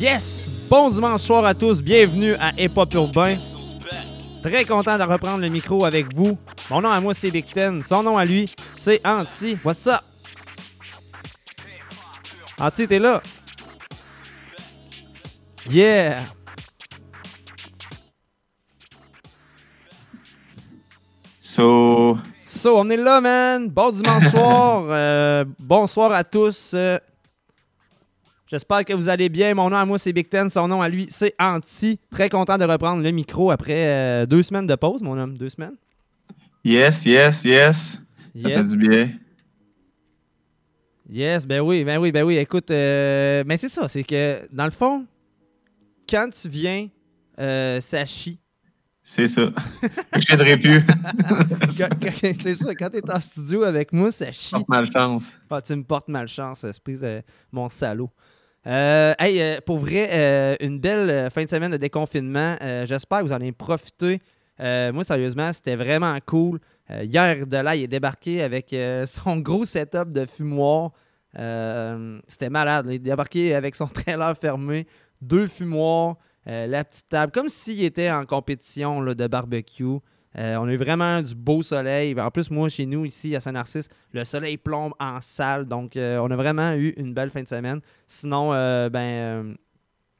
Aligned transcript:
Yes! 0.00 0.48
Bon 0.70 0.88
dimanche 0.88 1.20
soir 1.20 1.44
à 1.44 1.52
tous, 1.52 1.82
bienvenue 1.82 2.32
à 2.36 2.52
Hip 2.56 2.70
Hop 2.74 2.94
Urbain. 2.94 3.36
Très 4.42 4.64
content 4.64 4.96
de 4.96 5.02
reprendre 5.02 5.42
le 5.42 5.50
micro 5.50 5.84
avec 5.84 6.14
vous. 6.14 6.38
Mon 6.70 6.80
nom 6.80 6.88
à 6.88 6.98
moi 7.02 7.12
c'est 7.12 7.30
Big 7.30 7.44
Ten, 7.44 7.84
son 7.84 8.02
nom 8.02 8.16
à 8.16 8.24
lui 8.24 8.50
c'est 8.72 9.06
Anti. 9.06 9.58
What's 9.62 9.86
up? 9.86 10.00
Anti, 12.58 12.88
t'es 12.88 12.98
là? 12.98 13.22
Yeah! 15.68 16.24
So, 21.38 22.16
So, 22.42 22.78
on 22.78 22.90
est 22.90 22.96
là, 22.96 23.20
man. 23.20 23.68
Bon 23.68 23.90
dimanche 23.90 24.28
soir. 24.28 24.84
Euh, 24.90 25.44
bonsoir 25.58 26.12
à 26.12 26.24
tous. 26.24 26.72
Euh, 26.74 26.98
J'espère 28.50 28.84
que 28.84 28.92
vous 28.92 29.08
allez 29.08 29.28
bien. 29.28 29.54
Mon 29.54 29.70
nom 29.70 29.76
à 29.76 29.84
moi, 29.84 29.96
c'est 29.98 30.12
Big 30.12 30.28
Ten. 30.28 30.50
Son 30.50 30.66
nom 30.66 30.82
à 30.82 30.88
lui, 30.88 31.06
c'est 31.08 31.34
Anti. 31.38 32.00
Très 32.10 32.28
content 32.28 32.58
de 32.58 32.64
reprendre 32.64 33.00
le 33.02 33.10
micro 33.12 33.52
après 33.52 33.86
euh, 33.86 34.26
deux 34.26 34.42
semaines 34.42 34.66
de 34.66 34.74
pause, 34.74 35.02
mon 35.02 35.16
homme. 35.16 35.38
Deux 35.38 35.48
semaines. 35.50 35.76
yes, 36.64 37.06
yes, 37.06 37.44
yes. 37.44 37.76
Ça 38.34 38.48
fait 38.48 38.48
Yes. 38.56 38.70
du 38.70 38.76
bien. 38.88 39.10
Yes, 41.08 41.46
ben 41.46 41.60
oui, 41.60 41.84
ben 41.84 41.98
oui, 41.98 42.12
ben 42.12 42.22
oui. 42.24 42.36
Écoute, 42.38 42.70
euh, 42.70 43.42
mais 43.46 43.56
c'est 43.56 43.68
ça, 43.68 43.88
c'est 43.88 44.04
que 44.04 44.40
dans 44.52 44.64
le 44.64 44.70
fond, 44.70 45.06
quand 46.08 46.28
tu 46.30 46.48
viens, 46.48 46.88
euh, 47.38 47.80
ça 47.80 48.04
chie. 48.04 48.38
C'est 49.02 49.26
ça. 49.26 49.50
Je 50.14 50.26
viendrai 50.26 50.56
plus. 50.56 50.82
C'est 52.40 52.54
ça, 52.54 52.74
quand 52.76 52.90
t'es 52.90 53.10
en 53.10 53.18
studio 53.18 53.64
avec 53.64 53.92
moi, 53.92 54.12
ça 54.12 54.30
chie. 54.30 54.50
Porte 54.52 54.68
malchance. 54.68 55.32
Ah, 55.50 55.60
tu 55.60 55.74
me 55.74 55.82
portes 55.82 56.06
malchance, 56.08 56.62
espèce 56.62 57.00
de 57.00 57.22
mon 57.50 57.68
salaud. 57.68 58.10
Euh, 58.66 59.14
hey, 59.18 59.40
euh, 59.40 59.58
pour 59.64 59.78
vrai, 59.78 60.10
euh, 60.12 60.56
une 60.60 60.78
belle 60.78 61.30
fin 61.30 61.44
de 61.44 61.48
semaine 61.48 61.70
de 61.70 61.76
déconfinement. 61.76 62.56
J'espère 62.84 63.20
que 63.20 63.24
vous 63.24 63.32
en 63.32 63.36
avez 63.36 63.52
profité. 63.52 64.20
Moi, 64.58 65.04
sérieusement, 65.04 65.52
c'était 65.52 65.76
vraiment 65.76 66.16
cool. 66.26 66.60
Hier, 66.90 67.46
de 67.46 67.56
là, 67.56 67.76
il 67.76 67.84
est 67.84 67.88
débarqué 67.88 68.42
avec 68.42 68.74
son 69.06 69.38
gros 69.38 69.64
setup 69.64 70.12
de 70.12 70.26
fumoir. 70.26 70.92
C'était 71.34 72.50
malade. 72.50 72.86
Il 72.88 72.94
est 72.94 72.98
débarqué 72.98 73.54
avec 73.54 73.74
son 73.74 73.86
trailer 73.88 74.36
fermé, 74.36 74.86
deux 75.22 75.46
fumoirs, 75.46 76.16
la 76.46 76.84
petite 76.84 77.08
table, 77.08 77.32
comme 77.32 77.48
s'il 77.48 77.82
était 77.82 78.10
en 78.10 78.26
compétition 78.26 79.00
là, 79.00 79.14
de 79.14 79.26
barbecue. 79.26 79.98
Euh, 80.38 80.56
on 80.56 80.68
a 80.68 80.72
eu 80.72 80.76
vraiment 80.76 81.22
du 81.22 81.34
beau 81.34 81.62
soleil. 81.62 82.18
En 82.20 82.30
plus, 82.30 82.50
moi, 82.50 82.68
chez 82.68 82.86
nous, 82.86 83.04
ici, 83.04 83.34
à 83.34 83.40
Saint-Narcisse, 83.40 83.88
le 84.12 84.24
soleil 84.24 84.56
plombe 84.56 84.92
en 85.00 85.20
salle. 85.20 85.66
Donc, 85.66 85.96
euh, 85.96 86.18
on 86.18 86.30
a 86.30 86.36
vraiment 86.36 86.72
eu 86.74 86.94
une 86.96 87.14
belle 87.14 87.30
fin 87.30 87.42
de 87.42 87.48
semaine. 87.48 87.80
Sinon, 88.06 88.52
euh, 88.52 88.88
ben, 88.88 89.56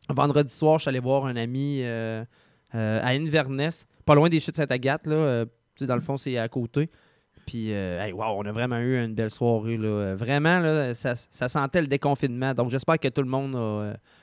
vendredi 0.08 0.52
soir, 0.52 0.78
je 0.78 0.82
suis 0.82 0.88
allé 0.88 0.98
voir 0.98 1.26
un 1.26 1.36
ami 1.36 1.84
à 1.84 3.08
Inverness, 3.08 3.86
pas 4.04 4.14
loin 4.14 4.28
des 4.28 4.40
chutes 4.40 4.56
Sainte-Agathe. 4.56 5.06
Là, 5.06 5.44
dans 5.80 5.94
le 5.94 6.00
fond, 6.00 6.16
c'est 6.16 6.36
à 6.38 6.48
côté. 6.48 6.90
Puis, 7.46 7.70
hey, 7.70 8.12
wow, 8.12 8.36
on 8.36 8.44
a 8.46 8.52
vraiment 8.52 8.78
eu 8.78 9.02
une 9.02 9.14
belle 9.14 9.30
soirée. 9.30 9.76
Là. 9.76 10.14
Vraiment, 10.14 10.58
là, 10.58 10.94
ça, 10.94 11.14
ça 11.14 11.48
sentait 11.48 11.80
le 11.80 11.86
déconfinement. 11.86 12.52
Donc, 12.52 12.70
j'espère 12.70 12.98
que 12.98 13.08
tout 13.08 13.22
le 13.22 13.28
monde 13.28 13.54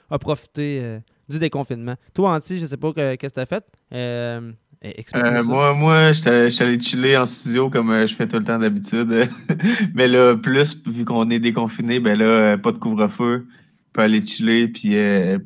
a, 0.10 0.20
profité 0.20 1.00
du 1.30 1.40
déconfinement. 1.40 1.96
Toi, 2.14 2.36
Anti, 2.36 2.58
je 2.58 2.66
sais 2.66 2.78
pas 2.78 2.92
que- 2.92 3.16
qu'est-ce 3.16 3.34
que 3.34 3.40
tu 3.40 3.42
as 3.42 3.46
fait. 3.46 4.58
Euh, 4.86 4.92
explique-nous 4.96 5.30
Euh, 5.30 5.44
moi, 5.44 5.74
moi 5.74 6.12
j'étais 6.12 6.50
j'étais 6.50 6.64
allé 6.64 6.80
chiller 6.80 7.18
en 7.18 7.26
studio 7.26 7.70
comme 7.70 7.90
euh, 7.92 8.06
je 8.06 8.16
fais 8.16 8.28
tout 8.28 8.38
le 8.38 8.46
temps 8.46 8.60
d'habitude. 8.60 9.30
Mais 9.96 10.08
là, 10.08 10.36
plus, 10.36 10.84
vu 10.88 11.06
qu'on 11.06 11.30
est 11.30 11.40
déconfiné, 11.40 12.00
ben 12.00 12.18
là, 12.18 12.26
euh, 12.26 12.58
pas 12.58 12.72
de 12.72 12.78
couvre-feu. 12.78 13.48
Peut 13.94 14.02
aller 14.02 14.24
chiller 14.24 14.68
puis 14.68 14.96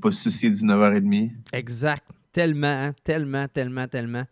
pas 0.01 0.11
se 0.11 0.23
soucier 0.23 0.49
du 0.49 0.57
9h30. 0.57 1.31
Exact. 1.53 2.03
Tellement, 2.33 2.67
hein, 2.67 2.94
tellement, 3.03 3.47
tellement, 3.47 3.88
tellement. 3.88 4.23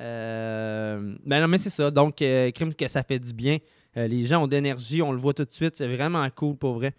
Euh, 0.00 1.14
ben 1.24 1.40
non, 1.40 1.46
mais 1.46 1.58
c'est 1.58 1.70
ça. 1.70 1.90
Donc, 1.90 2.16
crime 2.16 2.74
que 2.74 2.88
ça 2.88 3.04
fait 3.04 3.20
du 3.20 3.32
bien. 3.32 3.58
Les 3.94 4.24
gens 4.24 4.42
ont 4.42 4.46
d'énergie, 4.48 5.02
on 5.02 5.12
le 5.12 5.18
voit 5.18 5.34
tout 5.34 5.44
de 5.44 5.52
suite. 5.52 5.76
C'est 5.76 5.94
vraiment 5.94 6.26
cool 6.34 6.56
pour 6.56 6.74
vrai. 6.74 6.94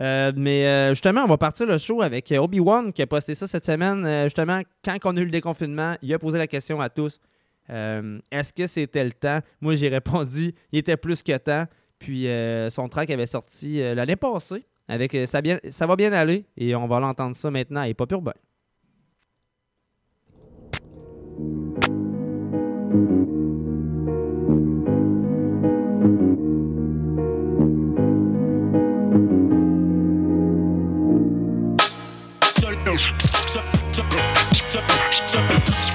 Euh, 0.00 0.32
mais 0.34 0.66
euh, 0.66 0.90
justement, 0.90 1.22
on 1.24 1.28
va 1.28 1.36
partir 1.38 1.66
le 1.66 1.78
show 1.78 2.02
avec 2.02 2.32
euh, 2.32 2.38
Obi-Wan 2.38 2.92
qui 2.92 3.02
a 3.02 3.06
posté 3.06 3.34
ça 3.34 3.46
cette 3.46 3.66
semaine. 3.66 4.24
Justement, 4.24 4.62
quand 4.84 4.96
on 5.04 5.16
a 5.16 5.20
eu 5.20 5.24
le 5.24 5.30
déconfinement, 5.30 5.96
il 6.02 6.12
a 6.14 6.18
posé 6.18 6.38
la 6.38 6.46
question 6.46 6.80
à 6.80 6.88
tous 6.88 7.20
est-ce 7.68 8.52
que 8.52 8.66
c'était 8.66 9.04
le 9.04 9.12
temps? 9.12 9.38
Moi, 9.62 9.76
j'ai 9.76 9.88
répondu 9.88 10.52
il 10.72 10.78
était 10.78 10.96
plus 10.98 11.22
que 11.22 11.36
temps. 11.38 11.64
Puis 11.98 12.26
son 12.70 12.88
track 12.88 13.08
avait 13.10 13.26
sorti 13.26 13.78
l'année 13.94 14.16
passée. 14.16 14.66
Avec 14.88 15.16
ça, 15.26 15.40
va 15.86 15.96
bien 15.96 16.12
aller. 16.12 16.44
Et 16.56 16.74
on 16.74 16.86
va 16.86 17.00
l'entendre 17.00 17.34
ça 17.34 17.50
maintenant 17.50 17.84
et 17.84 17.94
pas 17.94 18.04
urbain. 18.10 18.34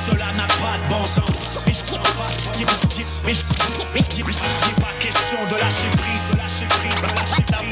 Cela 0.05 0.31
n'a 0.35 0.47
pas 0.47 0.77
de 0.77 0.89
bon 0.89 1.05
sens. 1.05 1.61
Mais 1.67 1.73
je 1.73 1.83
pas. 4.79 4.87
Question 4.99 5.37
de 5.47 5.55
lâcher 5.57 5.89
prise, 5.97 6.31
de 6.31 6.37
lâcher 6.37 6.65
prise, 6.67 7.01
de 7.01 7.07
lâcher 7.07 7.43
prise. 7.43 7.67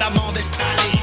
L'amende 0.00 0.36
est 0.36 0.42
salée, 0.42 1.01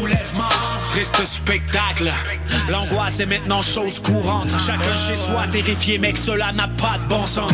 soulèvement. 0.00 0.48
Triste 0.90 1.24
spectacle. 1.24 2.10
L'angoisse 2.68 3.20
est 3.20 3.26
maintenant 3.26 3.62
chose 3.62 4.00
courante. 4.00 4.48
Chacun 4.64 4.96
chez 4.96 5.16
soi 5.16 5.46
terrifié, 5.50 5.98
mec, 5.98 6.16
cela 6.16 6.52
n'a 6.52 6.68
pas 6.68 6.98
de 6.98 7.08
bon 7.08 7.26
sens. 7.26 7.52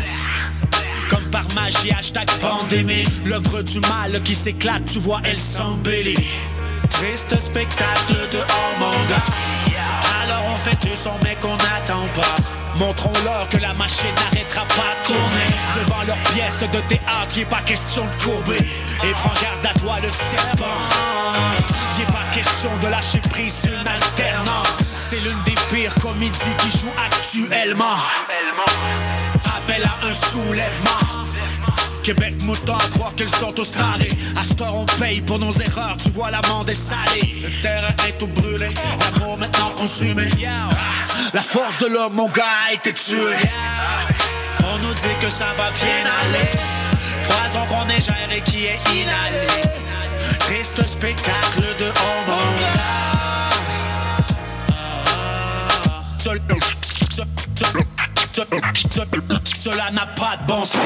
Comme 1.11 1.25
par 1.31 1.47
magie, 1.55 1.93
hashtag 1.93 2.29
pandémie 2.41 3.05
L'œuvre 3.27 3.62
du 3.62 3.79
mal 3.79 4.21
qui 4.25 4.34
s'éclate, 4.34 4.84
tu 4.87 4.99
vois, 4.99 5.21
elle 5.25 5.37
s'embellit 5.37 6.17
Triste 6.91 7.41
spectacle 7.41 8.15
de 8.33 8.39
oh 8.39 8.84
Alors 10.21 10.43
on 10.53 10.57
fait 10.57 10.84
du 10.84 10.97
son 10.97 11.13
mais 11.23 11.37
qu'on 11.41 11.57
n'attend 11.57 12.09
pas 12.13 12.34
Montrons-leur 12.79 13.49
que 13.49 13.57
la 13.57 13.73
machine 13.75 14.15
n'arrêtera 14.15 14.67
pas 14.67 14.95
de 15.03 15.07
tourner 15.07 15.47
Devant 15.77 16.03
leurs 16.07 16.23
pièces 16.35 16.61
de 16.61 16.81
théâtre, 16.81 17.37
y 17.37 17.41
est 17.41 17.45
pas 17.47 17.63
question 17.63 18.05
de 18.05 18.23
courber 18.23 18.59
Et 19.03 19.13
prends 19.13 19.35
garde 19.43 19.65
à 19.65 19.79
toi 19.79 19.97
le 20.03 20.11
serpent 20.11 20.65
Y 21.99 22.03
est 22.03 22.13
pas 22.13 22.27
question 22.33 22.71
de 22.83 22.89
lâcher 22.89 23.21
prise, 23.31 23.53
c'est 23.53 23.69
une 23.69 23.89
alternance 23.89 24.77
C'est 24.79 25.21
l'une 25.21 25.43
des 25.45 25.55
pires 25.71 25.95
comédies 25.97 26.57
qui 26.59 26.79
joue 26.79 26.93
actuellement 27.07 27.97
Appel 29.57 29.83
à 29.85 30.07
un 30.07 30.13
soulèvement. 30.13 31.27
Québec 32.03 32.35
mouton 32.43 32.77
à 32.77 32.89
croire 32.91 33.15
qu'ils 33.17 33.29
sont 33.29 33.53
tous 33.53 33.73
tarés. 33.73 34.13
À 34.37 34.45
ce 34.45 34.53
on 34.63 34.87
paye 35.01 35.21
pour 35.23 35.41
nos 35.41 35.53
erreurs, 35.53 35.97
tu 35.97 36.09
vois 36.11 36.31
l'amende 36.31 36.71
est 36.71 36.75
salée. 36.75 37.43
Le 37.43 37.63
terrain 37.63 37.95
est 38.07 38.17
tout 38.17 38.29
brûlé, 38.29 38.69
l'amour 39.01 39.37
maintenant 39.37 39.71
consumé. 39.71 40.29
La 41.33 41.41
force 41.41 41.79
de 41.83 41.87
l'homme, 41.89 42.15
mon 42.15 42.29
gars, 42.29 42.45
a 42.69 42.73
été 42.73 42.93
tué. 42.93 43.35
On 44.65 44.79
nous 44.79 44.95
dit 44.95 45.17
que 45.21 45.29
ça 45.31 45.47
va 45.57 45.71
bien 45.73 46.05
aller. 46.23 46.51
Poison 47.25 47.67
qu'on 47.67 47.89
égère 47.89 48.29
et 48.35 48.41
qui 48.43 48.67
est 48.67 48.79
inhalé. 48.95 49.47
Triste 50.41 50.87
spectacle 50.87 51.63
de 51.79 51.93
oh 51.95 52.33
seul- 56.19 56.41
Cela 59.55 59.91
n'a 59.91 60.07
pas 60.07 60.37
de 60.37 60.47
bon 60.47 60.65
sens. 60.65 60.81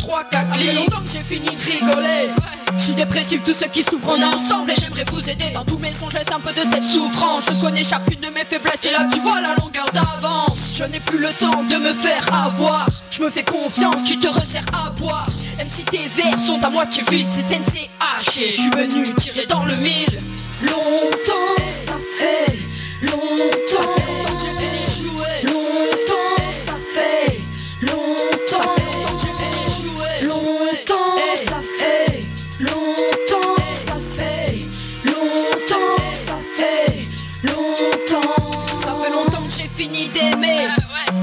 Genre 0.00 0.22
3-4 0.30 0.30
Ça 0.30 0.52
fait 0.54 0.72
longtemps 0.74 1.00
que 1.00 1.10
j'ai 1.12 1.20
fini 1.20 1.46
de 1.46 1.70
rigoler. 1.70 2.30
Je 2.76 2.82
suis 2.82 2.94
dépressif, 2.94 3.44
tous 3.44 3.52
ceux 3.52 3.68
qui 3.68 3.82
souffrent 3.82 4.10
on 4.10 4.20
est 4.20 4.24
ensemble 4.24 4.72
Et 4.72 4.74
j'aimerais 4.80 5.04
vous 5.04 5.28
aider 5.28 5.50
dans 5.52 5.64
tous 5.64 5.78
mes 5.78 5.92
songes, 5.92 6.12
laisse 6.12 6.24
un 6.34 6.40
peu 6.40 6.52
de 6.52 6.60
cette 6.60 6.84
souffrance? 6.84 7.44
Je 7.46 7.60
connais 7.60 7.84
chacune 7.84 8.20
de 8.20 8.28
mes 8.28 8.44
faiblesses 8.44 8.84
et 8.84 8.90
là 8.90 9.06
tu 9.12 9.20
vois 9.20 9.40
la 9.40 9.54
longueur 9.56 9.86
d'avance. 9.92 10.74
Je 10.76 10.84
n'ai 10.84 11.00
plus 11.00 11.18
le 11.18 11.30
temps 11.32 11.62
de 11.62 11.76
me 11.76 11.92
faire 11.92 12.26
avoir. 12.32 12.86
Je 13.10 13.22
me 13.22 13.30
fais 13.30 13.44
confiance, 13.44 14.04
tu 14.06 14.18
te 14.18 14.26
resserres 14.28 14.64
à 14.72 14.90
boire. 14.90 15.26
Même 15.56 15.68
si 15.68 15.84
tes 15.84 16.08
verres 16.16 16.40
sont 16.40 16.62
à 16.64 16.70
moitié 16.70 17.04
vides, 17.10 17.28
c'est 17.30 17.42
CNCH 17.42 18.38
Et 18.38 18.50
je 18.50 18.60
suis 18.60 18.70
venu 18.70 19.14
tirer 19.14 19.46
dans 19.46 19.64
le 19.64 19.76
mille. 19.76 20.18
Longtemps, 20.62 21.68
ça 21.68 21.92
fait 22.18 22.58
longtemps 23.02 24.33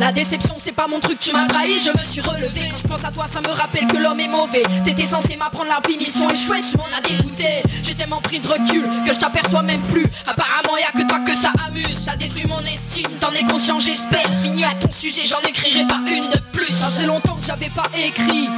La 0.01 0.12
déception 0.12 0.56
c'est 0.57 0.71
pas 0.71 0.88
mon 0.88 1.00
truc, 1.00 1.19
tu 1.19 1.31
m'as 1.31 1.45
trahi, 1.45 1.80
je 1.80 1.95
me 1.95 2.03
suis 2.03 2.21
relevé. 2.21 2.69
Quand 2.71 2.77
je 2.80 2.88
pense 2.88 3.06
à 3.06 3.12
toi 3.12 3.27
ça 3.27 3.39
me 3.39 3.50
rappelle 3.50 3.86
que 3.86 3.98
l'homme 3.98 4.19
est 4.19 4.27
mauvais. 4.27 4.63
T'étais 4.83 5.06
censé 5.06 5.36
m'apprendre 5.36 5.69
la 5.69 5.80
vie, 5.88 5.95
mission 5.95 6.27
échouée, 6.27 6.57
tu 6.68 6.75
m'en 6.75 6.86
as 6.86 7.07
dégoûté. 7.07 7.62
J'ai 7.83 7.94
tellement 7.94 8.19
pris 8.19 8.39
de 8.39 8.48
recul 8.48 8.83
que 9.06 9.13
je 9.13 9.19
t'aperçois 9.19 9.62
même 9.62 9.81
plus. 9.94 10.07
Apparemment 10.25 10.75
y 10.80 10.83
a 10.83 11.00
que 11.00 11.07
toi 11.07 11.19
que 11.19 11.36
ça 11.36 11.51
amuse. 11.68 12.03
T'as 12.03 12.15
détruit 12.15 12.48
mon 12.48 12.62
estime, 12.62 13.12
t'en 13.19 13.31
es 13.31 13.44
conscient 13.44 13.80
j'espère. 13.80 14.27
Fini 14.42 14.63
à 14.65 14.74
ton 14.74 14.92
sujet, 14.92 15.27
j'en 15.27 15.48
écrirai 15.48 15.86
pas 15.86 16.00
une 16.07 16.30
de 16.30 16.39
plus. 16.51 16.74
Ça 16.74 16.88
faisait 16.88 17.06
longtemps 17.06 17.36
que 17.36 17.45
j'avais 17.45 17.69
pas 17.69 17.86
écrit 18.04 18.50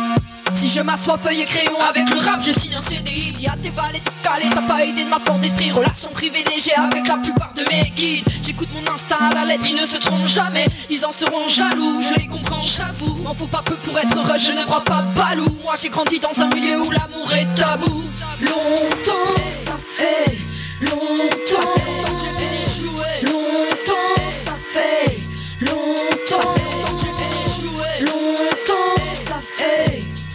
si 0.55 0.69
je 0.69 0.81
m'assois 0.81 1.17
feuille 1.17 1.41
et 1.41 1.45
crayon 1.45 1.79
Avec 1.89 2.09
le 2.09 2.17
rap 2.17 2.41
je 2.41 2.51
signe 2.51 2.75
un 2.75 2.81
CDI 2.81 3.31
Dis 3.31 3.47
à 3.47 3.55
tes 3.61 3.69
valets 3.69 3.99
de 3.99 4.09
calé 4.23 4.45
T'as 4.53 4.61
pas 4.61 4.83
aidé 4.83 5.03
de 5.05 5.09
ma 5.09 5.19
force 5.19 5.39
d'esprit. 5.39 5.71
Relation 5.71 6.09
privilégiée 6.11 6.75
avec 6.75 7.07
la 7.07 7.17
plupart 7.17 7.53
de 7.55 7.63
mes 7.71 7.89
guides. 7.89 8.25
J'écoute 8.43 8.69
mon 8.73 8.93
instinct 8.93 9.29
à 9.31 9.33
la 9.33 9.45
lettre 9.45 9.65
Ils 9.67 9.75
ne 9.75 9.85
se 9.85 9.97
trompent 9.97 10.27
jamais. 10.27 10.65
Ils 10.89 11.05
en 11.05 11.11
seront 11.11 11.47
jaloux 11.47 12.01
Je 12.01 12.19
les 12.19 12.27
comprends 12.27 12.61
j'avoue. 12.61 13.15
M'en 13.23 13.33
faut 13.33 13.47
pas 13.47 13.61
peu 13.65 13.75
pour 13.75 13.97
être 13.97 14.15
heureux 14.15 14.37
Je 14.37 14.51
ne 14.51 14.63
crois 14.63 14.83
pas 14.83 15.03
balou. 15.15 15.47
Moi 15.63 15.75
j'ai 15.81 15.89
grandi 15.89 16.19
dans 16.19 16.39
un 16.41 16.47
milieu 16.47 16.81
où 16.81 16.91
l'amour 16.91 17.31
est 17.33 17.47
tabou. 17.55 18.03
Longtemps 18.41 19.47
ça 19.47 19.77
fait 19.79 20.37
Longtemps 20.81 21.83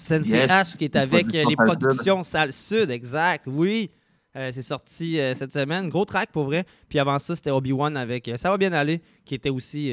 Sensei 0.00 0.46
H 0.46 0.76
qui 0.76 0.84
est 0.84 0.96
avec 0.96 1.32
les 1.32 1.56
productions 1.56 2.22
Salle 2.22 2.52
Sud, 2.52 2.90
exact. 2.90 3.44
Oui, 3.46 3.90
euh, 4.36 4.50
c'est 4.52 4.62
sorti 4.62 5.18
euh, 5.18 5.34
cette 5.34 5.52
semaine. 5.52 5.88
Gros 5.88 6.04
track 6.04 6.30
pour 6.30 6.44
vrai. 6.44 6.64
Puis 6.88 6.98
avant 6.98 7.18
ça, 7.18 7.34
c'était 7.34 7.50
Obi-Wan 7.50 7.96
avec 7.96 8.28
euh, 8.28 8.36
Ça 8.36 8.50
va 8.50 8.58
bien 8.58 8.72
aller, 8.72 9.02
qui 9.24 9.34
était 9.34 9.50
aussi 9.50 9.92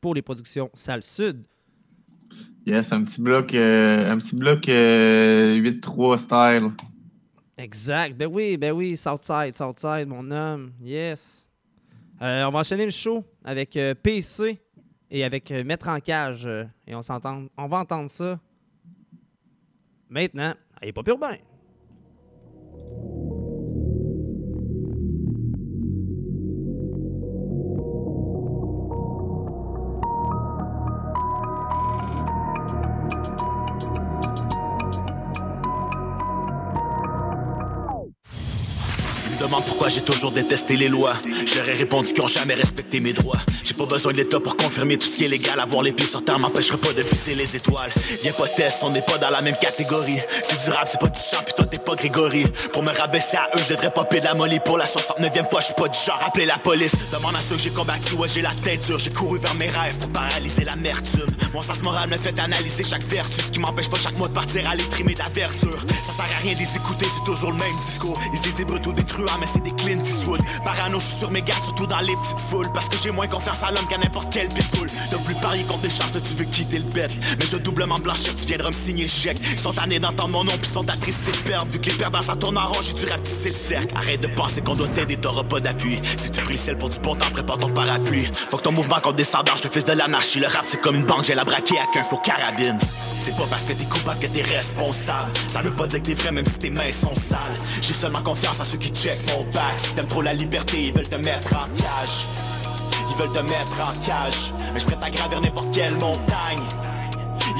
pour 0.00 0.14
les 0.14 0.22
productions 0.22 0.70
Salle 0.74 1.02
Sud. 1.02 1.44
Yes, 2.66 2.92
un 2.92 3.04
petit 3.04 3.20
bloc, 3.20 3.54
un 3.54 4.18
petit 4.18 4.36
bloc 4.36 4.66
8-3 4.66 6.16
style. 6.16 6.70
Exact. 7.58 8.16
Ben 8.16 8.28
oui, 8.32 8.56
ben 8.56 8.72
oui, 8.72 8.96
Southside, 8.96 9.54
Southside, 9.54 10.06
mon 10.08 10.30
homme. 10.30 10.72
Yes. 10.82 11.46
on 12.20 12.50
va 12.50 12.58
enchaîner 12.58 12.86
le 12.86 12.90
show 12.90 13.22
avec 13.44 13.78
PC 14.02 14.58
et 15.10 15.24
avec 15.24 15.50
Mettre 15.50 15.88
en 15.88 16.00
cage. 16.00 16.48
et 16.86 16.94
on 16.94 17.02
s'entend. 17.02 17.44
On 17.58 17.66
va 17.66 17.78
entendre 17.78 18.10
ça 18.10 18.40
maintenant. 20.14 20.54
Allez, 20.80 20.92
pas 20.92 21.02
urbain. 21.06 21.36
Pourquoi 39.60 39.88
j'ai 39.88 40.00
toujours 40.00 40.32
détesté 40.32 40.76
les 40.76 40.88
lois. 40.88 41.14
J'aurais 41.46 41.74
répondu 41.74 42.12
qu'ils 42.12 42.22
ont 42.22 42.28
jamais 42.28 42.54
respecté 42.54 43.00
mes 43.00 43.12
droits. 43.12 43.38
J'ai 43.62 43.74
pas 43.74 43.86
besoin 43.86 44.12
de 44.12 44.18
l'État 44.18 44.40
pour 44.40 44.56
confirmer 44.56 44.96
tout 44.96 45.06
ce 45.06 45.16
qui 45.16 45.24
est 45.24 45.28
légal. 45.28 45.60
Avoir 45.60 45.82
les 45.82 45.92
pieds 45.92 46.06
sur 46.06 46.24
terre 46.24 46.38
m'empêcherait 46.38 46.78
pas 46.78 46.92
de 46.92 47.02
viser 47.02 47.34
les 47.34 47.56
étoiles. 47.56 47.90
Viens 48.22 48.32
pas 48.32 48.48
test, 48.48 48.78
on 48.82 48.90
n'est 48.90 49.02
pas 49.02 49.18
dans 49.18 49.30
la 49.30 49.42
même 49.42 49.56
catégorie. 49.56 50.18
C'est 50.42 50.60
durable, 50.64 50.88
c'est 50.90 51.00
pas 51.00 51.08
du 51.08 51.20
champ, 51.20 51.42
pis 51.44 51.52
toi 51.56 51.66
t'es 51.66 51.78
pas 51.78 51.94
Grégory. 51.94 52.44
Pour 52.72 52.82
me 52.82 52.90
rabaisser 52.90 53.36
à 53.36 53.48
eux, 53.54 53.60
je 53.66 53.74
devrais 53.74 53.90
pas 53.90 54.06
la 54.22 54.34
molly 54.34 54.60
pour 54.60 54.78
la 54.78 54.86
69e 54.86 55.48
fois. 55.50 55.60
Je 55.60 55.66
suis 55.66 55.74
pas 55.74 55.88
du 55.88 55.98
genre 55.98 56.20
appeler 56.26 56.46
la 56.46 56.58
police. 56.58 57.10
Demande 57.12 57.36
à 57.36 57.40
ceux 57.40 57.56
que 57.56 57.62
j'ai 57.62 57.70
combattu, 57.70 58.14
ouais, 58.14 58.28
j'ai 58.28 58.42
la 58.42 58.54
tête 58.54 58.84
dure. 58.86 58.98
J'ai 58.98 59.10
couru 59.10 59.38
vers 59.38 59.54
mes 59.54 59.68
rêves 59.68 59.96
pour 59.98 60.10
paralyser 60.10 60.64
l'amertume. 60.64 61.26
Mon 61.52 61.62
sens 61.62 61.82
moral 61.82 62.08
me 62.10 62.16
fait 62.16 62.38
analyser 62.38 62.84
chaque 62.84 63.04
vertu. 63.04 63.40
Ce 63.40 63.50
qui 63.50 63.58
m'empêche 63.58 63.88
pas 63.88 63.98
chaque 63.98 64.16
mois 64.18 64.28
de 64.28 64.34
partir 64.34 64.68
à 64.68 64.74
l'étrimer 64.74 65.14
d'averture. 65.14 65.78
Ça 65.88 66.12
sert 66.12 66.24
à 66.24 66.42
rien 66.42 66.54
de 66.54 66.58
les 66.58 66.76
écouter, 66.76 67.06
c'est 67.14 67.24
toujours 67.24 67.50
le 67.50 67.58
même 67.58 67.76
discours. 67.86 68.20
Ils 68.32 68.38
se 68.38 68.42
déshébrent 68.42 68.80
tout 68.80 68.92
détruire, 68.92 69.26
c'est 69.46 69.62
des 69.62 69.70
Clint 69.70 70.02
Eastwood. 70.04 70.40
Parano, 70.64 71.00
je 71.00 71.06
suis 71.06 71.16
sur 71.16 71.30
mes 71.30 71.42
gardes, 71.42 71.62
surtout 71.62 71.86
dans 71.86 71.98
les 71.98 72.14
petites 72.14 72.40
foules. 72.48 72.70
Parce 72.72 72.88
que 72.88 72.96
j'ai 73.02 73.10
moins 73.10 73.26
confiance 73.26 73.62
à 73.62 73.70
l'homme 73.70 73.86
qu'à 73.88 73.98
n'importe 73.98 74.32
quel 74.32 74.48
pitbull. 74.48 74.88
De 75.10 75.16
plus 75.24 75.34
parier 75.36 75.64
contre 75.64 75.82
des 75.82 75.90
chances 75.90 76.12
tu 76.12 76.34
veux 76.34 76.44
quitter 76.44 76.78
le 76.78 76.92
bête. 76.92 77.12
Mais 77.38 77.46
je 77.46 77.56
doublement 77.56 77.96
blanchir, 77.96 78.34
tu 78.34 78.46
viendras 78.46 78.70
me 78.70 78.74
signer 78.74 79.08
chèque. 79.08 79.38
Ils 79.52 79.58
sont 79.58 79.72
tannés 79.72 79.98
d'entendre 79.98 80.30
mon 80.30 80.44
nom, 80.44 80.52
puis 80.60 80.70
sont 80.70 80.88
attristés 80.88 81.32
de 81.32 81.48
perdre. 81.48 81.70
Vu 81.70 81.78
que 81.80 81.90
les 81.90 81.96
perdants 81.96 82.22
ça 82.22 82.36
tourne 82.36 82.58
en 82.58 82.66
rond, 82.66 82.80
j'ai 82.82 82.94
dû 82.94 83.06
rapetisser 83.10 83.48
le 83.48 83.54
cercle. 83.54 83.94
Arrête 83.96 84.20
de 84.20 84.28
penser 84.28 84.60
qu'on 84.60 84.74
doit 84.74 84.88
t'aider, 84.88 85.16
t'auras 85.16 85.44
pas 85.44 85.60
d'appui. 85.60 86.00
Si 86.16 86.30
tu 86.30 86.42
pries 86.42 86.60
le 86.66 86.76
pour 86.76 86.90
du 86.90 86.98
bon 87.00 87.14
temps, 87.14 87.30
prépare 87.30 87.58
ton 87.58 87.70
parapluie. 87.70 88.26
Faut 88.50 88.56
que 88.56 88.62
ton 88.62 88.72
mouvement 88.72 89.00
compte 89.00 89.16
descendant, 89.16 89.52
je 89.56 89.62
te 89.62 89.68
fais 89.68 89.82
de 89.82 89.92
l'anarchie. 89.92 90.40
Le 90.40 90.46
rap 90.46 90.64
c'est 90.64 90.80
comme 90.80 90.96
une 90.96 91.04
banque, 91.04 91.24
j'ai 91.24 91.34
la 91.34 91.44
braquer 91.44 91.78
à 91.78 91.86
qu'un 91.92 92.02
faux 92.02 92.18
carabine. 92.18 92.78
C'est 93.18 93.36
pas 93.36 93.46
parce 93.48 93.64
que 93.64 93.72
t'es 93.72 93.84
coupable 93.86 94.20
que 94.20 94.26
t'es 94.26 94.42
responsable. 94.42 95.32
Ça 95.48 95.62
veut 95.62 95.74
pas 95.74 95.86
dire 95.86 96.02
que 96.02 96.06
t'es 96.06 96.14
vrai 96.14 96.32
même 96.32 96.46
si 96.46 96.58
tes 96.58 96.70
mains 96.70 96.92
sont 96.92 97.14
sales. 97.14 97.38
J'ai 97.80 97.92
seulement 97.92 98.22
confiance 98.22 98.60
à 98.60 98.64
ceux 98.64 98.78
qui 98.78 98.90
check 98.90 99.18
mon 99.28 99.44
back. 99.52 99.78
Si 99.78 99.94
t'aimes 99.94 100.06
trop 100.06 100.22
la 100.22 100.34
liberté, 100.34 100.84
ils 100.84 100.92
veulent 100.92 101.08
te 101.08 101.16
mettre 101.16 101.54
en 101.54 101.66
cage. 101.74 102.26
Ils 103.10 103.16
veulent 103.16 103.32
te 103.32 103.40
mettre 103.40 103.80
en 103.80 103.92
cage. 104.04 104.52
Mais 104.72 104.80
je 104.80 104.86
prête 104.86 105.02
à 105.02 105.10
gravir 105.10 105.40
n'importe 105.40 105.74
quelle 105.74 105.94
montagne. 105.94 106.93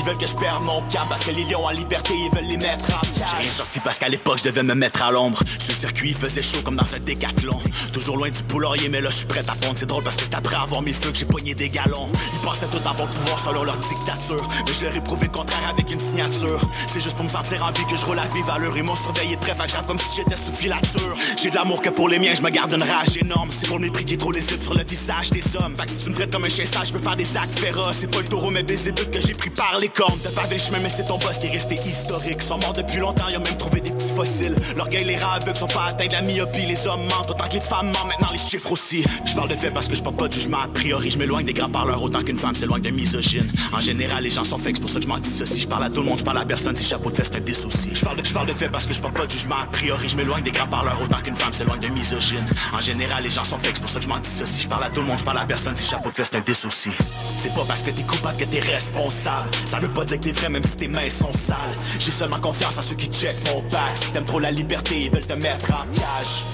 Ils 0.05 0.09
veulent 0.09 0.19
que 0.19 0.27
je 0.27 0.37
perde 0.37 0.63
mon 0.65 0.83
camp 0.83 1.07
parce 1.09 1.25
que 1.25 1.31
les 1.31 1.45
lions 1.45 1.65
en 1.65 1.71
liberté, 1.71 2.13
ils 2.15 2.37
veulent 2.37 2.51
les 2.51 2.59
mettre 2.59 2.95
en 2.95 3.01
cage. 3.19 3.41
J'ai 3.41 3.49
sorti 3.49 3.81
parce 3.81 3.99
qu'à 3.99 4.09
l'époque, 4.09 4.39
je 4.41 4.45
devais 4.45 4.63
me 4.63 4.75
mettre 4.75 5.03
à 5.03 5.11
l'ombre. 5.11 5.39
Sur 5.59 5.71
le 5.71 5.79
circuit, 5.79 6.11
il 6.11 6.15
faisait 6.15 6.43
chaud 6.43 6.61
comme 6.63 6.77
dans 6.77 6.95
un 6.95 6.99
décathlon. 6.99 7.59
Toujours 7.91 8.19
loin 8.19 8.29
du 8.29 8.43
poulailler, 8.43 8.91
mais 8.91 9.01
là, 9.01 9.09
je 9.09 9.15
suis 9.15 9.27
prêt 9.27 9.41
à 9.49 9.55
pondre. 9.55 9.77
C'est 9.79 9.87
drôle 9.87 10.05
parce 10.05 10.17
que 10.17 10.25
c'est 10.25 10.35
après 10.35 10.57
avoir 10.57 10.83
mis 10.83 10.93
feux 10.93 11.11
que 11.11 11.17
j'ai 11.17 11.25
pogné 11.25 11.55
des 11.55 11.71
galons. 11.71 12.11
Ils 12.35 12.41
pensaient 12.41 12.67
tout 12.67 12.87
avoir 12.87 13.09
le 13.09 13.15
pouvoir 13.15 13.39
selon 13.43 13.65
leur 13.65 13.79
dictature. 13.79 14.47
Mais 14.67 14.75
je 14.75 14.85
leur 14.85 14.95
ai 14.95 15.01
prouvé 15.01 15.25
le 15.25 15.33
contraire 15.33 15.71
avec 15.71 15.91
une 15.91 16.01
signature. 16.01 16.61
C'est 16.87 17.01
juste 17.01 17.17
pour 17.17 17.25
me 17.25 17.31
sentir 17.31 17.65
en 17.65 17.73
vie 17.73 17.87
que 17.87 17.97
je 17.97 18.05
roule 18.05 18.19
à 18.19 18.29
vive 18.29 18.51
allure. 18.51 18.77
Ils 18.77 18.83
m'ont 18.83 18.97
surveillé 18.97 19.37
de 19.37 19.41
près, 19.41 19.55
fait 19.55 19.87
comme 19.87 19.99
si 19.99 20.17
j'étais 20.17 20.37
sous 20.37 20.53
filature. 20.53 21.15
J'ai 21.41 21.49
de 21.49 21.55
l'amour 21.55 21.81
que 21.81 21.89
pour 21.89 22.11
les 22.11 22.19
miens, 22.19 22.35
je 22.37 22.43
me 22.43 22.51
garde 22.51 22.75
une 22.75 22.83
rage 22.83 23.17
énorme. 23.19 23.49
C'est 23.51 23.69
pour 23.69 23.79
le 23.79 23.87
mépris 23.87 24.05
qui 24.05 24.15
est 24.15 24.19
trop 24.19 24.35
sur 24.35 24.75
le 24.75 24.85
visage 24.85 25.31
des 25.31 25.57
hommes. 25.57 25.75
Fait 25.79 25.87
que 25.87 25.93
si 25.93 25.97
tu 25.97 26.11
me 26.11 26.15
traites 26.15 26.31
comme 26.31 26.45
un 26.45 26.51
chien 26.51 26.67
sage, 26.67 26.89
je 26.89 26.93
peux 26.93 26.99
faire 26.99 27.17
des 27.17 27.37
actes 27.39 27.59
féroces. 27.59 27.97
C'est 28.01 28.11
pas 28.11 28.19
le 28.19 28.29
taureau, 28.29 28.51
mais 28.51 28.63
des 28.63 28.75
que 28.75 29.21
j'ai 29.27 29.33
pris 29.33 29.49
par 29.49 29.79
les 29.79 29.89
licorne. 29.95 30.19
T'as 30.23 30.31
pavé 30.31 30.57
le 30.57 30.61
chemin, 30.61 30.79
mais 30.81 30.89
c'est 30.89 31.05
ton 31.05 31.19
boss 31.19 31.39
qui 31.39 31.47
est 31.47 31.51
resté 31.51 31.75
historique. 31.75 32.43
Sont 32.43 32.59
morts 32.59 32.73
depuis 32.73 32.99
longtemps, 32.99 33.27
ils 33.31 33.37
ont 33.37 33.43
même 33.43 33.57
trouvé 33.57 33.81
des 33.81 33.91
petits 33.91 34.13
fossiles. 34.13 34.55
L'orgueil, 34.77 35.05
les 35.05 35.17
rats 35.17 35.35
aveugles 35.35 35.57
sont 35.57 35.67
pas 35.67 35.87
atteints 35.87 36.07
de 36.07 36.13
la 36.13 36.23
myopie. 36.23 36.67
Les 36.67 36.87
hommes 36.87 37.03
mentent 37.05 37.31
autant 37.31 37.49
que 37.49 37.55
les 37.55 37.61
femmes 37.61 37.87
mentent, 37.87 38.07
maintenant 38.07 38.29
les 38.33 38.39
chiffres 38.39 38.73
aussi. 38.73 39.05
Je 39.25 39.35
parle 39.35 39.49
de 39.49 39.55
fait 39.55 39.71
parce 39.71 39.89
que 39.89 39.95
je 39.95 40.03
porte 40.03 40.17
pas 40.17 40.29
de 40.29 40.33
jugement 40.33 40.59
a 40.65 40.69
priori. 40.69 41.11
Je 41.11 41.19
m'éloigne 41.19 41.47
des 41.47 41.53
grands 41.53 41.71
parleurs 41.71 42.03
autant 42.03 42.23
qu'une 42.23 42.39
femme 42.39 42.55
s'éloigne 42.55 42.83
d'un 42.83 42.91
misogyne. 42.91 43.51
En 43.73 43.81
général, 43.81 44.23
les 44.23 44.31
gens 44.31 44.45
sont 44.45 44.59
c'est 44.65 44.81
pour 44.81 44.91
ça 44.91 44.97
que 44.97 45.03
je 45.03 45.09
m'en 45.09 45.19
dissocie. 45.19 45.63
Je 45.63 45.69
parle 45.69 45.85
à 45.85 45.91
tout 45.91 46.01
le 46.01 46.09
monde, 46.09 46.19
je 46.19 46.25
parle 46.25 46.39
à 46.39 46.45
personne. 46.45 46.75
Si 46.77 46.85
chapeau 46.85 47.11
de 47.11 47.17
c'est 47.17 47.37
un 47.37 47.41
dissouci. 47.41 47.91
Je 47.95 48.05
parle, 48.05 48.17
de, 48.17 48.53
de 48.53 48.59
fait 48.59 48.69
parce 48.69 48.87
que 48.87 48.95
je 48.95 49.01
porte 49.01 49.15
pas 49.15 49.27
de 49.27 49.31
jugement 49.31 49.57
a 49.63 49.67
priori. 49.67 50.09
Je 50.09 50.17
m'éloigne 50.17 50.43
des 50.43 50.51
grands 50.51 50.67
parleurs 50.67 51.01
autant 51.03 51.19
qu'une 51.23 51.37
femme 51.37 51.53
s'éloigne 51.53 51.81
d'un 51.81 51.91
misogyne. 51.91 52.45
En 52.73 52.81
général, 52.81 53.23
les 53.23 53.31
gens 53.31 53.45
sont 53.45 53.59
c'est 53.63 53.81
pour 53.81 53.91
ça 53.91 53.99
que 53.99 54.05
je 54.05 54.09
m'en 54.09 54.19
dissocie. 54.19 54.63
Je 54.63 54.69
parle 54.69 54.85
à 54.85 54.91
tout 54.91 55.01
le 55.01 55.07
monde, 55.07 55.19
je 55.19 55.25
parle 55.25 55.39
à 55.39 55.47
personne. 55.47 55.77
Si 55.77 55.89
chapeau 55.89 56.11
de 56.11 56.17
c'est 56.17 56.35
un. 56.35 56.43
C'est 57.37 57.55
pas 57.55 57.65
parce 57.67 57.83
que 57.83 57.91
t'es 57.91 58.03
coupable 58.03 58.37
que 58.39 58.45
t'es 58.45 58.61
responsable. 58.61 59.51
Veut 59.87 59.93
pas 59.93 60.05
dire 60.05 60.19
que 60.19 60.25
t'es 60.25 60.33
vrai, 60.33 60.49
même 60.49 60.63
si 60.63 60.77
tes 60.77 60.89
mains 60.89 61.09
sont 61.09 61.33
sales. 61.33 61.59
J'ai 61.99 62.11
seulement 62.11 62.39
confiance 62.39 62.79
en 62.79 62.83
ceux 62.83 62.95
qui 62.95 63.07
check 63.07 63.35
mon 63.53 63.61
back. 63.71 63.95
T'aimes 64.13 64.25
trop 64.25 64.39
la 64.39 64.51
liberté, 64.51 64.95
ils 65.03 65.11
veulent 65.11 65.27
te 65.27 65.35
mettre 65.35 65.73
en 65.73 65.85
cage. 65.93 66.45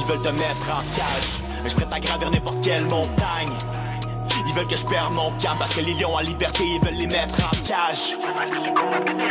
Ils 0.00 0.06
veulent 0.06 0.22
te 0.22 0.28
mettre 0.28 0.70
en 0.70 0.80
cage. 0.96 1.42
Mais 1.62 1.70
je 1.70 1.76
prête 1.76 1.92
à 1.92 2.00
gravir 2.00 2.30
n'importe 2.30 2.62
quelle 2.64 2.84
montagne. 2.84 3.52
Ils 4.48 4.54
veulent 4.54 4.66
que 4.68 4.76
je 4.76 4.86
perde 4.86 5.12
mon 5.12 5.30
calme 5.32 5.58
parce 5.58 5.74
que 5.74 5.80
les 5.80 5.92
lions 5.94 6.14
en 6.14 6.20
liberté, 6.20 6.64
ils 6.64 6.80
veulent 6.84 6.98
les 6.98 7.06
mettre 7.08 7.44
en 7.44 7.56
cage. 7.66 8.16
Parce 8.22 8.48
que 8.48 8.64
t'es 8.64 8.72
coupable 8.72 9.04
que. 9.04 9.26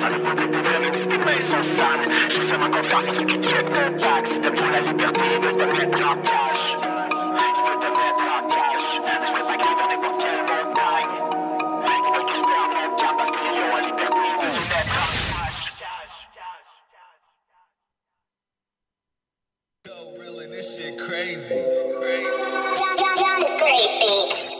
Ça 0.00 0.08
veut 0.10 0.22
pas 0.22 0.34
dire 0.34 0.50
que 0.50 0.80
même 0.82 0.94
si 0.94 1.06
tes 1.06 1.18
mains 1.18 1.40
sont 1.40 1.62
sales. 1.62 2.08
J'ai 2.30 2.42
seulement 2.42 2.70
confiance 2.70 3.04
en 3.08 3.12
ceux 3.12 3.26
qui 3.26 3.36
check 3.36 3.66
mon 3.66 3.90
back. 4.00 4.26
Si 4.26 4.40
t'aimes 4.40 4.56
trop 4.56 4.70
la 4.70 4.80
liberté, 4.80 5.20
ils 5.36 5.44
veulent 5.44 5.56
te 5.56 5.76
mettre 5.76 5.98
en 5.98 6.16
cage. 6.16 6.64
Ils 6.74 7.62
veulent 7.62 7.78
te 7.78 7.90
mettre 7.94 8.26
en 8.34 8.48
cage. 8.48 8.88
Mais 9.04 9.26
je 9.28 9.32
prête 9.34 9.50
à 9.52 9.56
gravir 9.56 9.86
n'importe 9.88 10.18
quelle 10.18 10.42
montagne. 10.42 11.17
Ils 11.88 12.12
veulent 12.12 12.26
que 12.26 12.36
je 12.36 12.42
perde 12.42 12.72
mon 12.74 12.96
calme 12.96 13.16
parce 13.16 13.30
que 13.30 13.36
les 13.44 13.50
lions 13.56 13.72
en 13.72 13.80
liberté, 13.86 14.20
ils 14.28 14.36
veulent 14.40 14.54
les 14.54 14.68
mettre 14.68 14.96
en 14.98 15.10
cage. 15.38 16.08
Yo, 19.86 19.94
really, 20.18 20.46
this 20.50 20.76
shit 20.76 20.98
crazy. 20.98 21.62
Great 23.58 24.00
beats. 24.00 24.57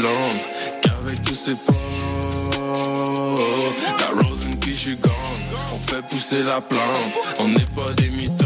Qu'avec 0.00 1.22
tous 1.22 1.34
ces 1.34 1.54
potes. 1.66 1.76
La 3.98 4.08
rose 4.08 4.46
and 4.46 4.56
puis 4.60 4.74
je 4.74 4.90
on 5.72 5.78
fait 5.90 6.02
pousser 6.08 6.42
la 6.42 6.60
plante, 6.60 7.12
on 7.38 7.48
n'est 7.48 7.60
pas 7.74 7.92
des 7.96 8.08
mythos. 8.10 8.44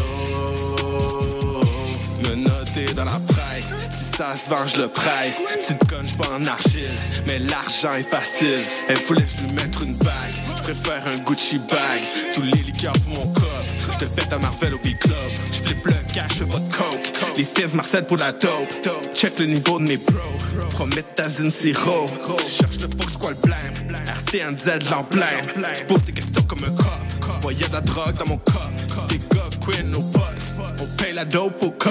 Me 2.25 2.37
noter 2.37 2.92
dans 2.95 3.04
la 3.04 3.19
presse, 3.28 3.71
si 3.90 4.16
ça 4.16 4.35
se 4.37 4.50
vend, 4.50 4.66
je 4.66 4.83
le 4.83 4.88
presse. 4.88 5.40
Petite 5.54 5.88
conne, 5.88 6.07
je 6.07 6.14
pas 6.14 6.28
en 6.35 6.45
argile, 6.47 6.95
mais 7.26 7.38
l'argent 7.38 7.95
est 7.95 8.09
facile. 8.09 8.62
Elle 8.88 8.99
voulait 9.07 9.23
que 9.23 9.42
lui 9.45 9.52
mette 9.54 9.76
une 9.83 9.97
bague, 9.99 10.35
je 10.57 10.62
préfère 10.62 11.07
un 11.07 11.19
Gucci 11.23 11.59
bag. 11.59 12.00
Tous 12.35 12.42
les 12.42 12.50
liqueurs 12.50 12.92
pour 13.04 13.25
mon 13.25 13.33
cop, 13.35 13.66
je 13.92 14.04
te 14.04 14.14
pète 14.14 14.33
à 14.33 14.38
Marvel 14.38 14.75
au 14.75 14.78
B-Club. 14.78 15.30
Je 15.47 15.69
flippe 15.69 15.87
le 15.87 15.95
cash, 16.12 16.38
de 16.38 16.45
coke. 16.45 17.20
Les 17.40 17.47
fils 17.47 17.73
Marcel 17.73 18.04
pour 18.04 18.18
la 18.18 18.32
dope. 18.32 18.68
Check 19.14 19.38
le 19.38 19.47
niveau 19.47 19.78
de 19.78 19.85
mes 19.85 19.97
bros. 19.97 20.68
Promethazine 20.73 21.50
sirop. 21.50 22.06
Tu 22.37 22.44
cherches 22.44 22.80
le 22.82 22.88
fox, 22.99 23.16
quoi 23.16 23.30
le 23.30 23.37
blême? 23.37 23.97
RTNZ 24.06 24.90
l'emblème. 24.90 25.64
Tu 25.75 25.85
poses 25.87 26.04
des 26.04 26.12
questions 26.12 26.42
comme 26.42 26.59
un 26.59 26.76
cop. 26.76 27.40
Voyez 27.40 27.66
de 27.66 27.73
la 27.73 27.80
drogue 27.80 28.14
dans 28.18 28.26
mon 28.26 28.37
cop. 28.37 28.61
Des 29.09 29.16
gars, 29.16 29.40
queen, 29.64 29.94
au 29.94 30.02
boss. 30.02 30.59
On 30.82 31.02
paye 31.02 31.14
la 31.14 31.25
dope 31.25 31.62
au 31.62 31.70
cos. 31.70 31.90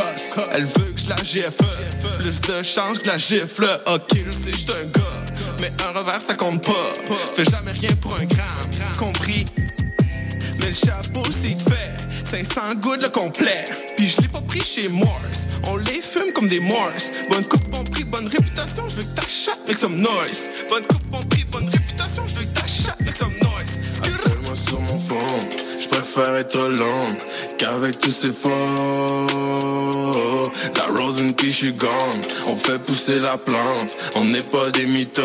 Elle 0.53 0.65
veut 0.65 0.93
que 0.93 0.99
je 0.99 1.09
la 1.09 1.15
GFE. 1.15 2.19
Plus 2.19 2.41
de 2.41 2.61
change 2.61 2.99
que 2.99 3.07
la 3.07 3.17
gifle. 3.17 3.67
Ok, 3.87 4.09
je 4.13 4.31
sais, 4.31 4.53
j'suis 4.53 4.69
un 4.69 4.99
gars. 4.99 5.33
Mais 5.61 5.71
un 5.83 5.97
revers, 5.97 6.21
ça 6.21 6.35
compte 6.35 6.63
pas. 6.63 6.93
Fais 7.35 7.45
jamais 7.45 7.71
rien 7.71 7.95
pour 7.99 8.13
un 8.13 8.25
gramme. 8.25 8.69
Compris? 8.99 9.45
Mais 10.59 10.67
le 10.67 10.75
chapeau, 10.75 11.23
fait 11.23 11.55
500 12.29 12.75
gouttes 12.75 13.01
le 13.01 13.09
complet. 13.09 13.65
Puis 13.97 14.07
je 14.07 14.21
l'ai 14.21 14.27
pas 14.27 14.41
pris 14.41 14.61
chez 14.61 14.87
Morse. 14.89 15.47
On 15.63 15.77
les 15.77 15.99
fume 15.99 16.31
comme 16.33 16.47
des 16.47 16.59
Morse. 16.59 17.09
Bonne 17.27 17.43
coupe, 17.45 17.67
bon 17.71 17.83
prix, 17.85 18.03
bonne 18.03 18.27
réputation. 18.27 18.87
Je 18.87 18.97
veux 18.97 19.01
que 19.01 19.15
t'achètes 19.15 19.61
avec 19.65 19.79
some 19.79 19.95
noise. 19.95 20.47
Bonne 20.69 20.83
coupe, 20.83 21.07
bon 21.07 21.19
prix, 21.23 21.43
bonne 21.45 21.67
réputation. 21.69 22.23
Je 22.27 22.35
veux 22.35 22.45
que 22.45 22.53
t'achètes 22.59 22.97
avec 22.99 23.15
some 23.15 23.33
noise. 23.41 23.79
Appelle-moi 24.03 24.55
sur 24.55 24.79
mon 24.79 24.99
phone. 24.99 25.49
Je 25.79 25.87
préfère 25.87 26.35
être 26.35 26.61
l'homme 26.67 27.15
qu'avec 27.57 27.99
tous 27.99 28.11
ces 28.11 28.31
faux. 28.31 28.49
La 30.75 30.85
rose 30.95 31.19
and 31.21 31.33
puis 31.35 31.51
je 31.51 31.71
gone. 31.71 32.21
On 32.45 32.55
fait 32.55 32.77
pousser 32.77 33.17
la 33.17 33.37
plante. 33.37 33.97
On 34.15 34.25
n'est 34.25 34.41
pas 34.41 34.69
des 34.69 34.85
mythos. 34.85 35.23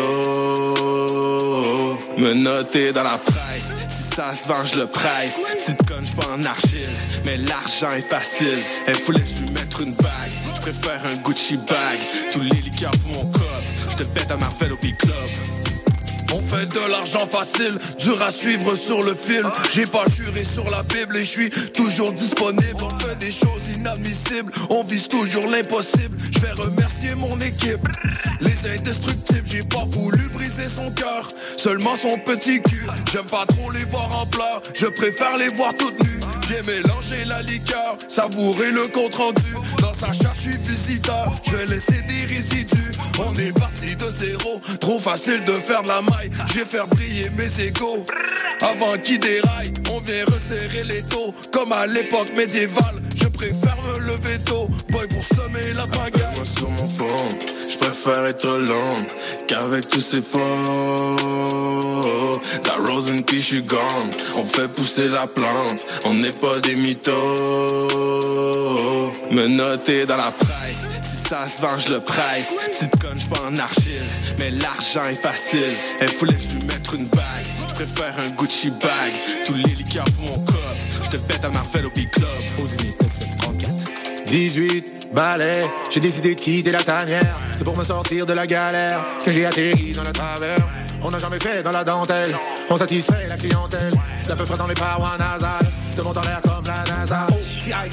Me 2.17 2.33
noter 2.33 2.93
dans 2.93 3.03
la 3.03 3.19
presse. 3.19 3.94
Ça 4.15 4.33
se 4.33 4.47
vend, 4.47 4.63
le 4.77 4.87
presse. 4.87 5.35
Petite 5.65 5.89
conne, 5.89 6.05
j'suis 6.05 6.15
pas 6.15 6.27
en 6.27 6.45
argile. 6.45 6.89
Mais 7.25 7.35
l'argent 7.49 7.91
est 7.91 8.07
facile. 8.07 8.61
Elle 8.87 8.95
voulait 8.99 9.19
que 9.19 9.39
lui 9.41 9.51
mette 9.51 9.75
une 9.81 9.93
bague. 9.95 10.31
Je 10.55 10.61
préfère 10.61 11.05
un 11.05 11.15
Gucci 11.15 11.57
bag. 11.57 11.99
Tous 12.31 12.39
les 12.39 12.61
liqueurs 12.61 12.91
pour 12.91 13.11
mon 13.11 13.31
cop. 13.33 13.43
Je 13.91 14.03
te 14.03 14.17
pète 14.17 14.31
à 14.31 14.37
Marvel 14.37 14.71
au 14.71 14.77
Big 14.77 14.95
Club. 14.95 15.13
On 16.33 16.39
fait 16.39 16.65
de 16.73 16.89
l'argent 16.89 17.25
facile, 17.25 17.77
dur 17.99 18.21
à 18.21 18.31
suivre 18.31 18.75
sur 18.75 19.03
le 19.03 19.13
fil. 19.15 19.43
J'ai 19.73 19.85
pas 19.85 20.05
juré 20.13 20.43
sur 20.43 20.69
la 20.69 20.81
Bible 20.83 21.15
et 21.17 21.21
je 21.21 21.29
suis 21.29 21.49
toujours 21.49 22.11
disponible. 22.13 22.81
On 22.81 22.89
fait 22.99 23.15
des 23.19 23.31
choses 23.31 23.75
inadmissibles, 23.75 24.51
on 24.69 24.83
vise 24.83 25.07
toujours 25.07 25.47
l'impossible. 25.47 26.17
Vais 26.45 26.61
remercier 26.61 27.15
mon 27.15 27.39
équipe, 27.39 27.87
les 28.39 28.69
indestructibles. 28.69 29.47
J'ai 29.47 29.63
pas 29.63 29.85
voulu 29.87 30.29
briser 30.29 30.69
son 30.69 30.91
cœur, 30.91 31.27
seulement 31.57 31.95
son 31.95 32.19
petit 32.19 32.61
cul. 32.61 32.85
J'aime 33.11 33.25
pas 33.25 33.45
trop 33.47 33.71
les 33.71 33.83
voir 33.85 34.21
en 34.21 34.27
pleurs, 34.27 34.61
je 34.75 34.85
préfère 34.85 35.37
les 35.37 35.47
voir 35.47 35.73
toutes 35.75 35.99
nues. 36.03 36.19
J'ai 36.47 36.61
mélangé 36.71 37.25
la 37.25 37.41
liqueur, 37.41 37.95
savourer 38.07 38.69
le 38.69 38.87
compte 38.89 39.15
rendu. 39.15 39.41
Dans 39.79 39.93
sa 39.95 40.13
charte, 40.13 40.35
je 40.35 40.51
suis 40.51 40.57
visiteur, 40.57 41.31
je 41.47 41.55
vais 41.55 41.65
laisser 41.65 42.03
des 42.03 42.25
résidus. 42.25 42.91
On 43.17 43.33
est 43.33 43.57
parti 43.57 43.95
de 43.95 44.05
zéro, 44.11 44.61
trop 44.79 44.99
facile 44.99 45.43
de 45.45 45.53
faire 45.53 45.81
de 45.81 45.87
la 45.87 46.01
maille. 46.03 46.29
Je 46.49 46.59
vais 46.59 46.65
faire 46.65 46.85
briller 46.87 47.31
mes 47.31 47.65
égaux. 47.65 48.05
Avant 48.61 48.95
qu'ils 49.01 49.19
déraillent, 49.19 49.73
on 49.91 49.99
vient 49.99 50.25
resserrer 50.25 50.83
les 50.83 51.01
taux. 51.09 51.33
Comme 51.51 51.71
à 51.71 51.87
l'époque 51.87 52.33
médiévale, 52.37 53.01
préfère 53.45 53.77
me 53.83 53.99
lever 53.99 54.39
tôt. 54.45 54.67
Boy, 54.89 55.07
pour 55.07 55.23
semer 55.23 55.73
la 55.75 55.85
pagaille. 55.87 56.35
Moi 56.35 56.45
sur 56.45 56.69
mon 56.69 56.87
phone, 56.87 57.39
je 57.69 57.77
préfère 57.77 58.25
être 58.25 58.49
l'homme 58.49 59.05
qu'avec 59.47 59.89
tous 59.89 60.01
ces 60.01 60.21
faux. 60.21 60.39
La 62.65 62.75
rose 62.85 63.09
and 63.11 63.21
puis 63.25 63.41
je 63.41 63.59
gone. 63.59 64.11
On 64.35 64.43
fait 64.43 64.67
pousser 64.67 65.07
la 65.07 65.27
plante, 65.27 65.85
on 66.05 66.13
n'est 66.15 66.31
pas 66.31 66.59
des 66.61 66.75
mythos. 66.75 67.13
Me 69.31 69.47
noter 69.47 70.05
dans 70.05 70.17
la 70.17 70.31
presse, 70.31 70.85
si 71.01 71.29
ça 71.29 71.47
se 71.47 71.61
vend, 71.61 71.77
je 71.77 71.93
le 71.93 71.99
presse. 71.99 72.49
Petite 72.79 73.01
conne, 73.01 73.19
j'suis 73.19 73.29
pas 73.29 73.41
en 73.47 73.57
argile, 73.57 74.05
mais 74.39 74.49
l'argent 74.51 75.05
est 75.09 75.21
facile. 75.21 75.75
Elle 75.99 76.11
voulait 76.11 76.35
je 76.39 76.55
lui 76.55 76.65
mette 76.65 76.87
une 76.93 77.07
bague. 77.07 77.45
Je 77.69 77.73
préfère 77.75 78.19
un 78.19 78.31
Gucci 78.35 78.69
bag. 78.69 79.13
Tous 79.45 79.53
les 79.53 79.63
liqueurs 79.63 80.05
pour 80.05 80.25
mon 80.25 80.45
cop. 80.45 80.55
Je 81.03 81.17
te 81.17 81.27
pète 81.27 81.43
à 81.43 81.49
Marvel 81.49 81.85
au 81.85 81.89
Big 81.89 82.09
Club. 82.09 82.25
18 84.25 85.13
balais, 85.13 85.69
j'ai 85.91 85.99
décidé 85.99 86.35
de 86.35 86.39
quitter 86.39 86.71
la 86.71 86.83
tanière. 86.83 87.39
C'est 87.51 87.63
pour 87.63 87.77
me 87.77 87.83
sortir 87.83 88.25
de 88.25 88.33
la 88.33 88.47
galère 88.47 89.05
que 89.23 89.31
j'ai 89.31 89.45
atterri 89.45 89.93
dans 89.93 90.03
le 90.03 90.11
travers. 90.11 90.67
On 91.01 91.11
n'a 91.11 91.19
jamais 91.19 91.39
fait 91.39 91.61
dans 91.63 91.71
la 91.71 91.83
dentelle, 91.83 92.35
on 92.69 92.77
satisfait 92.77 93.27
la 93.27 93.37
clientèle. 93.37 93.93
La 94.27 94.35
peu 94.35 94.45
dans 94.45 94.67
les 94.67 94.73
parois 94.73 95.17
nasales, 95.17 95.71
te 95.95 96.01
monte 96.01 96.17
en 96.17 96.21
l'air 96.21 96.41
comme 96.41 96.65
la 96.65 96.83
NASA. 96.83 97.27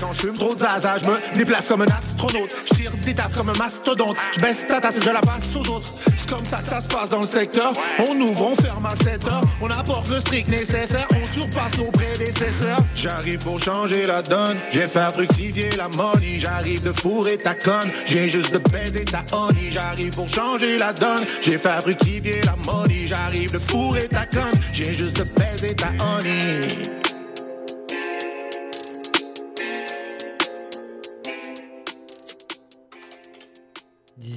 Quand 0.01 0.13
je 0.13 0.21
fume 0.21 0.37
trop 0.37 0.55
de 0.55 0.61
zaza. 0.61 0.97
Je 0.99 1.07
me 1.07 1.37
déplace 1.37 1.69
comme 1.69 1.83
un 1.83 1.87
astronaute. 1.87 2.51
Je 2.69 2.75
tire 2.75 2.93
des 3.05 3.15
taffes 3.15 3.37
comme 3.37 3.49
un 3.49 3.55
mastodonte. 3.55 4.17
Je 4.33 4.41
baisse 4.41 4.67
ta 4.67 4.81
tasse 4.81 4.97
et 4.97 5.01
je 5.01 5.11
la 5.11 5.21
passe 5.21 5.55
aux 5.55 5.69
autres. 5.69 5.87
C'est 5.87 6.29
comme 6.29 6.45
ça 6.47 6.59
que 6.59 6.69
ça 6.69 6.81
se 6.81 6.89
passe 6.89 7.11
dans 7.11 7.21
le 7.21 7.27
secteur. 7.27 7.73
On 7.99 8.21
ouvre, 8.21 8.53
on 8.53 8.57
ferme 8.57 8.87
à 8.87 8.97
7 8.97 9.27
heures. 9.29 9.43
On 9.61 9.71
apporte 9.71 10.09
le 10.09 10.21
strict 10.21 10.49
nécessaire. 10.49 11.07
On 11.11 11.27
surpasse 11.27 11.79
nos 11.79 11.91
prédécesseurs. 11.91 12.79
J'arrive 12.95 13.43
pour 13.43 13.59
changer 13.59 14.07
la 14.07 14.23
donne. 14.23 14.59
J'ai 14.71 14.89
fait 14.89 15.11
fructifier 15.13 15.71
la 15.77 15.89
money. 15.89 16.39
J'arrive 16.39 16.85
de 16.85 16.93
fourrer 16.93 17.39
ta 17.39 17.55
conne. 17.55 17.91
J'ai 18.05 18.29
juste 18.29 18.53
de 18.53 18.59
baiser 18.71 19.05
ta 19.05 19.23
honey. 19.37 19.71
J'arrive 19.71 20.15
pour 20.15 20.29
changer 20.29 20.79
la 20.79 20.93
donne. 20.93 21.25
J'ai 21.41 21.59
fait 21.59 21.81
fructifier 21.81 22.41
la 22.43 22.57
money. 22.65 23.07
J'arrive 23.07 23.53
de 23.53 23.59
fourrer 23.59 24.09
ta 24.09 24.25
conne. 24.27 24.61
J'ai 24.73 24.93
juste 24.93 25.17
de 25.19 25.25
baiser 25.39 25.75
ta 25.75 25.89
honey. 25.89 27.12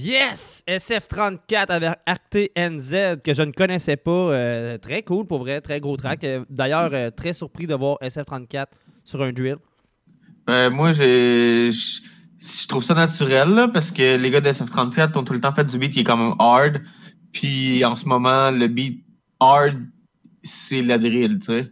Yes! 0.06 0.64
SF34 0.68 1.66
avec 1.70 1.90
Arte 2.06 2.38
NZ 2.56 3.22
que 3.24 3.34
je 3.34 3.42
ne 3.42 3.52
connaissais 3.52 3.98
pas. 3.98 4.12
Euh, 4.12 4.78
très 4.78 5.02
cool 5.02 5.26
pour 5.26 5.40
vrai, 5.40 5.62
très 5.62 5.80
gros 5.80 5.98
track. 5.98 6.24
Euh, 6.24 6.46
D'ailleurs, 6.48 6.92
euh, 6.94 7.10
très 7.10 7.34
surpris 7.34 7.66
de 7.66 7.74
voir 7.74 7.98
SF34 8.04 8.68
sur 9.04 9.24
un 9.24 9.34
drill. 9.34 9.58
Moi, 10.48 10.92
j'ai. 10.92 11.72
Je 11.72 12.68
trouve 12.68 12.84
ça 12.84 12.94
naturel, 12.94 13.50
là, 13.50 13.68
parce 13.68 13.90
que 13.90 14.18
les 14.18 14.30
gars 14.30 14.42
de 14.42 14.50
SF34 14.50 15.18
ont 15.18 15.24
tout 15.24 15.34
le 15.34 15.42
temps 15.42 15.54
fait 15.54 15.64
du 15.64 15.80
beat 15.80 15.92
qui 15.92 16.02
est 16.02 16.04
quand 16.04 16.18
même 16.18 16.36
hard. 16.38 16.82
Puis 17.32 17.84
en 17.84 17.96
ce 17.96 18.08
moment, 18.08 18.52
le 18.52 18.68
beat 18.68 19.04
hard, 19.40 19.82
c'est 20.44 20.84
la 20.84 21.00
drill, 21.00 21.40
tu 21.40 21.48
sais. 21.48 21.72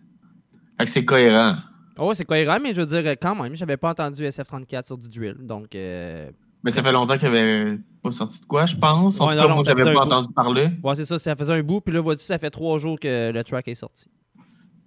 Fait 0.79 0.85
que 0.85 0.89
c'est 0.89 1.05
cohérent. 1.05 1.57
Oh, 1.99 2.15
c'est 2.15 2.25
cohérent, 2.25 2.57
mais 2.59 2.73
je 2.73 2.81
veux 2.81 2.87
dire, 2.87 3.11
quand 3.21 3.35
même, 3.35 3.55
j'avais 3.55 3.77
pas 3.77 3.91
entendu 3.91 4.23
SF34 4.23 4.87
sur 4.87 4.97
du 4.97 5.07
drill. 5.07 5.35
Donc, 5.39 5.75
euh, 5.75 6.31
Mais 6.63 6.71
ça 6.71 6.81
fait 6.81 6.91
longtemps 6.91 7.19
qu'il 7.19 7.27
avait 7.27 7.77
pas 8.03 8.12
sorti 8.12 8.39
de 8.41 8.45
quoi, 8.45 8.65
je 8.65 8.75
pense. 8.75 9.19
En 9.19 9.25
Ouais, 9.27 9.31
tout 9.33 9.38
non, 9.38 9.43
cas, 9.43 9.50
non, 9.50 9.55
moi, 9.55 9.63
ça 9.63 9.72
j'avais 9.72 9.83
pas 9.86 9.93
bout. 9.93 10.05
entendu 10.05 10.27
parler. 10.33 10.69
ouais, 10.83 10.95
c'est 10.95 11.05
ça, 11.05 11.17
ça 11.17 11.36
faisait 11.36 11.53
un 11.53 11.63
bout. 11.63 11.81
Puis 11.81 11.93
là, 11.93 12.01
vois-tu, 12.01 12.24
ça 12.24 12.38
fait 12.38 12.50
trois 12.51 12.77
jours 12.79 13.00
que 13.00 13.31
le 13.31 13.43
track 13.43 13.67
est 13.69 13.75
sorti. 13.75 14.05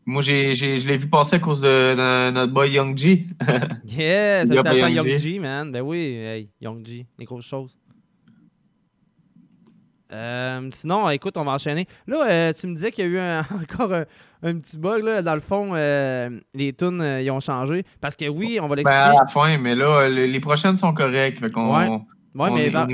Moi, 0.09 0.23
j'ai, 0.23 0.55
j'ai, 0.55 0.77
je 0.79 0.87
l'ai 0.87 0.97
vu 0.97 1.09
passer 1.09 1.35
à 1.37 1.39
cause 1.41 1.61
de, 1.61 1.67
de 1.97 2.31
notre 2.31 2.53
boy 2.53 2.71
Young 2.71 2.97
G. 2.97 3.27
Yeah! 3.87 4.45
Il 4.45 4.55
y 4.55 4.59
a 4.59 4.63
pas 4.63 4.71
Salutations 4.71 4.87
Young 4.87 4.95
Young 4.95 5.07
G. 5.07 5.19
G, 5.19 5.39
man. 5.41 5.73
Ben 5.73 5.81
oui, 5.81 5.99
hey, 5.99 6.49
Young 6.61 6.87
G, 6.87 7.07
des 7.19 7.25
grosses 7.25 7.45
choses. 7.47 7.77
Euh, 10.13 10.69
sinon, 10.71 11.11
écoute, 11.11 11.37
on 11.37 11.43
va 11.45 11.53
enchaîner. 11.53 11.87
Là, 12.07 12.27
euh, 12.31 12.53
tu 12.53 12.69
me 12.69 12.75
disais 12.75 12.93
qu'il 12.93 13.05
y 13.05 13.09
a 13.09 13.11
eu 13.11 13.19
un- 13.19 13.41
encore 13.63 13.93
un, 13.93 14.05
un 14.45 14.55
petit 14.59 14.79
bug. 14.79 15.03
Là. 15.03 15.21
Dans 15.23 15.35
le 15.35 15.41
fond, 15.41 15.71
euh, 15.75 16.31
les 16.55 16.73
tunes, 16.73 17.03
ils 17.21 17.31
ont 17.33 17.41
changé. 17.41 17.85
Parce 18.01 18.15
que 18.15 18.29
oui, 18.29 18.59
on 18.63 18.69
va 18.69 18.77
Ben, 18.77 18.87
à 18.87 19.09
l'expliquer. 19.09 19.19
la 19.21 19.27
fin, 19.27 19.59
mais 19.59 19.75
là, 19.75 20.09
le- 20.09 20.27
les 20.27 20.41
prochaines 20.41 20.77
sont 20.77 20.95
correctes. 20.95 21.41
Fait 21.41 21.51
qu'on 21.51 21.77
Ouais. 21.77 21.99
Ouais, 22.37 22.49
on 22.51 22.55
mais 22.55 22.67
est, 22.67 22.71
ben, 22.71 22.87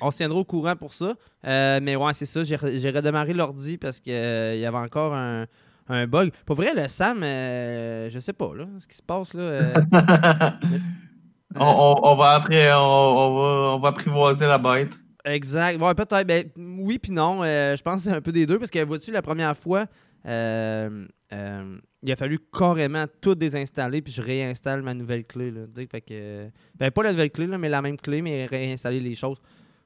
on 0.00 0.10
se 0.10 0.16
tiendra 0.18 0.38
au 0.38 0.44
courant 0.44 0.76
pour 0.76 0.92
ça. 0.94 1.14
Euh, 1.46 1.80
mais 1.82 1.96
ouais, 1.96 2.14
c'est 2.14 2.26
ça. 2.26 2.44
J'ai 2.44 2.56
re- 2.56 2.78
j'ai 2.78 2.90
redémarré 2.90 3.32
l'ordi 3.32 3.78
parce 3.78 4.00
qu'il 4.00 4.12
y 4.12 4.64
avait 4.66 4.76
encore 4.76 5.14
un, 5.14 5.46
un 5.88 6.06
bug. 6.06 6.30
Pour 6.46 6.56
vrai, 6.56 6.72
le 6.74 6.86
Sam, 6.88 7.22
euh, 7.22 8.08
je 8.10 8.18
sais 8.18 8.32
pas 8.32 8.52
là, 8.54 8.66
ce 8.78 8.86
qui 8.86 8.96
se 8.96 9.02
passe. 9.02 9.34
là. 9.34 9.42
euh, 9.42 9.74
on, 11.56 12.14
va 12.16 12.30
après, 12.32 12.72
on, 12.72 12.76
va, 12.76 13.74
on 13.74 13.78
va 13.78 13.88
apprivoiser 13.88 14.46
la 14.46 14.58
bête. 14.58 14.92
Exact. 15.24 15.80
Ouais, 15.80 15.94
peut-être. 15.94 16.26
Ben, 16.26 16.44
oui, 16.56 16.98
puis 16.98 17.12
non. 17.12 17.42
Euh, 17.44 17.76
je 17.76 17.82
pense 17.82 18.04
que 18.04 18.10
c'est 18.10 18.16
un 18.16 18.20
peu 18.20 18.32
des 18.32 18.46
deux 18.46 18.58
parce 18.58 18.70
que, 18.70 18.82
vois-tu, 18.84 19.12
la 19.12 19.22
première 19.22 19.56
fois, 19.56 19.86
euh, 20.26 21.06
euh, 21.32 21.78
il 22.02 22.10
a 22.10 22.16
fallu 22.16 22.38
carrément 22.56 23.04
tout 23.20 23.34
désinstaller 23.34 24.02
puis 24.02 24.12
je 24.12 24.22
réinstalle 24.22 24.82
ma 24.82 24.94
nouvelle 24.94 25.24
clé. 25.24 25.50
Là, 25.50 25.60
fait 25.90 26.00
que, 26.00 26.48
ben, 26.78 26.90
pas 26.90 27.02
la 27.04 27.12
nouvelle 27.12 27.30
clé, 27.30 27.46
là, 27.46 27.58
mais 27.58 27.68
la 27.68 27.82
même 27.82 27.96
clé, 27.96 28.22
mais 28.22 28.46
réinstaller 28.46 29.00
les 29.00 29.14
choses. 29.14 29.38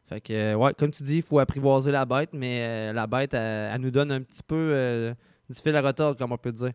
Fait 0.09 0.21
que, 0.21 0.33
euh, 0.33 0.55
ouais, 0.55 0.73
comme 0.79 0.91
tu 0.93 1.03
dis, 1.03 1.17
il 1.17 1.23
faut 1.23 1.41
apprivoiser 1.41 1.91
la 1.91 2.05
bête, 2.05 2.31
mais 2.33 2.61
euh, 2.63 2.93
la 2.93 3.07
bête, 3.09 3.35
elle, 3.35 3.73
elle 3.75 3.81
nous 3.81 3.91
donne 3.91 4.13
un 4.13 4.23
petit 4.23 4.43
peu 4.47 4.55
euh, 4.55 5.13
du 5.51 5.61
fil 5.61 5.75
à 5.75 5.83
retordre, 5.83 6.17
comme 6.17 6.31
on 6.31 6.39
peut 6.39 6.53
dire. 6.53 6.73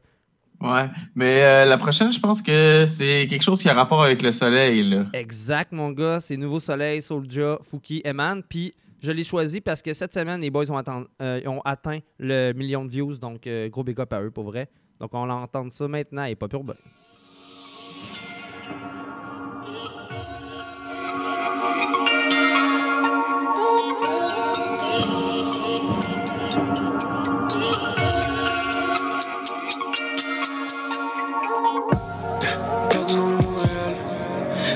Ouais. 0.60 0.90
Mais 1.16 1.42
euh, 1.42 1.66
la 1.66 1.78
prochaine, 1.78 2.12
je 2.12 2.20
pense 2.20 2.42
que 2.42 2.86
c'est 2.86 3.26
quelque 3.30 3.42
chose 3.42 3.62
qui 3.62 3.70
a 3.70 3.74
rapport 3.74 4.04
avec 4.04 4.22
le 4.22 4.32
soleil. 4.32 4.84
Là. 4.84 5.06
Exact, 5.14 5.72
mon 5.72 5.92
gars. 5.92 6.20
C'est 6.20 6.38
Nouveau 6.38 6.60
Soleil, 6.60 7.02
Soulja, 7.02 7.58
Fouki, 7.64 8.02
Eman. 8.04 8.44
Puis 8.44 8.74
je 9.02 9.12
l'ai 9.12 9.24
choisi 9.24 9.62
parce 9.62 9.82
que 9.82 9.94
cette 9.94 10.14
semaine, 10.14 10.42
les 10.42 10.52
boys 10.52 10.70
ont, 10.70 10.78
atteint- 10.78 11.08
ont 11.20 11.62
atteint 11.66 12.00
le 12.20 12.52
million 12.52 12.86
de 12.86 12.92
views. 12.92 13.18
Donc, 13.18 13.50
gros 13.70 13.84
big 13.84 14.00
up 14.00 14.14
à 14.14 14.22
eux, 14.22 14.30
pour 14.30 14.44
vrai. 14.44 14.70
Donc, 15.02 15.10
on 15.14 15.26
l'entend 15.26 15.68
ça 15.72 15.88
maintenant 15.88 16.26
et 16.26 16.36
pas 16.36 16.48
monde 33.16 33.56
réel, 33.58 33.98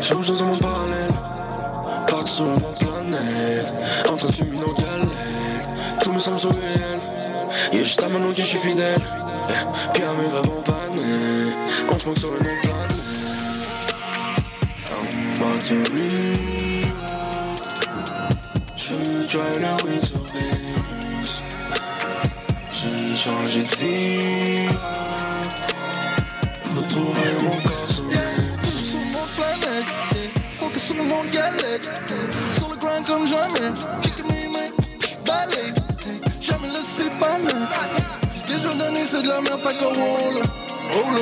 change 0.01 0.27
dans 0.27 0.41
un 0.41 0.45
monde 0.47 0.59
parallèle. 0.59 1.11
Parti 2.07 2.31
sur 2.33 2.45
une 2.45 2.59
planète, 2.59 3.73
en 4.09 4.15
train 4.15 4.27
de 4.27 4.33
fumer 4.33 4.57
nos. 4.57 4.73
Tout 6.01 6.11
me 6.11 6.17
semble 6.17 6.39
surréel, 6.39 6.99
et 7.73 7.83
à 8.03 8.09
maintenant 8.09 8.31
que 8.31 8.37
je 8.37 8.41
suis 8.41 8.57
fidèle. 8.57 9.01
À 9.47 10.13
mes 10.17 10.27
vrais 10.27 10.41
bons 10.41 10.61
panais, 10.61 11.53
on 11.91 11.99
se 11.99 12.07
moque 12.07 12.17
sur 12.17 12.29
autre 12.29 12.39
planète. 12.39 12.95
I'm 14.89 15.33
about 15.35 15.61
to 15.67 15.75
leave. 15.93 16.95
Je 18.75 18.93
veux 18.93 19.27
try 19.27 19.39
le 19.59 19.73
weed 19.85 20.03
sur 20.03 20.23
Vénus. 20.33 21.41
J'ai 22.71 23.15
changé 23.15 23.61
de 23.61 23.75
vie. 23.77 24.67
Retrouver 26.75 27.31
mon 27.43 27.61
sur 27.87 28.85
sur 28.85 28.99
mon 28.99 29.25
planète, 29.35 29.89
focus 30.57 30.83
sur 30.83 30.95
le 30.95 31.03
monde 31.03 31.27
galette, 31.31 32.03
sur 32.57 32.69
le 32.69 32.75
grind 32.75 33.05
comme 33.05 33.27
jamais, 33.27 33.71
kick 34.01 34.23
me 34.25 35.25
balai, 35.25 35.73
C'est 39.07 39.21
de 39.21 39.27
la 39.27 39.39
merde, 39.39 39.59
fait 39.59 39.77
qu'on 39.77 39.93
roll, 39.93 40.41
roll. 40.93 41.21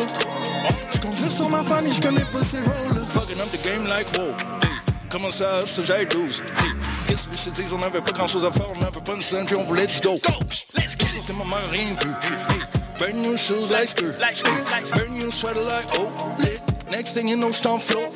J'compte 0.94 1.18
juste 1.18 1.36
sur 1.36 1.50
ma 1.50 1.64
famille, 1.64 1.92
j'connais 1.92 2.22
pas 2.22 2.42
ses 2.42 2.60
rôles. 2.60 3.06
Fucking 3.10 3.42
up 3.42 3.52
the 3.52 3.62
game 3.62 3.86
like 3.88 4.08
wow. 4.18 4.34
Comment 5.10 5.30
ça, 5.30 5.62
ça 5.68 5.82
j'ai 5.84 6.06
12. 6.06 6.44
Hey, 6.58 6.72
qu'est-ce 7.08 7.28
que 7.28 7.36
je 7.38 7.50
te 7.50 7.62
dis, 7.62 7.74
on 7.74 7.84
avait 7.84 8.00
pas 8.00 8.12
grand 8.12 8.28
chose 8.28 8.46
à 8.46 8.52
faire, 8.54 8.68
on 8.74 8.82
avait 8.82 9.02
pas 9.02 9.14
une 9.16 9.22
scène, 9.22 9.46
puis 9.46 9.58
on 9.58 9.64
voulait 9.64 9.86
du 9.86 10.00
dope. 10.00 10.22
Quelque 10.22 11.06
chose 11.06 11.26
que 11.26 11.34
maman 11.34 11.58
a 11.58 11.72
rien 11.72 11.94
vu. 12.02 12.10
Brand 12.98 13.16
new 13.16 13.36
shoes 13.36 13.70
like 13.70 13.90
skirt. 13.90 14.18
Brand 14.18 15.12
new 15.12 15.30
sweater 15.30 15.64
like 15.64 15.88
oh, 16.00 16.10
lit. 16.40 16.62
Next 16.90 17.16
thing 17.16 17.28
you 17.28 17.36
know, 17.36 17.52
j't'en 17.52 17.80
flow. 17.80 18.14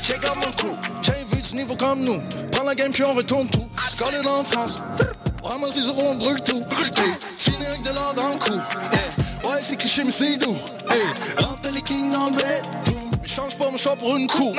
Check 0.00 0.24
out 0.24 0.36
mon 0.36 0.52
crew. 0.52 0.76
J'ai 1.02 1.24
vu 1.34 1.42
du 1.42 1.56
niveau 1.56 1.74
comme 1.74 2.04
nous. 2.04 2.20
Prends 2.52 2.64
la 2.64 2.76
game, 2.76 2.92
puis 2.92 3.02
on 3.02 3.14
retourne 3.14 3.48
tout. 3.48 3.68
En 4.26 4.44
France. 4.44 4.82
On 5.54 5.60
ramasse 5.60 5.76
les 5.76 5.86
euros, 5.86 6.02
on 6.10 6.14
brûle 6.16 6.40
tout. 6.40 6.64
Signé 7.36 7.66
avec 7.66 7.82
de 7.82 7.90
l'or 7.90 8.12
dans 8.16 8.30
le 8.30 8.38
cou. 8.38 8.54
Hey, 8.92 9.48
ouais, 9.48 9.60
c'est 9.62 9.76
cliché, 9.76 10.02
mais 10.02 10.10
c'est 10.10 10.36
doux. 10.36 10.56
Hey, 10.90 11.00
rentre 11.38 11.70
les 11.72 11.80
kings 11.80 12.10
dans 12.10 12.26
le 12.26 12.32
bedroom. 12.32 13.10
Change 13.24 13.56
pas 13.56 13.70
mon 13.70 13.78
choix 13.78 13.94
pour 13.94 14.16
une 14.16 14.26
coupe. 14.26 14.58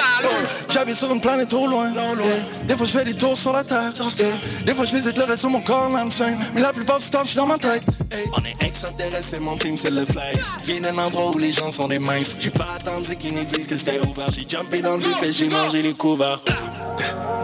J'habite 0.70 0.96
sur 0.96 1.12
une 1.12 1.20
planète 1.20 1.50
trop 1.50 1.68
loin. 1.68 1.92
Yeah. 1.92 2.46
Des 2.68 2.78
fois 2.78 2.86
je 2.86 2.92
fais 2.92 3.06
des 3.06 3.14
tours 3.14 3.38
sur 3.38 3.52
la 3.52 3.64
terre. 3.64 3.92
Yeah. 4.18 4.28
Des 4.66 4.74
fois 4.74 4.86
je 4.86 4.96
visite 4.96 5.18
le 5.18 5.24
reste 5.26 5.40
sur 5.40 5.50
mon 5.50 5.62
corps, 5.62 5.90
l'âme 5.90 6.12
sainte. 6.12 6.38
Mais 6.54 6.62
la 6.62 6.72
plupart 6.72 7.00
du 7.00 7.10
temps 7.10 7.24
je 7.24 7.30
suis 7.30 7.38
dans 7.38 7.46
ma 7.46 7.58
tête. 7.58 7.84
Hey. 8.12 8.26
On 8.38 8.44
est 8.44 8.66
extraterrestres, 8.66 9.28
c'est 9.30 9.40
mon 9.42 9.58
team, 9.58 9.78
c'est 9.78 9.92
le 9.92 10.06
flex. 10.06 10.40
Viens 10.66 10.80
d'un 10.80 10.98
endroit 10.98 11.32
où 11.32 11.38
les 11.38 11.52
gens 11.52 11.72
sont 11.72 11.88
des 11.88 12.00
minces. 12.00 12.38
J'ai 12.40 12.50
pas 12.52 12.68
attendu 12.76 13.16
qu'ils 13.18 13.36
nous 13.36 13.44
disent 13.44 13.68
que 13.68 13.78
c'était 13.78 14.00
ouvert. 14.00 14.28
J'ai 14.34 14.48
jumpé 14.48 14.82
dans 14.82 14.94
le 14.94 15.00
buffet, 15.00 15.34
j'ai 15.34 15.50
mangé 15.50 15.82
les 15.82 15.94
couverts. 15.94 16.42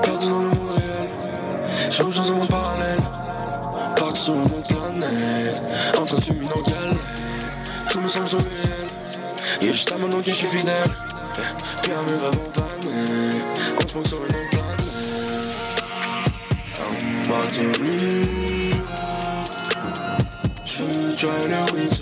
Perdu 0.04 0.28
dans 0.28 0.40
le 0.40 0.48
monde 0.48 0.70
réel, 0.78 1.92
change 1.92 2.16
dans 2.16 2.24
un 2.24 2.36
monde 2.36 2.48
parallèle. 2.48 3.00
Parti 4.12 4.24
sur 4.26 4.34
une 4.34 4.42
autre 4.42 4.68
planète, 4.68 5.62
en 5.98 6.04
train 6.04 6.18
de 6.18 6.24
fumer 6.24 6.46
galettes. 6.68 6.98
Tout 7.90 8.02
me 8.02 8.10
semble 8.10 8.28
surréel, 8.28 8.88
et 9.62 9.68
juste 9.68 9.90
à 9.90 9.98
maintenant 9.98 10.20
que 10.20 10.32
je 10.32 10.36
suis 10.36 10.48
fidèle. 10.48 10.84
Mes 11.88 11.94
vrais 12.18 12.32
bons 12.32 12.52
panais, 12.52 13.40
on 13.78 13.88
se 13.88 13.96
moque 13.96 14.08
sur 14.08 14.18
une 14.18 14.24
autre 14.26 14.50
planète. 14.52 14.82
Leave. 17.80 18.76
Je 20.66 20.84
veux 20.84 21.16
try 21.16 21.48
le 21.48 21.62
weed. 21.74 21.94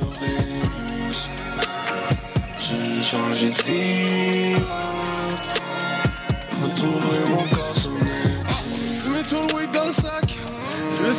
J'ai 2.57 3.03
changé 3.03 3.49
de 3.49 3.61
vie. 3.63 4.63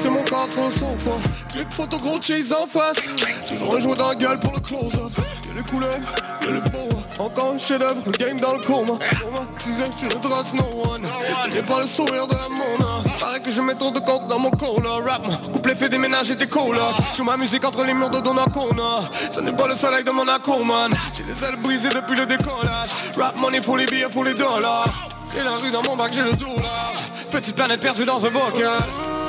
Laissé 0.00 0.08
mon 0.08 0.24
corps 0.24 0.48
sur 0.48 0.62
le 0.62 0.70
sofa. 0.70 1.10
Clic 1.50 1.70
photo 1.70 1.98
gros 1.98 2.18
cheese 2.22 2.54
en 2.54 2.66
face. 2.66 3.04
Toujours 3.46 3.76
un 3.76 3.80
jouet 3.80 3.94
dans 3.94 4.08
la 4.08 4.14
gueule 4.14 4.40
pour 4.40 4.54
le 4.54 4.60
close-up. 4.60 5.12
Y'a 5.46 5.54
les 5.54 5.62
couleurs, 5.62 5.98
y'a 6.40 6.50
les 6.52 6.60
boas. 6.70 7.02
Encore 7.18 7.52
un 7.52 7.58
chef-d'œuvre, 7.58 8.00
le 8.06 8.12
game 8.12 8.40
dans 8.40 8.54
le 8.54 8.60
coma. 8.60 8.98
Traumatisé, 8.98 9.84
je 10.00 10.06
ne 10.06 10.22
trace 10.22 10.54
no 10.54 10.62
one. 10.62 11.06
J'ai 11.52 11.62
pas 11.62 11.82
le 11.82 11.86
sourire 11.86 12.26
de 12.26 12.34
la 12.34 12.48
mona. 12.48 13.10
Paraît 13.20 13.40
que 13.40 13.50
je 13.50 13.60
mets 13.60 13.74
trop 13.74 13.90
de 13.90 13.98
coke 13.98 14.26
dans 14.26 14.38
mon 14.38 14.50
cola. 14.52 15.04
Rap, 15.06 15.52
couplet 15.52 15.74
fait 15.74 15.90
déménager 15.90 16.34
tes 16.34 16.46
colocs. 16.46 16.80
Joue 17.14 17.24
ma 17.24 17.36
musique 17.36 17.66
entre 17.66 17.84
les 17.84 17.92
murs 17.92 18.08
de 18.08 18.20
Donnacona. 18.20 19.00
Ce 19.30 19.40
n'est 19.40 19.52
pas 19.52 19.68
le 19.68 19.76
soleil 19.76 20.02
de 20.02 20.12
Monaco, 20.12 20.64
man. 20.64 20.94
J'ai 21.12 21.24
les 21.24 21.46
ailes 21.46 21.60
brisées 21.62 21.90
depuis 21.90 22.16
le 22.16 22.24
décollage. 22.24 22.90
Rap 23.18 23.38
money, 23.38 23.60
faut 23.60 23.76
les 23.76 23.84
billets, 23.84 24.10
faut 24.10 24.22
les 24.22 24.32
dollars. 24.32 25.10
Et 25.36 25.42
la 25.42 25.56
rue 25.56 25.70
dans 25.70 25.82
mon 25.82 25.94
bac, 25.94 26.10
j'ai 26.14 26.22
le 26.22 26.32
dollar. 26.32 26.90
Petite 27.30 27.54
planète 27.54 27.82
perdue 27.82 28.06
dans 28.06 28.24
un 28.24 28.30
bocal. 28.30 29.19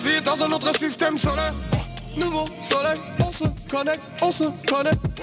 Gravite 0.00 0.24
dans 0.24 0.42
un 0.44 0.48
autre 0.48 0.76
système 0.78 1.16
solaire. 1.18 1.52
Nouveau 2.16 2.44
soleil, 2.70 2.98
on 3.20 3.32
se 3.32 3.44
connecte, 3.70 4.02
on 4.22 4.32
se 4.32 4.44
connecte. 4.66 5.22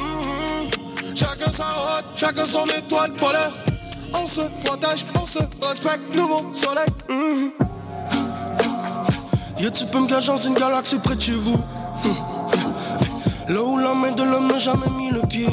Mhm. 0.00 1.14
Chacun 1.14 1.52
sa 1.52 1.64
route, 1.64 2.04
chacun 2.16 2.44
son 2.44 2.66
étoile 2.66 3.12
polaire. 3.14 3.52
On 4.14 4.26
se 4.28 4.46
protège, 4.64 5.04
on 5.20 5.26
se 5.26 5.38
respecte, 5.66 6.16
nouveau 6.16 6.54
soleil. 6.54 6.86
Mhm. 7.08 7.50
Yo, 9.58 9.70
tu 9.70 9.84
peux 9.86 10.00
me 10.00 10.06
cacher 10.06 10.28
dans 10.28 10.38
une 10.38 10.54
galaxie 10.54 10.98
près 10.98 11.16
de 11.16 11.20
chez 11.20 11.32
vous? 11.32 11.58
Là 13.48 13.62
où 13.62 13.78
la 13.78 13.94
main 13.94 14.12
de 14.12 14.22
l'homme 14.22 14.48
n'a 14.48 14.58
jamais 14.58 14.90
mis 14.96 15.10
le 15.10 15.20
pied. 15.22 15.48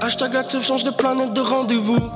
Hashtag 0.00 0.36
actif 0.36 0.62
change 0.64 0.84
de 0.84 0.90
planète 0.90 1.32
de 1.32 1.40
rendez-vous. 1.40 2.10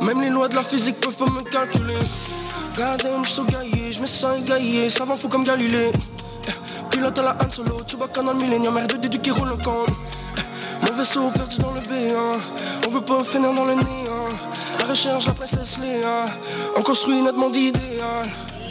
Même 0.00 0.20
les 0.22 0.30
lois 0.30 0.48
de 0.48 0.54
la 0.54 0.62
physique 0.62 1.00
peuvent 1.00 1.14
pas 1.14 1.30
me 1.30 1.40
calculer. 1.50 1.98
Goddamn, 2.74 3.24
j'suis 3.24 3.42
gaillé, 3.44 3.92
j'me 3.92 4.06
sens 4.06 4.36
égaillé, 4.40 4.90
ça 4.90 5.04
va 5.04 5.14
fou 5.14 5.28
comme 5.28 5.44
Galilée. 5.44 5.92
Pilote 6.90 7.16
à 7.20 7.22
la 7.22 7.36
Han 7.40 7.50
Solo, 7.50 7.76
tu 7.86 7.96
vois 7.96 8.08
dans 8.08 8.32
le 8.32 8.38
millénium, 8.38 8.76
R2D2 8.76 9.20
qui 9.20 9.30
roule 9.30 9.50
le 9.50 9.56
camp. 9.56 9.86
Mon 10.82 10.96
vaisseau 10.96 11.30
perdu 11.30 11.56
dans 11.58 11.72
le 11.72 11.80
B1, 11.80 12.14
on 12.86 12.90
veut 12.90 13.00
pas 13.00 13.20
finir 13.24 13.54
dans 13.54 13.64
le 13.64 13.74
néant. 13.74 14.28
La 14.80 14.86
recherche, 14.86 15.26
la 15.26 15.34
princesse 15.34 15.78
Léa, 15.78 16.26
on 16.76 16.82
construit 16.82 17.22
notre 17.22 17.38
monde 17.38 17.54
idéal. 17.54 18.26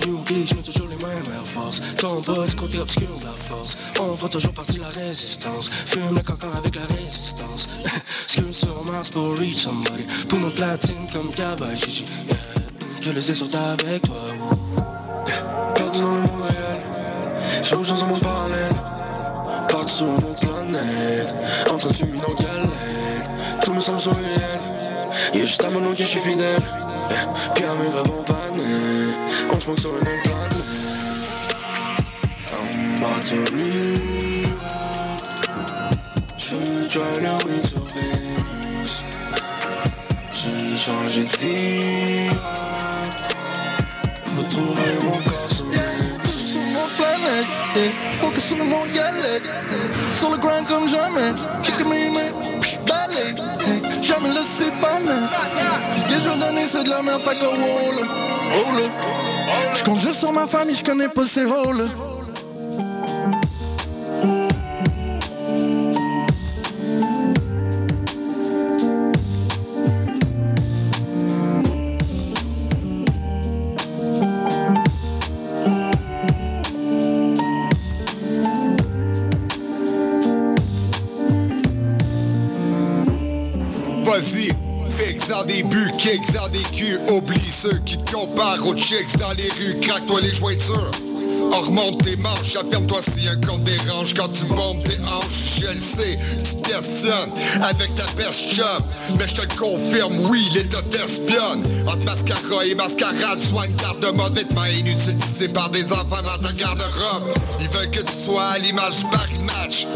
New 0.06 0.22
Day, 0.26 0.46
j'mets 0.48 0.62
toujours 0.62 0.90
les 0.90 0.98
mêmes 0.98 1.24
Air 1.34 1.46
Force. 1.46 1.82
Ton 1.98 2.20
du 2.20 2.56
côté 2.56 2.80
obscur 2.80 3.08
de 3.22 3.26
la 3.26 3.32
force. 3.46 3.78
On 4.02 4.16
voit 4.16 4.28
toujours 4.28 4.54
partie 4.54 4.74
de 4.74 4.82
la 4.82 4.90
résistance. 4.90 5.70
Fume 5.72 6.14
le 6.14 6.22
cancan 6.22 6.50
avec 6.58 6.76
la 6.76 6.82
résistance. 6.94 7.70
Skule 8.28 8.54
sur 8.54 8.84
Mars 8.92 9.10
pour 9.10 9.38
reach 9.38 9.56
somebody. 9.56 10.04
Pour 10.28 10.40
mon 10.40 10.52
platine 10.52 11.08
comme 11.14 11.32
Cabal 11.32 11.78
Gigi. 11.78 12.04
Que 13.04 13.10
les 13.10 13.28
yeux 13.28 13.36
sont 13.36 13.54
avec 13.54 14.04
toi. 14.04 14.16
Perdu 15.76 16.00
dans 16.00 16.16
le 16.16 16.22
monde 16.22 16.42
réel. 16.42 16.80
J'ai 17.62 17.76
dans 17.76 18.04
un 18.04 18.08
monde 18.08 18.22
parallèle. 18.22 18.74
Parti 19.68 19.94
sur 19.96 20.06
une 20.06 20.16
autre 20.20 20.40
planète. 20.40 21.28
En 21.70 21.78
train 21.78 21.90
de 21.90 21.94
fumer 21.96 22.20
dans 22.26 22.34
galère. 22.34 22.70
Tout 23.62 23.74
me 23.74 23.82
semble 23.82 24.00
surréel. 24.00 24.60
Y'a 25.34 25.42
juste 25.42 25.66
à 25.66 25.70
mon 25.70 25.82
nom 25.82 25.92
que 25.92 25.98
je 25.98 26.04
suis 26.06 26.22
fidèle. 26.22 26.62
Yeah. 27.10 27.28
Puis 27.54 27.66
à 27.66 27.74
mes 27.74 27.90
pas 27.92 28.48
né. 28.56 28.64
On 29.52 29.60
se 29.60 29.68
manque 29.68 29.80
sur 29.80 29.90
une 29.90 29.98
autre 29.98 30.24
planète. 30.24 30.54
I'm 32.54 32.96
about 33.04 33.22
to 33.28 33.36
leave. 33.54 34.48
Je 36.38 36.88
try 36.88 37.83
Changé 40.86 41.24
de 41.24 41.38
vie. 41.38 42.30
Faut 44.26 44.44
trouver 44.50 44.82
mon 45.02 45.12
corps 45.12 45.48
sur 45.50 45.66
Sur 46.46 46.60
mon 46.60 46.88
planète, 46.98 47.46
yeah. 47.74 47.92
focus 48.20 48.44
sur 48.44 48.58
le 48.58 48.66
monde 48.66 48.90
galette. 48.94 49.44
Sur 50.14 50.32
le 50.32 50.38
grind 50.38 50.68
comme 50.68 50.90
jamais. 50.90 51.32
Kick 51.64 51.80
me, 51.86 52.10
mais 52.10 52.34
balai. 52.86 53.34
Jamais 54.02 54.30
banner. 54.82 55.28
J'ai 56.10 56.16
déjà 56.18 56.36
donné, 56.36 56.66
c'est 56.66 56.84
de 56.84 56.90
la 56.90 57.02
merde, 57.02 57.22
fait 57.22 57.40
que 57.40 57.46
roll. 57.46 58.06
Roll. 58.52 58.90
J'compte 59.76 60.02
juste 60.02 60.20
sur 60.20 60.34
ma 60.34 60.48
famille, 60.48 60.76
j'connais 60.76 61.08
pas 61.08 61.26
ses 61.26 61.46
rôles. 61.46 61.88
Comparent 88.26 88.68
aux 88.68 88.78
chicks 88.78 89.18
dans 89.18 89.34
les 89.34 89.50
rues. 89.50 89.80
Craque-toi 89.82 90.22
les 90.22 90.34
jointures. 90.34 91.13
On 91.56 91.62
remonte 91.62 92.04
tes 92.04 92.16
manches, 92.18 92.56
affirme-toi 92.56 93.00
si 93.02 93.28
un 93.28 93.36
compte 93.36 93.64
dérange. 93.64 94.16
Quand 94.16 94.28
tu 94.30 94.46
bombes 94.46 94.82
tes 94.84 94.98
hanches, 95.04 95.62
je 95.62 95.68
le 95.68 95.80
sais, 95.80 96.18
tu 96.44 96.56
t'espionnes 96.64 97.32
Avec 97.62 97.94
ta 97.96 98.06
perche 98.18 98.50
chum, 98.50 98.66
mais 99.20 99.28
je 99.28 99.36
te 99.36 99.42
le 99.42 99.60
confirme, 99.60 100.18
oui, 100.30 100.50
l'État 100.56 100.82
t'espionne. 100.90 101.64
Entre 101.86 102.04
mascara 102.06 102.66
et 102.66 102.74
mascarade, 102.74 103.40
sois 103.40 103.68
une 103.68 103.76
carte 103.76 104.00
de 104.00 104.08
mode 104.08 104.34
Vêtements 104.34 104.66
inutilisés 104.66 105.48
par 105.48 105.70
des 105.70 105.94
enfants 105.94 106.24
dans 106.24 106.48
ta 106.48 106.54
garde-robe. 106.54 107.34
Ils 107.60 107.70
veulent 107.70 107.92
que 107.92 108.02
tu 108.02 108.14
sois 108.26 108.46
à 108.46 108.58
l'image 108.58 108.98
du 108.98 109.06
Paris 109.06 109.40
Match. 109.46 109.88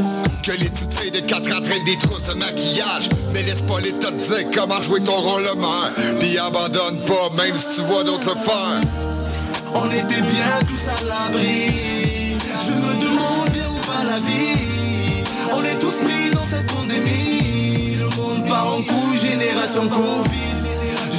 Que 0.44 0.52
les 0.52 0.70
petites 0.70 0.94
filles 0.94 1.12
de 1.12 1.20
4 1.22 1.58
entraînent 1.58 1.86
des 1.86 1.98
trousses 1.98 2.26
de 2.26 2.34
maquillage. 2.36 3.10
Mais 3.34 3.42
laisse 3.42 3.62
pas 3.62 3.82
l'État 3.82 4.12
te 4.12 4.36
dire 4.36 4.52
comment 4.54 4.82
jouer 4.84 5.02
ton 5.02 5.20
rôle 5.20 5.42
le 5.42 5.56
maire. 5.56 6.20
Puis 6.20 6.38
abandonne 6.38 7.00
pas, 7.06 7.30
même 7.36 7.56
si 7.56 7.78
tu 7.78 7.82
vois 7.82 8.04
d'autres 8.04 8.38
faire 8.38 9.07
On 9.74 9.90
était 9.90 10.22
bien 10.22 10.60
tous 10.68 10.88
à 10.88 11.04
l'abri. 11.08 12.38
Je 12.68 12.74
me 12.74 12.94
demande 13.00 13.50
bien 13.52 13.68
où 13.70 13.80
va 13.90 14.04
la 14.12 14.20
vie. 14.20 15.24
On 15.54 15.64
est 15.64 15.80
tous 15.80 15.96
pris 16.06 16.32
dans 16.32 16.46
cette 16.46 16.68
pandémie. 16.68 17.96
Le 18.00 18.10
monde 18.16 18.48
part 18.48 18.68
en 18.76 18.84
couille, 18.84 19.20
génération 19.20 19.88
Covid. 19.88 20.58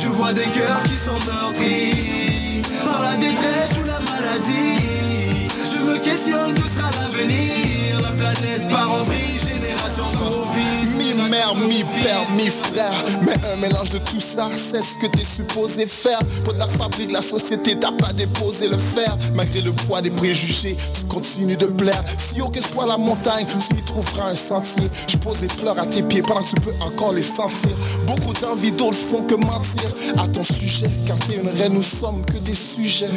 Je 0.03 0.09
vois 0.09 0.33
des 0.33 0.49
cœurs 0.57 0.83
qui 0.85 0.97
sont 0.97 1.19
meurtris 1.27 2.63
par 2.85 3.03
la 3.03 3.17
détresse 3.17 3.73
ou 3.81 3.87
la 3.87 4.01
maladie. 4.01 5.49
Je 5.73 5.81
me 5.83 5.99
questionne 5.99 6.55
que 6.55 6.63
sera 6.63 6.91
l'avenir? 7.01 8.01
La 8.03 8.11
planète 8.11 8.69
part 8.69 8.93
en 8.93 9.05
vrille, 9.05 9.39
génération 9.41 10.05
Covid. 10.19 10.98
Mi-mère, 11.15 11.55
mi-père, 11.55 12.31
mi-frère. 12.37 12.93
Mais 13.23 13.35
un 13.53 13.57
mélange 13.57 13.91
de 13.91 13.99
tout 13.99 14.21
ça, 14.21 14.51
c'est 14.55 14.83
ce 14.83 14.99
que 14.99 15.07
t'es 15.07 15.25
supposé 15.25 15.87
faire. 15.87 16.19
Pour 16.45 16.53
de 16.53 16.59
la 16.59 16.69
fabrique, 16.69 17.13
la 17.13 17.23
société, 17.23 17.77
t'as 17.79 17.93
pas 17.93 18.13
déposé 18.13 18.69
le 18.69 18.77
fer. 18.77 19.17
Malgré 19.35 19.61
le 19.63 19.73
poids 19.73 20.03
des 20.03 20.11
préjugés, 20.11 20.77
tu 20.77 21.05
continues 21.07 21.57
de 21.57 21.67
plaire. 21.67 22.03
Si 22.19 22.41
haut 22.41 22.49
que 22.49 22.63
soit 22.63 22.87
la 22.87 22.99
montagne, 22.99 23.47
tu 23.47 23.75
y 23.75 23.83
trouveras 23.83 24.31
un 24.31 24.35
sentier. 24.35 24.89
Je 25.07 25.17
pose 25.17 25.41
des 25.41 25.49
fleurs 25.49 25.79
à 25.79 25.87
tes 25.87 26.03
pieds 26.03 26.23
pendant 26.23 26.43
que 26.43 26.49
tu 26.49 26.61
peux 26.61 26.75
encore 26.81 27.13
les 27.13 27.23
sentir. 27.23 27.71
Beaucoup 28.07 28.33
d'envie 28.41 28.73
d'autres 28.73 28.97
font 28.97 29.23
que 29.23 29.35
mentir 29.35 29.91
à 30.19 30.29
ton 30.29 30.45
sujet. 30.45 30.91
Car 31.07 31.17
t'es 31.19 31.37
une 31.37 31.49
reine, 31.49 31.75
nous 31.75 31.83
sommes 31.83 32.25
que 32.27 32.39
des 32.39 32.55
sujets. 32.55 33.11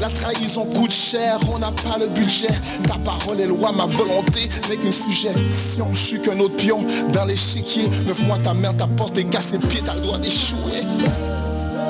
La 0.00 0.08
trahison 0.08 0.64
coûte 0.64 0.92
cher, 0.92 1.38
on 1.52 1.58
n'a 1.58 1.72
pas 1.72 1.98
le 1.98 2.08
budget. 2.08 2.48
Ta 2.86 2.94
parole 3.04 3.40
est 3.40 3.46
loi, 3.46 3.72
ma 3.72 3.86
volonté 3.86 4.48
n'est 4.68 4.76
qu'une 4.76 4.92
suggestion. 4.92 5.88
Je 5.92 5.98
suis 5.98 6.20
qu'un 6.20 6.38
autre 6.40 6.56
pion 6.56 6.84
l'échiquier. 7.26 7.88
Neuf 8.06 8.26
mois 8.26 8.38
ta 8.42 8.54
mère 8.54 8.76
t'a 8.76 8.86
porté 8.86 9.24
cassé 9.24 9.58
pied, 9.58 9.82
t'as 9.84 9.94
le 9.94 10.00
droit 10.02 10.18
d'échouer. 10.18 10.82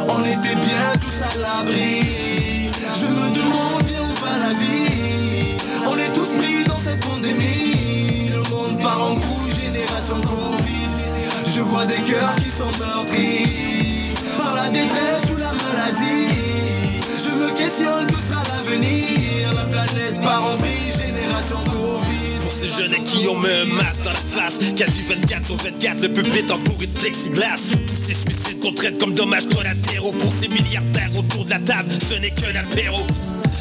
On 0.09 0.21
était 0.25 0.55
bien 0.55 0.93
tous 1.01 1.19
à 1.23 1.41
l'abri. 1.41 2.71
Je 3.01 3.07
me 3.07 3.31
demande 3.31 3.83
bien 3.85 4.01
où 4.01 4.25
va 4.25 4.39
la 4.39 4.53
vie. 4.55 5.57
On 5.89 5.97
est 5.97 6.13
tous 6.15 6.29
pris 6.39 6.65
dans 6.65 6.79
cette 6.79 7.01
pandémie. 7.01 8.31
Le 8.33 8.43
monde 8.51 8.81
part 8.83 9.03
en 9.03 9.15
couille, 9.17 9.53
génération 9.53 10.21
Covid. 10.23 11.55
Je 11.55 11.63
vois 11.63 11.87
des 11.87 12.03
cœurs 12.11 12.37
qui 12.37 12.51
sont 12.51 12.73
meurtris 12.79 14.15
par 14.39 14.55
la 14.55 14.69
détresse 14.69 15.25
ou 15.33 15.37
la 15.39 15.53
maladie. 15.53 16.97
Je 17.25 17.35
me 17.35 17.51
questionne, 17.57 18.07
que 18.07 18.15
sera 18.15 18.43
l'avenir 18.45 19.53
La 19.55 19.65
planète 19.65 20.21
part 20.23 20.45
en 20.45 20.57
vrille, 20.57 20.93
génération 20.93 21.59
Covid. 21.65 22.26
Ces 22.59 22.71
jeunes 22.71 22.95
qui 23.05 23.29
on 23.29 23.39
met 23.39 23.53
un 23.53 23.75
masque 23.75 24.03
dans 24.03 24.11
la 24.11 24.17
face. 24.17 24.59
Quasi 24.75 25.03
24 25.07 25.45
sur 25.45 25.57
24, 25.57 26.01
le 26.01 26.09
pupitre 26.09 26.55
entouré 26.55 26.87
de 26.87 26.99
plexiglas. 26.99 27.77
Tous 27.87 27.95
ces 27.95 28.15
suicides 28.15 28.61
qu'on 28.61 28.73
traite 28.73 28.99
comme 28.99 29.13
dommages 29.13 29.47
collatéraux 29.47 30.13
Pour 30.13 30.33
ces 30.33 30.49
milliardaires 30.49 31.11
autour 31.19 31.45
de 31.45 31.51
la 31.51 31.59
table, 31.59 31.91
ce 31.91 32.15
n'est 32.15 32.31
qu'un 32.31 32.57
apéro 32.57 33.07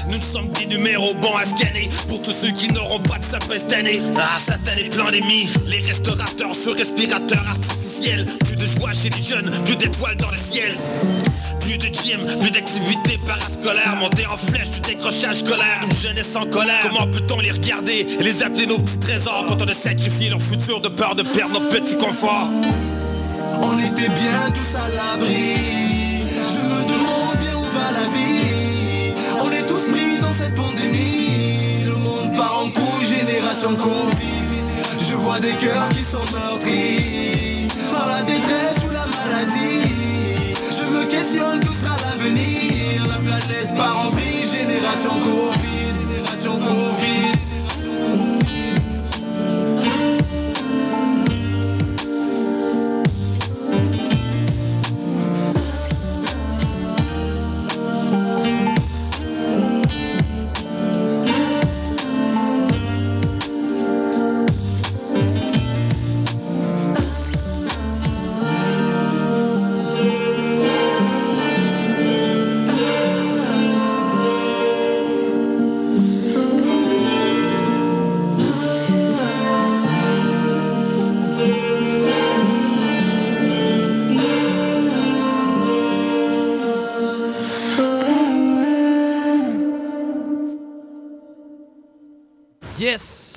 nous 0.08 0.18
ne 0.18 0.22
sommes 0.22 0.48
des 0.50 0.66
numéros 0.66 1.14
bons 1.16 1.36
à 1.36 1.46
scanner 1.46 1.90
Pour 2.08 2.22
tous 2.22 2.32
ceux 2.32 2.52
qui 2.52 2.72
n'auront 2.72 3.00
pas 3.00 3.18
de 3.18 3.24
sapin 3.24 3.58
cette 3.58 3.74
année 3.74 4.00
Ah, 4.18 4.40
satanée 4.40 4.90
pandémie 4.90 5.50
Les 5.68 5.80
restaurateurs 5.80 6.56
sur 6.56 6.76
respirateurs 6.76 7.48
artificiels 7.48 7.76
potentiel. 7.86 8.26
Plus 8.26 8.56
de 8.56 8.66
joie 8.66 8.94
chez 8.94 9.10
les 9.10 9.22
jeunes, 9.22 9.52
plus 9.64 9.76
d'étoiles 9.76 10.16
dans 10.18 10.32
le 10.32 10.38
ciel. 10.38 10.78
Plus 11.62 11.78
de 11.78 11.94
gym, 11.94 12.20
plus 12.40 12.52
d'activités 12.52 13.20
parascolaires. 13.26 13.96
Monter 14.00 14.26
en 14.28 14.38
flèche, 14.38 14.70
du 14.72 14.80
décrochage 14.82 15.38
scolaire. 15.38 15.82
Une 15.90 15.96
jeunesse 15.96 16.36
en 16.36 16.46
colère. 16.46 16.88
Comment 16.90 17.08
peut-on 17.08 17.40
les 17.40 17.52
regarder 17.52 18.06
et 18.20 18.24
les 18.24 18.44
appeler 18.44 18.66
nos 18.66 18.80
petits 18.80 19.00
trésors 19.00 19.46
quand 19.48 19.62
on 19.62 19.68
a 19.68 19.74
sacrifié 19.74 20.30
leur 20.30 20.42
futur 20.42 20.82
de 20.82 20.90
peur 20.90 21.16
de 21.16 21.24
perdre 21.24 21.60
nos 21.60 21.70
petits 21.70 21.98
conforts? 21.98 22.48
On 23.62 23.78
était 23.80 24.10
bien 24.10 24.52
tous 24.54 24.78
à 24.78 24.90
l'abri. 24.90 25.85
Part 32.46 32.64
en 32.64 32.70
couille, 32.70 33.06
génération 33.06 33.76
Covid. 33.76 34.48
Je 35.10 35.16
vois 35.16 35.40
des 35.40 35.54
cœurs 35.54 35.90
qui 35.90 36.04
sont 36.04 36.26
meurtris 36.34 37.68
par 37.92 38.08
la 38.08 38.22
détresse 38.24 38.80
ou 38.86 38.92
la 38.94 39.06
maladie. 39.18 40.56
Je 40.78 40.86
me 40.88 41.06
questionne 41.06 41.60
d'où 41.62 41.74
sera 41.74 41.96
l'avenir? 42.06 43.08
La 43.08 43.18
planète 43.28 43.76
part 43.76 44.06
en 44.06 44.10
vrille, 44.10 44.45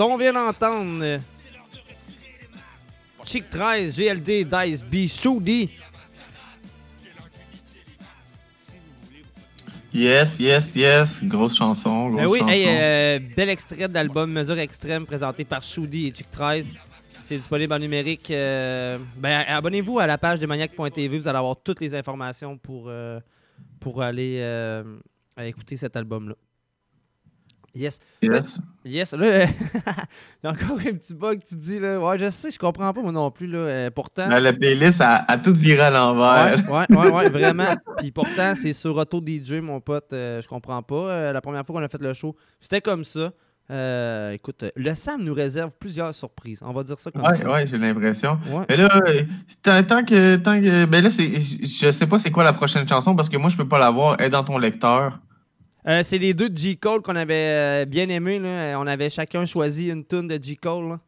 on 0.04 0.16
vient 0.16 0.32
d'entendre. 0.32 1.00
euh, 1.02 1.18
Chic 3.24 3.48
13, 3.50 3.94
GLD, 3.96 4.44
Dice 4.44 4.82
B, 4.84 5.06
Shoody. 5.06 5.70
Yes, 9.92 10.38
yes, 10.38 10.76
yes. 10.76 11.24
Grosse 11.24 11.56
chanson. 11.56 12.08
Grosse 12.08 12.20
Ben 12.20 12.26
oui, 12.26 12.38
chanson. 12.40 12.52
hey, 12.52 12.66
euh, 12.68 13.18
bel 13.36 13.48
extrait 13.48 13.88
d'album 13.88 14.30
Mesure 14.30 14.58
Extrême 14.58 15.06
présenté 15.06 15.44
par 15.44 15.62
Shoody 15.62 16.08
et 16.08 16.14
Chic 16.14 16.30
13. 16.30 16.70
C'est 17.24 17.36
disponible 17.36 17.72
en 17.74 17.78
numérique. 17.78 18.30
euh, 18.30 18.98
ben, 19.16 19.44
abonnez-vous 19.48 19.98
à 19.98 20.06
la 20.06 20.16
page 20.18 20.38
de 20.38 20.46
maniac.tv. 20.46 21.18
Vous 21.18 21.28
allez 21.28 21.38
avoir 21.38 21.56
toutes 21.56 21.80
les 21.80 21.94
informations 21.94 22.56
pour, 22.56 22.84
euh, 22.88 23.20
pour 23.80 24.02
aller 24.02 24.42
écouter 25.38 25.76
cet 25.76 25.96
album-là. 25.96 26.34
Yes. 27.74 28.00
Yes. 28.22 28.58
Yes. 28.84 29.12
Là, 29.12 29.26
euh, 29.26 29.46
il 30.42 30.44
y 30.44 30.46
a 30.46 30.50
encore 30.50 30.78
un 30.80 30.92
petit 30.94 31.14
bug, 31.14 31.40
tu 31.46 31.54
dis. 31.56 31.78
Là. 31.78 32.00
Ouais, 32.00 32.18
je 32.18 32.30
sais, 32.30 32.50
je 32.50 32.58
comprends 32.58 32.92
pas 32.92 33.00
moi 33.02 33.12
non 33.12 33.30
plus. 33.30 33.46
Là. 33.46 33.58
euh, 33.58 33.90
pourtant. 33.90 34.28
Ben, 34.28 34.40
la 34.40 34.52
playlist 34.52 35.00
a, 35.00 35.24
a 35.28 35.38
tout 35.38 35.54
viré 35.54 35.82
à 35.82 35.90
l'envers. 35.90 36.58
Ouais, 36.70 36.86
ouais, 36.88 36.96
ouais, 36.96 37.10
ouais, 37.10 37.28
vraiment. 37.30 37.76
Puis 37.98 38.10
pourtant, 38.10 38.54
c'est 38.54 38.72
sur 38.72 38.96
Auto 38.96 39.20
DJ, 39.24 39.54
mon 39.62 39.80
pote. 39.80 40.12
euh, 40.12 40.40
je 40.40 40.48
comprends 40.48 40.82
pas. 40.82 40.94
Euh, 40.94 41.32
la 41.32 41.40
première 41.40 41.64
fois 41.64 41.76
qu'on 41.76 41.84
a 41.84 41.88
fait 41.88 42.02
le 42.02 42.14
show, 42.14 42.34
c'était 42.60 42.80
comme 42.80 43.04
ça. 43.04 43.30
Euh, 43.70 44.30
écoute, 44.32 44.64
le 44.76 44.94
Sam 44.94 45.22
nous 45.22 45.34
réserve 45.34 45.74
plusieurs 45.78 46.14
surprises. 46.14 46.60
On 46.64 46.72
va 46.72 46.82
dire 46.82 46.98
ça 46.98 47.10
comme 47.10 47.20
Ouais, 47.22 47.36
ça. 47.36 47.50
ouais, 47.50 47.66
j'ai 47.66 47.76
l'impression. 47.76 48.38
Ouais. 48.50 48.64
Mais 48.66 48.78
là, 48.78 48.88
tant, 49.82 50.04
que, 50.04 50.36
tant 50.36 50.58
que. 50.60 50.86
Ben 50.86 51.04
là, 51.04 51.10
c'est, 51.10 51.28
je 51.38 51.66
je 51.86 51.92
sais 51.92 52.06
pas 52.06 52.18
c'est 52.18 52.30
quoi 52.30 52.44
la 52.44 52.54
prochaine 52.54 52.88
chanson 52.88 53.14
parce 53.14 53.28
que 53.28 53.36
moi, 53.36 53.50
je 53.50 53.56
peux 53.58 53.68
pas 53.68 53.78
la 53.78 53.90
voir. 53.90 54.16
Elle 54.18 54.26
est 54.26 54.30
dans 54.30 54.42
ton 54.44 54.56
lecteur. 54.56 55.20
Euh, 55.86 56.02
c'est 56.02 56.18
les 56.18 56.34
deux 56.34 56.48
de 56.48 56.56
G. 56.58 56.76
Cole 56.76 57.00
qu'on 57.02 57.16
avait 57.16 57.34
euh, 57.34 57.84
bien 57.86 58.08
aimés. 58.08 58.38
là. 58.38 58.78
On 58.78 58.86
avait 58.86 59.10
chacun 59.10 59.46
choisi 59.46 59.88
une 59.88 60.04
tune 60.04 60.28
de 60.28 60.38
G. 60.42 60.56
Cole. 60.56 60.88
là. 60.90 60.98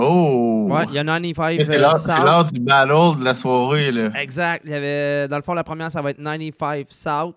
Oh! 0.00 0.68
Ouais, 0.70 0.84
il 0.88 0.94
y 0.94 0.98
a 0.98 1.04
95 1.04 1.58
Mais 1.58 1.64
C'est 1.64 1.76
euh, 1.76 1.80
l'heure, 1.80 1.96
c'est 1.98 2.10
South. 2.12 2.24
l'heure 2.24 2.44
du 2.44 2.60
battle 2.60 3.18
de 3.18 3.24
la 3.24 3.34
soirée, 3.34 3.90
là. 3.92 4.10
Exact. 4.20 4.62
Il 4.64 4.70
y 4.70 4.74
avait, 4.74 5.26
dans 5.28 5.36
le 5.36 5.42
fond, 5.42 5.54
la 5.54 5.64
première, 5.64 5.90
ça 5.90 6.00
va 6.02 6.10
être 6.10 6.22
95 6.22 6.84
South. 6.88 7.36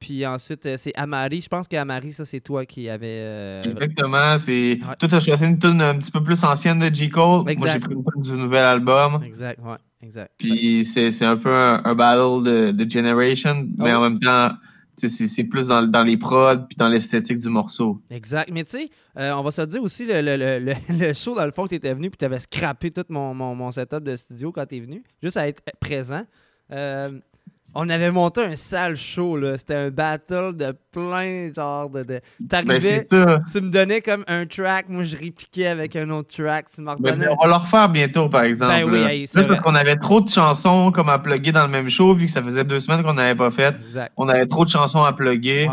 Puis 0.00 0.26
ensuite, 0.26 0.66
euh, 0.66 0.76
c'est 0.78 0.92
Amari. 0.96 1.42
Je 1.42 1.48
pense 1.48 1.68
qu'Amari, 1.68 2.12
ça, 2.12 2.24
c'est 2.24 2.40
toi 2.40 2.64
qui 2.66 2.88
avais. 2.88 3.06
euh, 3.20 3.62
Exactement, 3.62 4.36
c'est. 4.38 4.80
Toi, 4.98 5.08
t'as 5.08 5.20
choisi 5.20 5.44
une 5.44 5.58
tune 5.58 5.80
un 5.80 5.96
petit 5.98 6.10
peu 6.10 6.22
plus 6.22 6.42
ancienne 6.42 6.78
de 6.80 6.92
J. 6.92 7.08
Cole. 7.10 7.44
Moi, 7.56 7.68
j'ai 7.72 7.78
pris 7.78 7.94
une 7.94 8.02
tune 8.02 8.22
du 8.22 8.32
nouvel 8.40 8.64
album. 8.64 9.22
Exact, 9.24 9.60
ouais, 9.62 9.76
exact. 10.02 10.32
Puis 10.38 10.84
c'est, 10.84 11.12
c'est 11.12 11.24
un 11.26 11.36
peu 11.36 11.54
un, 11.54 11.82
un 11.84 11.94
battle 11.94 12.42
de, 12.42 12.70
de 12.72 12.90
Generation, 12.90 13.68
mais 13.78 13.90
Ah 13.92 14.00
en 14.00 14.02
même 14.02 14.18
temps, 14.18 14.48
tu 14.48 14.56
c'est, 14.96 15.44
plus 15.44 15.68
dans, 15.68 16.02
les 16.04 16.16
prods 16.16 16.66
puis 16.68 16.76
dans 16.76 16.88
l'esthétique 16.88 17.38
du 17.38 17.48
morceau. 17.48 18.00
Exact. 18.10 18.50
Mais 18.52 18.64
tu 18.64 18.78
sais, 18.78 18.90
euh, 19.18 19.32
on 19.32 19.42
va 19.42 19.50
se 19.50 19.62
dire 19.62 19.82
aussi, 19.82 20.06
le, 20.06 21.12
show, 21.14 21.34
dans 21.34 21.44
le 21.44 21.52
fond, 21.52 21.64
que 21.64 21.70
tu 21.70 21.74
étais 21.76 21.94
venu, 21.94 22.10
puis 22.10 22.18
tu 22.18 22.24
avais 22.24 22.38
scrappé 22.38 22.90
tout 22.90 23.04
mon 23.08 23.70
setup 23.70 24.04
de 24.04 24.16
studio 24.16 24.52
quand 24.52 24.66
tu 24.66 24.76
es 24.76 24.80
venu, 24.80 25.02
juste 25.22 25.36
à 25.36 25.48
être 25.48 25.62
présent. 25.80 26.24
Euh, 26.70 27.18
on 27.74 27.88
avait 27.88 28.10
monté 28.10 28.44
un 28.44 28.54
sale 28.54 28.96
show, 28.96 29.36
là. 29.36 29.56
C'était 29.58 29.74
un 29.74 29.90
battle 29.90 30.56
de 30.56 30.74
plein, 30.90 31.52
genre, 31.54 31.88
de... 31.90 32.02
de... 32.02 32.20
T'arrivais, 32.48 33.06
Ben, 33.10 33.26
ça. 33.28 33.38
tu 33.50 33.60
me 33.60 33.70
donnais 33.70 34.00
comme 34.00 34.24
un 34.26 34.46
track, 34.46 34.88
moi, 34.88 35.04
je 35.04 35.16
répliquais 35.16 35.68
avec 35.68 35.96
un 35.96 36.10
autre 36.10 36.34
track, 36.36 36.66
tu 36.74 36.82
m'en 36.82 36.96
Ben, 36.96 37.14
on 37.30 37.46
va 37.46 37.48
le 37.48 37.54
refaire 37.62 37.88
bientôt, 37.88 38.28
par 38.28 38.42
exemple. 38.42 38.72
Ben 38.72 38.84
oui, 38.84 39.02
là. 39.02 39.26
c'est 39.26 39.48
parce 39.48 39.60
qu'on 39.60 39.74
avait 39.74 39.96
trop 39.96 40.20
de 40.20 40.28
chansons 40.28 40.92
comme 40.92 41.08
à 41.08 41.18
plugger 41.18 41.52
dans 41.52 41.64
le 41.64 41.72
même 41.72 41.88
show, 41.88 42.12
vu 42.14 42.26
que 42.26 42.32
ça 42.32 42.42
faisait 42.42 42.64
deux 42.64 42.80
semaines 42.80 43.02
qu'on 43.02 43.14
n'avait 43.14 43.36
pas 43.36 43.50
fait. 43.50 43.74
Exact. 43.86 44.12
On 44.16 44.28
avait 44.28 44.46
trop 44.46 44.64
de 44.64 44.70
chansons 44.70 45.04
à 45.04 45.12
plugger. 45.12 45.68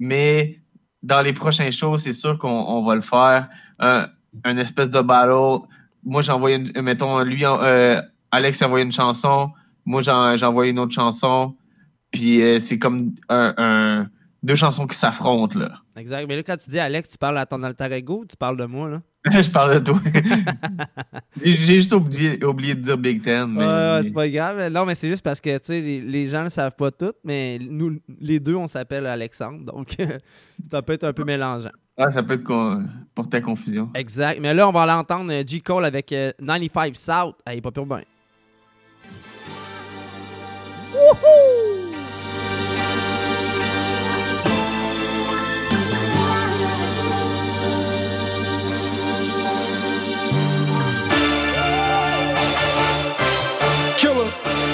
Mais 0.00 0.58
dans 1.02 1.20
les 1.20 1.32
prochains 1.32 1.70
shows, 1.70 1.98
c'est 1.98 2.12
sûr 2.12 2.38
qu'on 2.38 2.48
on 2.48 2.84
va 2.84 2.94
le 2.94 3.00
faire. 3.00 3.48
Un, 3.78 4.08
un 4.44 4.56
espèce 4.56 4.90
de 4.90 5.00
battle. 5.00 5.66
Moi, 6.04 6.22
j'ai 6.22 6.32
envoyé, 6.32 6.56
une, 6.56 6.82
mettons, 6.82 7.20
lui, 7.22 7.44
euh, 7.44 8.00
Alex 8.30 8.62
a 8.62 8.66
envoyé 8.66 8.84
une 8.84 8.92
chanson. 8.92 9.50
Moi, 9.86 10.02
j'ai 10.02 10.44
envoyé 10.46 10.70
une 10.72 10.78
autre 10.78 10.92
chanson. 10.94 11.54
Puis 12.10 12.42
euh, 12.42 12.60
c'est 12.60 12.78
comme 12.78 13.12
un, 13.28 13.54
un- 13.56 14.10
deux 14.42 14.54
chansons 14.54 14.86
qui 14.86 14.96
s'affrontent, 14.96 15.58
là. 15.58 15.72
Exact. 15.96 16.26
Mais 16.28 16.36
là, 16.36 16.42
quand 16.42 16.56
tu 16.56 16.70
dis 16.70 16.78
Alex, 16.78 17.08
tu 17.08 17.18
parles 17.18 17.38
à 17.38 17.46
ton 17.46 17.62
alter 17.62 17.92
ego 17.92 18.20
ou 18.20 18.26
tu 18.26 18.36
parles 18.36 18.56
de 18.56 18.66
moi, 18.66 18.88
là? 18.90 19.00
Je 19.42 19.50
parle 19.50 19.74
de 19.74 19.78
toi. 19.80 19.98
J'ai 21.42 21.76
juste 21.76 21.92
oublié, 21.92 22.44
oublié 22.44 22.74
de 22.74 22.80
dire 22.80 22.98
Big 22.98 23.22
Ten. 23.22 23.46
Mais... 23.52 24.02
C'est 24.02 24.12
pas 24.12 24.28
grave. 24.28 24.70
Non, 24.70 24.84
mais 24.84 24.94
c'est 24.94 25.08
juste 25.08 25.22
parce 25.22 25.40
que 25.40 25.56
tu 25.58 25.64
sais, 25.64 25.80
les, 25.80 26.00
les 26.00 26.28
gens 26.28 26.40
ne 26.40 26.44
le 26.44 26.50
savent 26.50 26.76
pas 26.76 26.90
tout, 26.90 27.12
mais 27.24 27.58
nous, 27.58 27.98
les 28.20 28.38
deux, 28.38 28.54
on 28.54 28.68
s'appelle 28.68 29.06
Alexandre. 29.06 29.64
Donc, 29.64 29.96
ça 30.70 30.82
peut 30.82 30.92
être 30.92 31.04
un 31.04 31.12
peu 31.12 31.24
mélangeant. 31.24 31.70
Ah, 31.96 32.10
ça 32.10 32.22
peut 32.22 32.34
être 32.34 32.44
con- 32.44 32.84
pour 33.14 33.28
ta 33.28 33.40
confusion. 33.40 33.88
Exact. 33.94 34.40
Mais 34.40 34.52
là, 34.52 34.68
on 34.68 34.72
va 34.72 34.82
aller 34.82 34.92
entendre 34.92 35.32
euh, 35.32 35.42
G. 35.46 35.60
Cole 35.60 35.84
avec 35.84 36.12
euh, 36.12 36.32
95 36.38 36.92
South. 36.96 37.36
Hey, 37.46 37.60
pas 37.60 37.70
pire 37.70 37.86
bien. 37.86 38.02
Killer, 40.94 41.02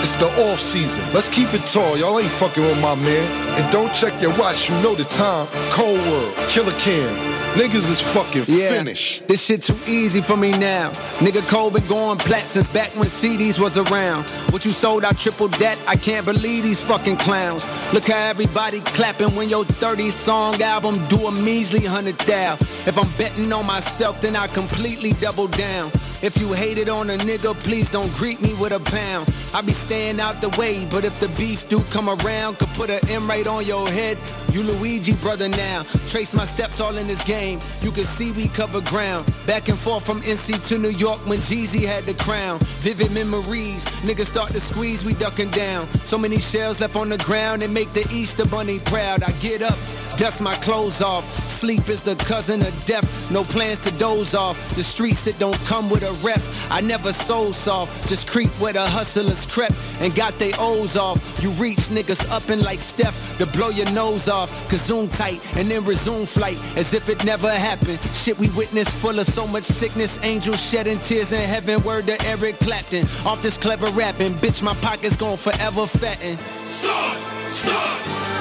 it's 0.02 0.12
the 0.16 0.26
off 0.44 0.60
season. 0.60 1.02
Let's 1.14 1.30
keep 1.30 1.54
it 1.54 1.64
tall. 1.64 1.96
Y'all 1.96 2.20
ain't 2.20 2.30
fucking 2.30 2.62
with 2.62 2.82
my 2.82 2.94
man. 2.96 3.56
And 3.58 3.72
don't 3.72 3.90
check 3.94 4.20
your 4.20 4.36
watch, 4.36 4.68
you 4.68 4.74
know 4.82 4.94
the 4.94 5.04
time. 5.04 5.46
Cold 5.70 6.00
World, 6.00 6.34
Killer 6.50 6.72
Cam. 6.72 7.39
Niggas 7.54 7.90
is 7.90 8.00
fucking 8.00 8.44
Yeah, 8.46 8.70
finished. 8.70 9.26
this 9.26 9.42
shit 9.44 9.62
too 9.62 9.76
easy 9.86 10.20
for 10.20 10.36
me 10.36 10.52
now. 10.52 10.90
Nigga 11.18 11.46
Cole 11.48 11.70
been 11.70 11.86
going 11.88 12.16
plat 12.18 12.42
since 12.42 12.68
back 12.72 12.88
when 12.94 13.08
CDs 13.08 13.58
was 13.58 13.76
around. 13.76 14.30
What 14.52 14.64
you 14.64 14.70
sold, 14.70 15.04
I 15.04 15.10
tripled 15.12 15.52
that. 15.54 15.76
I 15.88 15.96
can't 15.96 16.24
believe 16.24 16.62
these 16.62 16.80
fucking 16.80 17.16
clowns. 17.16 17.66
Look 17.92 18.06
how 18.06 18.28
everybody 18.30 18.80
clapping 18.80 19.34
when 19.34 19.48
your 19.48 19.64
30 19.64 20.10
song 20.10 20.62
album 20.62 20.94
do 21.08 21.26
a 21.26 21.32
measly 21.42 21.84
hundred 21.84 22.16
thou. 22.18 22.54
If 22.86 22.96
I'm 22.96 23.08
betting 23.18 23.52
on 23.52 23.66
myself, 23.66 24.20
then 24.20 24.36
I 24.36 24.46
completely 24.46 25.10
double 25.20 25.48
down. 25.48 25.90
If 26.22 26.36
you 26.38 26.52
hated 26.52 26.90
on 26.90 27.08
a 27.08 27.16
nigga, 27.16 27.58
please 27.58 27.88
don't 27.88 28.12
greet 28.14 28.42
me 28.42 28.52
with 28.60 28.72
a 28.72 28.80
pound. 28.90 29.32
I 29.54 29.62
be 29.62 29.72
staying 29.72 30.20
out 30.20 30.42
the 30.42 30.50
way, 30.60 30.86
but 30.90 31.06
if 31.06 31.18
the 31.18 31.28
beef 31.28 31.66
do 31.70 31.80
come 31.84 32.10
around, 32.10 32.58
could 32.58 32.68
put 32.70 32.90
an 32.90 33.00
M 33.08 33.26
right 33.26 33.46
on 33.46 33.64
your 33.64 33.88
head. 33.88 34.18
You 34.52 34.64
Luigi 34.64 35.14
brother 35.14 35.48
now. 35.48 35.84
Trace 36.08 36.34
my 36.34 36.44
steps 36.44 36.80
all 36.80 36.96
in 36.96 37.06
this 37.06 37.22
game. 37.24 37.58
You 37.80 37.90
can 37.90 38.04
see 38.04 38.32
we 38.32 38.48
cover 38.48 38.82
ground. 38.82 39.32
Back 39.46 39.68
and 39.68 39.78
forth 39.78 40.04
from 40.04 40.20
NC 40.20 40.68
to 40.68 40.78
New 40.78 40.90
York 40.90 41.24
when 41.26 41.38
Jeezy 41.38 41.86
had 41.86 42.04
the 42.04 42.14
crown. 42.22 42.58
Vivid 42.82 43.12
memories. 43.12 43.84
Niggas 44.04 44.26
start 44.26 44.50
to 44.50 44.60
squeeze, 44.60 45.04
we 45.04 45.14
ducking 45.14 45.50
down. 45.50 45.86
So 46.04 46.18
many 46.18 46.38
shells 46.38 46.80
left 46.80 46.96
on 46.96 47.08
the 47.08 47.18
ground 47.18 47.62
and 47.62 47.72
make 47.72 47.92
the 47.94 48.06
Easter 48.12 48.44
bunny 48.44 48.78
proud. 48.80 49.22
I 49.22 49.30
get 49.40 49.62
up, 49.62 49.78
dust 50.18 50.42
my 50.42 50.54
clothes 50.56 51.00
off. 51.00 51.24
Sleep 51.36 51.88
is 51.88 52.02
the 52.02 52.16
cousin 52.16 52.60
of 52.60 52.84
death. 52.86 53.30
No 53.30 53.42
plans 53.42 53.78
to 53.80 53.96
doze 53.98 54.34
off. 54.34 54.56
The 54.74 54.82
streets 54.82 55.24
that 55.26 55.38
don't 55.38 55.58
come 55.66 55.88
with 55.88 56.02
a 56.02 56.09
rep. 56.24 56.40
I 56.70 56.80
never 56.80 57.12
sold 57.12 57.54
soft. 57.54 58.08
Just 58.08 58.28
creep 58.28 58.50
where 58.60 58.72
the 58.72 58.82
hustlers 58.82 59.46
crept 59.46 59.74
and 60.00 60.14
got 60.14 60.34
they 60.34 60.52
O's 60.58 60.96
off. 60.96 61.18
You 61.42 61.50
reach 61.52 61.90
niggas 61.90 62.30
up 62.30 62.48
and 62.48 62.62
like 62.62 62.80
Steph 62.80 63.38
to 63.38 63.46
blow 63.56 63.70
your 63.70 63.90
nose 63.92 64.28
off. 64.28 64.50
Kazoom 64.68 65.14
tight 65.16 65.40
and 65.56 65.70
then 65.70 65.84
resume 65.84 66.26
flight 66.26 66.60
as 66.76 66.94
if 66.94 67.08
it 67.08 67.24
never 67.24 67.50
happened. 67.50 68.02
Shit 68.04 68.38
we 68.38 68.48
witnessed 68.50 68.96
full 68.96 69.18
of 69.18 69.26
so 69.26 69.46
much 69.46 69.64
sickness. 69.64 70.18
Angels 70.22 70.60
shedding 70.60 70.98
tears 70.98 71.32
in 71.32 71.48
heaven. 71.48 71.82
Word 71.82 72.06
to 72.06 72.16
Eric 72.26 72.58
Clapton. 72.60 73.04
Off 73.26 73.42
this 73.42 73.56
clever 73.56 73.86
rapping. 73.92 74.32
Bitch, 74.34 74.62
my 74.62 74.74
pockets 74.74 75.16
gon' 75.16 75.36
forever 75.36 75.86
fatten. 75.86 76.36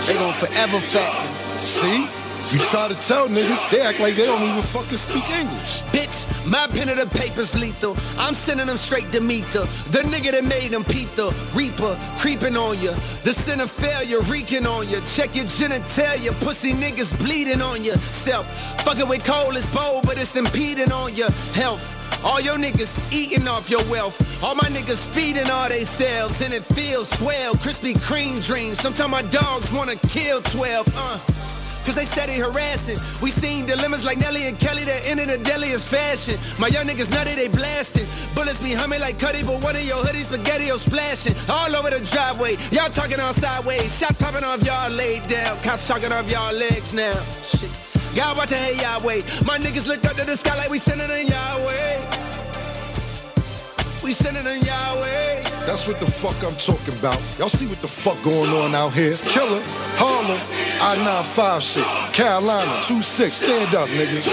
They 0.06 0.14
gon' 0.14 0.34
forever 0.34 0.80
fatten. 0.80 1.34
See? 1.60 2.29
You 2.52 2.58
try 2.72 2.88
to 2.88 2.96
tell 2.96 3.28
niggas, 3.28 3.70
they 3.70 3.82
act 3.82 4.00
like 4.00 4.16
they 4.16 4.26
don't 4.26 4.42
even 4.42 4.64
fucking 4.64 4.98
speak 4.98 5.30
English. 5.30 5.84
Bitch, 5.94 6.26
my 6.50 6.66
pen 6.68 6.90
of 6.90 6.98
the 6.98 7.06
paper's 7.20 7.54
lethal. 7.54 7.96
I'm 8.18 8.34
sending 8.34 8.66
them 8.66 8.78
straight 8.78 9.12
to 9.12 9.22
Meter. 9.22 9.68
The 9.92 10.02
nigga 10.08 10.32
that 10.32 10.46
made 10.46 10.72
them 10.72 10.84
peep 10.84 11.10
the 11.12 11.36
Reaper 11.54 12.00
creeping 12.18 12.58
on 12.58 12.80
ya. 12.80 12.96
The 13.24 13.34
sin 13.34 13.60
of 13.60 13.70
failure 13.70 14.22
reeking 14.22 14.66
on 14.66 14.90
ya. 14.90 15.02
Check 15.02 15.36
your 15.36 15.46
genitalia. 15.46 16.32
Pussy 16.40 16.74
niggas 16.74 17.16
bleeding 17.20 17.62
on 17.62 17.84
yourself. 17.84 18.48
Fucking 18.82 19.08
with 19.08 19.26
coal 19.26 19.56
is 19.56 19.72
bold, 19.76 20.08
but 20.08 20.18
it's 20.18 20.36
impeding 20.36 20.92
on 20.92 21.14
your 21.14 21.32
health. 21.54 21.98
All 22.26 22.42
your 22.42 22.56
niggas 22.56 23.14
eating 23.14 23.48
off 23.48 23.70
your 23.70 23.84
wealth. 23.92 24.18
All 24.44 24.56
my 24.56 24.70
niggas 24.70 25.08
feeding 25.08 25.50
all 25.52 25.70
they 25.70 25.86
selves. 25.86 26.42
And 26.42 26.54
it 26.54 26.66
feels 26.66 27.10
swell. 27.10 27.54
Krispy 27.56 27.94
Kreme 27.94 28.44
dreams. 28.44 28.80
Sometimes 28.80 29.12
my 29.12 29.22
dogs 29.24 29.72
wanna 29.72 29.98
kill 29.98 30.42
12. 30.42 30.88
Uh. 30.96 31.39
Cause 31.90 31.96
they 31.96 32.06
steady 32.06 32.38
harassing. 32.38 33.02
We 33.20 33.32
seen 33.32 33.66
dilemmas 33.66 34.06
like 34.06 34.20
Nelly 34.20 34.46
and 34.46 34.60
Kelly 34.60 34.84
that 34.86 35.10
end 35.10 35.20
in 35.20 35.26
the 35.26 35.40
deadliest 35.40 35.90
fashion. 35.90 36.38
My 36.62 36.68
young 36.68 36.86
niggas 36.86 37.10
nutty, 37.10 37.34
they 37.34 37.48
blasting. 37.48 38.06
Bullets 38.36 38.62
be 38.62 38.78
humming 38.78 39.02
like 39.02 39.18
Cuddy, 39.18 39.42
but 39.42 39.64
one 39.64 39.76
of 39.76 39.82
your 39.82 39.98
hoodies 40.06 40.30
spaghetti 40.30 40.70
splashing. 40.78 41.34
All 41.50 41.74
over 41.74 41.90
the 41.90 41.98
driveway. 42.06 42.62
Y'all 42.70 42.94
talking 42.94 43.20
on 43.20 43.34
sideways. 43.34 43.90
Shots 43.90 44.22
popping 44.22 44.44
off 44.44 44.62
y'all 44.62 44.92
laid 44.92 45.24
down. 45.24 45.58
Cops 45.66 45.88
talking 45.88 46.12
off 46.12 46.30
y'all 46.30 46.54
legs 46.54 46.94
now. 46.94 47.18
Shit. 47.42 47.74
God 48.16 48.38
watching, 48.38 48.60
hey 48.60 48.78
Yahweh. 48.78 49.26
My 49.50 49.58
niggas 49.58 49.88
look 49.88 50.06
up 50.06 50.14
to 50.14 50.26
the 50.30 50.38
sky 50.38 50.56
like 50.62 50.70
we 50.70 50.78
sending 50.78 51.10
in 51.10 51.26
Yahweh. 51.26 52.59
We 54.10 54.14
sending 54.14 54.42
in 54.42 54.60
Yahweh. 54.66 55.44
That's 55.70 55.88
what 55.88 56.00
the 56.00 56.10
fuck 56.10 56.34
I'm 56.42 56.58
talking 56.58 56.98
about. 56.98 57.14
Y'all 57.38 57.48
see 57.48 57.68
what 57.68 57.78
the 57.78 57.88
fuck 57.88 58.20
going 58.24 58.50
on 58.50 58.74
out 58.74 58.92
here? 58.92 59.14
Killer, 59.14 59.62
Harlem, 60.02 60.42
I-95 60.82 61.62
shit, 61.62 61.86
Carolina, 62.12 62.72
2-6, 62.90 63.30
stand 63.30 63.76
up, 63.76 63.88
nigga. 63.90 64.26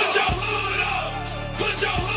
Off 1.85 2.16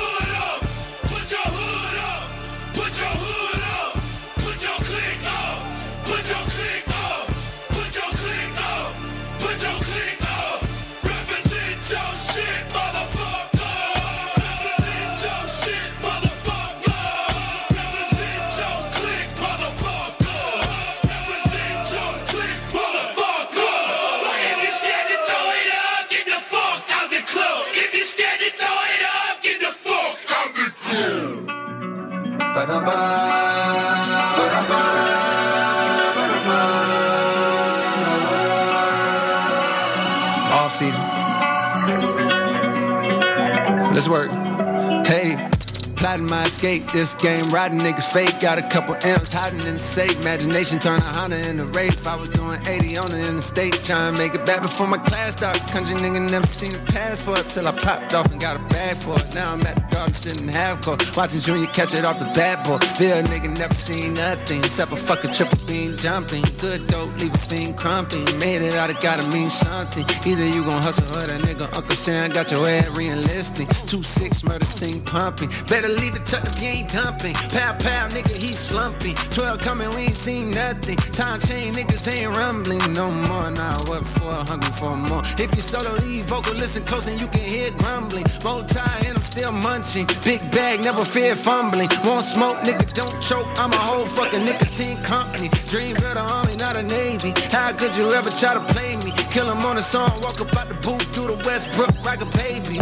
My 46.28 46.44
escape, 46.44 46.92
this 46.92 47.16
game 47.16 47.40
riding 47.52 47.80
niggas 47.80 48.12
fake. 48.12 48.40
Got 48.40 48.58
a 48.58 48.62
couple 48.64 48.96
M's 48.96 49.32
hiding 49.32 49.64
in 49.64 49.74
the 49.74 49.80
safe. 49.80 50.16
Imagination 50.22 50.80
turn 50.80 51.00
a 51.00 51.04
Honda 51.04 51.50
into 51.50 51.66
Wraith. 51.66 52.06
I 52.08 52.16
was 52.16 52.30
doing 52.30 52.60
80 52.68 52.98
on 52.98 53.10
the 53.12 53.20
interstate, 53.20 53.82
trying 53.84 54.16
to 54.16 54.22
make 54.22 54.36
it 54.36 54.46
back 54.46 54.62
before 54.62 54.88
my 54.88 54.98
class 54.98 55.38
started. 55.38 55.66
Country 55.68 55.96
nigga 55.96 56.30
never 56.30 56.46
seen 56.48 56.76
a 56.76 56.86
passport 56.92 57.48
till 57.50 57.68
I 57.68 57.72
popped 57.72 58.14
off 58.14 58.32
and 58.32 58.40
got 58.40 58.58
a 58.58 58.64
bag 58.70 58.98
for 58.98 59.16
it. 59.16 59.34
Now 59.34 59.54
I'm 59.54 59.66
at 59.66 59.76
the 59.76 59.96
garden 59.96 60.14
sitting 60.14 60.48
half 60.50 60.84
court, 60.84 61.00
watching 61.16 61.42
Junior 61.42 61.68
catch 61.68 61.94
it 61.96 62.06
off 62.06 62.20
the 62.20 62.26
bad 62.26 62.64
boy. 62.64 62.80
Bill 63.00 63.24
nigga 63.24 63.58
never 63.58 63.74
seen 63.74 64.14
nothing 64.16 64.60
except 64.60 64.92
a 64.92 64.96
fucking 64.98 65.34
triple 65.34 65.58
beam 65.68 65.96
jumping. 65.96 66.44
Good 66.58 66.88
dope, 66.88 67.16
leave 67.20 67.34
a 67.34 67.38
fiend 67.38 67.78
crumping. 67.78 68.26
Made 68.40 68.62
it 68.62 68.76
out, 68.76 68.90
it 68.90 69.00
gotta 69.00 69.30
mean 69.32 69.50
something. 69.50 70.06
Either 70.26 70.46
you 70.46 70.64
gon' 70.64 70.82
hustle 70.82 71.08
or 71.18 71.28
that 71.28 71.42
nigga 71.42 71.66
Uncle 71.76 71.96
Sam 71.96 72.32
got 72.32 72.52
your 72.52 72.66
head 72.66 72.96
re-enlisting. 72.98 73.68
Two 73.88 74.04
six 74.04 74.44
murder 74.44 74.66
scene 74.66 75.02
pumping. 75.06 75.50
Better 75.68 75.90
leave 75.90 76.09
it 76.16 76.26
tucked 76.26 76.62
you 76.62 76.68
ain't 76.68 76.90
dumping. 76.90 77.34
Pow 77.34 77.74
pow, 77.80 78.08
nigga, 78.10 78.36
he 78.36 78.54
slumping. 78.54 79.16
Twelve 79.32 79.60
coming, 79.60 79.90
we 79.92 80.10
ain't 80.10 80.14
seen 80.14 80.52
nothing. 80.52 80.98
Time 81.14 81.40
chain, 81.40 81.74
niggas 81.74 82.08
ain't 82.12 82.36
rumbling 82.38 82.82
no 82.94 83.12
more. 83.12 83.52
Nah, 83.52 83.78
what 83.88 84.06
for? 84.06 84.34
Hungry 84.50 84.72
for 84.74 84.96
more. 84.96 85.24
If 85.38 85.56
you 85.56 85.62
solo 85.62 85.94
lead 86.06 86.26
vocal, 86.26 86.56
listen 86.56 86.84
close 86.84 87.08
and 87.08 87.20
you 87.20 87.28
can 87.28 87.42
hear 87.42 87.72
grumbling. 87.78 88.26
Multi 88.44 88.80
and 89.06 89.18
I'm 89.18 89.24
still 89.24 89.52
munching. 89.52 90.08
Big 90.24 90.40
bag, 90.52 90.82
never 90.82 91.04
fear 91.04 91.36
fumbling. 91.36 91.90
Won't 92.06 92.26
smoke, 92.26 92.58
nigga, 92.60 92.88
don't 92.94 93.20
choke. 93.22 93.48
I'm 93.60 93.72
a 93.74 93.78
whole 93.78 94.06
fucking 94.06 94.46
nicotine 94.46 94.98
company. 95.04 95.50
Dream 95.68 95.96
of 95.98 96.14
the 96.16 96.22
army, 96.22 96.56
not 96.56 96.78
a 96.78 96.84
navy. 96.84 97.34
How 97.52 97.74
could 97.74 97.96
you 97.98 98.12
ever 98.12 98.30
try 98.30 98.54
to 98.54 98.64
play 98.74 98.96
me? 99.04 99.12
Kill 99.30 99.52
him 99.52 99.66
on 99.66 99.76
the 99.76 99.82
song, 99.82 100.12
walk 100.22 100.40
up 100.40 100.56
out 100.56 100.70
the 100.70 100.76
booth 100.76 101.04
through 101.14 101.36
the 101.36 101.38
Westbrook 101.46 101.94
like 102.06 102.22
a 102.22 102.30
baby. 102.38 102.80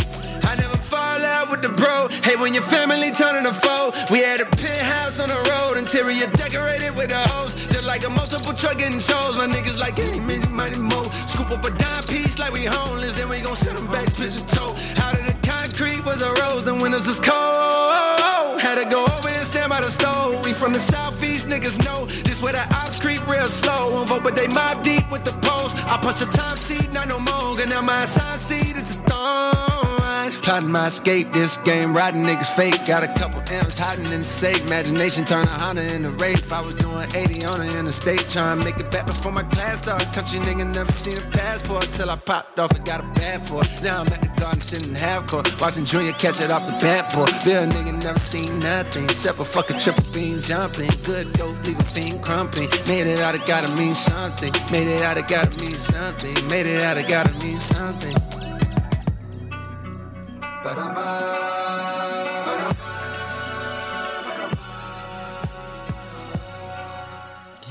Out 1.38 1.52
with 1.52 1.62
the 1.62 1.69
bro. 1.69 2.10
Hey, 2.26 2.36
when 2.36 2.56
your 2.56 2.65
family 2.65 3.12
turning 3.12 3.45
a 3.45 3.54
foe, 3.54 3.93
we 4.10 4.26
had 4.26 4.41
a 4.41 4.50
penthouse 4.58 5.19
on 5.19 5.30
the 5.30 5.38
road, 5.54 5.78
interior 5.78 6.26
decorated 6.34 6.97
with 6.97 7.13
a 7.13 7.21
hose. 7.30 7.54
Just 7.69 7.86
like 7.86 8.02
a 8.08 8.10
multiple 8.10 8.54
truck 8.54 8.80
getting 8.80 8.97
shows. 8.97 9.38
My 9.38 9.45
niggas 9.45 9.78
like 9.78 10.02
any 10.02 10.19
many 10.19 10.50
money 10.50 10.80
mo. 10.82 11.04
Scoop 11.30 11.52
up 11.52 11.63
a 11.63 11.69
dime 11.69 12.04
piece 12.10 12.39
like 12.39 12.54
we 12.54 12.65
homeless, 12.65 13.13
then 13.13 13.30
we 13.30 13.41
gon' 13.41 13.56
send 13.56 13.78
them 13.78 13.86
back 13.93 14.10
pigeon 14.17 14.41
toe. 14.50 14.73
Out 14.97 15.13
of 15.13 15.30
the 15.30 15.38
concrete 15.45 16.02
was 16.10 16.26
a 16.26 16.32
rose, 16.41 16.65
and 16.65 16.82
windows 16.82 17.06
was 17.06 17.21
cold. 17.21 18.58
Had 18.58 18.82
to 18.82 18.89
go 18.89 19.06
over 19.06 19.30
and 19.30 19.45
stand 19.45 19.69
by 19.69 19.82
the 19.82 19.93
stove. 19.93 20.41
We 20.43 20.54
from 20.54 20.73
the 20.73 20.82
southeast, 20.82 21.45
niggas 21.45 21.78
know 21.86 22.10
this 22.26 22.41
where 22.41 22.54
the 22.54 22.65
ops 22.82 22.97
creep 22.97 23.21
real 23.30 23.45
slow. 23.45 23.93
Won't 23.93 24.10
vote, 24.10 24.23
but 24.23 24.36
they 24.36 24.47
mob 24.58 24.82
deep 24.82 25.06
with 25.13 25.21
the 25.21 25.38
post. 25.45 25.78
I 25.86 26.02
punch 26.02 26.17
the 26.17 26.30
top 26.34 26.58
seat, 26.58 26.91
not 26.93 27.08
no 27.08 27.19
more. 27.19 27.62
And 27.62 27.69
now 27.69 27.86
my 27.86 28.06
side 28.10 28.41
seat 28.41 28.73
is 28.73 28.97
a 28.97 29.87
thorn. 30.32 30.44
Plotting 30.44 30.72
my 30.72 30.88
escape, 30.88 31.34
this 31.34 31.58
game 31.58 31.96
riding 31.96 32.24
niggas 32.24 32.54
fake. 32.56 32.86
Got 32.86 33.04
a 33.04 33.08
couple 33.08 33.42
M's 33.52 33.78
hiding 33.78 34.12
in 34.12 34.20
the 34.20 34.24
safe. 34.24 34.62
Imagination 34.62 35.26
turn 35.26 35.46
a 35.46 35.50
Honda 35.50 35.96
into 35.96 36.12
Wraith. 36.12 36.52
I 36.52 36.62
was 36.62 36.76
doing 36.76 37.08
80 37.13 37.46
on 37.46 37.60
the 37.60 37.80
interstate, 37.80 38.28
trying 38.28 38.60
to 38.60 38.66
make 38.66 38.78
it 38.78 38.92
back 38.92 39.08
before 39.08 39.32
my 39.32 39.44
class 39.44 39.82
started. 39.84 40.12
Country 40.13 40.40
nigga 40.40 40.74
never 40.74 40.92
seen 40.92 41.18
a 41.18 41.32
passport 41.32 41.84
till 41.92 42.10
I 42.10 42.16
popped 42.16 42.60
off 42.60 42.72
and 42.72 42.86
got 42.86 43.02
a 43.02 43.08
bad 43.20 43.48
for 43.48 43.62
it. 43.63 43.84
Now 43.84 44.02
I'm 44.02 44.08
at 44.08 44.22
the 44.22 44.32
garden 44.42 44.60
sitting 44.60 44.96
half 44.96 45.28
court, 45.28 45.50
watching 45.62 45.86
Junior 45.86 46.13
catch 46.13 46.42
it 46.42 46.52
off 46.52 46.66
the 46.66 46.74
bat 46.74 47.13
board. 47.13 47.32
Bill 47.44 47.66
nigga 47.68 48.04
never 48.04 48.20
seen 48.20 48.60
nothing 48.60 49.06
except 49.06 49.40
a 49.40 49.46
fucking 49.46 49.80
triple 49.80 50.04
beam 50.13 50.42
jumping. 50.42 50.90
Good 51.04 51.34
dope, 51.34 51.58
a 51.58 51.84
fiend 51.84 52.24
crumping. 52.24 52.70
Made 52.88 53.08
it 53.08 53.20
out, 53.20 53.36
it 53.36 53.46
gotta 53.46 53.76
mean 53.78 53.94
something. 53.94 54.54
Made 54.72 54.88
it 54.88 55.02
out, 55.02 55.18
it 55.18 55.28
gotta 55.28 55.60
mean 55.60 55.74
something. 55.74 56.48
Made 56.48 56.66
it 56.66 56.84
out, 56.84 56.98
it 56.98 57.08
gotta 57.08 57.34
mean 57.46 57.60
something. 57.60 58.47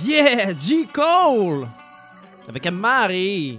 Yeah, 0.04 0.52
G. 0.58 0.86
Cole! 0.92 1.66
Avec 2.48 2.66
Marie. 2.70 3.58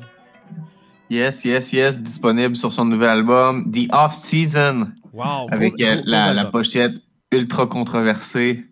Yes, 1.09 1.43
yes, 1.45 1.71
yes, 1.73 2.01
disponible 2.01 2.55
sur 2.55 2.71
son 2.71 2.85
nouvel 2.85 3.09
album, 3.09 3.71
The 3.71 3.87
Off 3.91 4.13
Season. 4.13 4.91
Wow, 5.13 5.47
Avec 5.51 5.73
gros- 5.75 5.85
euh, 5.85 6.01
la, 6.05 6.33
la 6.33 6.45
pochette 6.45 6.95
ultra 7.31 7.65
controversé. 7.65 8.65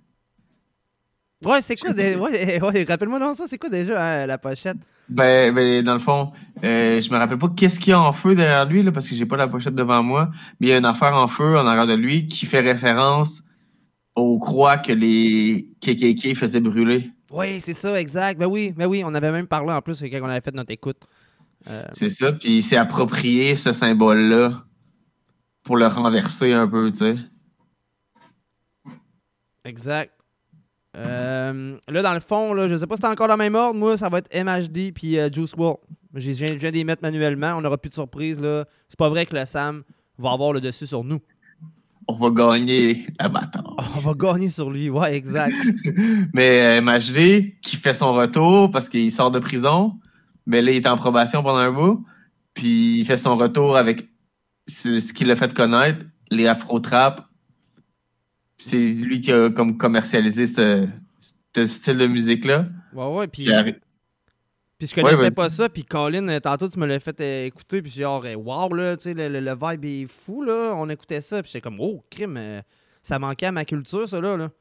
Ouais, 1.43 1.61
c'est 1.61 1.75
quoi 1.75 1.93
des... 1.93 2.15
ouais, 2.15 2.61
ouais, 2.61 2.85
rappelle-moi 2.87 3.19
dans 3.19 3.33
ça, 3.33 3.45
c'est 3.47 3.57
quoi 3.57 3.69
déjà 3.69 4.01
hein, 4.03 4.25
la 4.25 4.37
pochette? 4.37 4.77
Ben, 5.09 5.53
ben, 5.53 5.83
dans 5.83 5.93
le 5.93 5.99
fond, 5.99 6.31
euh, 6.63 6.99
je 6.99 7.11
me 7.11 7.17
rappelle 7.17 7.37
pas 7.37 7.49
qu'est-ce 7.55 7.79
qu'il 7.79 7.91
y 7.91 7.93
a 7.93 8.01
en 8.01 8.13
feu 8.13 8.35
derrière 8.35 8.65
lui, 8.65 8.81
là, 8.81 8.91
parce 8.91 9.07
que 9.07 9.15
j'ai 9.15 9.25
pas 9.25 9.37
la 9.37 9.47
pochette 9.47 9.75
devant 9.75 10.01
moi, 10.01 10.31
mais 10.59 10.67
il 10.67 10.69
y 10.71 10.73
a 10.73 10.77
une 10.77 10.85
affaire 10.85 11.15
en 11.15 11.27
feu 11.27 11.57
en 11.57 11.67
arrière 11.67 11.87
de 11.87 11.93
lui 11.93 12.27
qui 12.27 12.45
fait 12.45 12.61
référence 12.61 13.43
aux 14.15 14.39
croix 14.39 14.77
que 14.77 14.91
les 14.91 15.69
KKK 15.81 16.35
faisaient 16.35 16.61
brûler. 16.61 17.11
Oui, 17.31 17.59
c'est 17.59 17.73
ça, 17.73 17.99
exact. 17.99 18.39
Ben 18.39 18.47
oui, 18.47 18.73
ben 18.75 18.87
oui, 18.87 19.03
on 19.05 19.13
avait 19.13 19.31
même 19.31 19.47
parlé 19.47 19.73
en 19.73 19.81
plus 19.81 20.01
quand 20.01 20.19
on 20.21 20.29
avait 20.29 20.41
fait 20.41 20.55
notre 20.55 20.71
écoute. 20.71 20.97
Euh, 21.69 21.83
C'est 21.91 22.09
ça, 22.09 22.31
puis 22.31 22.57
il 22.57 22.63
s'est 22.63 22.77
approprié 22.77 23.55
ce 23.55 23.73
symbole-là 23.73 24.63
pour 25.63 25.77
le 25.77 25.87
renverser 25.87 26.53
un 26.53 26.67
peu, 26.67 26.91
tu 26.91 26.99
sais. 26.99 27.15
Exact. 29.65 30.14
Euh, 30.95 31.77
là, 31.87 32.01
dans 32.01 32.13
le 32.13 32.19
fond, 32.19 32.53
là, 32.53 32.69
je 32.69 32.75
sais 32.77 32.87
pas 32.87 32.95
si 32.95 33.01
c'est 33.01 33.07
encore 33.07 33.27
dans 33.27 33.33
le 33.33 33.39
même 33.39 33.55
ordre. 33.55 33.77
Moi, 33.77 33.97
ça 33.97 34.09
va 34.09 34.19
être 34.19 34.33
MHD 34.33 34.93
puis 34.93 35.19
euh, 35.19 35.29
Juice 35.31 35.53
WRLD. 35.55 35.77
Je 36.15 36.31
viens 36.31 36.55
de 36.71 36.75
les 36.75 36.83
mettre 36.83 37.01
manuellement. 37.01 37.55
On 37.57 37.61
n'aura 37.61 37.77
plus 37.77 37.89
de 37.89 37.95
surprise. 37.95 38.39
là. 38.39 38.65
C'est 38.87 38.97
pas 38.97 39.09
vrai 39.09 39.25
que 39.25 39.35
le 39.35 39.45
Sam 39.45 39.83
va 40.17 40.31
avoir 40.31 40.53
le 40.53 40.61
dessus 40.61 40.87
sur 40.87 41.03
nous. 41.03 41.19
On 42.07 42.13
va 42.13 42.29
gagner 42.29 43.07
bâtard. 43.19 43.75
On 43.95 43.99
va 43.99 44.13
gagner 44.13 44.49
sur 44.49 44.69
lui. 44.69 44.89
Ouais, 44.89 45.15
exact. 45.15 45.55
Mais 46.33 46.79
euh, 46.79 46.81
MHD, 46.81 47.59
qui 47.61 47.75
fait 47.77 47.95
son 47.95 48.13
retour 48.13 48.71
parce 48.71 48.89
qu'il 48.89 49.11
sort 49.11 49.31
de 49.31 49.39
prison, 49.39 49.93
mais 50.45 50.61
là, 50.61 50.71
il 50.71 50.77
est 50.77 50.87
en 50.87 50.97
probation 50.97 51.41
pendant 51.41 51.57
un 51.57 51.71
bout, 51.71 52.05
puis 52.53 52.99
il 52.99 53.05
fait 53.05 53.17
son 53.17 53.35
retour 53.35 53.75
avec 53.75 54.07
ce 54.67 54.99
ce 54.99 55.11
qui 55.11 55.25
l'a 55.25 55.35
fait 55.35 55.51
connaître, 55.55 56.05
les 56.29 56.45
afro-trap. 56.45 57.27
C'est 58.57 58.77
lui 58.77 59.21
qui 59.21 59.31
a 59.31 59.49
comme 59.49 59.77
commercialisé 59.77 60.47
ce, 60.47 60.87
ce 61.55 61.65
style 61.65 61.97
de 61.97 62.07
musique-là. 62.07 62.67
Ouais, 62.93 63.05
ouais. 63.07 63.27
Puis, 63.27 63.45
je 63.45 64.93
connaissais 64.93 65.21
Ouais, 65.23 65.31
pas 65.31 65.49
ça. 65.49 65.69
Puis 65.69 65.83
Colin, 65.83 66.27
euh, 66.27 66.39
tantôt, 66.39 66.67
tu 66.67 66.77
me 66.79 66.85
l'as 66.85 66.99
fait 66.99 67.19
euh, 67.21 67.45
écouter. 67.45 67.81
Puis 67.81 67.91
j'ai 67.95 68.03
genre, 68.03 68.23
euh, 68.25 68.35
wow, 68.35 68.73
là, 68.73 68.97
tu 68.97 69.03
sais, 69.03 69.13
le, 69.13 69.29
le- 69.29 69.39
le 69.39 69.51
vibe 69.53 69.85
est 69.85 70.07
fou, 70.07 70.43
là. 70.43 70.73
On 70.75 70.89
écoutait 70.89 71.21
ça. 71.21 71.41
Puis 71.41 71.51
j'étais 71.53 71.61
comme, 71.61 71.79
oh, 71.79 72.03
crime, 72.09 72.35
euh, 72.37 72.61
ça 73.01 73.17
manquait 73.19 73.45
à 73.47 73.51
ma 73.51 73.63
culture, 73.65 74.07
ça, 74.07 74.19
là. 74.19 74.35
là. 74.37 74.51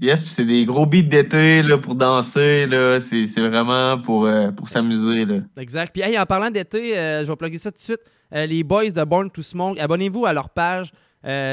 Yes, 0.00 0.22
puis 0.22 0.30
c'est 0.30 0.44
des 0.46 0.64
gros 0.64 0.86
beats 0.86 1.02
d'été 1.02 1.62
là, 1.62 1.76
pour 1.76 1.94
danser. 1.96 2.66
là. 2.66 3.00
C'est 3.00 3.26
vraiment 3.40 3.98
pour, 4.00 4.26
euh, 4.26 4.50
pour 4.52 4.68
s'amuser. 4.68 5.24
là. 5.26 5.40
Exact. 5.58 5.92
Puis, 5.92 6.02
hey, 6.02 6.18
en 6.18 6.24
parlant 6.26 6.50
d'été, 6.50 6.94
je 6.94 7.24
vais 7.26 7.36
plugger 7.36 7.58
ça 7.58 7.70
tout 7.70 7.78
de 7.78 7.82
suite. 7.82 8.00
Les 8.32 8.64
boys 8.64 8.90
de 8.90 9.04
Born 9.04 9.30
to 9.30 9.42
Smoke, 9.42 9.78
abonnez-vous 9.78 10.24
à 10.26 10.32
leur 10.32 10.50
page. 10.50 10.92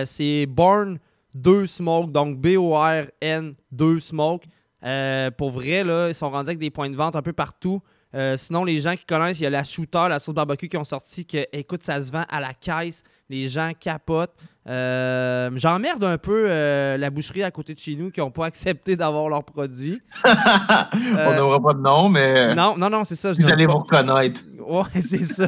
C'est 0.06 0.46
Born 0.48 0.98
2 1.36 1.66
Smoke, 1.66 2.12
donc 2.12 2.38
B-O-R-N 2.40 3.54
2 3.72 4.00
Smoke. 4.00 4.46
Euh, 4.84 5.30
pour 5.32 5.52
vrai, 5.52 5.84
là, 5.84 6.08
ils 6.10 6.16
sont 6.16 6.30
rendus 6.30 6.50
avec 6.50 6.60
des 6.60 6.72
points 6.72 6.90
de 6.90 6.96
vente 6.96 7.16
un 7.16 7.22
peu 7.22 7.34
partout. 7.34 7.82
Euh, 8.14 8.36
sinon, 8.36 8.66
les 8.66 8.82
gens 8.82 8.96
qui 8.96 9.06
connaissent, 9.06 9.40
il 9.40 9.44
y 9.44 9.46
a 9.46 9.50
la 9.50 9.64
Shooter, 9.64 10.08
la 10.10 10.20
sauce 10.20 10.36
barbecue 10.36 10.68
qui 10.68 10.76
ont 10.76 10.84
sorti, 10.84 11.26
que, 11.26 11.46
écoute, 11.54 11.84
ça 11.84 12.02
se 12.02 12.12
vend 12.12 12.26
à 12.30 12.42
la 12.42 12.54
caisse. 12.54 13.04
Les 13.30 13.48
gens 13.48 13.72
capotent. 13.80 14.34
Euh, 14.68 15.50
J'emmerde 15.56 16.04
un 16.04 16.18
peu 16.18 16.46
euh, 16.50 16.98
la 16.98 17.10
boucherie 17.10 17.42
à 17.44 17.52
côté 17.52 17.74
de 17.74 17.80
chez 17.80 17.96
nous 17.96 18.12
qui 18.12 18.20
n'ont 18.20 18.32
pas 18.32 18.46
accepté 18.48 18.98
d'avoir 18.98 19.30
leurs 19.30 19.46
produits. 19.46 20.02
On 20.26 21.36
n'aura 21.36 21.62
pas 21.62 21.74
de 21.74 21.80
nom, 21.80 22.10
mais 22.10 22.54
Non, 22.54 22.76
non, 22.78 22.90
non, 22.90 23.04
c'est 23.06 23.16
ça. 23.16 23.32
vous 23.32 23.50
allez 23.50 23.66
pas. 23.66 23.72
vous 23.74 23.80
reconnaître. 23.80 24.42
Ouais, 24.60 24.84
c'est 25.02 25.24
ça. 25.26 25.48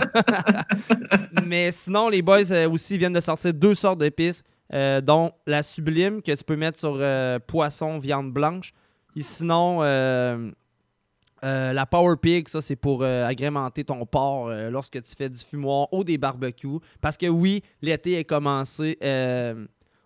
Mais 1.46 1.72
sinon, 1.72 2.08
les 2.10 2.22
boys 2.22 2.66
aussi 2.72 2.98
viennent 2.98 3.14
de 3.14 3.20
sortir 3.20 3.54
deux 3.54 3.76
sortes 3.76 4.00
d'épices, 4.00 4.42
euh, 4.74 5.02
dont 5.02 5.34
la 5.46 5.62
sublime 5.62 6.22
que 6.22 6.36
tu 6.36 6.44
peux 6.44 6.56
mettre 6.56 6.80
sur 6.80 6.98
euh, 7.00 7.40
poisson, 7.40 8.00
viande 8.00 8.34
blanche. 8.34 8.74
Et 9.16 9.22
sinon, 9.22 9.84
euh, 9.84 10.50
euh, 11.44 11.74
la 11.74 11.86
Power 11.86 12.16
Pig, 12.20 12.48
ça 12.48 12.62
c'est 12.62 12.76
pour 12.76 13.04
agrémenter 13.04 13.84
ton 13.84 14.06
porc 14.06 14.50
lorsque 14.72 15.02
tu 15.02 15.16
fais 15.16 15.30
du 15.30 15.40
fumoir 15.40 15.88
ou 15.94 16.04
des 16.04 16.18
barbecues. 16.18 16.80
Parce 17.02 17.18
que 17.18 17.28
oui, 17.28 17.62
l'été 17.82 18.14
est 18.14 18.24
commencé. 18.24 18.98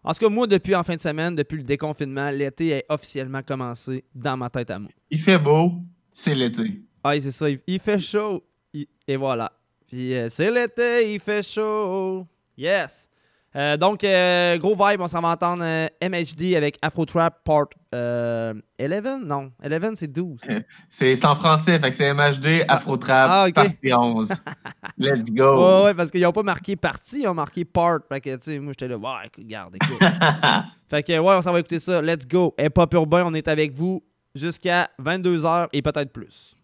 en 0.03 0.13
tout 0.13 0.20
cas, 0.20 0.30
moi, 0.30 0.47
depuis 0.47 0.76
en 0.76 0.84
fin 0.84 0.95
de 0.95 1.01
semaine, 1.01 1.36
depuis 1.36 1.57
le 1.57 1.63
déconfinement, 1.63 2.30
l'été 2.32 2.70
est 2.70 2.86
officiellement 2.89 3.43
commencé 3.43 4.03
dans 4.13 4.36
ma 4.36 4.49
tête 4.49 4.72
à 4.72 4.80
moi. 4.80 4.91
Il 5.09 5.22
fait 5.22 5.39
beau, 5.39 5.76
c'est 6.11 6.36
l'été. 6.36 6.82
Ah, 7.03 7.18
c'est 7.18 7.32
ça. 7.32 7.45
Il, 7.49 7.80
fait 7.80 7.99
chaud. 7.99 8.43
Il- 8.74 8.88
et 9.07 9.15
voilà. 9.15 9.53
Puis 9.88 10.13
c'est 10.28 10.51
l'été, 10.51 11.13
il 11.13 11.22
fait 11.22 11.43
chaud. 11.43 12.28
Yes. 12.57 13.07
Euh, 13.58 13.76
donc, 13.76 14.03
euh, 14.03 14.58
gros 14.60 14.76
vibe, 14.76 15.01
on 15.01 15.08
s'en 15.08 15.20
va 15.20 15.30
entendre 15.30 15.64
euh, 15.66 15.88
MHD 15.99 16.55
avec 16.55 16.78
Afro 16.80 17.05
Trap 17.05 17.43
Part 17.43 17.70
euh, 17.95 18.53
11? 18.80 19.22
Non, 19.24 19.51
11 19.64 19.93
c'est 19.95 20.12
12. 20.12 20.39
C'est 20.89 21.26
en 21.26 21.34
français, 21.34 21.80
fait 21.80 21.89
que 21.89 21.95
c'est 21.95 22.14
MHD, 22.14 22.66
Afro 22.68 22.97
Trap, 22.97 23.30
Ah, 23.32 23.47
partie 23.53 23.91
11. 23.91 24.32
Let's 24.99 25.32
go. 25.32 25.80
Ouais, 25.80 25.86
ouais, 25.86 25.93
parce 25.95 26.12
qu'ils 26.12 26.22
n'ont 26.22 26.32
pas 26.32 26.43
marqué 26.43 26.76
partie, 26.76 27.22
ils 27.22 27.28
ont 27.28 27.34
marqué 27.34 27.66
part. 27.66 27.99
Fait 28.08 28.22
que, 28.22 28.36
tu 28.36 28.43
sais, 28.43 28.60
moi, 28.60 28.74
j'étais 28.74 28.89
là, 28.89 28.97
ouais, 28.97 29.10
écoute, 29.26 29.43
regarde, 29.43 29.76
écoute. 29.76 29.97
fait 30.89 31.03
que, 31.03 31.18
ouais, 31.18 31.36
on 31.36 31.41
s'en 31.41 31.51
va 31.51 31.60
écouter 31.60 31.80
ça. 31.80 31.99
Let's 31.99 32.28
go. 32.28 32.53
Et 32.60 32.70
Pop 32.70 32.93
Urbain, 32.93 33.24
on 33.26 33.34
est 33.34 33.47
avec 33.47 33.74
vous 33.74 34.03
jusqu'à 34.36 34.89
22h 35.01 35.70
et 35.74 35.82
peut-être 35.82 36.14
plus. 36.14 36.55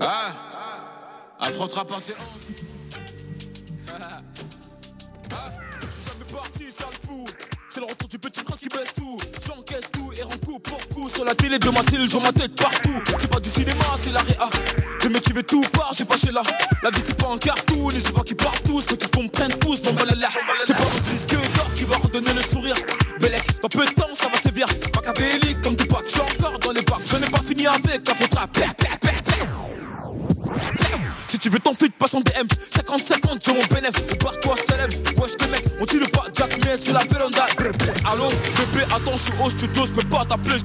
Ah 0.00 0.32
Affrontera 1.40 1.84
partie 1.84 2.12
11 2.12 2.77
Le 3.98 4.04
C'est 7.68 7.80
le 7.80 7.86
retour 7.86 8.08
du 8.08 8.18
petit 8.18 8.42
prince 8.42 8.60
qui 8.60 8.68
baisse 8.68 8.94
tout. 8.94 9.18
J'encaisse 9.44 9.90
tout 9.92 10.12
et 10.16 10.22
rends 10.22 10.38
coup 10.44 10.60
pour 10.60 10.88
coup. 10.88 11.08
Sur 11.08 11.24
la 11.24 11.34
télé 11.34 11.58
de 11.58 11.68
ma 11.70 11.82
cellule, 11.82 12.08
je 12.08 12.16
ma 12.18 12.32
tête 12.32 12.54
partout. 12.54 13.02
C'est 13.18 13.28
pas 13.28 13.40
du 13.40 13.50
cinéma, 13.50 13.84
c'est 14.02 14.12
la 14.12 14.20
réa. 14.20 14.48
De 15.02 15.08
me 15.08 15.18
tuer 15.20 15.42
tout 15.42 15.62
part, 15.72 15.92
j'ai 15.94 16.04
pas 16.04 16.16
chez 16.16 16.30
là 16.30 16.42
La 16.82 16.90
vie 16.90 17.02
c'est 17.04 17.16
pas 17.16 17.28
un 17.32 17.38
cartoon 17.38 17.90
et 17.90 17.98
je 17.98 18.12
vois 18.12 18.24
partent 18.38 18.62
tous. 18.64 18.82
Faut 18.82 18.96
qu'ils 18.96 19.10
comprennent 19.10 19.58
tous, 19.58 19.82
mon 19.84 19.92
balala 19.94 20.28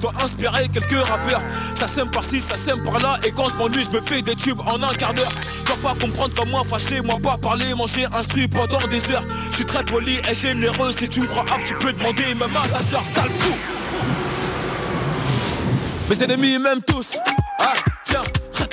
dois 0.04 0.12
inspirer 0.22 0.68
quelques 0.68 1.06
rappeurs 1.08 1.42
Ça 1.74 1.86
sème 1.86 2.10
par-ci, 2.10 2.40
ça 2.40 2.56
sème 2.56 2.82
par-là 2.82 3.18
Et 3.24 3.30
quand 3.30 3.48
je 3.48 3.56
m'ennuie, 3.56 3.84
je 3.90 3.96
me 3.96 4.02
fais 4.02 4.20
des 4.20 4.34
tubes 4.34 4.60
en 4.60 4.82
un 4.82 4.94
quart 4.94 5.14
d'heure 5.14 5.32
dois 5.64 5.76
pas 5.76 5.98
comprendre 5.98 6.34
comme 6.34 6.50
moi, 6.50 6.62
fâché 6.68 7.00
Moi 7.00 7.16
pas 7.22 7.38
parler, 7.38 7.74
manger, 7.74 8.04
instruit 8.12 8.48
pendant 8.48 8.86
des 8.88 9.10
heures 9.10 9.24
Je 9.50 9.56
suis 9.56 9.64
très 9.64 9.84
poli 9.84 10.20
et 10.30 10.34
généreux 10.34 10.92
Si 10.92 11.08
tu 11.08 11.20
me 11.20 11.26
crois 11.26 11.44
apte, 11.50 11.64
tu 11.66 11.74
peux 11.74 11.92
demander 11.92 12.34
Même 12.38 12.56
à 12.56 12.68
ta 12.68 12.82
soeur, 12.82 13.02
sale 13.02 13.30
fou 13.38 13.54
mes 16.06 16.22
ennemis 16.22 16.58
m'aiment 16.58 16.82
tous. 16.82 17.16
Ah, 17.58 17.72
tiens, 18.04 18.20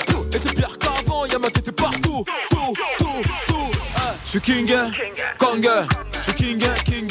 tout. 0.05 0.25
Et 0.33 0.37
c'est 0.37 0.53
pire 0.53 0.77
qu'avant, 0.77 1.25
y'a 1.25 1.39
ma 1.39 1.49
tête 1.49 1.73
partout. 1.77 2.25
Tout, 2.49 2.73
tout, 2.97 3.05
tout. 3.47 3.71
Ah, 3.95 4.13
je 4.21 4.29
suis 4.31 4.41
king, 4.41 4.69
Kong. 5.37 5.69
Je 6.11 6.19
suis 6.23 6.33
king, 6.33 6.61
king, 6.83 7.07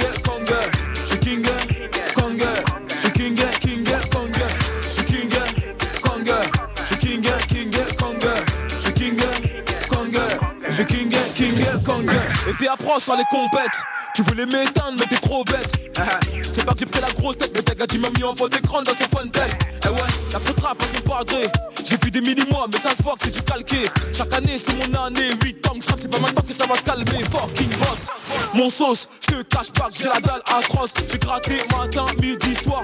sur 13.01 13.17
les 13.17 13.25
compètes. 13.31 13.81
Tu 14.15 14.23
voulais 14.23 14.47
m'éteindre, 14.47 14.95
mais 14.99 15.07
t'es 15.07 15.17
trop 15.17 15.43
bête. 15.45 15.73
C'est 16.53 16.65
pas 16.65 16.73
que 16.73 16.81
j'ai 16.81 16.87
pris 16.87 17.01
la 17.01 17.11
grosse 17.13 17.39
tête, 17.39 17.51
mais 17.55 17.63
t'as 17.63 17.75
gars 17.75 17.87
m'a 17.99 18.11
mis 18.11 18.25
en 18.25 18.35
fond 18.35 18.49
d'écran 18.49 18.83
dans 18.83 18.93
son 18.93 19.09
fontaine. 19.09 19.51
Eh 19.85 19.89
ouais, 19.89 20.11
la 20.33 20.41
faute 20.41 20.61
rap 20.61 20.83
à 20.83 20.87
son 20.95 21.01
padré. 21.03 21.47
J'ai 21.85 21.97
vu 22.03 22.11
des 22.11 22.21
mini-mois, 22.21 22.67
mais 22.71 22.79
ça 22.79 22.95
se 22.95 23.03
voit 23.03 23.15
que 23.15 23.21
c'est 23.25 23.31
du 23.31 23.43
calqué. 23.43 23.79
Chaque 24.13 24.33
année, 24.35 24.59
c'est 24.59 24.75
mon 24.75 24.95
année. 25.05 25.31
8 25.43 25.67
ans 25.69 25.79
que 25.79 25.85
ça, 25.85 25.95
c'est 26.01 26.11
pas 26.11 26.19
maintenant 26.19 26.43
que 26.43 26.53
ça 26.53 26.67
va 26.67 26.75
se 26.75 26.83
calmer. 26.83 27.25
Fucking 27.31 27.71
boss. 27.79 28.11
Mon 28.55 28.69
sauce, 28.69 29.09
je 29.21 29.37
te 29.37 29.43
cache 29.43 29.73
pas 29.73 29.89
que 29.89 29.95
j'ai 29.97 30.09
la 30.09 30.21
dalle 30.21 30.43
atroce. 30.47 30.93
J'ai 31.11 31.19
gratté 31.19 31.55
matin, 31.71 32.05
midi, 32.21 32.55
soir. 32.55 32.83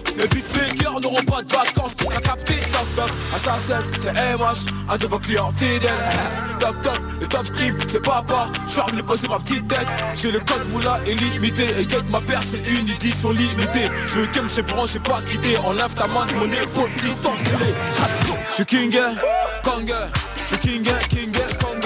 C'est 3.98 4.12
MH, 4.12 4.66
un 4.88 4.96
de 4.96 5.06
vos 5.06 5.18
clients 5.18 5.52
fidèles. 5.56 5.90
Toc 6.58 6.80
toc, 6.82 6.98
le 7.20 7.26
top 7.26 7.46
stream, 7.46 7.76
c'est 7.86 8.00
papa. 8.00 8.48
Je 8.66 8.72
suis 8.72 8.80
revenu 8.80 9.02
poser 9.02 9.28
ma 9.28 9.38
petite 9.38 9.68
tête. 9.68 9.86
J'ai 10.14 10.32
le 10.32 10.38
code 10.38 10.66
moula 10.72 10.98
illimité. 11.06 11.64
Et 11.78 11.82
yet 11.82 12.02
ma 12.10 12.20
paire, 12.20 12.40
c'est 12.42 12.62
une 12.66 12.88
édition 12.88 13.30
limitée. 13.30 13.88
Je 14.06 14.14
veux 14.14 14.26
que 14.26 14.40
me 14.40 14.62
branche, 14.62 14.92
j'ai 14.92 15.00
pas 15.00 15.20
quitté. 15.26 15.58
Enlève 15.58 15.94
ta 15.94 16.06
main 16.06 16.24
de 16.26 16.34
mon 16.34 16.46
épaule, 16.46 16.90
petit 16.90 17.12
enculé. 17.26 17.74
Je 18.48 18.52
suis 18.54 18.64
king, 18.64 18.98
Kong. 19.62 19.92
Je 20.50 20.56
suis 20.56 20.58
king, 20.58 20.88
king, 21.10 21.32
Kong. 21.60 21.84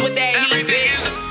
With 0.00 0.14
that 0.16 0.34
heat, 0.50 0.66
bitch. 0.66 1.23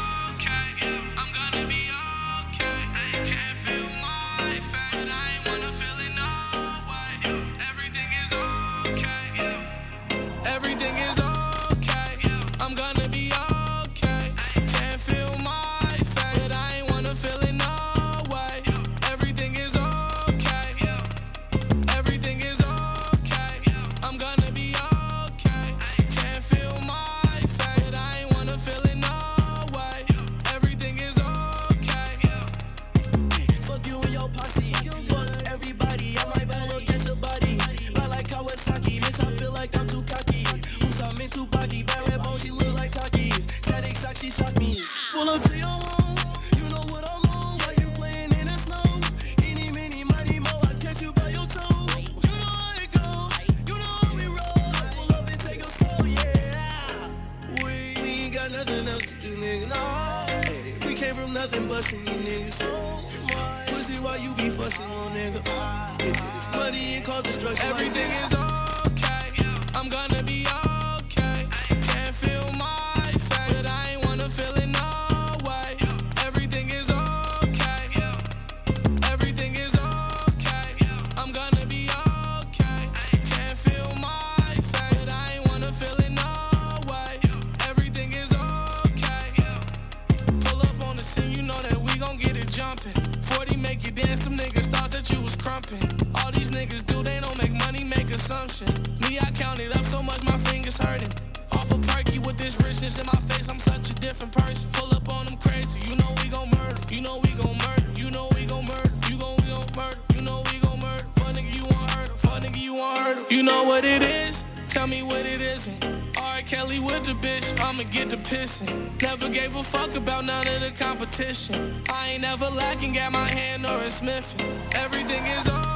What 113.74 113.86
it 113.86 114.04
is? 114.04 114.46
Tell 114.68 114.86
me 114.86 115.02
what 115.02 115.26
it 115.26 115.42
isn't. 115.42 115.84
R. 116.16 116.42
Kelly 116.44 116.80
with 116.80 117.06
the 117.06 117.14
bitch, 117.14 117.60
I'ma 117.60 117.82
get 117.90 118.12
the 118.12 118.18
pissing. 118.18 119.02
Never 119.02 119.30
gave 119.30 119.56
a 119.56 119.64
fuck 119.64 119.96
about 119.96 120.26
none 120.26 120.48
of 120.48 120.62
the 120.62 120.70
competition. 120.78 121.82
I 121.90 122.12
ain't 122.12 122.22
never 122.22 122.50
lacking 122.50 123.00
at 123.00 123.12
my 123.12 123.28
hand 123.28 123.66
or 123.66 123.80
a 123.80 123.90
smithing. 123.90 124.46
Everything 124.76 125.26
is 125.26 125.48
okay. 125.50 125.73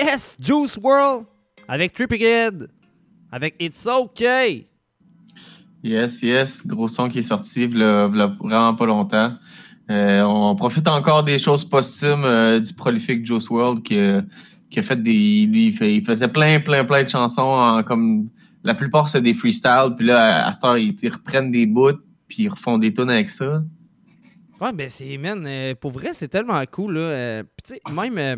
Yes! 0.00 0.36
Juice 0.40 0.78
World! 0.82 1.26
Avec 1.68 1.92
Trippy 1.92 2.18
Kid! 2.18 2.68
Avec 3.30 3.54
It's 3.60 3.86
Okay! 3.86 4.66
Yes, 5.82 6.22
yes, 6.22 6.66
gros 6.66 6.88
son 6.88 7.08
qui 7.08 7.18
est 7.20 7.22
sorti 7.22 7.66
v'là- 7.66 8.06
v'là 8.10 8.26
vraiment 8.40 8.74
pas 8.74 8.86
longtemps. 8.86 9.34
Euh, 9.90 10.22
on 10.22 10.54
profite 10.56 10.86
encore 10.88 11.24
des 11.24 11.38
choses 11.38 11.64
posthumes 11.64 12.24
euh, 12.24 12.60
du 12.60 12.72
prolifique 12.74 13.24
Juice 13.26 13.48
World 13.50 13.82
qui, 13.82 13.98
a- 13.98 14.22
qui 14.70 14.78
a 14.78 14.82
fait 14.82 15.02
des. 15.02 15.46
Lui, 15.46 15.66
il, 15.68 15.72
fait- 15.72 15.96
il 15.96 16.04
faisait 16.04 16.28
plein, 16.28 16.60
plein, 16.60 16.84
plein 16.84 17.04
de 17.04 17.08
chansons 17.08 17.42
en- 17.42 17.82
comme 17.82 18.28
la 18.62 18.74
plupart 18.74 19.08
c'est 19.08 19.22
des 19.22 19.34
freestyles. 19.34 19.94
Puis 19.96 20.06
là, 20.06 20.46
à, 20.46 20.52
cette 20.52 20.64
heure, 20.64 20.76
ils, 20.78 20.94
ils 21.02 21.08
reprennent 21.12 21.50
des 21.50 21.66
bouts 21.66 21.92
puis 22.28 22.44
ils 22.44 22.48
refont 22.48 22.78
des 22.78 22.92
tunes 22.92 23.10
avec 23.10 23.28
ça. 23.30 23.62
Ouais, 24.60 24.72
ben 24.72 24.88
c'est, 24.90 25.16
man, 25.16 25.44
euh, 25.46 25.74
pour 25.74 25.90
vrai, 25.90 26.10
c'est 26.12 26.28
tellement 26.28 26.62
cool, 26.70 26.94
là. 26.94 27.00
Euh, 27.00 27.42
puis 27.42 27.74
tu 27.78 27.80
sais, 27.88 27.92
même, 27.94 28.18
euh, 28.18 28.36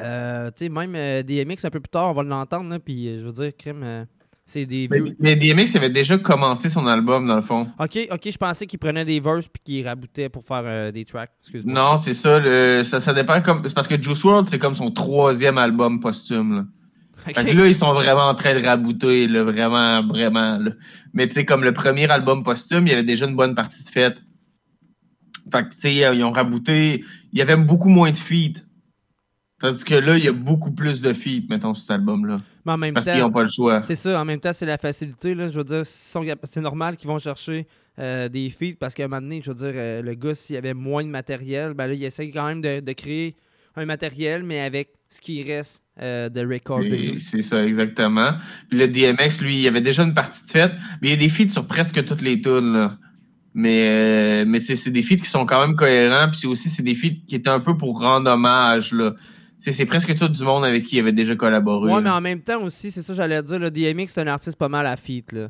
euh, 0.00 0.50
tu 0.56 0.64
sais, 0.64 0.68
même 0.68 0.94
euh, 0.96 1.22
DMX, 1.22 1.64
un 1.64 1.70
peu 1.70 1.80
plus 1.80 1.90
tard, 1.90 2.10
on 2.10 2.12
va 2.12 2.22
l'entendre, 2.22 2.76
puis 2.78 3.08
euh, 3.08 3.20
je 3.20 3.24
veux 3.26 3.32
dire, 3.32 3.52
crime, 3.56 4.06
c'est 4.44 4.66
des 4.66 4.88
Mais, 4.90 5.00
mais 5.20 5.36
DMX 5.36 5.74
avait 5.76 5.90
déjà 5.90 6.18
commencé 6.18 6.68
son 6.68 6.86
album 6.86 7.26
dans 7.26 7.36
le 7.36 7.42
fond. 7.42 7.66
Ok, 7.78 7.98
ok, 8.10 8.30
je 8.30 8.36
pensais 8.36 8.66
qu'il 8.66 8.78
prenait 8.78 9.04
des 9.04 9.20
verses 9.20 9.48
puis 9.48 9.62
qu'il 9.64 9.86
raboutait 9.86 10.28
pour 10.28 10.44
faire 10.44 10.92
des 10.92 11.04
tracks, 11.04 11.30
excuse-moi. 11.40 11.72
Non, 11.74 11.96
c'est 11.96 12.12
ça, 12.14 12.38
le- 12.38 12.82
ça. 12.84 13.00
Ça 13.00 13.14
dépend 13.14 13.40
comme. 13.40 13.62
C'est 13.66 13.74
parce 13.74 13.88
que 13.88 14.00
Juice 14.00 14.22
World, 14.24 14.46
c'est 14.48 14.58
comme 14.58 14.74
son 14.74 14.90
troisième 14.90 15.56
album 15.56 16.00
posthume. 16.00 16.56
Là. 16.56 16.64
Fait 17.16 17.32
que 17.32 17.56
là, 17.56 17.66
ils 17.66 17.74
sont 17.74 17.94
vraiment 17.94 18.26
en 18.28 18.34
train 18.34 18.54
de 18.60 18.62
rabouter, 18.62 19.28
là, 19.28 19.44
vraiment, 19.44 20.06
vraiment. 20.06 20.58
Là. 20.58 20.72
Mais 21.14 21.26
tu 21.26 21.34
sais, 21.34 21.44
comme 21.46 21.64
le 21.64 21.72
premier 21.72 22.10
album 22.10 22.42
posthume, 22.42 22.86
il 22.86 22.90
y 22.90 22.92
avait 22.92 23.04
déjà 23.04 23.26
une 23.26 23.36
bonne 23.36 23.54
partie 23.54 23.82
de 23.82 23.88
fête. 23.88 24.20
Fait 25.50 25.62
que 25.62 25.72
tu 25.74 25.80
sais, 25.80 25.94
ils 25.94 26.24
ont 26.24 26.32
rabouté. 26.32 27.04
Il 27.32 27.38
y 27.38 27.42
avait 27.42 27.56
beaucoup 27.56 27.88
moins 27.88 28.10
de 28.10 28.16
feats. 28.16 28.60
Tandis 29.64 29.82
que 29.82 29.94
là, 29.94 30.18
il 30.18 30.22
y 30.22 30.28
a 30.28 30.32
beaucoup 30.32 30.72
plus 30.72 31.00
de 31.00 31.14
feats, 31.14 31.46
mettons, 31.48 31.74
sur 31.74 31.86
cet 31.86 31.92
album-là. 31.92 32.38
Mais 32.66 32.72
en 32.72 32.76
même 32.76 32.92
Parce 32.92 33.06
qu'ils 33.06 33.18
n'ont 33.20 33.30
pas 33.30 33.44
le 33.44 33.48
choix. 33.48 33.82
C'est 33.82 33.96
ça, 33.96 34.20
en 34.20 34.24
même 34.26 34.38
temps, 34.38 34.52
c'est 34.52 34.66
la 34.66 34.76
facilité. 34.76 35.34
Là, 35.34 35.48
je 35.48 35.56
veux 35.56 35.64
dire, 35.64 35.84
c'est 35.86 36.60
normal 36.60 36.98
qu'ils 36.98 37.08
vont 37.08 37.18
chercher 37.18 37.66
euh, 37.98 38.28
des 38.28 38.50
feats 38.50 38.76
parce 38.78 38.92
qu'à 38.92 39.04
un 39.04 39.08
moment 39.08 39.22
donné, 39.22 39.40
je 39.42 39.50
veux 39.50 39.56
dire, 39.56 39.72
euh, 39.74 40.02
le 40.02 40.14
gars, 40.16 40.34
s'il 40.34 40.52
y 40.52 40.58
avait 40.58 40.74
moins 40.74 41.02
de 41.02 41.08
matériel, 41.08 41.72
ben 41.72 41.86
là, 41.86 41.94
il 41.94 42.04
essaie 42.04 42.30
quand 42.30 42.46
même 42.46 42.60
de, 42.60 42.80
de 42.80 42.92
créer 42.92 43.36
un 43.74 43.86
matériel, 43.86 44.42
mais 44.42 44.60
avec 44.60 44.90
ce 45.08 45.22
qui 45.22 45.42
reste 45.42 45.82
euh, 45.98 46.28
de 46.28 46.46
recording. 46.46 47.18
C'est 47.18 47.40
c'est 47.40 47.40
ça, 47.40 47.64
exactement. 47.64 48.32
Puis 48.68 48.78
le 48.78 48.86
DMX, 48.86 49.40
lui, 49.40 49.54
il 49.54 49.62
y 49.62 49.68
avait 49.68 49.80
déjà 49.80 50.02
une 50.02 50.12
partie 50.12 50.44
de 50.44 50.50
fête, 50.50 50.76
mais 51.00 51.08
il 51.08 51.10
y 51.12 51.14
a 51.14 51.16
des 51.16 51.30
feats 51.30 51.48
sur 51.48 51.66
presque 51.66 52.04
toutes 52.04 52.20
les 52.20 52.38
tunes, 52.38 52.74
là. 52.74 52.98
Mais, 53.54 54.44
mais 54.44 54.58
c'est 54.58 54.90
des 54.90 55.00
feats 55.00 55.14
qui 55.14 55.30
sont 55.30 55.46
quand 55.46 55.66
même 55.66 55.76
cohérents, 55.76 56.28
puis 56.30 56.46
aussi 56.48 56.68
c'est 56.68 56.82
des 56.82 56.96
feats 56.96 57.14
qui 57.28 57.36
étaient 57.36 57.48
un 57.48 57.60
peu 57.60 57.78
pour 57.78 58.00
rendre 58.00 58.30
hommage, 58.30 58.92
là. 58.92 59.14
C'est 59.58 59.86
presque 59.86 60.14
tout 60.16 60.28
du 60.28 60.44
monde 60.44 60.64
avec 60.64 60.84
qui 60.84 60.96
il 60.96 61.00
avait 61.00 61.12
déjà 61.12 61.34
collaboré. 61.36 61.90
Ouais, 61.90 61.94
là. 61.94 62.00
mais 62.02 62.10
en 62.10 62.20
même 62.20 62.40
temps 62.40 62.62
aussi, 62.62 62.90
c'est 62.90 63.02
ça 63.02 63.12
que 63.12 63.16
j'allais 63.16 63.42
dire, 63.42 63.58
le 63.58 63.70
DMX, 63.70 64.08
c'est 64.08 64.20
un 64.20 64.26
artiste 64.26 64.58
pas 64.58 64.68
mal 64.68 64.86
à 64.86 64.96
feat. 64.96 65.32
Là. 65.32 65.48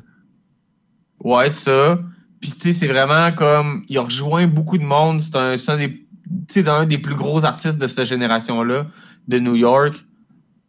Ouais, 1.19 1.49
ça. 1.49 1.99
Puis 2.39 2.51
tu 2.51 2.59
sais, 2.59 2.73
c'est 2.73 2.87
vraiment 2.87 3.31
comme 3.33 3.83
il 3.89 3.97
a 3.97 4.03
rejoint 4.03 4.47
beaucoup 4.47 4.77
de 4.77 4.83
monde. 4.83 5.21
C'est 5.21 5.35
un, 5.35 5.55
un 5.67 5.77
des, 5.77 5.89
tu 5.89 6.05
sais, 6.49 6.63
d'un 6.63 6.85
des 6.85 6.97
plus 6.97 7.15
gros 7.15 7.43
artistes 7.43 7.77
de 7.77 7.87
cette 7.87 8.05
génération-là, 8.05 8.87
de 9.27 9.39
New 9.39 9.55
York. 9.55 10.05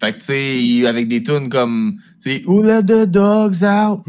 Fait 0.00 0.12
que 0.12 0.18
tu 0.18 0.80
sais, 0.82 0.86
avec 0.86 1.08
des 1.08 1.22
tunes 1.22 1.48
comme, 1.48 2.00
tu 2.22 2.32
sais, 2.32 2.42
Who 2.46 2.62
let 2.62 2.84
the 2.84 3.06
dogs 3.06 3.62
out? 3.62 4.02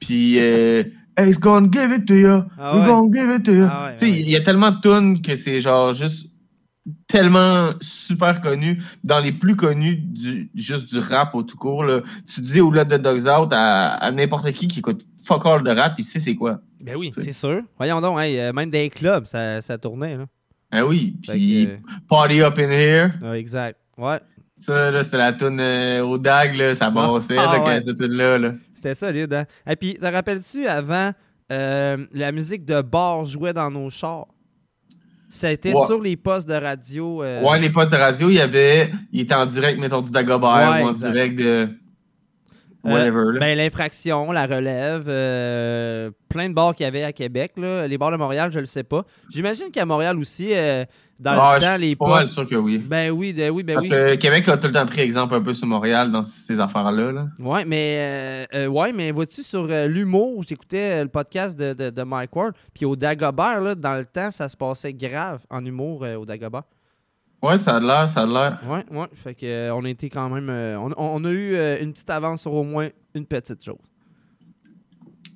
Puis 0.00 0.38
euh, 0.38 0.82
Hey, 1.16 1.32
gonna 1.32 1.68
give 1.70 1.92
it 1.92 2.06
to 2.06 2.14
you. 2.14 2.44
Ah 2.58 2.74
We're 2.74 2.86
gonna 2.86 3.10
give 3.12 3.30
it 3.30 3.44
to 3.44 3.52
you. 3.52 3.68
Ah 3.70 3.86
ouais, 3.86 3.96
tu 3.98 4.06
sais, 4.06 4.18
il 4.18 4.30
y 4.30 4.36
a 4.36 4.40
tellement 4.40 4.70
de 4.70 4.80
tunes 4.80 5.20
que 5.20 5.36
c'est 5.36 5.60
genre 5.60 5.92
juste 5.92 6.31
tellement 7.06 7.70
super 7.80 8.40
connu, 8.40 8.82
dans 9.04 9.20
les 9.20 9.32
plus 9.32 9.54
connus 9.56 9.96
du, 9.96 10.50
juste 10.54 10.92
du 10.92 10.98
rap 10.98 11.34
au 11.34 11.42
tout 11.42 11.56
court. 11.56 11.84
Là. 11.84 12.00
Tu 12.32 12.40
disais 12.40 12.60
Who 12.60 12.72
let 12.72 12.86
the 12.86 13.00
dogs 13.00 13.26
out 13.28 13.52
à, 13.52 13.94
à 13.94 14.10
n'importe 14.10 14.50
qui 14.52 14.66
qui 14.68 14.80
écoute 14.80 15.02
fuck 15.24 15.46
all 15.46 15.62
de 15.62 15.70
rap, 15.70 15.94
il 15.98 16.04
sait 16.04 16.18
c'est 16.20 16.34
quoi. 16.34 16.60
Ben 16.80 16.96
oui, 16.96 17.10
c'est 17.14 17.32
sûr. 17.32 17.62
Voyons 17.76 18.00
donc, 18.00 18.18
hey, 18.18 18.38
euh, 18.40 18.52
même 18.52 18.70
dans 18.70 18.78
les 18.78 18.90
clubs, 18.90 19.24
ça, 19.26 19.60
ça 19.60 19.78
tournait. 19.78 20.16
Là. 20.16 20.26
Ah 20.72 20.84
oui, 20.86 21.16
puis 21.22 21.66
euh, 21.66 21.76
Party 22.08 22.40
Up 22.40 22.58
in 22.58 22.70
Here. 22.70 23.10
Ouais, 23.22 23.38
exact. 23.38 23.78
Ouais. 23.96 24.18
Ça, 24.56 24.90
là, 24.90 25.04
c'était 25.04 25.18
la 25.18 25.32
tune 25.32 25.60
euh, 25.60 26.02
au 26.02 26.18
DAG, 26.18 26.56
là, 26.56 26.74
ça 26.74 26.90
bossait, 26.90 27.36
Ah, 27.38 27.60
ouais. 27.62 27.80
cette. 27.82 28.00
Là. 28.00 28.54
C'était 28.74 28.94
solide, 28.94 29.32
hein? 29.34 29.44
Et 29.68 29.76
puis, 29.76 29.94
te 29.94 30.06
rappelles-tu 30.06 30.66
avant, 30.66 31.12
euh, 31.52 32.06
la 32.12 32.32
musique 32.32 32.64
de 32.64 32.80
bar 32.80 33.24
jouait 33.24 33.52
dans 33.52 33.70
nos 33.70 33.90
chars? 33.90 34.26
Ça 35.34 35.46
a 35.48 35.50
été 35.50 35.72
Ouais. 35.72 35.86
sur 35.86 36.00
les 36.02 36.16
postes 36.16 36.46
de 36.46 36.52
radio. 36.54 37.22
euh, 37.22 37.40
Ouais, 37.42 37.58
les 37.58 37.70
postes 37.70 37.90
de 37.90 37.96
radio, 37.96 38.28
il 38.28 38.34
y 38.36 38.40
avait. 38.40 38.90
Il 39.12 39.20
était 39.22 39.34
en 39.34 39.46
direct, 39.46 39.80
mettons, 39.80 40.02
du 40.02 40.10
Dagobert 40.12 40.50
Ouais, 40.72 40.82
ou 40.82 40.86
en 40.88 40.90
exact. 40.90 41.10
direct 41.12 41.36
de. 41.38 41.68
Euh, 42.84 42.90
Whatever. 42.90 43.38
ben, 43.38 43.56
l'infraction, 43.56 44.30
la 44.32 44.44
relève, 44.46 45.04
euh, 45.08 46.10
plein 46.28 46.48
de 46.48 46.54
bars 46.54 46.74
qu'il 46.74 46.84
y 46.84 46.86
avait 46.88 47.04
à 47.04 47.12
Québec. 47.12 47.52
Là. 47.56 47.86
Les 47.86 47.96
bars 47.96 48.10
de 48.10 48.16
Montréal, 48.16 48.50
je 48.52 48.58
le 48.58 48.66
sais 48.66 48.82
pas. 48.82 49.04
J'imagine 49.30 49.70
qu'à 49.70 49.86
Montréal 49.86 50.18
aussi, 50.18 50.52
dans 51.22 51.32
Ah, 51.40 51.56
le 51.56 51.62
temps, 51.62 51.76
les 51.76 51.96
pas 51.96 52.04
postes. 52.04 52.32
sûr 52.34 52.48
que 52.48 52.56
oui. 52.56 52.78
Ben 52.78 53.10
oui, 53.10 53.32
de- 53.32 53.48
oui, 53.48 53.62
ben 53.62 53.74
Parce 53.74 53.84
oui. 53.86 53.90
que 53.90 54.14
Québec 54.16 54.48
a 54.48 54.56
tout 54.58 54.66
le 54.66 54.72
temps 54.72 54.84
pris 54.86 55.00
exemple 55.00 55.34
un 55.34 55.40
peu 55.40 55.54
sur 55.54 55.66
Montréal 55.66 56.10
dans 56.10 56.22
ces 56.22 56.58
affaires-là. 56.60 57.12
Là. 57.12 57.28
Ouais, 57.38 57.64
mais 57.64 57.96
euh, 57.98 58.44
euh, 58.54 58.66
ouais, 58.66 58.92
mais 58.92 59.10
vois-tu 59.12 59.42
sur 59.42 59.66
euh, 59.70 59.86
l'humour, 59.86 60.42
j'écoutais 60.46 61.02
le 61.02 61.08
podcast 61.08 61.56
de, 61.58 61.72
de, 61.72 61.90
de 61.90 62.02
Mike 62.02 62.34
Ward, 62.34 62.54
puis 62.74 62.84
au 62.84 62.96
Dagobert, 62.96 63.60
là, 63.60 63.74
dans 63.74 63.94
le 63.94 64.04
temps, 64.04 64.30
ça 64.30 64.48
se 64.48 64.56
passait 64.56 64.92
grave 64.92 65.40
en 65.48 65.64
humour 65.64 66.04
euh, 66.04 66.16
au 66.16 66.26
Dagobert. 66.26 66.64
Ouais, 67.42 67.58
ça 67.58 67.76
a 67.76 67.80
l'air, 67.80 68.10
ça 68.10 68.22
a 68.22 68.26
l'air. 68.26 68.60
Ouais, 68.68 68.84
ouais, 68.96 69.06
fait 69.14 69.34
que 69.34 69.70
on 69.72 69.84
a 69.84 69.88
été 69.88 70.08
quand 70.10 70.28
même, 70.28 70.48
on, 70.78 70.92
on 70.96 71.24
a 71.24 71.30
eu 71.30 71.56
une 71.82 71.92
petite 71.92 72.10
avance 72.10 72.42
sur 72.42 72.52
au 72.54 72.62
moins 72.62 72.88
une 73.14 73.26
petite 73.26 73.64
chose. 73.64 73.78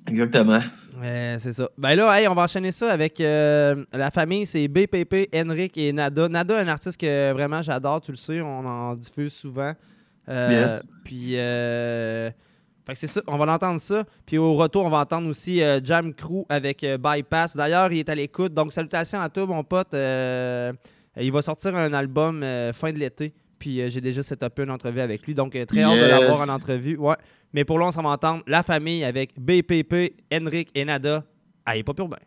Exactement. 0.07 0.59
Euh, 1.01 1.35
c'est 1.39 1.53
ça. 1.53 1.69
Ben 1.77 1.95
là, 1.95 2.19
hey, 2.19 2.27
on 2.27 2.33
va 2.33 2.43
enchaîner 2.43 2.71
ça 2.71 2.91
avec 2.91 3.19
euh, 3.21 3.85
la 3.93 4.09
famille. 4.11 4.45
C'est 4.45 4.67
BPP, 4.67 5.29
Henrik 5.35 5.77
et 5.77 5.93
Nada. 5.93 6.27
Nada, 6.27 6.57
un 6.59 6.67
artiste 6.67 6.99
que 6.99 7.31
vraiment 7.33 7.61
j'adore, 7.61 8.01
tu 8.01 8.11
le 8.11 8.17
sais, 8.17 8.41
on 8.41 8.65
en 8.65 8.95
diffuse 8.95 9.33
souvent. 9.33 9.73
Euh, 10.29 10.49
Yes. 10.67 10.87
Puis, 11.05 11.33
euh, 11.37 12.29
fait 12.85 12.93
que 12.93 12.99
c'est 12.99 13.07
ça, 13.07 13.21
on 13.27 13.37
va 13.37 13.45
l'entendre 13.45 13.79
ça. 13.79 14.03
Puis 14.25 14.37
au 14.37 14.55
retour, 14.55 14.85
on 14.85 14.89
va 14.89 14.99
entendre 14.99 15.27
aussi 15.29 15.61
Jam 15.83 16.13
Crew 16.13 16.45
avec 16.49 16.85
Bypass. 16.99 17.55
D'ailleurs, 17.55 17.91
il 17.91 17.99
est 17.99 18.09
à 18.09 18.15
l'écoute. 18.15 18.53
Donc, 18.53 18.73
salutations 18.73 19.21
à 19.21 19.29
toi, 19.29 19.45
mon 19.45 19.63
pote. 19.63 19.89
Il 19.93 21.31
va 21.31 21.41
sortir 21.41 21.75
un 21.75 21.93
album 21.93 22.43
fin 22.73 22.91
de 22.91 22.97
l'été. 22.99 23.33
Puis 23.59 23.89
j'ai 23.89 24.01
déjà 24.01 24.21
setupé 24.23 24.63
une 24.63 24.69
entrevue 24.71 24.99
avec 25.01 25.25
lui. 25.25 25.33
Donc, 25.33 25.51
très 25.51 25.81
hâte 25.83 25.95
de 25.95 26.01
Yes. 26.01 26.09
l'avoir 26.09 26.41
en 26.41 26.49
entrevue. 26.53 26.95
Ouais. 26.97 27.15
Mais 27.53 27.65
pour 27.65 27.79
là, 27.79 27.87
on 27.87 27.91
s'en 27.91 28.03
va 28.03 28.09
entendre 28.09 28.43
la 28.47 28.63
famille 28.63 29.03
avec 29.03 29.33
BPP, 29.39 30.13
Henrik 30.31 30.69
et 30.75 30.85
Nada. 30.85 31.23
Allez, 31.65 31.83
pas 31.83 31.93
pur 31.93 32.07
ben. 32.07 32.17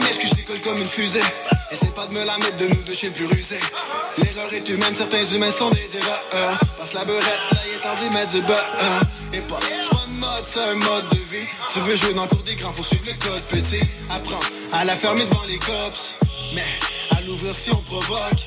Mèche 0.00 0.18
que 0.18 0.26
je 0.26 0.34
décolle 0.34 0.60
comme 0.60 0.78
une 0.78 0.84
fusée. 0.84 1.20
Essaie 1.70 1.86
pas 1.94 2.06
de 2.06 2.12
me 2.12 2.24
la 2.24 2.36
mettre 2.38 2.56
de 2.56 2.66
nous 2.66 2.82
deux 2.82 2.94
chez 2.94 3.08
le 3.08 3.12
plus 3.12 3.26
rusé. 3.26 3.58
L'erreur 4.18 4.52
est 4.52 4.68
humaine, 4.68 4.94
certains 4.94 5.24
humains 5.24 5.50
sont 5.50 5.70
des 5.70 5.96
erreurs. 5.96 6.58
Passe 6.78 6.94
la 6.94 7.04
beurette, 7.04 7.40
là 7.52 7.58
il 7.66 7.74
est 7.76 7.80
temps 7.80 7.94
d'y 8.02 8.10
mettre 8.10 8.32
du 8.32 8.42
beurre. 8.42 8.76
Et 9.32 9.40
pas, 9.40 9.60
c'est 9.62 9.88
pas 9.88 10.06
mode, 10.08 10.44
c'est 10.44 10.60
un 10.60 10.74
mode 10.74 11.08
de 11.10 11.16
vie. 11.16 11.46
Tu 11.72 11.80
veux 11.80 11.94
jouer 11.94 12.14
dans 12.14 12.22
le 12.22 12.28
cours 12.28 12.42
des 12.42 12.54
grands, 12.56 12.72
faut 12.72 12.82
suivre 12.82 13.04
le 13.06 13.14
code 13.14 13.42
petit. 13.44 13.80
Apprends 14.10 14.40
à 14.72 14.84
la 14.84 14.96
fermer 14.96 15.24
devant 15.24 15.44
les 15.48 15.58
cops. 15.58 16.16
Mais 16.54 16.64
à 17.16 17.20
l'ouvrir 17.22 17.54
si 17.54 17.70
on 17.70 17.82
provoque. 17.82 18.46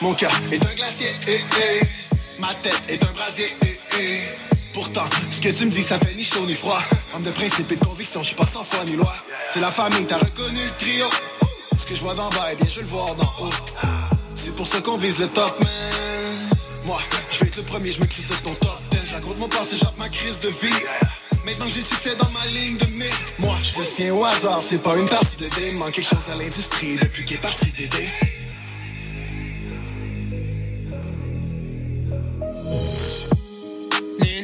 Mon 0.00 0.14
cœur 0.14 0.32
est 0.50 0.64
un 0.64 0.74
glacier, 0.74 1.12
eh, 1.26 1.40
eh. 1.62 1.80
Ma 2.38 2.54
tête 2.54 2.82
est 2.88 3.02
un 3.04 3.12
brasier, 3.12 3.54
eh, 3.62 3.80
eh. 3.98 4.49
Pourtant, 4.72 5.04
ce 5.30 5.40
que 5.40 5.48
tu 5.48 5.64
me 5.66 5.70
dis, 5.70 5.82
ça 5.82 5.98
fait 5.98 6.14
ni 6.14 6.22
chaud 6.24 6.46
ni 6.46 6.54
froid. 6.54 6.80
Homme 7.12 7.22
de 7.22 7.30
principe 7.30 7.72
et 7.72 7.76
de 7.76 7.84
conviction, 7.84 8.22
je 8.22 8.28
suis 8.28 8.36
pas 8.36 8.46
sans 8.46 8.62
foi 8.62 8.84
ni 8.84 8.94
loi. 8.96 9.12
C'est 9.48 9.60
la 9.60 9.70
famille, 9.70 10.06
t'as 10.06 10.18
reconnu 10.18 10.64
le 10.64 10.70
trio. 10.78 11.06
Ce 11.76 11.86
que 11.86 11.94
je 11.94 12.00
vois 12.00 12.14
d'en 12.14 12.28
bas, 12.30 12.48
eh 12.52 12.56
bien, 12.56 12.66
je 12.68 12.80
le 12.80 12.86
voir 12.86 13.14
d'en 13.16 13.32
haut. 13.40 13.50
C'est 14.34 14.54
pour 14.54 14.66
ça 14.66 14.80
qu'on 14.80 14.96
vise 14.96 15.18
le 15.18 15.26
top, 15.28 15.58
man. 15.58 15.68
Moi, 16.84 16.98
je 17.30 17.40
vais 17.40 17.46
être 17.46 17.56
le 17.56 17.62
premier, 17.64 17.90
je 17.90 18.00
me 18.00 18.06
crise 18.06 18.26
de 18.28 18.34
ton 18.34 18.54
top 18.54 18.80
10. 18.90 18.98
Je 19.06 19.12
raconte 19.12 19.38
mon 19.38 19.48
passé, 19.48 19.76
j'appe 19.76 19.98
ma 19.98 20.08
crise 20.08 20.38
de 20.38 20.48
vie. 20.48 20.68
Maintenant 21.44 21.66
que 21.66 21.72
j'ai 21.72 21.82
succès 21.82 22.14
dans 22.14 22.30
ma 22.30 22.46
ligne 22.46 22.76
de 22.76 22.86
mire, 22.86 23.14
moi, 23.38 23.56
je 23.62 23.78
le 23.78 23.84
tiens 23.84 24.14
au 24.14 24.24
hasard. 24.24 24.62
C'est 24.62 24.82
pas 24.82 24.96
une 24.96 25.08
partie 25.08 25.36
de 25.36 25.48
dé, 25.48 25.72
manque 25.72 25.92
quelque 25.92 26.08
chose 26.08 26.30
à 26.32 26.36
l'industrie 26.36 26.96
depuis 26.96 27.24
qu'il 27.24 27.36
est 27.36 27.40
parti 27.40 27.72
d'aider. 27.72 28.08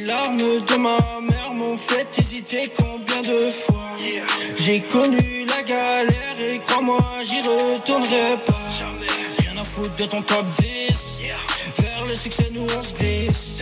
Larmes 0.07 0.37
de 0.37 0.75
ma 0.77 1.19
mère 1.21 1.53
m'ont 1.53 1.75
fait 1.75 2.07
hésiter 2.17 2.71
combien 2.77 3.23
de 3.23 3.51
fois. 3.51 3.89
J'ai 4.55 4.79
connu 4.79 5.45
la 5.45 5.63
galère 5.63 6.39
et 6.39 6.59
crois-moi 6.59 7.01
j'y 7.23 7.41
retournerai 7.41 8.37
pas. 8.45 8.57
Rien 9.39 9.61
à 9.61 9.65
foutre 9.65 9.95
de 9.97 10.05
ton 10.05 10.21
top 10.21 10.45
10 10.61 11.19
Vers 11.79 12.05
le 12.07 12.15
succès 12.15 12.47
nous 12.53 12.65
on 12.77 12.81
se 12.81 12.93
glisse. 12.93 13.61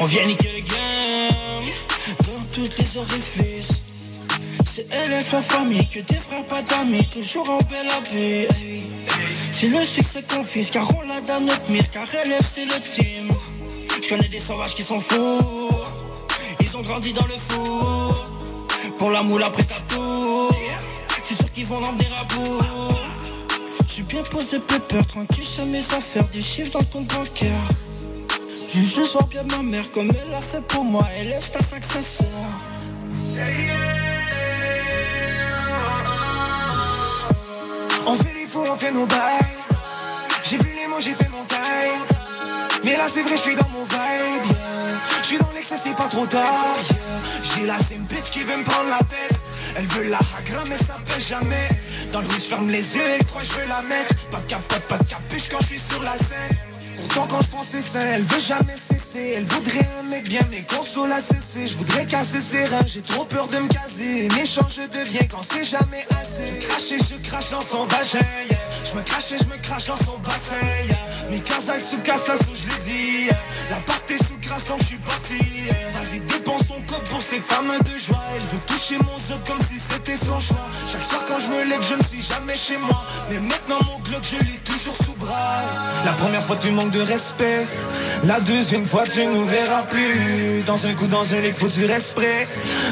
On 0.00 0.06
vient 0.06 0.24
niquer 0.24 0.52
le 0.56 0.60
game 0.60 1.70
Dans 2.20 2.54
toutes 2.54 2.78
les 2.78 2.96
orifices. 2.96 3.82
C'est 4.64 4.86
LF 4.90 5.32
la 5.32 5.42
famille 5.42 5.86
que 5.86 6.00
des 6.00 6.14
frères 6.14 6.44
pas 6.44 6.62
d'amis 6.62 7.04
Toujours 7.12 7.50
en 7.50 7.58
belle 7.58 7.90
habille 7.90 8.48
C'est 9.52 9.66
le 9.66 9.84
succès 9.84 10.22
qu'on 10.22 10.44
fise 10.44 10.70
car 10.70 10.88
on 10.96 11.02
l'a 11.02 11.20
dans 11.20 11.40
notre 11.40 11.68
mise 11.68 11.88
Car 11.88 12.04
LF 12.04 12.46
c'est 12.46 12.64
le 12.64 12.80
team 12.90 13.34
je 14.02 14.08
connais 14.08 14.28
des 14.28 14.38
sauvages 14.38 14.74
qui 14.74 14.84
sont 14.84 15.00
fous. 15.00 15.70
Ils 16.60 16.76
ont 16.76 16.80
grandi 16.82 17.12
dans 17.12 17.26
le 17.26 17.36
four. 17.36 18.26
Pour 18.98 19.10
la 19.10 19.22
moule 19.22 19.42
après 19.42 19.64
ta 19.64 19.76
tour. 19.88 20.52
C'est 21.22 21.34
sûr 21.34 21.52
qu'ils 21.52 21.66
vont 21.66 21.84
en 21.84 21.92
venir 21.92 22.10
à 22.18 22.24
bout. 22.24 22.60
J'suis 23.86 24.02
bien 24.02 24.22
posé, 24.22 24.58
peur, 24.58 25.06
tranquille, 25.06 25.44
chez 25.44 25.64
mes 25.64 25.80
affaires. 25.80 26.28
Des 26.28 26.42
chiffres 26.42 26.72
dans 26.72 26.84
ton 26.84 27.02
bancaire. 27.02 27.52
Veux 28.74 28.84
juste 28.84 29.12
voir 29.12 29.26
bien 29.26 29.42
ma 29.44 29.62
mère 29.62 29.90
comme 29.92 30.10
elle 30.10 30.34
a 30.34 30.40
fait 30.40 30.60
pour 30.62 30.84
moi. 30.84 31.06
Élève 31.20 31.50
ta 31.50 31.62
successeur. 31.62 32.26
On 38.06 38.14
fait 38.14 38.34
les 38.34 38.46
fous, 38.46 38.64
on 38.70 38.76
fait 38.76 38.92
nos 38.92 39.06
bails. 39.06 39.64
J'ai 40.44 40.58
vu 40.58 40.70
les 40.74 40.86
mots, 40.86 41.00
j'ai 41.00 41.12
fait 41.12 41.28
mon 41.28 41.44
time. 41.44 42.17
Mais 42.84 42.96
là, 42.96 43.04
c'est 43.08 43.22
vrai, 43.22 43.36
je 43.36 43.42
suis 43.42 43.56
dans 43.56 43.68
mon 43.68 43.84
vibe. 43.84 44.44
yeah. 44.46 45.00
Je 45.22 45.26
suis 45.26 45.38
dans 45.38 45.50
l'excès, 45.54 45.76
c'est 45.76 45.96
pas 45.96 46.08
trop 46.08 46.26
tard. 46.26 46.76
J'ai 47.42 47.66
la 47.66 47.78
same 47.78 48.04
bitch 48.08 48.30
qui 48.30 48.40
veut 48.40 48.56
me 48.56 48.64
prendre 48.64 48.88
la 48.88 48.98
tête. 48.98 49.40
Elle 49.76 49.86
veut 49.86 50.08
la 50.08 50.18
hagra, 50.18 50.64
mais 50.68 50.76
ça 50.76 50.96
pèse 51.06 51.28
jamais. 51.28 51.68
Dans 52.12 52.20
le 52.20 52.26
je 52.26 52.40
ferme 52.40 52.70
les 52.70 52.96
yeux, 52.96 53.18
croit 53.26 53.42
que 53.42 53.46
je 53.48 53.52
veux 53.54 53.68
la 53.68 53.82
mettre. 53.82 54.14
Pas 54.30 54.38
de 54.38 54.46
capote, 54.46 54.82
pas 54.88 54.98
de 54.98 55.04
capuche 55.04 55.48
quand 55.50 55.60
je 55.60 55.66
suis 55.66 55.78
sur 55.78 56.02
la 56.02 56.16
scène. 56.16 56.56
Pourtant, 56.96 57.26
quand 57.28 57.40
je 57.42 57.50
pense 57.50 57.66
c'est 57.70 57.82
ça, 57.82 58.00
elle 58.00 58.22
veut 58.22 58.40
jamais 58.40 58.74
Elle 59.14 59.44
voudrait 59.44 59.88
un 60.00 60.02
mec 60.02 60.28
bien, 60.28 60.42
mais 60.50 60.62
console 60.62 61.12
à 61.12 61.20
cesser. 61.20 61.66
Je 61.66 61.78
voudrais 61.78 62.06
casser 62.06 62.40
ses 62.40 62.66
reins, 62.66 62.84
j'ai 62.86 63.00
trop 63.00 63.24
peur 63.24 63.48
de 63.48 63.56
me 63.56 63.68
caser. 63.68 64.28
Méchant, 64.36 64.66
je 64.68 64.82
deviens 64.98 65.26
quand 65.30 65.40
c'est 65.42 65.64
jamais 65.64 66.06
assez. 66.10 66.94
Et 66.94 66.98
je 66.98 67.28
crache 67.28 67.50
dans 67.50 67.62
son 67.62 67.84
vagin. 67.86 68.24
Je 68.84 68.96
me 68.96 69.02
crache 69.02 69.32
et 69.32 69.38
je 69.38 69.44
me 69.44 69.56
crache 69.62 69.86
dans 69.86 69.96
son 69.96 70.18
bassin. 70.18 70.56
Yeah. 70.86 71.30
Mi 71.30 71.42
casa 71.42 71.78
sous 71.78 71.98
casa, 71.98 72.34
je 72.54 72.68
l'ai 72.68 72.82
dit. 72.84 73.24
yeah. 73.26 73.36
La 73.70 73.76
part 73.76 74.00
est 74.08 74.18
sous 74.18 74.38
grâce, 74.40 74.66
donc 74.66 74.80
je 74.80 74.86
suis 74.86 74.98
parti. 74.98 75.38
Vas-y, 75.94 76.20
dépense 76.20 76.66
ton 76.66 76.80
code 76.86 77.04
pour 77.08 77.20
ces 77.20 77.40
femmes 77.40 77.72
de 77.80 77.98
joie. 77.98 78.22
Elle 78.34 78.42
veut 78.42 78.64
toucher 78.66 78.96
mon 78.98 79.18
zob 79.28 79.40
comme 79.46 79.60
si 79.68 79.78
c'était 79.78 80.16
son 80.16 80.40
choix. 80.40 80.68
Chaque 80.86 81.02
soir, 81.02 81.24
quand 81.26 81.38
je 81.38 81.48
me 81.48 81.64
lève, 81.64 81.82
je 81.82 81.94
ne 81.94 82.02
suis 82.04 82.22
jamais 82.22 82.56
chez 82.56 82.76
moi. 82.78 83.04
Mais 83.30 83.40
maintenant, 83.40 83.78
mon 83.86 83.98
Glock, 84.00 84.22
je 84.22 84.36
l'ai 84.44 84.58
toujours 84.64 84.94
sous 85.04 85.14
bras. 85.14 85.62
La 86.04 86.12
première 86.12 86.42
fois, 86.42 86.56
tu 86.56 86.70
manques 86.70 86.92
de 86.92 87.00
respect. 87.00 87.66
La 88.24 88.40
deuxième 88.40 88.86
fois, 88.86 89.04
tu 89.08 89.26
nous 89.26 89.44
verras 89.44 89.82
plus. 89.82 90.62
Dans 90.66 90.86
un 90.86 90.94
coup, 90.94 91.06
dans 91.06 91.34
un 91.34 91.40
lit, 91.40 91.52
faut 91.52 91.68
du 91.68 91.84
respect. 91.86 92.46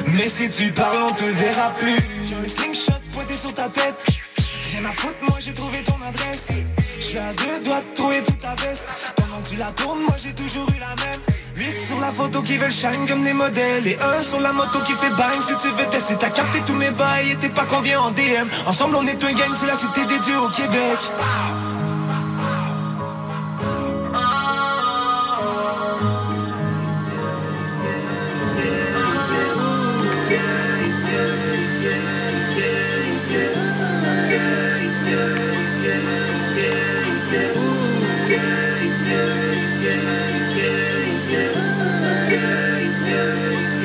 Mais 0.09 0.29
si 0.29 0.51
tu 0.51 0.73
parles, 0.73 1.03
on 1.11 1.15
te 1.15 1.25
verra 1.25 1.73
plus. 1.79 2.03
J'ai 2.29 2.35
un 2.35 2.49
slingshot 2.49 3.01
pointé 3.13 3.37
sur 3.37 3.55
ta 3.55 3.69
tête. 3.69 3.97
Rien 4.73 4.85
à 4.85 4.93
foutre, 4.93 5.19
moi 5.23 5.39
j'ai 5.41 5.53
trouvé 5.53 5.83
ton 5.85 5.97
adresse. 6.07 6.49
Je 6.99 7.05
suis 7.05 7.19
à 7.19 7.33
deux 7.33 7.63
doigts 7.65 7.81
de 7.81 7.97
trouver 7.97 8.23
toute 8.25 8.41
ta 8.41 8.55
veste. 8.57 8.85
Pendant 9.17 9.41
que 9.43 9.49
tu 9.49 9.57
la 9.57 9.73
tournes, 9.73 10.01
moi 10.01 10.17
j'ai 10.23 10.33
toujours 10.33 10.69
eu 10.71 10.81
la 10.81 10.95
même. 11.05 11.21
8 11.57 11.79
sur 11.87 12.01
la 12.01 12.13
photo 12.13 12.43
qui 12.43 12.59
veulent 12.59 12.71
shine 12.71 13.07
comme 13.09 13.25
des 13.25 13.33
modèles. 13.33 13.87
Et 13.87 13.97
un 14.01 14.23
sur 14.23 14.41
la 14.41 14.53
moto 14.53 14.81
qui 14.81 14.93
fait 14.93 15.11
bang. 15.11 15.41
Si 15.41 15.55
tu 15.63 15.69
veux 15.69 15.89
tester, 15.89 16.17
t'as 16.17 16.31
capté 16.31 16.61
tous 16.67 16.75
mes 16.75 16.91
bails. 16.91 17.31
Et 17.31 17.37
t'es 17.37 17.49
pas 17.49 17.65
qu'on 17.65 17.81
vient 17.81 18.01
en 18.01 18.11
DM. 18.11 18.49
Ensemble, 18.67 18.97
on 18.97 19.07
est 19.07 19.23
un 19.23 19.33
gang, 19.33 19.51
c'est 19.59 19.67
la 19.67 19.77
cité 19.77 20.05
des 20.07 20.19
dieux 20.19 20.39
au 20.39 20.51
Québec. 20.51 20.99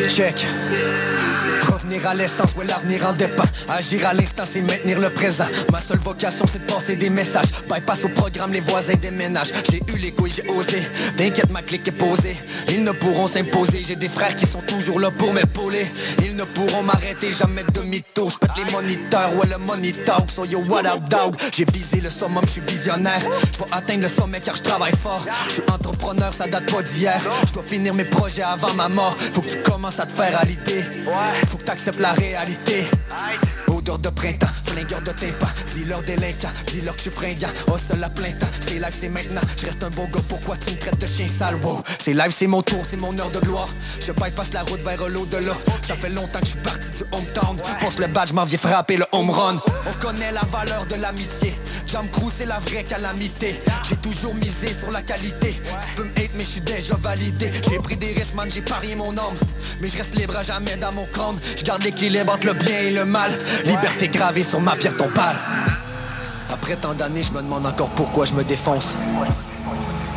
Check. 0.09 1.20
À 1.91 2.13
l'essence, 2.13 2.55
ouais 2.55 2.65
l'avenir 2.65 3.05
en 3.05 3.11
dépend. 3.11 3.43
Agir 3.67 4.07
à 4.07 4.13
l'instant, 4.13 4.43
c'est 4.45 4.61
maintenir 4.61 4.97
le 4.97 5.09
présent. 5.09 5.43
Ma 5.73 5.81
seule 5.81 5.99
vocation, 5.99 6.45
c'est 6.49 6.65
de 6.65 6.71
passer 6.71 6.95
des 6.95 7.09
messages. 7.09 7.47
Bypass 7.69 8.05
au 8.05 8.09
programme, 8.09 8.53
les 8.53 8.61
voisins 8.61 8.93
déménagent 8.95 9.51
J'ai 9.69 9.81
eu 9.93 9.97
les 9.97 10.11
couilles, 10.11 10.31
j'ai 10.31 10.49
osé. 10.49 10.81
T'inquiète, 11.17 11.51
ma 11.51 11.61
clique 11.61 11.85
est 11.89 11.91
posée. 11.91 12.35
Ils 12.69 12.85
ne 12.85 12.91
pourront 12.93 13.27
s'imposer. 13.27 13.83
J'ai 13.85 13.97
des 13.97 14.07
frères 14.07 14.35
qui 14.37 14.47
sont 14.47 14.61
toujours 14.61 15.01
là 15.01 15.11
pour 15.11 15.33
m'épauler. 15.33 15.85
Ils 16.23 16.33
ne 16.35 16.45
pourront 16.45 16.81
m'arrêter, 16.81 17.33
jamais 17.33 17.63
de 17.63 17.81
mytho. 17.81 18.29
J'pète 18.29 18.51
les 18.55 18.71
moniteurs, 18.71 19.35
ouais 19.35 19.47
le 19.47 20.03
talk 20.05 20.31
So 20.31 20.45
yo, 20.45 20.59
what 20.69 20.85
up 20.85 21.09
dog? 21.09 21.35
J'ai 21.53 21.65
visé 21.73 21.99
le 21.99 22.09
summum, 22.09 22.45
je 22.45 22.51
suis 22.51 22.61
visionnaire. 22.61 23.21
Je 23.21 23.75
atteindre 23.75 24.03
le 24.03 24.07
sommet 24.07 24.39
car 24.39 24.55
je 24.55 24.61
travaille 24.61 24.95
fort. 24.95 25.25
Je 25.47 25.53
suis 25.55 25.63
entrepreneur, 25.69 26.33
ça 26.33 26.47
date 26.47 26.71
pas 26.71 26.81
d'hier. 26.81 27.21
Je 27.47 27.53
dois 27.53 27.63
finir 27.67 27.93
mes 27.93 28.05
projets 28.05 28.43
avant 28.43 28.73
ma 28.75 28.87
mort. 28.87 29.13
Faut 29.33 29.41
que 29.41 29.49
tu 29.49 29.61
commences 29.61 29.99
à 29.99 30.05
te 30.05 30.13
faire 30.13 30.39
à 30.39 30.45
l'idée 30.45 30.83
Faut 31.49 31.57
que 31.57 31.80
t'acceptes 31.81 31.99
la 31.99 32.11
réalité. 32.11 32.85
Odeur 33.67 33.97
de 33.97 34.09
printemps, 34.09 34.45
flingueur 34.65 35.01
de 35.01 35.11
tympan. 35.11 35.47
Dis-leur 35.73 36.03
délinquant, 36.03 36.49
dis-leur 36.67 36.95
que 36.95 36.99
je 36.99 37.09
suis 37.09 37.11
fringant. 37.11 37.47
Oh 37.71 37.77
seul 37.77 38.03
à 38.03 38.09
plein 38.09 38.29
temps, 38.31 38.45
c'est 38.59 38.75
live 38.75 38.91
c'est 38.91 39.09
maintenant. 39.09 39.41
Je 39.57 39.65
reste 39.65 39.83
un 39.83 39.89
bon 39.89 40.05
gars, 40.05 40.19
pourquoi 40.29 40.57
tu 40.57 40.73
me 40.73 40.77
traites 40.77 40.99
de 40.99 41.07
chien 41.07 41.27
sale? 41.27 41.55
Wow. 41.63 41.81
C'est 41.97 42.13
live 42.13 42.29
c'est 42.29 42.45
mon 42.45 42.61
tour, 42.61 42.83
c'est 42.87 42.97
mon 42.97 43.17
heure 43.17 43.31
de 43.31 43.39
gloire. 43.39 43.69
Je 43.99 44.11
bypass 44.11 44.53
la 44.53 44.61
route 44.61 44.83
vers 44.83 45.09
l'au-delà. 45.09 45.53
Ça 45.81 45.95
fait 45.95 46.09
longtemps 46.09 46.39
que 46.39 46.45
je 46.45 46.51
suis 46.51 46.59
parti 46.59 46.89
du 46.91 47.03
hometown. 47.11 47.57
Pense 47.79 47.97
le 47.97 48.07
badge, 48.07 48.31
m'en 48.33 48.45
viens 48.45 48.59
frapper 48.59 48.97
le 48.97 49.05
home 49.11 49.31
run. 49.31 49.57
On 49.89 50.05
connaît 50.05 50.31
la 50.31 50.41
valeur 50.51 50.85
de 50.85 50.95
l'amitié 50.95 51.55
Jam 51.91 52.07
Crew 52.09 52.31
c'est 52.33 52.45
la 52.45 52.59
vraie 52.59 52.83
calamité. 52.83 53.59
J'ai 53.83 53.97
toujours 53.97 54.33
misé 54.35 54.73
sur 54.73 54.89
la 54.91 55.01
qualité. 55.01 55.59
Tu 55.89 55.95
peux 55.97 56.03
me 56.05 56.11
hate 56.11 56.31
mais 56.35 56.45
je 56.45 56.49
suis 56.49 56.61
déjà 56.61 56.95
validé. 56.95 57.51
J'ai 57.69 57.79
pris 57.79 57.97
des 57.97 58.13
risques 58.13 58.33
man, 58.33 58.47
j'ai 58.49 58.61
parié 58.61 58.95
mon 58.95 59.09
homme. 59.09 59.37
Mais 59.81 59.89
je 59.89 59.97
reste 59.97 60.15
libre 60.15 60.37
à 60.37 60.43
jamais 60.43 60.77
dans 60.77 60.93
mon 60.93 61.05
crâne. 61.07 61.35
Je 61.57 61.63
garde 61.63 61.83
l'équilibre 61.83 62.31
entre 62.33 62.45
le 62.45 62.53
bien 62.53 62.79
et 62.79 62.91
le 62.91 63.03
mal. 63.03 63.29
Liberté 63.65 64.07
gravée 64.07 64.43
sur 64.43 64.61
ma 64.61 64.77
pierre 64.77 64.95
tombale. 64.95 65.35
Après 66.49 66.77
tant 66.77 66.93
d'années 66.93 67.23
je 67.23 67.33
me 67.33 67.41
demande 67.41 67.65
encore 67.65 67.89
pourquoi 67.89 68.23
je 68.23 68.35
me 68.35 68.45
défonce. 68.45 68.95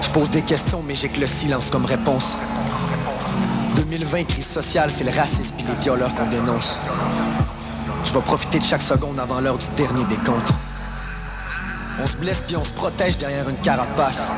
Je 0.01 0.11
pose 0.11 0.31
des 0.31 0.43
questions 0.43 0.81
mais 0.87 0.95
j'ai 0.95 1.09
que 1.09 1.19
le 1.19 1.27
silence 1.27 1.71
comme 1.71 1.87
réponse. 1.87 2.37
2020 3.75 4.25
crise 4.25 4.47
sociale 4.47 4.93
c'est 4.93 5.05
le 5.05 5.11
racisme 5.11 5.55
puis 5.57 5.67
les 5.67 5.83
violeurs 5.83 6.15
qu'on 6.15 6.27
dénonce. 6.27 6.79
Je 8.05 8.13
vais 8.13 8.23
profiter 8.23 8.61
de 8.61 8.65
chaque 8.65 8.83
seconde 8.83 9.19
avant 9.19 9.41
l'heure 9.41 9.59
du 9.59 9.67
dernier 9.77 10.05
décompte 10.05 10.53
on 12.03 12.07
se 12.07 12.17
blesse 12.17 12.43
puis 12.47 12.57
on 12.57 12.65
se 12.65 12.73
protège 12.73 13.19
derrière 13.19 13.49
une 13.49 13.59
carapace. 13.59 14.33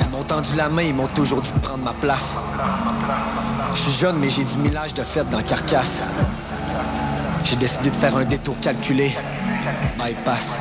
Ils 0.00 0.08
m'ont 0.10 0.24
tendu 0.24 0.54
la 0.56 0.68
main, 0.68 0.82
ils 0.82 0.94
m'ont 0.94 1.06
toujours 1.08 1.40
dit 1.40 1.52
de 1.52 1.58
prendre 1.60 1.84
ma 1.84 1.94
place. 1.94 2.36
Je 3.74 3.78
suis 3.78 3.92
jeune 3.92 4.18
mais 4.18 4.28
j'ai 4.28 4.44
du 4.44 4.56
millage 4.58 4.94
de 4.94 5.02
fête 5.02 5.28
dans 5.28 5.38
la 5.38 5.42
carcasse. 5.42 6.02
J'ai 7.44 7.56
décidé 7.56 7.90
de 7.90 7.96
faire 7.96 8.16
un 8.16 8.24
détour 8.24 8.58
calculé. 8.60 9.16
Bypass. 9.98 10.58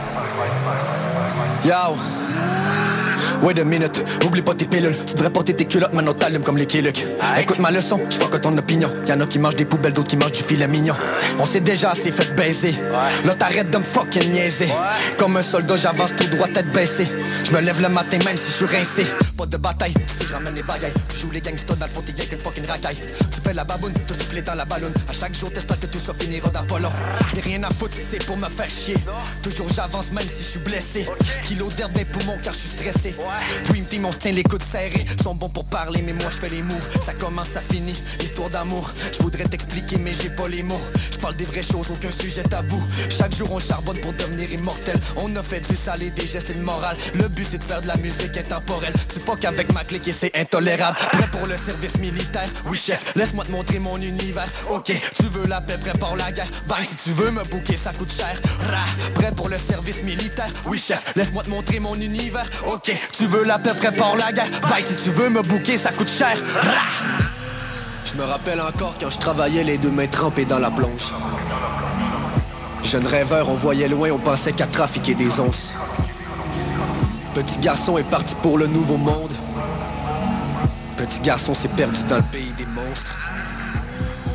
Yo 1.64 1.96
Wait 3.44 3.60
a 3.60 3.64
minute, 3.64 4.04
oublie 4.26 4.42
pas 4.42 4.54
tes 4.54 4.66
pilules. 4.66 4.96
Tu 5.06 5.14
devrais 5.14 5.30
porter 5.30 5.54
tes 5.54 5.66
culottes, 5.66 5.94
maintenant 5.94 6.14
t'allumes 6.14 6.44
comme 6.44 6.58
les 6.58 6.66
Kiluk 6.66 7.06
Écoute 7.40 7.60
ma 7.60 7.72
leçon, 7.72 8.00
je 8.10 8.18
que 8.18 8.38
ton 8.38 8.58
opinion. 8.58 8.90
Y'en 9.08 9.20
a 9.22 9.26
qui 9.26 9.40
mangent 9.40 9.56
des 9.56 9.66
poubelles, 9.66 9.94
d'autres 9.94 10.10
qui 10.10 10.18
mangent 10.18 10.32
du 10.32 10.44
filet 10.44 10.68
mignon. 10.68 10.96
On 11.40 11.46
sait 11.46 11.60
déjà 11.60 11.92
assez 11.92 12.12
fait 12.12 12.36
baiser. 12.36 12.76
Là 13.26 13.36
t'arrêtes 13.36 13.70
de 13.70 13.78
me 13.78 13.84
fucking 13.84 14.32
niaiser. 14.32 14.70
Comme 15.18 15.38
un 15.38 15.44
soldat, 15.44 15.76
j'avance 15.76 16.16
tout 16.16 16.28
droit, 16.28 16.48
tête 16.48 16.72
baissée. 16.72 17.08
Je 17.44 17.52
me 17.52 17.62
lève 17.62 17.82
le 17.82 17.90
matin 17.90 18.18
même 18.26 18.38
si 18.38 18.52
je 18.52 18.66
suis 18.66 18.78
rincé. 18.78 19.06
Pas 19.38 19.46
de 19.46 19.58
bataille, 19.58 19.94
tu 19.94 20.14
sais 20.14 20.28
je 20.28 20.34
ramène 20.34 20.56
les 20.56 20.64
bagailles. 20.64 20.94
Tu 21.10 21.20
joues 21.20 21.32
les 21.32 21.42
gangsters 21.42 21.78
dans 21.78 21.86
le 21.86 21.92
fond, 21.92 22.02
t'es 22.06 22.14
qu'une 22.14 22.40
fucking 22.40 22.66
racaille. 22.66 22.98
Tu 22.98 23.42
fais 23.44 23.54
la 23.54 23.64
baboune, 23.64 23.94
tu 23.94 24.14
souffles 24.14 24.42
dans 24.42 24.56
la 24.56 24.66
ballonne. 24.66 24.94
À 25.10 25.14
chaque 25.14 25.36
jour 25.36 25.52
t'espères 25.52 25.80
que 25.80 25.86
tout 25.86 26.00
ça 26.00 26.14
finira 26.18 26.50
dans 26.50 26.64
pas 26.64 26.80
long. 26.80 26.92
J'ai 27.36 27.42
rien 27.42 27.64
à 27.64 27.70
foutre, 27.70 27.94
c'est 27.94 28.24
pour 28.26 28.38
me 28.38 28.48
faire 28.48 28.70
chier. 28.70 28.96
Toujours 29.44 29.68
j'avance 29.70 30.12
même 30.12 30.28
si 30.28 30.44
je 30.44 30.50
suis 30.50 30.60
blessé. 30.60 31.08
Kilo 31.44 31.68
d'herbe 31.78 31.94
dans 31.94 32.00
les 32.00 32.06
poumons 32.06 32.38
car 32.44 32.54
je 32.54 32.60
suis 32.60 32.70
stressé 32.70 33.16
Dream 33.66 33.86
Team, 33.86 34.06
on 34.06 34.12
se 34.12 34.18
tient 34.18 34.32
les 34.32 34.44
coudes 34.44 34.64
serrés. 34.64 35.06
Sont 35.22 35.36
bons 35.36 35.50
pour 35.50 35.66
parler, 35.66 36.02
mais 36.02 36.14
moi 36.14 36.30
je 36.30 36.38
fais 36.38 36.50
les 36.50 36.62
moves. 36.62 37.02
Ça 37.02 37.14
commence, 37.14 37.50
ça 37.50 37.62
finit, 37.62 37.96
histoire 38.20 38.50
d'amour. 38.50 38.90
Je 39.14 39.24
voudrais 39.24 39.46
t'expliquer, 39.46 39.98
mais 39.98 40.14
j'ai 40.14 40.30
pas 40.30 40.48
les 40.48 40.64
mots. 40.64 40.82
Je 41.12 41.18
parle 41.18 41.36
des 41.36 41.46
vraies 41.46 41.64
choses, 41.64 41.88
aucun 41.92 42.12
sujet 42.12 42.44
tabou. 42.44 42.82
Chaque 43.10 43.36
jour 43.36 43.52
on 43.52 43.60
charbonne 43.60 44.00
pour 44.00 44.14
devenir 44.14 44.52
immortel. 44.52 45.00
On 45.16 45.36
a 45.36 45.44
fait 45.44 45.62
du 45.68 45.76
sale 45.76 46.04
et 46.04 46.10
des 46.12 46.28
gestes 46.28 46.50
et 46.50 46.54
de 46.54 46.62
morale 46.62 46.96
Le 47.16 47.28
but 47.28 47.46
c'est 47.50 47.58
de 47.58 47.64
faire 47.64 47.82
de 47.82 47.88
la 47.88 47.98
musique 47.98 48.38
intemporelle. 48.38 48.94
Tu 49.14 49.20
fuck 49.20 49.44
avec 49.46 49.74
ma 49.74 49.84
clique 49.84 50.08
et 50.08 50.14
c'est 50.14 50.36
intolérable. 50.38 50.98
Prêt 51.12 51.30
pour 51.32 51.48
le 51.48 51.58
service 51.58 51.98
militaire? 52.00 52.48
Oui 52.66 52.78
chef, 52.78 53.16
laisse-moi 53.16 53.46
te 53.46 53.52
montrer 53.52 53.80
mon 53.80 53.98
univers. 53.98 54.48
Ok, 54.70 54.92
tu 55.16 55.24
veux 55.28 55.48
la 55.48 55.62
paix, 55.62 55.78
prépare 55.78 56.16
la 56.16 56.32
guerre? 56.32 56.48
Bang, 56.68 56.84
si 56.86 56.96
tu 56.96 57.12
veux 57.12 57.32
me 57.32 57.44
bouquer, 57.44 57.78
ça 57.78 57.92
coûte 57.94 58.14
cher. 58.14 58.40
Ra, 58.60 59.12
prêt 59.14 59.32
pour 59.32 59.50
le 59.50 59.58
service 59.58 60.04
militaire? 60.04 60.50
Oui 60.66 60.78
chef, 60.78 61.04
laisse-moi 61.16 61.44
te 61.44 61.50
montrer 61.50 61.80
mon 61.80 61.96
univers. 61.96 62.48
Ok, 62.68 62.92
tu 63.18 63.26
veux 63.26 63.44
la 63.44 63.58
paix, 63.58 63.74
prépare 63.74 64.16
la 64.16 64.32
guerre? 64.32 64.50
Bye, 64.70 64.84
si 64.84 64.96
tu 65.04 65.10
veux 65.10 65.30
me 65.30 65.42
bouquer, 65.42 65.78
ça 65.78 65.92
coûte 65.92 66.10
cher! 66.10 66.38
Je 68.06 68.14
me 68.14 68.24
rappelle 68.24 68.62
encore 68.62 68.96
quand 69.00 69.10
je 69.10 69.18
travaillais 69.18 69.64
les 69.64 69.78
deux 69.78 69.92
mains 69.92 70.08
trempées 70.08 70.46
dans 70.46 70.60
la 70.60 70.72
plonge 70.72 71.14
Jeune 72.84 73.06
rêveur, 73.06 73.50
on 73.50 73.56
voyait 73.56 73.88
loin, 73.88 74.12
on 74.12 74.20
pensait 74.20 74.54
qu'à 74.54 74.68
trafiquer 74.68 75.14
des 75.14 75.40
onces. 75.40 75.72
Petit 77.34 77.60
garçon 77.60 77.98
est 77.98 78.10
parti 78.10 78.34
pour 78.36 78.58
le 78.58 78.68
nouveau 78.68 78.98
monde. 78.98 79.34
Petit 80.96 81.20
garçon 81.20 81.54
s'est 81.54 81.68
perdu 81.68 82.02
dans 82.08 82.18
le 82.18 82.24
pays 82.24 82.54
des 82.56 82.66
monstres. 82.66 83.18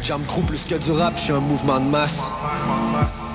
Jam 0.02 0.22
crew 0.26 0.42
plus 0.42 0.64
que 0.66 0.74
du 0.74 0.90
rap, 0.90 1.14
je 1.16 1.22
suis 1.22 1.32
un 1.32 1.40
mouvement 1.40 1.80
de 1.80 1.86
masse. 1.86 2.22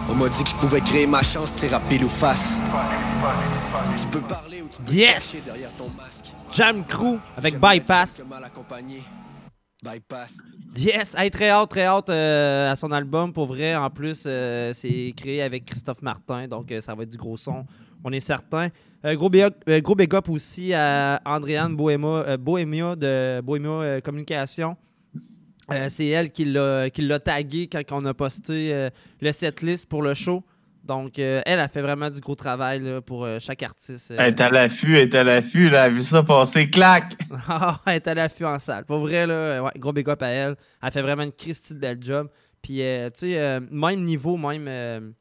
On 0.10 0.16
m'a 0.16 0.30
dit 0.30 0.44
que 0.44 0.50
je 0.50 0.56
pouvais 0.56 0.82
créer 0.82 1.08
ma 1.08 1.24
chance, 1.24 1.54
tirer 1.56 1.76
à 1.76 1.80
pile 1.80 2.06
ou 2.06 2.10
face. 2.10 2.56
Tu 4.00 4.08
peux 4.08 4.22
parler 4.22 4.57
Yes! 4.92 5.86
Jam 6.52 6.86
Crew 6.86 7.20
avec 7.36 7.60
Bypass. 7.60 8.22
Yes, 10.76 11.16
hey, 11.18 11.32
très 11.32 11.50
hâte, 11.50 11.70
très 11.70 11.86
hâte 11.86 12.10
euh, 12.10 12.72
à 12.72 12.76
son 12.76 12.92
album. 12.92 13.32
Pour 13.34 13.46
vrai, 13.48 13.76
en 13.76 13.90
plus, 13.90 14.24
euh, 14.26 14.72
c'est 14.74 15.14
créé 15.16 15.42
avec 15.42 15.66
Christophe 15.66 16.02
Martin, 16.02 16.48
donc 16.48 16.72
euh, 16.72 16.82
ça 16.82 16.94
va 16.96 17.04
être 17.04 17.10
du 17.10 17.18
gros 17.18 17.38
son, 17.38 17.66
on 18.04 18.12
est 18.12 18.20
certain. 18.20 18.70
Gros, 19.04 19.30
big 19.30 19.44
up, 19.44 19.56
gros 19.82 19.96
big 19.96 20.14
up 20.16 20.28
aussi 20.30 20.74
à 20.74 21.22
Andréane 21.24 21.76
Bohéma, 21.76 22.24
euh, 22.28 22.38
Bohémia 22.38 22.96
de 22.96 23.40
Bohémia 23.42 23.70
euh, 23.70 24.02
Communication. 24.02 24.76
C'est 25.90 26.08
elle 26.08 26.32
qui 26.32 26.46
l'a 26.46 27.20
tagué 27.20 27.68
quand 27.68 27.84
on 27.92 28.06
a 28.06 28.14
posté 28.14 28.90
le 29.20 29.32
setlist 29.34 29.86
pour 29.86 30.02
le 30.02 30.14
show. 30.14 30.42
Donc, 30.88 31.20
euh, 31.20 31.42
elle 31.46 31.60
a 31.60 31.68
fait 31.68 31.82
vraiment 31.82 32.10
du 32.10 32.22
gros 32.22 32.36
travail 32.36 32.80
là, 32.80 33.02
pour 33.02 33.26
euh, 33.26 33.38
chaque 33.40 33.62
artiste. 33.62 34.12
euh. 34.12 34.16
Elle 34.18 34.28
est 34.34 34.42
à 34.42 34.50
l'affût, 34.50 34.96
elle 34.98 35.10
est 35.10 35.16
à 35.16 35.24
l'affût, 35.24 35.70
là, 35.70 35.86
elle 35.86 35.92
a 35.92 35.96
vu 35.96 36.02
ça 36.02 36.24
passer, 36.24 36.70
clac! 36.70 37.14
Ah, 37.50 37.82
elle 37.86 37.96
est 37.96 38.08
à 38.08 38.14
l'affût 38.14 38.46
en 38.46 38.58
salle. 38.58 38.86
Pour 38.86 39.00
vrai, 39.00 39.28
là, 39.28 39.62
ouais, 39.62 39.72
gros 39.78 39.92
big 39.94 40.10
up 40.10 40.22
à 40.24 40.30
elle. 40.30 40.56
Elle 40.82 40.92
fait 40.92 41.02
vraiment 41.02 41.24
une 41.24 41.32
Christie 41.34 41.74
de 41.74 41.80
belle 41.80 42.00
job. 42.02 42.30
Puis, 42.62 42.82
euh, 42.82 43.10
tu 43.10 43.32
sais, 43.32 43.60
même 43.70 44.04
niveau, 44.04 44.38
même 44.38 45.14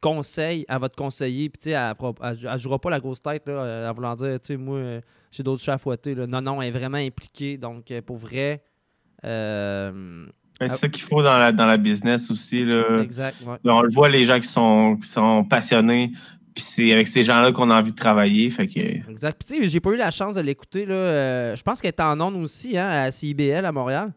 conseil 0.00 0.64
à 0.68 0.78
votre 0.78 0.96
conseiller. 0.96 1.48
Puis, 1.48 1.58
tu 1.58 1.70
sais, 1.70 1.76
elle, 1.76 1.94
elle, 2.22 2.38
elle 2.52 2.58
jouera 2.58 2.78
pas 2.78 2.90
la 2.90 3.00
grosse 3.00 3.22
tête 3.22 3.46
là, 3.48 3.90
en 3.90 3.92
voulant 3.94 4.14
dire, 4.14 4.38
tu 4.40 4.48
sais, 4.48 4.56
moi, 4.56 5.00
j'ai 5.30 5.42
d'autres 5.42 5.62
chats 5.62 5.74
à 5.74 5.78
fouetter. 5.78 6.14
là. 6.14 6.26
Non, 6.26 6.40
non, 6.42 6.62
elle 6.62 6.68
est 6.68 6.78
vraiment 6.78 6.98
impliquée. 6.98 7.56
Donc, 7.58 7.92
pour 8.06 8.16
vrai. 8.18 8.62
Ben, 10.60 10.68
C'est 10.68 10.76
ça 10.76 10.88
qu'il 10.88 11.02
faut 11.02 11.22
dans 11.22 11.38
la, 11.38 11.52
dans 11.52 11.66
la 11.66 11.76
business 11.78 12.30
aussi. 12.30 12.64
Là. 12.64 13.00
Exact, 13.02 13.36
ouais. 13.44 13.56
On 13.64 13.80
le 13.82 13.90
voit, 13.90 14.08
les 14.08 14.24
gens 14.26 14.38
qui 14.38 14.48
sont, 14.48 14.96
qui 15.02 15.08
sont 15.08 15.42
passionnés, 15.44 16.12
puis 16.54 16.62
c'est 16.62 16.92
avec 16.92 17.08
ces 17.08 17.24
gens-là 17.24 17.50
qu'on 17.52 17.70
a 17.70 17.78
envie 17.80 17.92
de 17.92 17.96
travailler. 17.96 18.50
Fait 18.50 18.66
que... 18.66 18.80
Exact. 19.10 19.42
Puis, 19.42 19.56
tu 19.56 19.64
sais, 19.64 19.70
j'ai 19.70 19.80
pas 19.80 19.90
eu 19.90 19.96
la 19.96 20.10
chance 20.10 20.34
de 20.34 20.40
l'écouter. 20.42 20.84
là. 20.84 20.94
Euh, 20.94 21.56
je 21.56 21.62
pense 21.62 21.80
qu'elle 21.80 21.88
est 21.96 22.00
en 22.00 22.20
ondes 22.20 22.36
aussi, 22.36 22.76
hein, 22.76 22.88
à 22.88 23.10
CIBL 23.10 23.64
à 23.64 23.72
Montréal. 23.72 24.12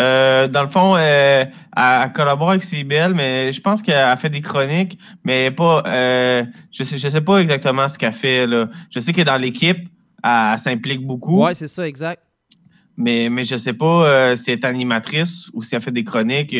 Euh, 0.00 0.48
dans 0.48 0.62
le 0.62 0.68
fond, 0.68 0.96
euh, 0.96 0.98
elle, 1.44 1.52
elle 1.76 2.12
collabore 2.12 2.50
avec 2.50 2.64
CBL, 2.64 3.14
mais 3.14 3.52
je 3.52 3.60
pense 3.60 3.80
qu'elle 3.80 3.94
a 3.94 4.16
fait 4.16 4.28
des 4.28 4.40
chroniques, 4.40 4.98
mais 5.22 5.52
pas. 5.52 5.84
euh, 5.86 6.42
je 6.72 6.82
sais, 6.82 6.98
je 6.98 7.08
sais 7.08 7.20
pas 7.20 7.38
exactement 7.38 7.88
ce 7.88 7.96
qu'elle 7.96 8.12
fait. 8.12 8.44
Là. 8.44 8.68
Je 8.90 8.98
sais 8.98 9.12
que 9.12 9.22
dans 9.22 9.36
l'équipe, 9.36 9.78
elle, 10.24 10.30
elle 10.54 10.58
s'implique 10.58 11.06
beaucoup. 11.06 11.44
Ouais, 11.44 11.54
c'est 11.54 11.68
ça, 11.68 11.86
exact. 11.86 12.23
Mais, 12.96 13.28
mais 13.28 13.44
je 13.44 13.56
sais 13.56 13.72
pas 13.72 14.06
euh, 14.06 14.36
si 14.36 14.50
elle 14.50 14.58
est 14.58 14.64
animatrice 14.64 15.50
ou 15.52 15.62
si 15.62 15.74
elle 15.74 15.82
fait 15.82 15.90
des 15.90 16.04
chroniques. 16.04 16.54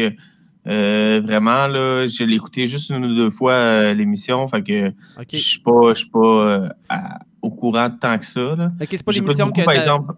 Euh, 0.66 1.20
vraiment, 1.22 1.66
là, 1.66 2.06
je 2.06 2.24
l'ai 2.24 2.36
écouté 2.36 2.66
juste 2.66 2.88
une 2.90 3.04
ou 3.04 3.14
deux 3.14 3.28
fois 3.30 3.52
euh, 3.52 3.94
l'émission. 3.94 4.48
Fait 4.48 4.62
que 4.62 4.92
je 5.30 5.36
suis 5.36 5.60
pas, 5.60 5.90
je 5.90 5.98
suis 6.00 6.08
pas 6.10 6.70
à- 6.88 7.18
au 7.42 7.50
courant 7.50 7.90
tant 7.90 8.18
que 8.18 8.24
ça. 8.24 8.56
Là. 8.56 8.72
Ok, 8.80 8.88
c'est 8.90 9.02
pas 9.04 9.12
l'émission 9.12 9.46
beaucoup, 9.46 9.60
que 9.60 9.64
par 9.66 9.74
exemple. 9.74 10.14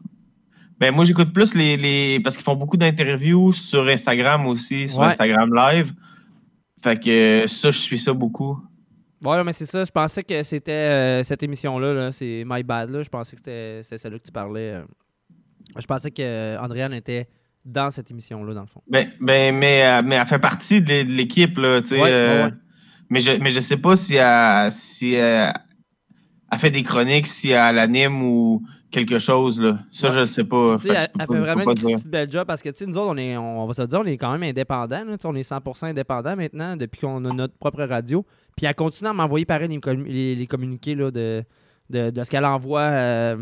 Ben, 0.78 0.94
moi, 0.94 1.04
j'écoute 1.04 1.32
plus 1.32 1.54
les, 1.54 1.76
les. 1.76 2.20
Parce 2.20 2.36
qu'ils 2.36 2.44
font 2.44 2.54
beaucoup 2.54 2.76
d'interviews 2.76 3.50
sur 3.52 3.86
Instagram 3.88 4.46
aussi, 4.46 4.86
sur 4.88 5.00
Ouais. 5.00 5.06
Instagram 5.06 5.52
Live. 5.52 5.92
Fait 6.82 6.98
que 7.02 7.44
ça, 7.48 7.70
je 7.70 7.78
suis 7.78 7.98
ça 7.98 8.12
beaucoup. 8.12 8.58
Ouais, 9.24 9.42
mais 9.42 9.52
c'est 9.52 9.66
ça. 9.66 9.84
Je 9.84 9.90
pensais 9.90 10.22
que 10.22 10.42
c'était 10.44 10.70
euh, 10.72 11.22
cette 11.24 11.42
émission-là. 11.42 11.92
Là. 11.92 12.12
C'est 12.12 12.44
My 12.46 12.62
Bad. 12.62 12.90
Là. 12.90 13.02
Je 13.02 13.08
pensais 13.08 13.34
que 13.34 13.40
c'était 13.40 13.80
c'était 13.82 13.98
celle-là 13.98 14.18
que 14.18 14.26
tu 14.26 14.32
parlais. 14.32 14.74
Euh. 15.76 15.80
Je 15.80 15.86
pensais 15.86 16.10
que 16.10 16.58
Andréane 16.58 16.92
était 16.94 17.28
dans 17.64 17.90
cette 17.90 18.10
émission-là, 18.10 18.54
dans 18.54 18.60
le 18.62 18.66
fond. 18.68 18.82
Ben, 18.88 19.08
ben, 19.20 19.54
mais, 19.56 19.84
euh, 19.84 20.02
mais 20.04 20.16
elle 20.16 20.26
fait 20.26 20.38
partie 20.38 20.80
de 20.80 20.88
l'é- 20.88 21.04
de 21.04 21.12
l'équipe, 21.12 21.58
là, 21.58 21.80
tu 21.82 21.88
sais. 21.88 22.00
Ouais, 22.00 22.10
euh, 22.10 22.44
ouais, 22.44 22.50
ouais. 22.50 22.56
Mais 23.10 23.20
je, 23.20 23.32
mais 23.32 23.50
je 23.50 23.60
sais 23.60 23.76
pas 23.76 23.96
si 23.96 24.14
elle, 24.16 24.70
si 24.72 25.14
elle, 25.14 25.52
elle 26.52 26.58
fait 26.58 26.70
des 26.70 26.82
chroniques, 26.82 27.26
si 27.26 27.50
elle 27.50 27.78
anime 27.78 28.22
ou 28.22 28.62
quelque 28.90 29.18
chose, 29.18 29.60
là. 29.60 29.78
Ça, 29.90 30.10
je 30.10 30.24
sais 30.24 30.44
pas. 30.44 30.78
Fait 30.78 30.88
elle, 30.90 31.08
pas- 31.26 31.26
fait 31.34 31.38
vraiment 31.40 31.70
une 31.70 31.74
petite 31.74 32.08
belle 32.08 32.30
job 32.30 32.46
parce 32.46 32.62
que, 32.62 32.68
tu 32.70 32.78
sais, 32.78 32.86
nous 32.86 32.96
autres, 32.96 33.10
on, 33.12 33.16
est, 33.16 33.36
on, 33.36 33.66
va 33.66 33.74
se 33.74 33.82
le 33.82 33.88
dire, 33.88 34.00
on 34.00 34.04
est 34.06 34.16
quand 34.16 34.30
même 34.32 34.44
indépendants. 34.44 35.04
là, 35.04 35.16
on 35.24 35.34
est 35.34 35.48
100% 35.48 35.86
indépendants 35.86 36.36
maintenant 36.36 36.76
depuis 36.76 37.00
qu'on 37.00 37.24
a 37.24 37.32
notre 37.32 37.56
propre 37.58 37.82
radio. 37.84 38.24
Puis 38.56 38.66
elle 38.66 38.74
continue 38.74 39.10
à 39.10 39.12
m'envoyer 39.12 39.44
pareil 39.44 39.68
les, 39.68 39.80
les, 40.04 40.34
les 40.36 40.46
communiqués 40.46 40.94
là, 40.94 41.10
de, 41.10 41.42
de, 41.90 42.10
de 42.10 42.22
ce 42.22 42.30
qu'elle 42.30 42.44
envoie 42.44 42.80
euh, 42.80 43.36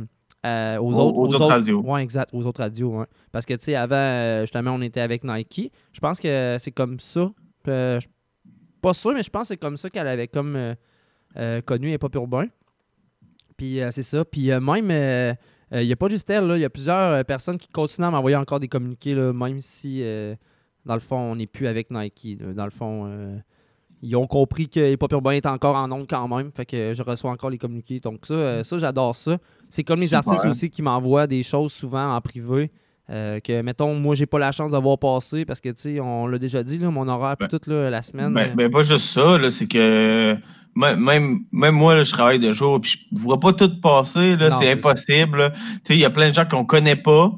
euh, 0.45 0.76
aux, 0.78 0.92
Aux- 0.95 0.99
autres, 0.99 1.18
aux 1.18 1.34
autres 1.34 1.47
radios. 1.47 1.82
Oui, 1.86 2.01
exact, 2.03 2.30
aux 2.34 2.45
autres 2.47 2.61
radios. 2.61 2.99
ouais. 2.99 3.07
Parce 3.32 3.47
que, 3.47 3.55
tu 3.55 3.64
sais, 3.64 3.74
avant, 3.74 3.95
euh, 3.97 4.40
justement, 4.42 4.72
on 4.72 4.80
était 4.82 5.01
avec 5.01 5.24
Nike. 5.24 5.72
Je 5.92 6.01
pense 6.01 6.20
que 6.20 6.57
c'est 6.61 6.70
comme 6.72 7.01
ça. 7.01 7.30
Euh, 7.68 7.99
pas 8.82 8.92
sûr, 8.95 9.12
mais 9.14 9.22
je 9.22 9.30
pense 9.30 9.42
que 9.42 9.49
c'est 9.49 9.57
comme 9.57 9.76
ça 9.76 9.88
qu'elle 9.88 10.07
avait 10.09 10.28
comme 10.28 10.74
euh, 11.36 11.61
connu 11.62 11.92
et 11.92 11.99
pas 11.99 12.09
urbain. 12.14 12.47
Puis 13.57 13.80
c'est 13.92 14.03
ça. 14.03 14.24
Puis 14.24 14.49
même, 14.61 14.90
il 15.72 15.86
n'y 15.86 15.92
a 15.92 15.97
pas 15.97 16.09
juste 16.09 16.28
elle, 16.28 16.51
il 16.57 16.61
y 16.61 16.64
a 16.64 16.70
plusieurs 16.70 17.24
personnes 17.24 17.59
qui 17.59 17.68
continuent 17.68 18.07
à 18.07 18.11
m'envoyer 18.11 18.36
encore 18.36 18.61
des 18.61 18.68
communiqués, 18.68 19.14
là, 19.14 19.32
même 19.32 19.61
si, 19.61 20.03
dans 20.84 20.95
le 20.95 21.01
fond, 21.01 21.16
on 21.16 21.36
n'est 21.36 21.47
plus 21.47 21.66
avec 21.66 21.90
Nike. 21.90 22.36
là. 22.40 22.53
Dans 22.53 22.64
le 22.64 22.70
fond, 22.70 23.40
ils 24.05 24.16
ont 24.16 24.26
compris 24.26 24.68
que 24.68 24.92
Hip 24.92 24.98
Hop 25.00 25.12
Urbain 25.12 25.32
est 25.32 25.46
encore 25.46 25.76
en 25.76 25.90
ondes 25.90 26.07
quand 26.09 26.28
même. 26.28 26.50
Fait 26.55 26.66
que 26.66 26.92
je 26.94 27.02
reçois 27.02 27.30
encore 27.30 27.48
les 27.48 27.57
communiqués. 27.59 28.00
Donc 28.00 28.26
ça, 28.26 28.34
euh, 28.34 28.62
ça 28.62 28.76
j'adore 28.78 29.16
ça. 29.16 29.38
C'est 29.70 29.82
comme 29.82 30.00
les 30.00 30.09
Super. 30.09 30.28
artistes 30.28 30.44
aussi 30.44 30.68
qui 30.68 30.82
m'envoient 30.82 31.26
des 31.26 31.42
choses 31.42 31.72
souvent 31.72 32.14
en 32.14 32.20
privé. 32.20 32.70
euh, 33.11 33.38
que, 33.40 33.61
mettons, 33.61 33.94
moi, 33.94 34.14
j'ai 34.14 34.26
pas 34.26 34.38
la 34.38 34.52
chance 34.52 34.70
de 34.70 34.76
voir 34.78 34.98
passer 34.98 35.44
parce 35.44 35.61
que, 35.61 35.68
tu 35.68 35.74
sais, 35.76 36.00
on 36.00 36.26
l'a 36.26 36.38
déjà 36.38 36.62
dit, 36.62 36.78
là, 36.78 36.90
mon 36.90 37.07
horaire, 37.09 37.36
puis 37.36 37.48
tout, 37.48 37.61
là, 37.66 37.90
la 37.90 38.00
semaine. 38.00 38.32
Ben, 38.32 38.50
euh, 38.50 38.55
ben, 38.55 38.70
pas 38.70 38.82
juste 38.82 39.07
ça, 39.07 39.36
là, 39.36 39.50
c'est 39.50 39.66
que 39.66 40.36
même, 40.74 41.44
même, 41.52 41.74
moi, 41.74 41.94
là, 41.94 42.02
je 42.02 42.12
travaille 42.12 42.38
de 42.38 42.52
jour, 42.52 42.80
puis 42.80 42.98
je 43.12 43.18
vois 43.20 43.40
pas 43.40 43.52
tout 43.52 43.80
passer, 43.80 44.36
c'est 44.59 44.72
impossible. 44.72 45.38
là. 45.38 45.50
Tu 45.50 45.59
sais, 45.84 45.94
il 45.94 46.00
y 46.00 46.05
a 46.05 46.11
plein 46.11 46.30
de 46.30 46.34
gens 46.34 46.46
qu'on 46.46 46.64
connaît 46.64 46.96
pas. 46.96 47.30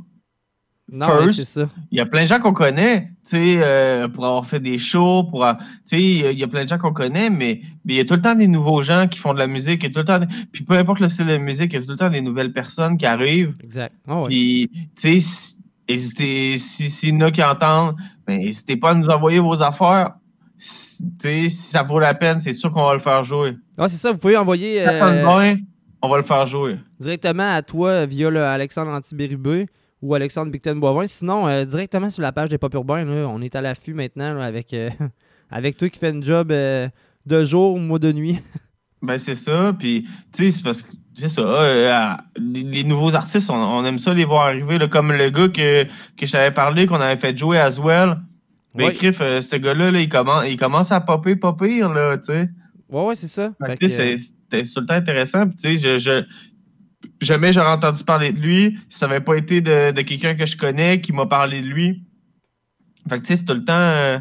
Non, 0.90 1.32
c'est 1.32 1.44
ça. 1.46 1.68
Il 1.90 1.98
y 1.98 2.00
a 2.00 2.06
plein 2.06 2.22
de 2.22 2.28
gens 2.28 2.38
qu'on 2.38 2.52
connaît, 2.52 3.10
euh, 3.34 4.08
pour 4.08 4.24
avoir 4.26 4.46
fait 4.46 4.60
des 4.60 4.78
shows, 4.78 5.24
pour, 5.24 5.44
avoir- 5.44 5.62
tu 5.64 5.96
sais, 5.96 6.02
il 6.02 6.18
y 6.20 6.26
a- 6.26 6.30
il 6.32 6.38
y 6.38 6.44
a 6.44 6.46
plein 6.48 6.64
de 6.64 6.68
gens 6.68 6.78
qu'on 6.78 6.92
connaît, 6.92 7.28
mais 7.30 7.60
il 7.84 7.94
y 7.94 8.00
a 8.00 8.04
tout 8.04 8.14
le 8.14 8.20
temps 8.22 8.34
des 8.34 8.46
nouveaux 8.48 8.82
gens 8.82 9.08
qui 9.08 9.18
font 9.18 9.34
de 9.34 9.38
la 9.38 9.46
musique, 9.46 9.84
a 9.84 9.88
tout 9.88 9.98
le 9.98 10.04
temps, 10.04 10.20
puis 10.52 10.64
peu 10.64 10.74
importe 10.74 11.00
le 11.00 11.08
style 11.08 11.26
de 11.26 11.36
musique, 11.36 11.72
il 11.72 11.80
y 11.80 11.82
a 11.82 11.84
tout 11.84 11.90
le 11.90 11.96
temps 11.96 12.10
des 12.10 12.20
nouvelles 12.20 12.52
personnes 12.52 12.96
qui 12.96 13.06
arrivent. 13.06 13.54
Exact. 13.64 13.94
Ah 14.06 14.20
ouais. 14.20 14.28
Puis, 14.28 14.70
tu 14.72 14.86
sais, 14.96 15.20
si- 15.20 15.56
hésitez, 15.88 16.58
si, 16.58 16.88
s'il 16.90 17.14
y 17.14 17.16
en 17.16 17.20
a 17.22 17.30
qui 17.30 17.42
entendent, 17.42 17.96
ben, 18.26 18.38
n'hésitez 18.38 18.76
pas 18.76 18.90
à 18.90 18.94
nous 18.94 19.08
envoyer 19.08 19.38
vos 19.38 19.62
affaires. 19.62 20.10
Si, 20.58 21.02
tu 21.02 21.10
sais, 21.20 21.48
si 21.48 21.56
ça 21.70 21.82
vaut 21.82 21.98
la 21.98 22.14
peine, 22.14 22.40
c'est 22.40 22.52
sûr 22.54 22.72
qu'on 22.72 22.84
va 22.86 22.94
le 22.94 23.00
faire 23.00 23.22
jouer. 23.24 23.56
Ah, 23.76 23.88
c'est 23.88 23.98
ça, 23.98 24.10
vous 24.12 24.18
pouvez 24.18 24.36
envoyer. 24.36 24.86
Euh, 24.86 25.54
on 26.02 26.08
va 26.08 26.16
le 26.18 26.22
faire 26.22 26.46
jouer. 26.46 26.76
directement 27.00 27.52
à 27.54 27.62
toi 27.62 28.06
via 28.06 28.30
le 28.30 28.42
Alexandre 28.42 28.90
Antibérubé 28.92 29.66
ou 30.02 30.14
Alexandre 30.14 30.50
Bicten 30.50 30.78
Boivin. 30.78 31.06
Sinon, 31.06 31.48
euh, 31.48 31.64
directement 31.64 32.10
sur 32.10 32.22
la 32.22 32.32
page 32.32 32.48
des 32.48 32.58
Pop 32.58 32.72
Urbains, 32.74 33.04
là, 33.04 33.28
on 33.28 33.40
est 33.40 33.54
à 33.54 33.60
l'affût 33.60 33.94
maintenant 33.94 34.34
là, 34.34 34.44
avec, 34.44 34.72
euh, 34.74 34.90
avec 35.50 35.76
toi 35.76 35.88
qui 35.88 35.98
fais 35.98 36.10
une 36.10 36.22
job 36.22 36.52
euh, 36.52 36.88
de 37.26 37.44
jour, 37.44 37.78
moi 37.78 37.98
de 37.98 38.12
nuit. 38.12 38.38
Ben, 39.02 39.18
c'est 39.18 39.34
ça. 39.34 39.76
Puis, 39.78 40.08
tu 40.32 40.44
sais, 40.44 40.50
c'est 40.50 40.62
parce 40.64 40.82
que, 40.82 40.90
c'est 41.14 41.28
ça. 41.28 42.18
les, 42.40 42.62
les 42.62 42.82
nouveaux 42.82 43.14
artistes, 43.14 43.50
on, 43.50 43.54
on 43.54 43.84
aime 43.84 43.98
ça 43.98 44.14
les 44.14 44.24
voir 44.24 44.46
arriver, 44.46 44.78
là, 44.78 44.88
comme 44.88 45.12
le 45.12 45.28
gars 45.28 45.48
que, 45.48 45.84
que 45.84 46.26
je 46.26 46.32
t'avais 46.32 46.50
parlé, 46.50 46.86
qu'on 46.86 47.00
avait 47.00 47.20
fait 47.20 47.36
jouer 47.36 47.58
as 47.58 47.78
well. 47.78 48.16
Ben. 48.76 48.92
Criff, 48.92 49.18
euh, 49.20 49.40
ce 49.40 49.56
gars-là, 49.56 49.90
là, 49.90 50.00
il, 50.00 50.08
commence, 50.08 50.44
il 50.46 50.56
commence 50.56 50.92
à 50.92 51.00
popper, 51.00 51.36
pire, 51.36 51.92
là, 51.92 52.18
tu 52.18 52.24
sais. 52.24 52.48
Ouais, 52.90 53.04
ouais, 53.04 53.16
c'est 53.16 53.28
ça. 53.28 53.52
C'était 53.80 54.62
tout 54.62 54.80
le 54.80 54.86
temps 54.86 54.94
intéressant. 54.94 55.46
Puis, 55.48 55.56
tu 55.56 55.78
sais, 55.78 55.98
je, 55.98 55.98
je, 55.98 56.24
jamais 57.20 57.52
j'aurais 57.52 57.70
entendu 57.70 58.04
parler 58.04 58.32
de 58.32 58.40
lui 58.40 58.78
si 58.88 58.98
ça 58.98 59.06
n'avait 59.06 59.20
pas 59.20 59.36
été 59.36 59.60
de, 59.60 59.90
de 59.92 60.02
quelqu'un 60.02 60.34
que 60.34 60.46
je 60.46 60.56
connais 60.56 61.00
qui 61.00 61.12
m'a 61.12 61.26
parlé 61.26 61.60
de 61.60 61.66
lui. 61.66 62.04
Fait 63.08 63.16
que, 63.18 63.22
tu 63.22 63.28
sais, 63.28 63.36
c'est 63.36 63.44
tout 63.44 63.54
le 63.54 63.64
temps. 63.64 63.72
euh, 63.72 64.18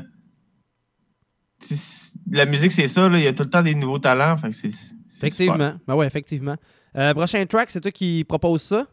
la 2.32 2.46
musique, 2.46 2.72
c'est 2.72 2.88
ça, 2.88 3.10
là. 3.10 3.18
Il 3.18 3.24
y 3.24 3.28
a 3.28 3.34
tout 3.34 3.44
le 3.44 3.50
temps 3.50 3.64
des 3.64 3.76
nouveaux 3.76 4.00
talents. 4.00 4.38
Fait 4.38 4.50
que 4.50 4.56
c'est. 4.56 4.72
c'est 4.72 4.78
super. 4.78 5.28
effectivement. 5.28 5.74
Ben 5.88 5.96
ouais, 5.96 6.06
effectivement. 6.06 6.56
Euh, 6.96 7.14
prochain 7.14 7.46
track, 7.46 7.70
c'est 7.70 7.82
toi 7.82 7.92
qui 7.92 8.24
propose 8.24 8.62
ça? 8.62 8.88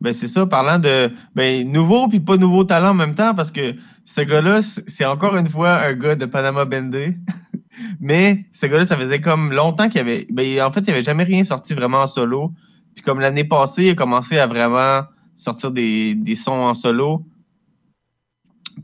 Ben 0.00 0.12
c'est 0.12 0.28
ça, 0.28 0.44
parlant 0.44 0.78
de 0.78 1.10
ben 1.34 1.70
nouveau 1.70 2.08
puis 2.08 2.20
pas 2.20 2.36
nouveau 2.36 2.64
talent 2.64 2.90
en 2.90 2.94
même 2.94 3.14
temps, 3.14 3.34
parce 3.34 3.50
que 3.50 3.74
ce 4.04 4.20
gars-là, 4.20 4.60
c'est 4.60 4.88
c'est 4.90 5.04
encore 5.04 5.36
une 5.36 5.46
fois 5.46 5.76
un 5.82 5.94
gars 5.94 6.16
de 6.16 6.26
Panama 6.26 6.64
Bendé. 6.64 7.16
Mais 8.00 8.44
ce 8.52 8.66
gars-là, 8.66 8.86
ça 8.86 8.96
faisait 8.96 9.20
comme 9.20 9.52
longtemps 9.52 9.88
qu'il 9.88 10.00
avait. 10.00 10.26
Ben, 10.30 10.60
en 10.62 10.72
fait, 10.72 10.80
il 10.80 10.90
avait 10.90 11.02
jamais 11.02 11.24
rien 11.24 11.44
sorti 11.44 11.74
vraiment 11.74 12.02
en 12.02 12.06
solo. 12.06 12.52
Puis 12.94 13.02
comme 13.02 13.20
l'année 13.20 13.44
passée, 13.44 13.84
il 13.84 13.90
a 13.90 13.94
commencé 13.94 14.38
à 14.38 14.46
vraiment 14.46 15.02
sortir 15.34 15.70
des, 15.70 16.14
des 16.14 16.34
sons 16.34 16.52
en 16.52 16.74
solo. 16.74 17.24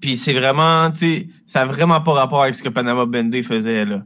Puis 0.01 0.17
c'est 0.17 0.33
vraiment, 0.33 0.91
tu 0.91 0.99
sais, 0.99 1.29
ça 1.47 1.63
a 1.63 1.65
vraiment 1.65 2.01
pas 2.01 2.13
rapport 2.13 2.43
avec 2.43 2.55
ce 2.55 2.63
que 2.63 2.69
Panama 2.69 3.07
Bendé 3.07 3.43
faisait, 3.43 3.85
là. 3.85 4.05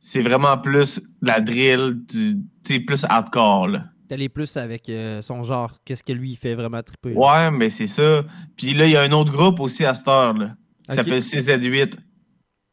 C'est 0.00 0.22
vraiment 0.22 0.56
plus 0.58 1.00
la 1.20 1.40
drill, 1.40 2.02
tu 2.08 2.38
sais, 2.62 2.80
plus 2.80 3.04
hardcore, 3.04 3.68
là. 3.68 3.84
T'allais 4.08 4.28
plus 4.28 4.56
avec 4.56 4.88
euh, 4.88 5.22
son 5.22 5.44
genre. 5.44 5.78
Qu'est-ce 5.84 6.02
que 6.02 6.12
lui, 6.12 6.30
il 6.32 6.36
fait 6.36 6.54
vraiment 6.56 6.82
triper. 6.82 7.12
Ouais, 7.14 7.50
mais 7.52 7.70
c'est 7.70 7.86
ça. 7.86 8.24
Puis 8.56 8.74
là, 8.74 8.86
il 8.86 8.90
y 8.92 8.96
a 8.96 9.02
un 9.02 9.12
autre 9.12 9.30
groupe 9.30 9.60
aussi 9.60 9.84
à 9.84 9.94
cette 9.94 10.08
heure, 10.08 10.34
là. 10.34 10.56
qui 10.82 10.90
Ok. 10.90 10.96
s'appelle 10.96 11.20
CZ8. 11.20 11.94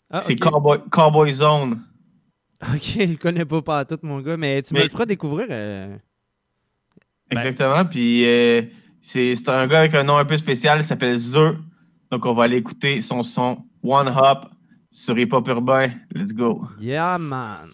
Ah, 0.09 0.21
c'est. 0.21 0.35
Cowboy, 0.35 0.79
Cowboy 0.89 1.31
Zone. 1.33 1.83
Ok, 2.73 2.95
je 2.97 3.13
connais 3.17 3.45
pas 3.45 3.61
pas 3.61 3.85
tout, 3.85 3.99
mon 4.01 4.19
gars, 4.19 4.35
mais 4.35 4.63
tu 4.63 4.73
me 4.73 4.81
le 4.81 4.89
feras 4.89 5.05
découvrir. 5.05 5.45
euh, 5.51 5.95
Ben. 7.29 7.37
Exactement. 7.37 7.85
Puis 7.85 8.25
euh, 8.25 8.61
c'est 9.01 9.49
un 9.49 9.67
gars 9.67 9.79
avec 9.79 9.93
un 9.93 10.03
nom 10.03 10.17
un 10.17 10.25
peu 10.25 10.37
spécial, 10.37 10.79
il 10.79 10.83
s'appelle 10.83 11.17
Zeux. 11.17 11.57
Donc 12.11 12.25
on 12.25 12.33
va 12.33 12.45
aller 12.45 12.57
écouter 12.57 13.01
son 13.01 13.23
son 13.23 13.63
One 13.83 14.07
Hop 14.07 14.45
sur 14.91 15.17
Hip 15.17 15.29
Hop 15.31 15.47
Urbain. 15.47 15.89
Let's 16.13 16.33
go. 16.33 16.67
Yeah, 16.79 17.17
man. 17.17 17.69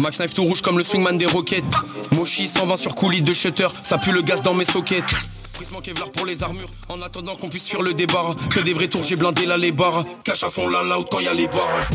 Max 0.00 0.16
Knife 0.18 0.34
tout 0.34 0.44
rouge 0.44 0.62
comme 0.62 0.78
le 0.78 0.84
swingman 0.84 1.18
des 1.18 1.26
roquettes. 1.26 1.64
Moshi 2.12 2.48
120 2.48 2.76
sur 2.78 2.94
coulis 2.94 3.22
de 3.22 3.34
shutter, 3.34 3.66
ça 3.82 3.98
pue 3.98 4.12
le 4.12 4.22
gaz 4.22 4.40
dans 4.40 4.54
mes 4.54 4.64
sockets. 4.64 5.04
Prisement 5.52 5.80
Kevlar 5.80 6.10
pour 6.10 6.24
les 6.24 6.42
armures, 6.42 6.70
en 6.88 7.02
attendant 7.02 7.36
qu'on 7.36 7.48
puisse 7.48 7.68
fuir 7.68 7.82
le 7.82 7.92
débarras. 7.92 8.32
Que 8.48 8.60
des 8.60 8.72
vrais 8.72 8.88
tours, 8.88 9.04
j'ai 9.04 9.16
blindé 9.16 9.44
là 9.44 9.58
les 9.58 9.72
barres. 9.72 10.04
Cache 10.24 10.42
à 10.44 10.48
fond 10.48 10.68
la 10.70 10.82
loud 10.82 11.06
quand 11.10 11.20
y 11.20 11.28
a 11.28 11.34
les 11.34 11.48
barrages. 11.48 11.88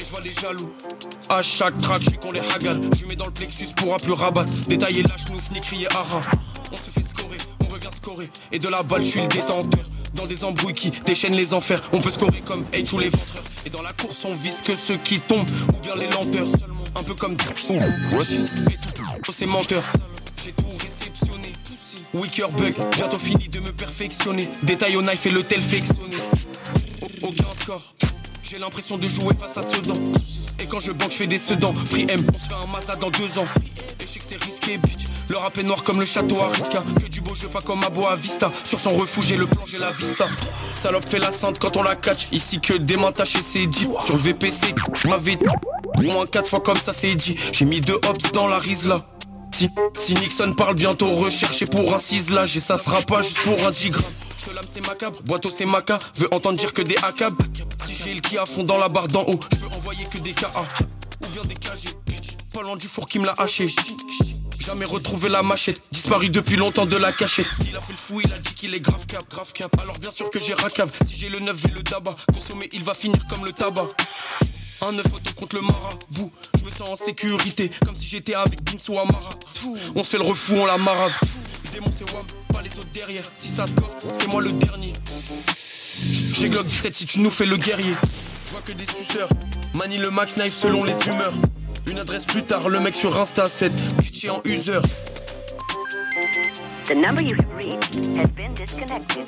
Et 0.00 0.04
je 0.04 0.10
vois 0.10 0.22
les 0.22 0.32
jaloux. 0.32 0.72
À 1.28 1.42
chaque 1.42 1.76
track, 1.78 2.02
je 2.02 2.10
qu'on 2.16 2.32
les 2.32 2.40
hagale. 2.40 2.80
Je 2.98 3.04
mets 3.04 3.16
dans 3.16 3.26
le 3.26 3.32
plexus 3.32 3.66
pourra 3.76 3.98
plus 3.98 4.12
rabattre. 4.12 4.52
Détailler 4.66 5.02
la 5.02 5.18
chenouf, 5.18 5.50
ni 5.52 5.60
crier 5.60 5.88
ara. 5.94 6.20
On 6.72 6.76
se 6.76 6.90
fait 6.90 7.06
scorer, 7.06 7.36
on 7.62 7.72
revient 7.72 7.88
scorer. 7.94 8.30
Et 8.52 8.58
de 8.58 8.68
la 8.68 8.82
balle, 8.82 9.02
je 9.02 9.10
suis 9.10 9.20
le 9.20 9.28
détenteur. 9.28 9.84
Dans 10.14 10.26
des 10.26 10.44
embrouilles 10.44 10.74
qui 10.74 10.90
déchaînent 10.90 11.36
les 11.36 11.52
enfers. 11.52 11.82
On 11.92 12.00
peut 12.00 12.10
scorer 12.10 12.40
comme 12.40 12.64
H 12.72 12.94
ou 12.94 12.98
les 12.98 13.10
ventreurs. 13.10 13.44
Et 13.66 13.70
dans 13.70 13.82
la 13.82 13.92
course, 13.92 14.24
on 14.24 14.34
vise 14.34 14.60
que 14.62 14.72
ceux 14.72 14.96
qui 14.96 15.20
tombent 15.20 15.50
ou 15.68 15.80
bien 15.82 15.94
les 15.96 16.08
lenteurs. 16.08 16.46
Un 16.96 17.02
peu 17.02 17.14
comme 17.14 17.32
Et 17.32 17.36
tout, 19.22 19.32
c'est 19.32 19.46
menteur. 19.46 19.82
J'ai 20.44 20.52
tout 20.52 20.64
réceptionné. 20.80 21.52
Wicker 22.14 22.48
bug, 22.56 22.74
bientôt 22.96 23.18
fini 23.18 23.48
de 23.48 23.60
me 23.60 23.70
perfectionner. 23.72 24.48
Détail 24.62 24.96
au 24.96 25.02
knife 25.02 25.24
et 25.26 25.30
le 25.30 25.42
tel 25.42 25.62
fectionné. 25.62 26.16
Au- 27.02 27.28
Aucun 27.28 27.44
score. 27.62 27.82
J'ai 28.42 28.58
l'impression 28.58 28.98
de 28.98 29.08
jouer 29.08 29.34
face 29.38 29.56
à 29.56 29.62
Sedan. 29.62 29.94
Et 30.58 30.66
quand 30.66 30.80
je 30.80 30.90
banque, 30.90 31.12
je 31.12 31.16
fais 31.16 31.26
des 31.26 31.38
sedans. 31.38 31.72
Free 31.86 32.06
M, 32.08 32.20
on 32.34 32.38
se 32.38 32.48
fait 32.48 32.54
un 32.54 32.66
Mazda 32.72 32.96
dans 32.96 33.10
deux 33.10 33.38
ans. 33.38 33.44
Et 33.44 34.02
je 34.02 34.06
sais 34.06 34.18
que 34.18 34.24
c'est 34.28 34.44
risqué. 34.44 34.78
Le 35.30 35.36
rap 35.36 35.56
est 35.58 35.62
noir 35.62 35.84
comme 35.84 36.00
le 36.00 36.06
château 36.06 36.40
Arisca. 36.40 36.82
Que 37.00 37.08
du 37.08 37.20
beau 37.20 37.36
jeu, 37.36 37.46
pas 37.46 37.60
comme 37.60 37.84
à 37.84 37.88
Boa 37.88 38.16
Vista. 38.16 38.50
Sur 38.64 38.80
son 38.80 38.90
refuge, 38.90 39.26
j'ai 39.26 39.36
le 39.36 39.46
plan, 39.46 39.64
j'ai 39.64 39.78
la 39.78 39.92
vista. 39.92 40.26
Salope 40.74 41.08
fait 41.08 41.20
la 41.20 41.30
sainte 41.30 41.60
quand 41.60 41.76
on 41.76 41.84
la 41.84 41.94
catch. 41.94 42.26
Ici 42.32 42.60
que 42.60 42.72
des 42.72 42.96
mains 42.96 43.12
c'est 43.14 43.66
dit. 43.66 43.86
Sur 44.04 44.16
le 44.16 44.22
VPC, 44.22 44.74
m'avais 45.08 45.38
au 45.98 46.02
moins 46.02 46.26
quatre 46.26 46.48
fois 46.50 46.58
comme 46.58 46.76
ça, 46.76 46.92
c'est 46.92 47.14
dit. 47.14 47.36
J'ai 47.52 47.64
mis 47.64 47.80
deux 47.80 47.94
hops 47.94 48.32
dans 48.32 48.48
la 48.48 48.58
rise 48.58 48.88
là. 48.88 49.02
Si, 49.54 49.68
si 50.00 50.14
Nixon 50.14 50.52
parle 50.54 50.74
bientôt, 50.74 51.06
recherché 51.06 51.64
pour 51.64 51.94
un 51.94 52.00
ciselage. 52.00 52.56
Et 52.56 52.60
ça 52.60 52.76
sera 52.76 53.00
pas 53.02 53.22
juste 53.22 53.38
pour 53.38 53.64
un 53.64 53.70
digramme. 53.70 54.02
Je 54.44 54.52
lame, 54.52 54.64
c'est 54.72 54.84
macabre. 54.84 55.22
Boiteau, 55.26 55.48
c'est 55.48 55.64
maca. 55.64 56.00
Veux 56.16 56.28
entendre 56.34 56.58
dire 56.58 56.72
que 56.72 56.82
des 56.82 56.96
ACAB. 56.96 57.34
Si 57.86 57.94
j'ai 58.02 58.14
le 58.14 58.20
qui 58.20 58.36
à 58.36 58.46
fond 58.46 58.64
dans 58.64 58.78
la 58.78 58.88
barre 58.88 59.06
d'en 59.06 59.22
haut, 59.22 59.38
je 59.52 59.58
veux 59.58 59.76
envoyer 59.76 60.06
que 60.06 60.18
des 60.18 60.32
KA. 60.32 60.48
Ou 61.22 61.26
bien 61.28 61.42
des 61.42 61.54
KG. 61.54 61.94
Pas 62.52 62.62
loin 62.62 62.76
du 62.76 62.88
four 62.88 63.08
qui 63.08 63.20
me 63.20 63.26
l'a 63.26 63.34
haché. 63.38 63.66
Jamais 64.70 64.84
retrouvé 64.84 65.28
la 65.28 65.42
machette, 65.42 65.82
disparu 65.90 66.28
depuis 66.28 66.54
longtemps 66.54 66.86
de 66.86 66.96
la 66.96 67.10
cachette. 67.10 67.48
Il 67.68 67.76
a 67.76 67.80
fait 67.80 67.92
le 67.92 67.98
fou, 67.98 68.20
il 68.24 68.32
a 68.32 68.38
dit 68.38 68.54
qu'il 68.54 68.72
est 68.72 68.78
grave 68.78 69.04
cap, 69.04 69.28
grave 69.28 69.52
cap. 69.52 69.76
Alors 69.80 69.98
bien 69.98 70.12
sûr 70.12 70.30
que 70.30 70.38
j'ai 70.38 70.52
racave. 70.52 70.92
Si 71.08 71.16
j'ai 71.16 71.28
le 71.28 71.40
9 71.40 71.64
et 71.64 71.72
le 71.72 71.82
tabac, 71.82 72.14
consommé, 72.32 72.68
il 72.70 72.84
va 72.84 72.94
finir 72.94 73.18
comme 73.26 73.44
le 73.44 73.50
tabac. 73.50 73.88
Un 74.82 74.92
neuf 74.92 75.06
auto 75.06 75.32
contre 75.34 75.56
le 75.56 75.62
marabout. 75.62 76.30
Je 76.56 76.64
me 76.64 76.70
sens 76.70 76.88
en 76.88 76.96
sécurité, 76.96 77.68
comme 77.84 77.96
si 77.96 78.06
j'étais 78.06 78.34
avec 78.34 78.62
Binso 78.62 78.96
Amara. 78.96 79.30
On 79.96 80.04
se 80.04 80.10
fait 80.10 80.18
le 80.18 80.24
refou, 80.24 80.54
on 80.54 80.66
la 80.66 80.78
marave. 80.78 81.18
Démon 81.72 81.90
c'est 81.90 82.08
Wam, 82.12 82.24
pas 82.52 82.62
les 82.62 82.70
autres 82.78 82.90
derrière. 82.92 83.24
Si 83.34 83.48
ça 83.48 83.66
score, 83.66 83.90
c'est 83.98 84.28
moi 84.28 84.40
le 84.40 84.52
dernier. 84.52 84.92
J'ai 86.38 86.48
Glock 86.48 86.66
17 86.66 86.94
si 86.94 87.06
tu 87.06 87.18
nous 87.18 87.32
fais 87.32 87.46
le 87.46 87.56
guerrier. 87.56 87.94
Je 88.46 88.50
vois 88.52 88.60
que 88.60 88.70
des 88.70 88.86
suceurs. 88.86 89.30
Manie 89.74 89.98
le 89.98 90.10
max 90.10 90.34
knife 90.34 90.54
selon 90.54 90.84
les 90.84 90.94
humeurs. 91.08 91.34
Une 91.90 91.98
adresse 91.98 92.24
plus 92.24 92.44
tard, 92.44 92.68
le 92.68 92.78
mec 92.78 92.94
sur 92.94 93.20
Insta 93.20 93.48
7. 93.48 93.72
Pitché 93.98 94.30
en 94.30 94.40
user. 94.46 94.78
The 96.86 96.94
number 96.94 97.20
you 97.20 97.34
have 97.34 97.52
reached 97.56 98.16
has 98.16 98.30
been 98.30 98.54
disconnected. 98.54 99.26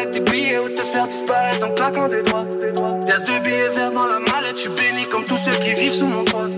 apparaître 0.00 0.12
des 0.12 0.30
billets 0.30 0.58
ou 0.58 0.68
te 0.70 0.82
faire 0.82 1.06
disparaître 1.08 1.66
en 1.66 1.72
claquant 1.72 2.08
des 2.08 2.22
doigts. 2.22 2.46
Pièce 3.06 3.24
de 3.24 3.44
billets 3.44 3.68
verts 3.74 3.92
dans 3.92 4.06
la 4.06 4.18
mallette, 4.18 4.56
je 4.56 4.60
suis 4.62 4.70
béni 4.70 5.06
comme 5.10 5.24
tous 5.24 5.38
ceux 5.44 5.56
qui 5.58 5.74
vivent 5.74 5.92
sous 5.92 6.06
mon 6.06 6.24
toit. 6.24 6.48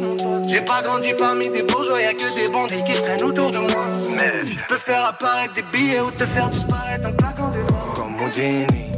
J'ai 0.49 0.61
pas 0.61 0.83
grandi 0.83 1.13
parmi 1.19 1.49
des 1.51 1.63
bourgeois, 1.63 2.01
y'a 2.01 2.15
que 2.15 2.35
des 2.35 2.53
bandits 2.53 2.85
qui 2.85 2.93
traînent 2.93 3.23
autour 3.23 3.51
de 3.51 3.59
moi. 3.59 3.85
Je 4.47 4.65
peux 4.69 4.77
faire 4.77 5.05
apparaître 5.05 5.55
des 5.55 5.65
billets 5.73 6.01
ou 6.01 6.11
te 6.11 6.27
faire 6.27 6.49
disparaître 6.51 7.09
en 7.09 7.13
claquant 7.13 7.49
des 7.49 7.65
doigts. 7.67 7.95
Comme 7.97 8.15
Houdini 8.21 8.93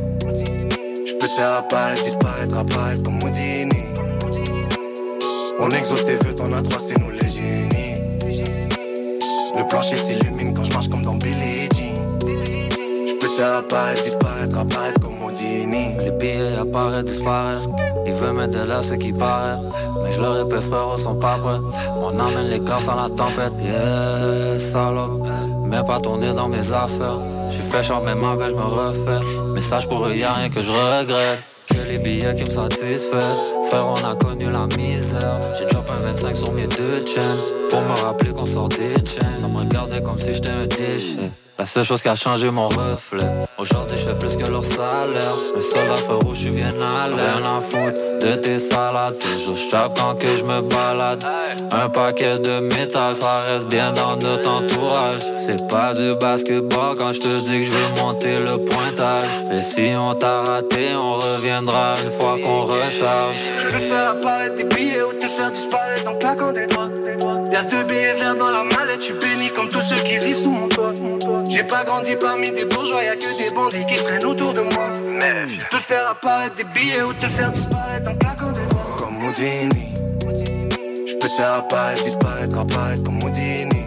Je 1.06 1.14
peux 1.14 1.28
faire 1.28 1.52
apparaître, 1.58 2.02
disparaître, 2.02 2.58
apparaître 2.58 3.02
comme 3.02 3.22
Houdini 3.22 3.84
On 5.58 5.70
exauce 5.70 6.04
tes 6.04 6.16
vœux, 6.16 6.34
t'en 6.36 6.52
as 6.52 6.62
trois, 6.62 6.80
c'est 6.80 6.98
nous 6.98 7.10
les 7.10 7.28
génies 7.28 7.94
Le 9.56 9.68
plancher 9.68 9.96
s'illumine 9.96 10.52
quand 10.54 10.64
je 10.64 10.72
marche 10.72 10.88
comme 10.88 11.02
dans 11.02 11.14
Billie 11.14 11.68
Jean 11.74 11.83
Disparaître, 13.44 14.58
apparaître 14.58 15.00
comme 15.00 15.22
Houdini 15.22 15.96
Les 15.98 16.10
billets 16.12 16.56
apparaissent, 16.58 17.04
disparaissent. 17.04 17.68
Ils 18.06 18.12
veulent 18.14 18.32
me 18.32 18.66
là 18.66 18.80
ce 18.80 18.94
qui 18.94 19.12
paraît. 19.12 19.58
Mais 20.02 20.12
je 20.12 20.20
leur 20.20 20.34
répète, 20.34 20.62
frérot, 20.62 20.96
sont 20.96 21.16
pas 21.16 21.36
prêts. 21.36 21.60
On 21.98 22.18
emmène 22.18 22.48
les 22.48 22.60
classes 22.60 22.88
à 22.88 22.94
la 22.94 23.08
tempête. 23.10 23.52
Yeah, 23.62 24.58
salope. 24.58 25.26
Mets 25.62 25.82
pas 25.82 26.00
ton 26.00 26.16
dans 26.16 26.48
mes 26.48 26.72
affaires. 26.72 27.18
Je 27.50 27.54
suis 27.54 27.82
chant, 27.82 28.02
mais 28.02 28.14
ma 28.14 28.34
belle, 28.34 28.50
je 28.50 28.54
me 28.54 28.62
refais. 28.62 29.26
Message 29.52 29.88
pour 29.88 30.06
eux, 30.06 30.14
y'a 30.14 30.32
rien 30.32 30.48
que 30.48 30.62
je 30.62 30.70
regrette. 30.70 31.40
Que 31.66 31.88
les 31.88 31.98
billets 31.98 32.34
qui 32.34 32.44
me 32.44 32.50
satisfaient. 32.50 33.68
Frère, 33.68 33.88
on 33.88 34.10
a 34.10 34.16
connu 34.16 34.46
la 34.46 34.66
misère. 34.76 35.40
J'ai 35.58 35.66
drop 35.66 35.90
un 35.90 36.00
25 36.00 36.36
sur 36.36 36.52
mes 36.52 36.66
deux 36.66 37.04
chaînes. 37.06 37.68
Pour 37.68 37.82
me 37.82 37.94
rappeler 38.04 38.32
qu'on 38.32 38.46
sort 38.46 38.68
des 38.68 38.94
chaînes. 39.04 39.36
Ça 39.36 39.48
me 39.48 39.58
regardait 39.58 40.02
comme 40.02 40.18
si 40.18 40.32
j'étais 40.32 40.50
un 40.50 40.66
déchet. 40.66 41.30
La 41.56 41.66
seule 41.66 41.84
chose 41.84 42.02
qui 42.02 42.08
a 42.08 42.16
changé 42.16 42.50
mon 42.50 42.66
reflet. 42.66 43.20
Aujourd'hui, 43.58 43.96
je 43.96 44.08
fais 44.08 44.18
plus 44.18 44.36
que 44.36 44.50
leur 44.50 44.64
salaire. 44.64 45.34
Le 45.54 45.92
affaire 45.92 46.26
où 46.26 46.34
je 46.34 46.40
suis 46.40 46.50
bien 46.50 46.74
à 46.80 47.06
l'aise. 47.06 47.16
Rien 47.16 47.56
à 47.56 47.60
foutre 47.60 48.00
de 48.20 48.34
tes 48.34 48.58
salades. 48.58 49.16
Toujours 49.20 49.56
je 49.56 49.70
tape 49.70 49.96
quand 49.96 50.16
que 50.16 50.36
je 50.36 50.42
me 50.42 50.62
balade. 50.62 51.24
Un 51.72 51.88
paquet 51.88 52.40
de 52.40 52.58
métal, 52.58 53.14
ça 53.14 53.42
reste 53.48 53.66
bien 53.66 53.92
dans 53.92 54.16
notre 54.16 54.50
entourage. 54.50 55.20
C'est 55.46 55.68
pas 55.68 55.94
du 55.94 56.16
basketball 56.16 56.96
quand 56.96 57.12
je 57.12 57.20
te 57.20 57.40
dis 57.48 57.60
que 57.60 57.66
je 57.66 57.70
veux 57.70 58.02
monter 58.02 58.40
le 58.40 58.58
pointage. 58.64 59.24
Et 59.52 59.58
si 59.58 59.96
on 59.96 60.12
t'a 60.14 60.42
raté, 60.42 60.96
on 60.96 61.14
reviendra 61.14 61.94
une 62.04 62.10
fois 62.10 62.36
qu'on 62.44 62.62
recharge. 62.62 63.36
Je 63.60 63.66
peux 63.66 63.78
faire 63.78 64.10
apparaître 64.10 64.56
des 64.56 64.64
billets 64.64 65.02
ou 65.02 65.12
te 65.12 65.28
faire 65.28 65.52
disparaître 65.52 66.10
en 66.10 66.16
claquant 66.16 66.52
des 66.52 66.66
doigts. 66.66 66.83
Pièce 67.50 67.68
de 67.68 67.82
billets 67.84 68.14
verts 68.14 68.34
dans 68.34 68.50
la 68.50 68.64
mallette, 68.64 68.98
je 69.00 69.04
suis 69.04 69.14
béni 69.14 69.50
comme 69.50 69.68
tous 69.68 69.82
ceux 69.82 70.02
qui 70.02 70.18
vivent 70.18 70.36
sous 70.36 70.50
mon 70.50 70.68
toit. 70.68 70.92
J'ai 71.48 71.62
pas 71.62 71.84
grandi 71.84 72.16
parmi 72.16 72.50
des 72.50 72.64
bourgeois, 72.64 73.04
y'a 73.04 73.14
que 73.14 73.38
des 73.38 73.54
bandits 73.54 73.86
qui 73.86 73.94
traînent 74.02 74.24
autour 74.24 74.52
de 74.52 74.62
moi. 74.62 74.88
Je 75.48 75.66
peux 75.70 75.78
faire 75.78 76.08
apparaître 76.10 76.56
des 76.56 76.64
billets 76.64 77.02
ou 77.02 77.12
te 77.14 77.28
faire 77.28 77.52
disparaître 77.52 78.10
en 78.10 78.14
claquant 78.16 78.52
des 78.52 78.66
doigts. 78.68 78.96
Comme 78.98 79.24
Houdini 79.24 79.94
Je 81.06 81.14
peux 81.14 81.28
te 81.28 81.34
faire 81.34 81.54
apparaître, 81.54 82.02
disparaître, 82.02 82.58
apparaître 82.58 83.02
comme 83.04 83.22
Houdini 83.22 83.84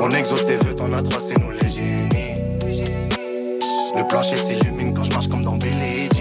On 0.00 0.10
exauce 0.10 0.44
tes 0.46 0.56
vœux, 0.56 0.74
t'en 0.74 0.92
as 0.92 1.02
trois, 1.02 1.20
c'est 1.20 1.38
nous 1.38 1.52
les 1.52 1.68
génies 1.68 2.42
Le 3.96 4.08
plancher 4.08 4.36
s'illumine 4.36 4.92
quand 4.92 5.04
je 5.04 5.12
marche 5.12 5.28
comme 5.28 5.44
dans 5.44 5.54
Jean 5.54 6.13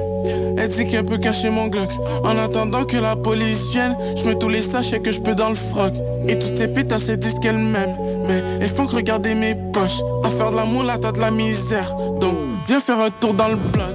Elle 0.58 0.70
dit 0.70 0.88
qu'elle 0.88 1.06
peut 1.06 1.18
cacher 1.18 1.50
mon 1.50 1.68
Glock. 1.68 1.90
En 2.24 2.38
attendant 2.38 2.84
que 2.84 2.98
la 2.98 3.16
police 3.16 3.70
vienne, 3.70 3.96
je 4.16 4.26
mets 4.26 4.36
tous 4.36 4.50
les 4.50 4.62
sachets 4.62 5.00
que 5.00 5.12
je 5.12 5.22
peux 5.22 5.36
dans 5.36 5.50
le 5.50 5.56
froc. 5.56 5.94
Et 6.28 6.38
toutes 6.38 6.58
ces 6.58 6.68
pétasses, 6.68 7.10
elles 7.10 7.20
disent 7.20 7.40
qu'elles 7.40 7.58
m'aiment. 7.58 7.96
Mais 8.28 8.42
elles 8.60 8.70
font 8.70 8.88
que 8.88 8.96
regarder 8.96 9.36
mes 9.36 9.56
poches. 9.56 10.02
À 10.24 10.30
faire 10.30 10.52
de 10.52 10.58
l'amour, 10.58 10.84
là, 10.84 10.98
t'as 10.98 11.12
de 11.12 11.20
la 11.20 11.32
misère. 11.32 11.96
Donc, 12.20 12.36
viens 12.68 12.80
faire 12.80 13.00
un 13.00 13.12
tour 13.12 13.34
dans 13.34 13.48
le 13.48 13.56
bloc. 13.56 13.86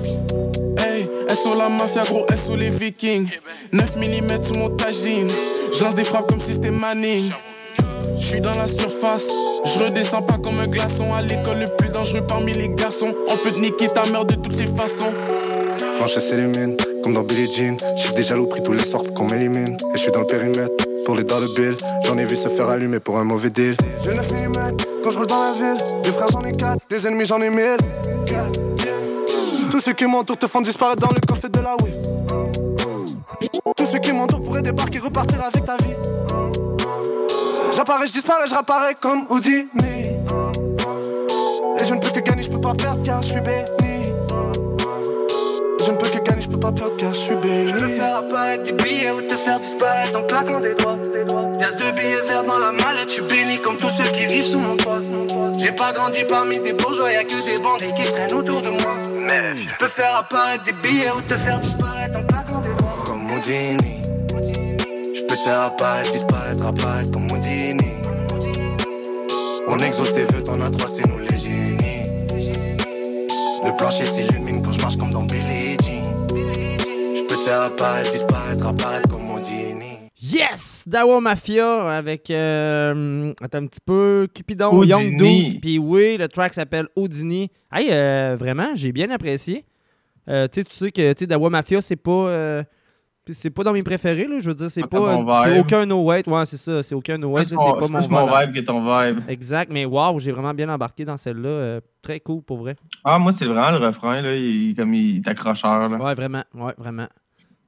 Hey, 0.79 1.09
elles 1.29 1.37
sont 1.37 1.55
la 1.55 1.69
mafia, 1.69 2.03
gros, 2.05 2.25
elles 2.31 2.39
sont 2.39 2.57
les 2.57 2.71
vikings. 2.71 3.29
9 3.73 3.97
mm 3.97 4.45
sous 4.45 4.55
mon 4.55 4.71
tagine. 4.71 5.29
Je 5.77 5.85
lance 5.85 5.95
des 5.95 6.05
frappes 6.05 6.29
comme 6.29 6.41
si 6.41 6.55
c'était 6.55 6.71
Manning. 6.71 7.31
Je 8.23 8.29
suis 8.29 8.41
dans 8.41 8.55
la 8.55 8.69
surface, 8.69 9.27
je 9.65 9.81
redescends 9.81 10.23
pas 10.23 10.39
comme 10.39 10.59
un 10.61 10.69
glaçon. 10.69 11.13
À 11.13 11.23
l'école, 11.23 11.59
le 11.59 11.77
plus 11.77 11.89
dangereux 11.89 12.23
parmi 12.27 12.53
les 12.53 12.69
garçons. 12.69 13.13
On 13.29 13.37
peut 13.37 13.51
te 13.51 13.59
niquer 13.59 13.89
ta 13.89 14.07
mère 14.07 14.25
de 14.25 14.37
toutes 14.37 14.57
les 14.57 14.69
façons. 14.69 15.11
Plancher 15.99 16.21
s'illumine, 16.21 16.77
comme 17.03 17.15
dans 17.15 17.25
Billie 17.25 17.53
Jean. 17.53 17.77
J'ai 17.97 18.15
déjà 18.15 18.37
loup 18.37 18.47
pris 18.47 18.63
tous 18.63 18.75
les 18.75 18.85
soirs 18.85 19.03
pour 19.03 19.13
qu'on 19.13 19.25
m'élimine. 19.27 19.77
Et 19.93 19.97
je 19.97 20.03
suis 20.03 20.13
dans 20.13 20.21
le 20.21 20.27
périmètre, 20.27 20.73
pour 21.05 21.17
les 21.17 21.25
dollar 21.25 21.49
bill. 21.57 21.77
J'en 22.05 22.17
ai 22.17 22.25
vu 22.25 22.37
se 22.37 22.49
faire 22.49 22.69
allumer 22.69 23.01
pour 23.01 23.19
un 23.19 23.25
mauvais 23.25 23.51
deal. 23.51 23.77
J'ai 24.05 24.15
9 24.15 24.33
mm 24.33 24.77
quand 25.03 25.11
je 25.11 25.19
roule 25.19 25.27
dans 25.27 25.43
la 25.43 25.53
ville. 25.53 25.85
Des 26.05 26.11
frères, 26.13 26.29
j'en 26.33 26.45
ai 26.45 26.53
4, 26.53 26.79
des 26.89 27.07
ennemis, 27.09 27.27
j'en 27.27 27.43
ai 27.43 27.51
1000. 27.51 27.77
Tous 29.73 29.81
ceux 29.81 29.95
qui 29.95 30.07
m'entourent 30.07 30.39
te 30.39 30.47
font 30.47 30.61
disparaître 30.61 31.03
dans 31.03 31.13
le 31.13 31.21
coffre 31.27 31.49
de 31.49 31.59
la 31.59 31.75
Wii. 31.83 31.93
Tous 33.77 33.87
ceux 33.87 33.99
qui 33.99 34.13
m'entourent 34.13 34.43
pourraient 34.43 34.63
débarquer, 34.63 35.01
repartir 35.01 35.41
avec 35.43 35.65
ta 35.65 35.77
vie. 35.79 36.62
J'apparais, 37.75 38.07
je 38.07 38.13
disparais, 38.13 38.47
je 38.47 38.55
rapparais 38.55 38.95
comme 39.01 39.27
Houdini. 39.31 39.69
Et 41.79 41.85
je 41.85 41.95
ne 41.95 42.01
peux 42.01 42.11
que 42.11 42.21
gagner, 42.21 42.43
je 42.43 42.51
peux 42.51 42.61
pas 42.61 42.75
perdre 42.75 43.03
car 43.03 43.23
je 43.23 43.29
suis 43.29 43.41
béni. 43.41 43.65
Je 45.85 45.91
ne 45.91 45.97
peux 45.97 46.09
que 46.09 46.19
gagner, 46.19 46.43
je 46.43 46.49
peux 46.49 46.61
pas 46.61 46.73
perdre 46.73 46.97
car 46.97 47.13
je 47.15 47.19
suis 47.19 47.35
béni. 47.35 47.69
Je 47.69 47.75
peux 47.75 47.89
faire 47.89 48.17
apparaître 48.17 48.65
des 48.65 48.73
billets 48.73 49.11
ou 49.11 49.23
te 49.23 49.35
faire 49.37 49.59
disparaître 49.59 50.19
en 50.19 50.23
claquant 50.25 50.61
des 50.61 50.75
doigts. 50.75 50.99
Pièce 51.59 51.77
de 51.77 51.91
billets 51.93 52.23
verts 52.29 52.45
dans 52.45 52.59
la 52.59 52.73
mallette, 52.73 53.09
je 53.09 53.15
suis 53.15 53.23
béni 53.23 53.59
comme 53.61 53.77
tous 53.77 53.91
ceux 53.97 54.11
qui 54.11 54.27
vivent 54.27 54.45
sous 54.45 54.59
mon 54.59 54.77
toit. 54.77 55.01
J'ai 55.59 55.73
pas 55.73 55.93
grandi 55.93 56.25
parmi 56.29 56.61
des 56.61 56.75
bourgeois, 56.75 57.11
y'a 57.11 57.25
que 57.25 57.45
des 57.45 57.63
bandits 57.63 57.93
qui 57.95 58.05
traînent 58.05 58.35
autour 58.35 58.61
de 58.63 58.71
moi. 58.71 58.95
Je 59.57 59.75
peux 59.79 59.89
faire 59.89 60.15
apparaître 60.17 60.65
des 60.65 60.73
billets 60.73 61.11
ou 61.17 61.21
te 61.23 61.37
faire 61.37 61.59
disparaître 61.59 62.19
en 62.19 62.23
claquant 62.25 62.61
des 62.61 62.75
doigts. 62.75 63.05
Comme 63.07 63.31
Houdini 63.31 64.03
Je 65.15 65.21
peux 65.23 65.35
te 65.35 65.41
faire 65.41 65.63
apparaître, 65.63 66.13
disparaître, 66.13 66.67
apparaître 66.67 67.11
comme 67.11 67.32
Houdini 67.63 67.93
On 69.69 69.79
exauce 69.79 70.13
tes 70.13 70.25
vœux, 70.25 70.43
t'en 70.45 70.61
as 70.61 70.71
trois, 70.71 70.89
c'est 70.89 71.07
nous 71.07 71.19
les 71.19 71.37
génies 71.37 72.09
Le 73.65 73.77
plancher 73.77 74.05
s'illumine 74.05 74.63
quand 74.63 74.73
je 74.73 74.81
marche 74.81 74.97
comme 74.97 75.13
dans 75.13 75.23
Billie 75.23 75.77
Jean 75.83 76.27
Je 76.31 77.23
peux 77.23 77.35
te 77.35 77.41
faire 77.41 77.63
apparaître, 77.63 78.11
disparaître, 78.11 78.67
apparaître 78.67 79.09
comme 79.09 79.31
Houdini 79.31 79.99
Yes! 80.21 80.85
Dawa 80.87 81.21
Mafia 81.21 81.97
avec. 81.97 82.31
Euh, 82.31 83.33
attends 83.41 83.59
un 83.59 83.67
petit 83.67 83.81
peu. 83.85 84.29
Cupidon, 84.33 84.71
Houdini. 84.73 84.91
Young 84.91 85.17
12. 85.19 85.61
Puis 85.61 85.79
oui, 85.79 86.17
le 86.17 86.29
track 86.29 86.55
s'appelle 86.55 86.87
Houdini. 86.97 87.51
Hey, 87.73 87.89
euh, 87.91 88.37
vraiment, 88.39 88.71
j'ai 88.75 88.93
bien 88.93 89.11
apprécié. 89.11 89.65
Euh, 90.29 90.47
tu 90.47 90.61
sais, 90.61 90.65
tu 90.65 90.75
sais 90.75 90.91
que 90.93 91.25
Dawa 91.25 91.51
Mafia, 91.51 91.83
c'est 91.83 91.97
pas. 91.97 92.63
C'est 93.31 93.51
pas 93.51 93.63
dans 93.63 93.73
mes 93.73 93.83
préférés, 93.83 94.27
là. 94.27 94.39
Je 94.41 94.49
veux 94.49 94.55
dire, 94.55 94.71
c'est 94.71 94.81
Pas 94.87 94.99
pas. 95.25 95.45
c'est 95.45 95.59
aucun 95.61 95.87
no 95.87 96.03
wait. 96.03 96.29
Ouais, 96.29 96.45
c'est 96.47 96.57
ça. 96.57 96.83
C'est 96.83 96.95
aucun 96.95 97.19
no 97.19 97.29
wait. 97.31 97.45
C'est 97.45 97.55
pas 97.55 97.75
plus 97.77 97.89
mon, 97.89 98.27
mon 98.27 98.39
vibe 98.41 98.53
que 98.55 98.61
ton 98.61 98.81
vibe. 98.85 99.21
Exact, 99.29 99.71
mais 99.73 99.85
waouh, 99.85 100.19
j'ai 100.19 100.33
vraiment 100.33 100.53
bien 100.55 100.69
embarqué 100.69 101.05
dans 101.05 101.17
celle-là. 101.17 101.49
euh, 101.49 101.81
très 102.03 102.19
cool 102.21 102.43
pour 102.43 102.59
vrai. 102.59 102.75
Ah, 103.05 103.19
moi, 103.21 103.33
c'est 103.33 103.45
vraiment 103.47 103.71
le 103.79 103.85
refrain, 103.87 104.21
là. 104.23 104.35
Il, 104.35 104.75
comme 104.75 104.93
il 104.95 105.19
est 105.19 105.29
accrocheur, 105.29 105.89
là. 105.89 105.97
Ouais, 105.99 106.15
vraiment. 106.15 106.43
Ouais, 106.55 106.75
vraiment. 106.77 107.07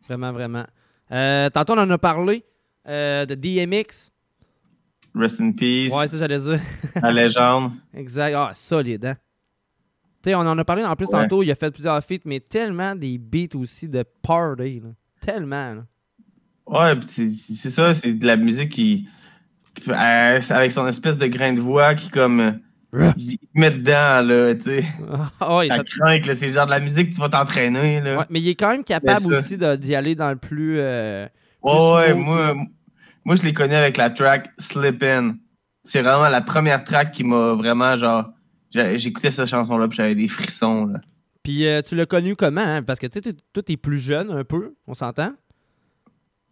Vraiment, 0.08 0.32
vraiment. 0.32 0.64
Euh, 1.12 1.48
tantôt, 1.50 1.74
on 1.74 1.78
en 1.78 1.90
a 1.90 1.98
parlé 1.98 2.44
euh, 2.88 3.24
de 3.26 3.34
DMX. 3.36 4.10
Rest 5.14 5.40
in 5.40 5.52
peace. 5.52 5.94
Ouais, 5.96 6.08
ça, 6.08 6.18
j'allais 6.18 6.40
dire. 6.40 6.58
La 7.02 7.12
légende. 7.12 7.70
exact. 7.94 8.34
Ah, 8.36 8.50
solide, 8.54 9.06
hein? 9.06 9.16
Tu 10.22 10.30
sais, 10.30 10.34
on 10.34 10.40
en 10.40 10.58
a 10.58 10.64
parlé 10.64 10.84
en 10.84 10.96
plus 10.96 11.06
Ouais. 11.06 11.12
tantôt. 11.22 11.42
Il 11.44 11.50
a 11.50 11.54
fait 11.54 11.70
plusieurs 11.70 12.02
feats, 12.02 12.24
mais 12.24 12.40
tellement 12.40 12.96
des 12.96 13.18
beats 13.18 13.56
aussi 13.56 13.88
de 13.88 14.02
party. 14.22 14.80
là. 14.82 14.88
Tellement. 15.24 15.74
là. 15.74 15.84
Ouais, 16.66 17.00
c'est 17.06 17.30
ça, 17.70 17.94
c'est 17.94 18.14
de 18.14 18.26
la 18.26 18.36
musique 18.36 18.70
qui. 18.70 19.08
euh, 19.88 20.40
avec 20.50 20.72
son 20.72 20.86
espèce 20.86 21.18
de 21.18 21.26
grain 21.26 21.52
de 21.52 21.60
voix 21.60 21.94
qui, 21.94 22.08
comme. 22.08 22.40
euh, 22.40 22.52
il 23.16 23.38
met 23.54 23.70
dedans, 23.72 24.22
là, 24.26 24.54
tu 24.54 24.62
sais. 24.62 24.84
Ah 25.40 25.56
ouais, 25.56 25.68
ça 25.68 25.82
craint. 25.84 26.20
C'est 26.34 26.46
le 26.46 26.52
genre 26.52 26.66
de 26.66 26.70
la 26.70 26.80
musique 26.80 27.10
que 27.10 27.14
tu 27.14 27.20
vas 27.20 27.28
t'entraîner, 27.28 28.00
là. 28.00 28.18
Ouais, 28.18 28.24
mais 28.30 28.40
il 28.40 28.48
est 28.48 28.54
quand 28.54 28.70
même 28.70 28.84
capable 28.84 29.34
aussi 29.34 29.58
d'y 29.58 29.94
aller 29.94 30.14
dans 30.14 30.30
le 30.30 30.36
plus. 30.36 30.78
euh, 30.78 31.26
plus 31.60 31.70
Ouais, 31.70 31.92
ouais, 31.92 32.14
moi, 32.14 32.54
moi, 33.24 33.36
je 33.36 33.42
l'ai 33.42 33.52
connu 33.52 33.74
avec 33.74 33.96
la 33.96 34.10
track 34.10 34.50
Slippin'. 34.58 35.36
C'est 35.84 36.02
vraiment 36.02 36.28
la 36.28 36.40
première 36.40 36.84
track 36.84 37.10
qui 37.12 37.24
m'a 37.24 37.52
vraiment, 37.54 37.96
genre. 37.96 38.30
J'écoutais 38.72 39.30
cette 39.30 39.46
chanson-là, 39.48 39.86
puis 39.88 39.96
j'avais 39.96 40.14
des 40.14 40.28
frissons, 40.28 40.86
là. 40.86 41.00
Puis 41.44 41.66
euh, 41.66 41.82
tu 41.82 41.94
l'as 41.94 42.06
connu 42.06 42.34
comment? 42.34 42.60
hein? 42.62 42.82
Parce 42.82 42.98
que 42.98 43.06
tu 43.06 43.20
sais, 43.22 43.34
toi, 43.52 43.62
t'es 43.62 43.76
plus 43.76 44.00
jeune 44.00 44.32
un 44.32 44.42
peu, 44.42 44.74
on 44.88 44.94
s'entend? 44.94 45.32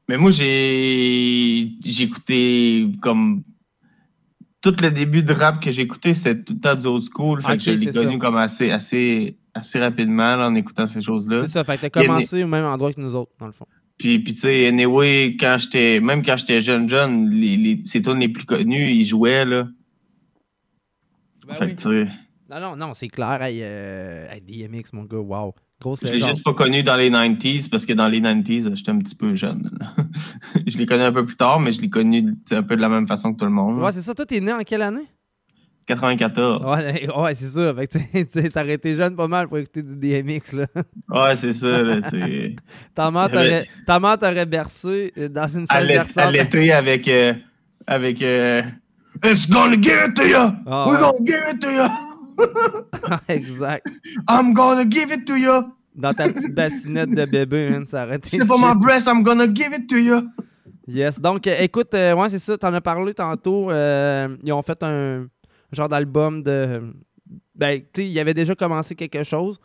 Mais 0.09 0.17
moi, 0.19 0.31
j'ai 0.31 1.71
j'ai 1.85 2.05
écouté 2.05 2.87
comme. 3.01 3.43
Tout 4.61 4.77
le 4.81 4.93
début 4.93 5.25
de 5.25 5.33
rap 5.33 5.61
que 5.61 5.73
j'ai 5.73 5.83
écouté, 5.83 6.15
c'était 6.15 6.41
tout 6.41 6.53
le 6.55 6.61
temps 6.61 6.77
du 6.77 6.87
old 6.87 7.03
school. 7.13 7.43
Fait 7.43 7.57
que 7.57 7.65
je 7.65 7.71
l'ai 7.73 7.91
connu 7.91 8.13
ça. 8.13 8.19
comme 8.19 8.37
assez, 8.37 8.71
assez, 8.71 9.37
assez 9.55 9.81
rapidement 9.81 10.37
là, 10.37 10.47
en 10.47 10.55
écoutant 10.55 10.87
ces 10.87 11.01
choses-là. 11.01 11.41
C'est 11.41 11.53
ça, 11.55 11.65
fait 11.65 11.79
que 11.79 11.87
t'as 11.89 12.03
commencé 12.03 12.45
au 12.45 12.47
même 12.47 12.67
endroit 12.67 12.93
que 12.93 13.01
nous 13.01 13.17
autres, 13.17 13.33
dans 13.41 13.47
le 13.47 13.53
fond. 13.53 13.67
Puis, 13.99 14.21
puis 14.21 14.35
tu 14.35 14.41
sais, 14.43 14.69
anyway, 14.69 15.37
quand 15.39 15.57
j'étais, 15.59 15.99
même 15.99 16.23
quand 16.25 16.37
j'étais 16.37 16.61
jeune, 16.61 16.89
jeune, 16.89 17.29
les, 17.31 17.57
les, 17.57 17.81
ces 17.85 18.03
tunes 18.03 18.21
les 18.21 18.29
plus 18.29 18.45
connus, 18.45 18.93
ils 18.93 19.05
jouaient, 19.05 19.45
là. 19.45 19.67
Ben 21.49 21.57
fait 21.57 21.65
oui. 21.65 21.75
que, 21.75 21.83
tu 21.83 22.07
sais, 22.07 22.13
Non, 22.53 22.61
non, 22.61 22.77
non, 22.77 22.95
c'est 22.95 23.09
clair. 23.09 23.41
Hey, 23.43 23.61
euh, 23.63 24.27
hey, 24.31 24.41
DMX, 24.43 24.93
mon 24.93 25.05
gars, 25.05 25.17
wow. 25.19 25.55
Grosse 25.81 26.01
je 26.03 26.13
l'ai 26.13 26.21
juste 26.21 26.45
pas 26.45 26.53
connu 26.55 26.83
dans 26.83 26.97
les 26.97 27.11
90s 27.11 27.69
parce 27.69 27.85
que 27.87 27.93
dans 27.93 28.07
les 28.07 28.21
90s, 28.21 28.77
j'étais 28.77 28.91
un 28.91 28.99
petit 28.99 29.15
peu 29.17 29.35
jeune. 29.35 29.69
je 30.67 30.77
l'ai 30.79 30.87
connu 30.87 31.03
un 31.03 31.13
peu 31.13 31.25
plus 31.27 31.35
tard, 31.37 31.59
mais 31.61 31.73
je 31.73 31.81
l'ai 31.81 31.91
connu 31.91 32.35
un 32.51 32.63
peu 32.63 32.77
de 32.77 32.81
la 32.81 32.89
même 32.89 33.07
façon 33.07 33.33
que 33.33 33.39
tout 33.39 33.47
le 33.47 33.51
monde. 33.51 33.81
Ouais, 33.81 33.91
c'est 33.91 34.03
ça. 34.03 34.15
Toi, 34.15 34.27
t'es 34.27 34.41
né 34.41 34.53
en 34.53 34.61
quelle 34.61 34.83
année? 34.83 35.07
94. 35.87 36.71
Ouais, 36.71 37.09
ouais 37.17 37.35
c'est 37.35 37.49
ça. 37.49 37.75
Fait 37.75 37.87
que 37.89 38.49
t'as 38.49 38.61
arrêté 38.61 38.95
jeune 38.95 39.17
pas 39.17 39.27
mal 39.27 39.49
pour 39.49 39.59
écouter 39.59 39.83
du 39.83 39.97
DMX, 39.97 40.53
là. 40.53 40.67
Ouais, 41.09 41.37
c'est 41.37 41.53
ça, 41.53 41.83
là. 41.83 41.97
Ta 42.95 43.11
mère 43.11 44.19
t'aurait- 44.19 44.47
bercé 44.47 45.13
euh, 45.19 45.29
dans 45.29 45.49
une 45.49 45.67
l'é- 45.81 45.95
berçante. 45.95 46.33
l'été 46.33 46.73
avec 46.73 47.09
euh, 47.09 47.35
avec 47.87 48.23
euh, 48.23 48.63
It's 49.25 49.49
gonna 49.51 49.75
give 49.81 49.99
it 50.09 50.15
to 50.15 50.25
you. 50.25 50.37
Ah, 50.67 50.85
We're 50.87 50.95
ouais. 50.95 51.01
gonna 51.01 51.27
give 51.27 51.55
it 51.55 51.61
to 51.61 51.71
you. 51.71 52.12
exact. 53.29 53.87
I'm 54.29 54.53
gonna 54.53 54.85
give 54.89 55.13
it 55.13 55.27
to 55.27 55.37
you. 55.37 55.73
Dans 55.95 56.15
ta 56.15 56.29
petite 56.29 56.55
bassinette 56.55 57.11
de 57.11 57.25
bébé, 57.27 57.71
man, 57.71 57.87
ça 57.87 58.07
été 58.15 58.29
C'est 58.29 58.47
pas 58.47 58.75
breast, 58.75 59.07
I'm 59.07 59.23
gonna 59.23 59.47
give 59.53 59.75
it 59.75 59.87
to 59.89 59.97
you. 59.97 60.23
Yes. 60.87 61.21
Donc, 61.21 61.47
euh, 61.47 61.57
écoute, 61.61 61.95
euh, 61.95 62.15
ouais, 62.15 62.29
c'est 62.29 62.39
ça. 62.39 62.57
T'en 62.57 62.73
as 62.75 62.81
parlé 62.81 63.15
tantôt. 63.15 63.71
euh, 63.71 64.37
ils 64.43 64.53
ont 64.53 64.63
fait 64.63 64.83
un 64.83 65.27
genre 65.71 65.89
d'album 65.89 66.43
de. 66.43 66.95
Ben, 67.55 67.81
tu 67.93 68.03
sais, 68.03 68.09
il 68.09 68.19
avait 68.19 68.35
déjà 68.35 68.55
commencé 68.55 68.95
quelque 68.95 69.23
chose. 69.23 69.61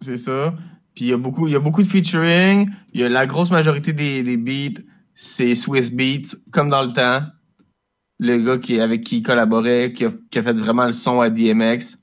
C'est 0.00 0.16
ça. 0.18 0.54
Puis 0.94 1.06
il 1.06 1.08
y 1.08 1.12
a 1.12 1.16
beaucoup 1.16 1.48
il 1.48 1.52
y 1.52 1.56
a 1.56 1.60
beaucoup 1.60 1.82
de 1.82 1.88
featuring, 1.88 2.70
y 2.92 3.02
a 3.02 3.08
la 3.08 3.26
grosse 3.26 3.50
majorité 3.50 3.92
des, 3.92 4.22
des 4.22 4.36
beats, 4.36 4.80
c'est 5.14 5.54
Swiss 5.54 5.92
Beats 5.92 6.36
comme 6.52 6.68
dans 6.68 6.82
le 6.82 6.92
temps. 6.92 7.26
Le 8.20 8.38
gars 8.38 8.58
qui 8.58 8.80
avec 8.80 9.02
qui 9.02 9.18
il 9.18 9.22
collaborait, 9.22 9.92
qui 9.92 10.04
a, 10.04 10.10
qui 10.30 10.38
a 10.38 10.42
fait 10.42 10.52
vraiment 10.52 10.86
le 10.86 10.92
son 10.92 11.20
à 11.20 11.30
DMX. 11.30 11.96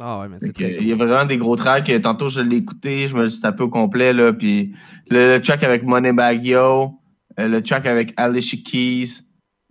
Ah 0.00 0.20
ouais, 0.20 0.28
mais 0.28 0.36
c'est 0.40 0.52
très 0.52 0.76
Il 0.80 0.86
y 0.88 0.92
a 0.92 0.96
vraiment 0.96 1.24
des 1.24 1.36
gros 1.38 1.56
tracks. 1.56 1.90
Tantôt, 2.02 2.28
je 2.28 2.40
l'ai 2.40 2.56
écouté, 2.56 3.08
je 3.08 3.14
me 3.16 3.22
le 3.22 3.28
suis 3.28 3.40
tapé 3.40 3.62
au 3.62 3.68
complet. 3.68 4.12
Là, 4.12 4.32
puis 4.32 4.74
le, 5.10 5.34
le 5.34 5.40
track 5.40 5.62
avec 5.62 5.84
Moneybag 5.84 6.44
Yo, 6.44 6.98
euh, 7.38 7.48
le 7.48 7.62
track 7.62 7.86
avec 7.86 8.12
Alicia 8.16 8.58
Keys 8.64 9.22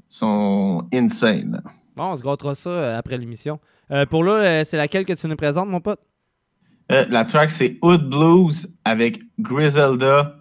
sont 0.08 0.88
insane. 0.94 1.52
là. 1.64 1.72
Bon, 1.96 2.06
on 2.12 2.16
se 2.16 2.24
gâtera 2.24 2.56
ça 2.56 2.70
euh, 2.70 2.98
après 2.98 3.18
l'émission. 3.18 3.60
Euh, 3.92 4.06
pour 4.06 4.24
là, 4.24 4.64
c'est 4.66 4.78
laquelle 4.78 5.06
que 5.06 5.14
tu 5.14 5.28
nous 5.28 5.36
présentes, 5.36 5.70
mon 5.70 5.80
pote? 5.80 6.00
Euh, 6.92 7.06
la 7.10 7.26
track, 7.26 7.52
c'est 7.52 7.78
Hood 7.82 8.10
Blues 8.10 8.68
avec 8.84 9.20
Griselda, 9.40 10.36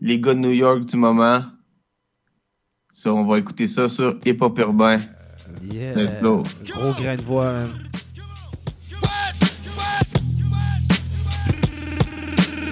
les 0.00 0.18
gars 0.20 0.34
de 0.34 0.40
New 0.40 0.50
York 0.50 0.84
du 0.84 0.96
moment. 0.96 1.42
Ça, 2.98 3.12
on 3.12 3.26
va 3.26 3.36
écouter 3.36 3.66
ça 3.66 3.90
sur 3.90 4.16
Hip 4.24 4.38
Hop 4.40 4.58
Urbain. 4.58 4.98
Yeah. 5.70 5.94
Let's 5.94 6.14
go. 6.22 6.42
Gros 6.64 6.94
grain 6.94 7.16
de 7.16 7.20
voix, 7.20 7.52
man. 7.52 7.68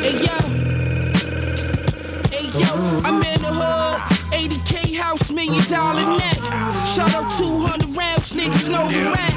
Hey 0.00 0.14
yo, 0.24 0.38
hey 2.32 2.46
yo, 2.58 3.00
I'm 3.04 3.20
in 3.20 3.42
the 3.42 3.52
hood. 3.52 4.00
80k 4.32 4.96
house, 4.96 5.30
million 5.30 5.62
dollar 5.68 6.16
net. 6.16 6.40
Shot 6.86 7.14
up 7.14 7.30
200 7.36 7.94
rounds, 7.94 8.32
niggas 8.32 8.70
know 8.70 8.88
the 8.88 9.10
rap. 9.10 9.33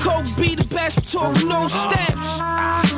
Coke 0.00 0.26
be 0.36 0.54
the 0.54 0.66
best, 0.74 1.12
talk 1.12 1.34
no 1.44 1.66
steps. 1.66 2.40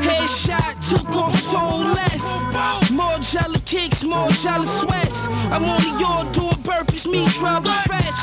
Headshot, 0.01 0.81
took 0.89 1.09
off 1.17 1.35
so 1.37 1.59
less. 1.97 2.91
More 2.91 3.19
jelly 3.19 3.61
kicks, 3.65 4.05
more 4.05 4.29
jelly 4.31 4.67
sweats. 4.67 5.29
I'm 5.51 5.65
on 5.65 5.81
the 5.83 5.99
yard 6.01 6.33
doing 6.33 6.61
burpees, 6.65 7.07
me 7.11 7.27
trouble 7.39 7.73
fresh. 7.87 8.21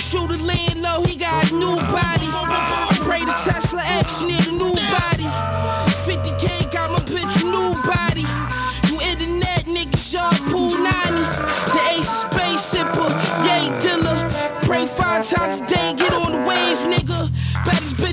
Shoot 0.00 0.30
a 0.30 0.38
laying 0.44 0.82
low, 0.82 1.02
he 1.04 1.16
got 1.16 1.50
a 1.50 1.54
new 1.54 1.76
body. 1.92 2.28
Pray 3.04 3.24
the 3.24 3.36
Tesla 3.44 3.82
X 3.84 4.22
need 4.22 4.46
a 4.46 4.52
new 4.52 4.74
body. 4.90 5.28
50k 6.06 6.72
got 6.72 6.90
my 6.90 7.00
bitch 7.10 7.42
new 7.44 7.74
body. 7.84 8.26
You 8.88 9.00
internet 9.10 9.64
niggas, 9.66 10.12
y'all 10.12 10.30
pool 10.50 10.76
90. 10.78 10.90
The 11.72 11.80
ace 11.94 12.24
space 12.24 12.74
sipper, 12.74 13.10
yay 13.46 13.68
diller. 13.80 14.18
Pray 14.62 14.86
five 14.86 15.28
times 15.28 15.60
a 15.60 15.66
day, 15.66 15.89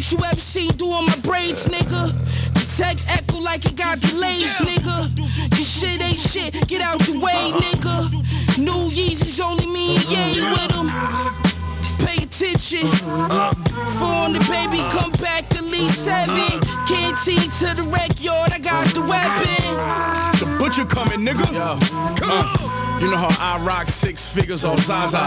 Baddest 0.07 0.13
bitch 0.13 0.19
you 0.19 0.25
ever 0.25 0.39
seen 0.39 0.69
doing 0.77 1.05
my 1.05 1.15
braids, 1.21 1.67
nigga. 1.67 2.11
The 2.53 2.77
tech 2.77 2.97
echo 3.07 3.39
like 3.39 3.65
it 3.65 3.75
got 3.75 3.99
delays, 3.99 4.53
nigga. 4.59 5.17
Your 5.17 5.65
shit 5.65 6.01
ain't 6.01 6.17
shit, 6.17 6.67
get 6.67 6.81
out 6.81 6.99
the 6.99 7.19
way, 7.19 7.51
nigga. 7.59 8.11
New 8.57 8.89
Yeezys 8.89 9.41
only 9.43 9.65
me 9.67 9.95
and 9.95 10.05
yay 10.09 10.41
with 10.51 10.67
them. 10.69 10.89
Pay 12.05 12.23
attention. 12.23 12.89
Phone 13.99 14.33
the 14.33 14.39
baby, 14.49 14.81
come 14.91 15.11
back 15.23 15.43
at 15.55 15.63
least 15.63 16.05
seven. 16.05 16.59
Canteen 16.87 17.49
to 17.59 17.75
the 17.75 17.87
rec 17.89 18.21
yard, 18.21 18.51
I 18.53 18.59
got 18.59 18.87
the 18.93 19.01
weapon. 19.01 19.63
The 20.39 20.57
butcher 20.57 20.85
coming, 20.85 21.25
nigga. 21.25 21.79
Uh, 22.21 22.86
you 22.99 23.09
know 23.11 23.17
how 23.17 23.29
I 23.39 23.63
rock 23.63 23.89
six 23.89 24.25
figures 24.25 24.65
off 24.65 24.79
Zaza. 24.79 25.17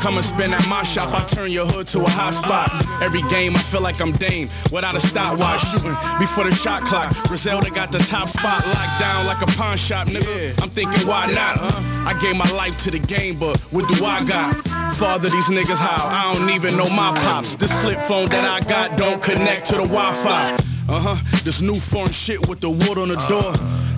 Come 0.00 0.16
and 0.16 0.24
spin 0.24 0.52
at 0.52 0.66
my 0.68 0.82
shop, 0.82 1.12
I 1.12 1.24
turn 1.26 1.50
your 1.50 1.66
hood 1.66 1.86
to 1.88 2.00
a 2.00 2.08
hot 2.08 2.34
spot. 2.34 2.70
Every 3.02 3.22
game, 3.22 3.54
I 3.54 3.58
feel 3.60 3.80
like 3.80 4.00
I'm 4.00 4.12
Dame 4.12 4.48
without 4.72 4.94
a 4.94 5.00
stopwatch. 5.00 5.60
Shooting 5.70 5.96
before 6.18 6.44
the 6.44 6.54
shot 6.54 6.82
clock. 6.84 7.14
Griselda 7.28 7.70
got 7.70 7.92
the 7.92 7.98
top 7.98 8.28
spot 8.28 8.66
locked 8.66 9.00
down 9.00 9.26
like 9.26 9.42
a 9.42 9.46
pawn 9.58 9.76
shop, 9.76 10.08
nigga. 10.08 10.60
I'm 10.62 10.70
thinking, 10.70 11.06
why 11.06 11.26
not? 11.26 11.58
I 12.06 12.18
gave 12.20 12.36
my 12.36 12.50
life 12.52 12.76
to 12.84 12.90
the 12.90 12.98
game, 12.98 13.38
but 13.38 13.58
what 13.72 13.88
do 13.88 14.04
I 14.04 14.24
got? 14.24 14.56
Father 14.96 15.28
these 15.28 15.48
niggas 15.48 15.78
how? 15.78 16.06
I 16.06 16.34
don't 16.34 16.50
even 16.50 16.76
know 16.76 16.88
my 16.90 17.16
pops. 17.22 17.56
This 17.56 17.72
flip 17.80 18.00
phone 18.02 18.28
that 18.30 18.44
I 18.44 18.66
got 18.66 18.98
don't 18.98 19.22
connect 19.22 19.66
to 19.66 19.72
the 19.72 19.86
Wi-Fi. 19.86 20.52
Uh 20.88 21.00
huh. 21.00 21.40
This 21.44 21.62
new 21.62 21.76
foreign 21.76 22.10
shit 22.10 22.48
with 22.48 22.60
the 22.60 22.70
wood 22.70 22.98
on 22.98 23.08
the 23.08 23.16
door. 23.28 23.54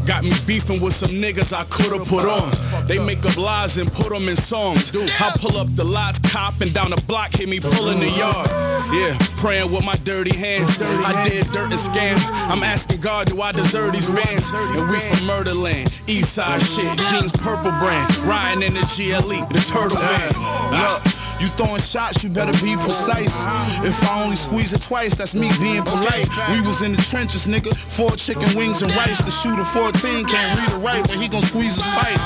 Got 0.07 0.25
me 0.25 0.33
beefing 0.47 0.81
with 0.83 0.95
some 0.95 1.11
niggas 1.11 1.53
I 1.53 1.65
could've 1.71 2.09
put 2.09 2.25
on. 2.27 2.51
They 2.87 2.99
make 2.99 3.25
up 3.25 3.37
lies 3.37 3.79
and 3.79 3.91
put 3.93 4.11
them 4.11 4.29
in 4.29 4.37
songs. 4.37 4.91
I 4.95 5.31
pull 5.37 5.57
up 5.57 5.75
the 5.77 5.85
lies, 5.85 6.19
cop, 6.19 6.61
and 6.61 6.73
down 6.75 6.91
the 6.91 7.03
block, 7.07 7.33
hit 7.33 7.49
me 7.49 7.61
pulling 7.61 8.01
the 8.01 8.11
yard. 8.11 8.49
Yeah, 8.93 9.17
praying 9.37 9.71
with 9.73 9.85
my 9.85 9.95
dirty 10.05 10.37
hands. 10.37 10.77
I 10.81 11.29
did 11.29 11.47
dirt 11.47 11.71
and 11.71 11.81
scam. 11.81 12.19
I'm 12.51 12.63
asking 12.63 13.01
God, 13.01 13.29
do 13.29 13.41
I 13.41 13.53
deserve 13.53 13.93
these 13.93 14.09
bands? 14.11 14.53
And 14.53 14.91
we 14.91 14.99
from 14.99 15.27
Murderland, 15.27 15.93
East 16.07 16.35
Side 16.35 16.63
shit, 16.63 16.99
jeans 16.99 17.33
purple 17.33 17.71
brand. 17.79 18.15
Riding 18.19 18.63
in 18.63 18.75
the 18.75 18.81
GLE, 18.81 19.47
the 19.53 19.65
turtle 19.71 19.99
van. 19.99 20.29
Look, 20.73 21.03
you 21.43 21.49
throwing 21.49 21.83
shots, 21.83 22.23
you 22.23 22.31
better 22.31 22.53
be 22.65 22.77
precise. 22.77 23.35
If 23.83 24.01
I 24.09 24.23
only 24.23 24.37
squeeze 24.37 24.73
it 24.73 24.81
twice, 24.83 25.15
that's 25.15 25.35
me 25.35 25.51
being 25.61 25.83
polite. 25.83 26.29
We 26.51 26.61
was 26.61 26.83
in 26.83 26.93
the 26.95 27.03
trenches, 27.03 27.49
nigga. 27.49 27.75
Four 27.75 28.13
chicken 28.13 28.47
wings 28.57 28.81
and 28.83 28.95
rice. 28.95 29.19
The 29.19 29.33
shooter 29.33 29.65
14 29.65 30.25
can't 30.27 30.59
read 30.59 30.71
or 30.73 30.79
write, 30.79 31.03
but 31.09 31.17
he 31.17 31.27
gon' 31.27 31.43
squeeze 31.43 31.75
his 31.75 31.85
pipe. 31.85 32.21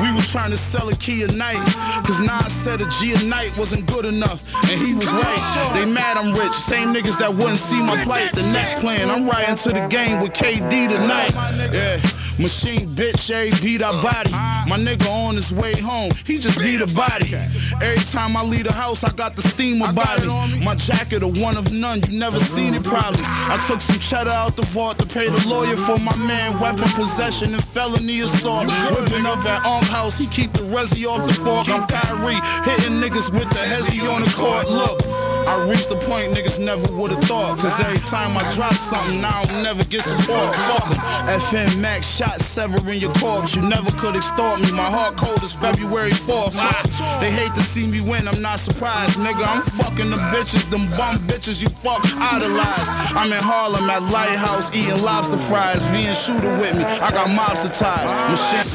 We 0.00 0.14
was 0.14 0.30
trying 0.30 0.50
to 0.50 0.56
sell 0.56 0.88
a 0.88 0.94
key 0.94 1.24
a 1.24 1.26
night. 1.32 1.60
Cause 2.06 2.20
Nas 2.20 2.52
said 2.52 2.80
a 2.80 2.88
G 2.90 3.12
a 3.12 3.24
night 3.24 3.58
wasn't 3.58 3.86
good 3.86 4.04
enough. 4.04 4.40
And 4.70 4.80
he 4.80 4.94
was 4.94 5.10
right. 5.10 5.72
They 5.74 5.90
mad 5.90 6.16
I'm 6.16 6.32
rich. 6.32 6.54
Same 6.54 6.94
niggas 6.94 7.18
that 7.18 7.34
wouldn't 7.34 7.58
see 7.58 7.82
my 7.82 8.02
plight. 8.04 8.32
The 8.34 8.42
next 8.52 8.76
plan, 8.80 9.10
I'm 9.10 9.28
riding 9.28 9.56
to 9.56 9.72
the 9.72 9.86
game 9.88 10.20
with 10.20 10.32
KD 10.32 10.88
tonight. 10.88 11.34
Yeah. 11.72 12.19
Machine 12.40 12.88
bitch, 12.96 13.30
A 13.30 13.50
beat 13.60 13.82
our 13.82 13.92
body. 14.02 14.30
My 14.30 14.78
nigga 14.78 15.06
on 15.10 15.34
his 15.34 15.52
way 15.52 15.74
home, 15.74 16.10
he 16.24 16.38
just 16.38 16.58
beat 16.58 16.80
a 16.80 16.86
body. 16.94 17.34
Every 17.82 18.04
time 18.06 18.34
I 18.34 18.42
leave 18.42 18.64
the 18.64 18.72
house, 18.72 19.04
I 19.04 19.12
got 19.12 19.36
the 19.36 19.42
steamer 19.42 19.92
body. 19.92 20.26
My 20.64 20.74
jacket, 20.74 21.22
a 21.22 21.28
one 21.28 21.58
of 21.58 21.70
none, 21.70 22.00
you 22.08 22.18
never 22.18 22.38
seen 22.38 22.72
it 22.72 22.82
probably. 22.82 23.20
I 23.24 23.62
took 23.68 23.82
some 23.82 23.98
cheddar 23.98 24.30
out 24.30 24.56
the 24.56 24.62
vault 24.62 24.98
to 25.00 25.06
pay 25.06 25.28
the 25.28 25.48
lawyer 25.48 25.76
for 25.76 25.98
my 25.98 26.16
man. 26.16 26.58
Weapon 26.58 26.88
possession 26.94 27.52
and 27.52 27.62
felony 27.62 28.20
assault. 28.20 28.68
Whipping 28.96 29.26
up 29.26 29.44
at 29.44 29.66
Unk 29.66 29.84
House, 29.84 30.16
he 30.16 30.26
keep 30.26 30.52
the 30.54 30.62
resi 30.62 31.04
off 31.06 31.26
the 31.28 31.34
fork. 31.34 31.68
I'm 31.68 31.86
Kyrie, 31.86 32.40
hitting 32.64 33.00
niggas 33.02 33.30
with 33.32 33.50
the 33.50 33.64
hezzy 33.68 34.00
on 34.10 34.24
the 34.24 34.30
court. 34.30 34.66
Look. 34.70 35.29
I 35.46 35.68
reached 35.68 35.88
the 35.88 35.96
point 35.96 36.32
niggas 36.34 36.58
never 36.58 36.86
would've 36.94 37.20
thought. 37.24 37.58
Cause 37.58 37.78
every 37.80 37.98
time 38.00 38.36
I 38.36 38.48
drop 38.52 38.72
something, 38.74 39.20
now 39.20 39.42
I'll 39.42 39.62
never 39.62 39.84
get 39.84 40.02
support. 40.04 40.54
Fuck 40.54 40.86
'em. 40.86 40.98
FM 41.40 41.80
Max 41.80 42.06
shot 42.06 42.40
severing 42.40 42.98
your 43.00 43.12
corpse. 43.14 43.54
You 43.56 43.62
never 43.62 43.90
could 43.92 44.16
extort 44.16 44.60
me. 44.60 44.70
My 44.72 44.90
heart 44.90 45.16
cold 45.16 45.42
is 45.42 45.52
February 45.52 46.10
4th. 46.10 46.56
Ah, 46.58 46.82
They 47.20 47.30
hate 47.30 47.54
to 47.54 47.62
see 47.62 47.86
me 47.86 48.00
win, 48.00 48.26
I'm 48.28 48.40
not 48.42 48.60
surprised. 48.60 49.18
Nigga, 49.18 49.44
I'm 49.46 49.62
fucking 49.62 50.10
the 50.10 50.16
bitches, 50.32 50.68
them 50.70 50.86
bum 50.96 51.18
bitches 51.30 51.60
you 51.60 51.68
fuck 51.68 52.02
idolize. 52.32 52.88
I'm 53.14 53.32
in 53.32 53.42
Harlem 53.42 53.88
at 53.90 54.02
Lighthouse 54.02 54.70
eating 54.74 55.02
lobster 55.02 55.36
fries. 55.36 55.84
Being 55.86 56.14
shooter 56.14 56.52
with 56.58 56.74
me, 56.76 56.84
I 56.84 57.10
got 57.10 57.28
mobster 57.28 57.72
ties. 57.76 58.10
Machine. 58.30 58.70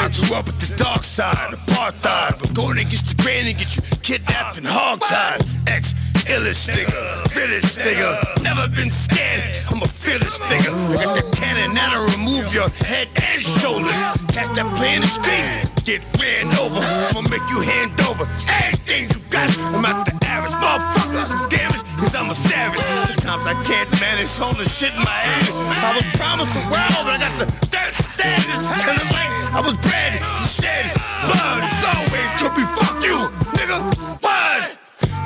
I 0.00 0.08
grew 0.10 0.24
up 0.38 0.46
with 0.46 0.60
the 0.62 0.70
dark 0.78 1.02
side, 1.02 1.50
apartheid. 1.50 2.38
But 2.38 2.54
going 2.54 2.78
against 2.78 3.10
the 3.10 3.16
grain 3.22 3.46
and 3.50 3.58
get 3.58 3.74
you 3.74 3.82
kidnapped 4.06 4.56
and 4.58 4.66
hogtied. 4.66 5.42
Ex 5.66 5.94
illest 6.30 6.70
nigga, 6.70 6.94
fearless 7.34 7.76
nigga. 7.76 8.10
Never 8.46 8.68
been 8.70 8.90
scared, 8.90 9.42
I'm 9.70 9.82
a 9.82 9.88
fearless 9.88 10.38
nigga. 10.46 10.70
I 10.94 11.04
got 11.04 11.14
the 11.18 11.26
cannon 11.34 11.74
that'll 11.74 12.06
remove 12.14 12.54
your 12.54 12.70
head 12.86 13.08
and 13.18 13.42
shoulders. 13.42 13.98
Catch 14.30 14.54
that 14.54 14.68
play 14.78 14.94
in 14.94 15.02
the 15.02 15.10
street, 15.10 15.42
get 15.82 16.00
ran 16.22 16.46
over. 16.62 16.78
I'ma 17.10 17.22
make 17.26 17.46
you 17.50 17.60
hand 17.60 17.98
over 18.06 18.24
everything 18.62 19.10
you 19.10 19.18
got. 19.34 19.50
I'm 19.74 19.82
not 19.82 20.06
the 20.06 20.14
average 20.22 20.54
motherfucker. 20.54 21.50
Damn 21.50 21.74
it, 21.74 21.82
cause 21.98 22.14
I'm 22.14 22.30
a 22.30 22.38
savage. 22.38 22.86
Sometimes 23.26 23.42
I 23.42 23.56
can't 23.66 23.90
manage 23.98 24.30
all 24.38 24.54
the 24.54 24.68
shit 24.68 24.94
in 24.94 25.02
my 25.02 25.20
head. 25.26 25.50
I 25.82 25.90
was 25.98 26.06
promised 26.14 26.54
the 26.54 26.62
world, 26.70 27.02
but 27.02 27.12
I 27.16 27.18
got 27.18 27.34
the 27.42 27.46
dirt 27.74 27.94
standards. 28.14 29.37
I 29.50 29.60
was 29.60 29.76
bred, 29.78 30.12
shed, 30.44 30.92
blood. 31.24 31.64
It's 31.64 31.84
always 31.84 32.28
could 32.36 32.54
be 32.54 32.64
fuck 32.76 33.02
you, 33.02 33.28
nigga. 33.56 33.78
What? 34.20 34.78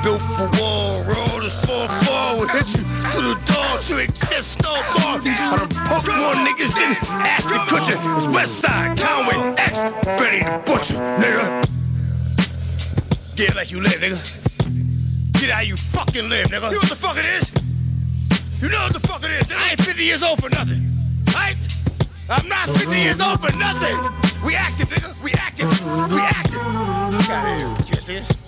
Built 0.03 0.21
for 0.21 0.49
war, 0.59 1.03
road 1.07 1.43
is 1.45 1.55
4-4 1.63 2.39
Will 2.39 2.47
hit 2.49 2.67
you 2.75 2.83
to 2.83 3.21
the 3.23 3.35
door 3.47 3.79
to 3.87 4.03
exist 4.03 4.61
no 4.61 4.73
more 4.75 5.15
I 5.15 5.55
done 5.55 5.69
poked 5.87 6.07
more 6.07 6.35
niggas 6.43 6.75
than 6.75 6.97
Ashton 7.23 7.59
Kutcher 7.71 7.95
It's 8.17 8.27
Westside, 8.27 8.99
Conway, 8.99 9.55
X, 9.57 9.83
Benny 10.19 10.43
the 10.43 10.61
Butcher, 10.65 10.99
nigga 11.23 11.45
Get 13.37 13.55
like 13.55 13.71
you 13.71 13.79
live, 13.79 13.93
nigga 13.93 14.19
Get 15.39 15.49
how 15.51 15.61
you 15.61 15.77
fucking 15.77 16.27
live, 16.27 16.47
nigga 16.47 16.71
You 16.71 16.75
know 16.75 16.79
what 16.79 16.89
the 16.89 16.95
fuck 16.95 17.17
it 17.17 17.25
is? 17.25 17.51
You 18.61 18.69
know 18.69 18.83
what 18.83 18.93
the 18.93 19.07
fuck 19.07 19.23
it 19.23 19.31
is? 19.31 19.51
I 19.53 19.69
ain't 19.71 19.81
50 19.81 20.03
years 20.03 20.21
old 20.21 20.43
for 20.43 20.49
nothing, 20.49 20.83
right? 21.33 21.55
I'm 22.29 22.47
not 22.47 22.69
50 22.69 22.97
years 22.97 23.21
old 23.21 23.41
for 23.41 23.55
nothing 23.57 23.97
We 24.45 24.55
active, 24.55 24.89
nigga, 24.89 25.23
we 25.23 25.31
active, 25.33 25.69
we 26.11 26.21
active 26.21 26.65
Look 27.11 27.29
out 27.29 27.47
here, 27.47 27.67
your 27.91 28.01
hands 28.07 28.43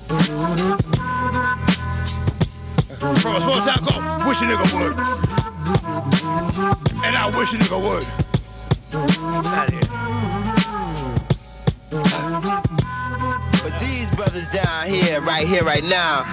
from 3.26 3.35
a 3.35 3.41
small 3.41 3.61
town 3.61 3.84
called 3.84 4.27
Wish 4.27 4.41
a 4.41 4.45
Nigga 4.45 4.68
Would. 4.73 4.97
And 7.06 7.15
I 7.15 7.31
wish 7.38 7.53
a 7.53 7.57
nigga 7.57 7.80
would. 7.81 8.06
Out 9.45 9.69
here? 9.69 9.81
But 13.64 13.80
these 13.80 14.10
brothers 14.15 14.47
down 14.53 14.88
here, 14.88 15.22
right 15.22 15.47
here, 15.47 15.64
right 15.64 15.84
now, 15.84 16.23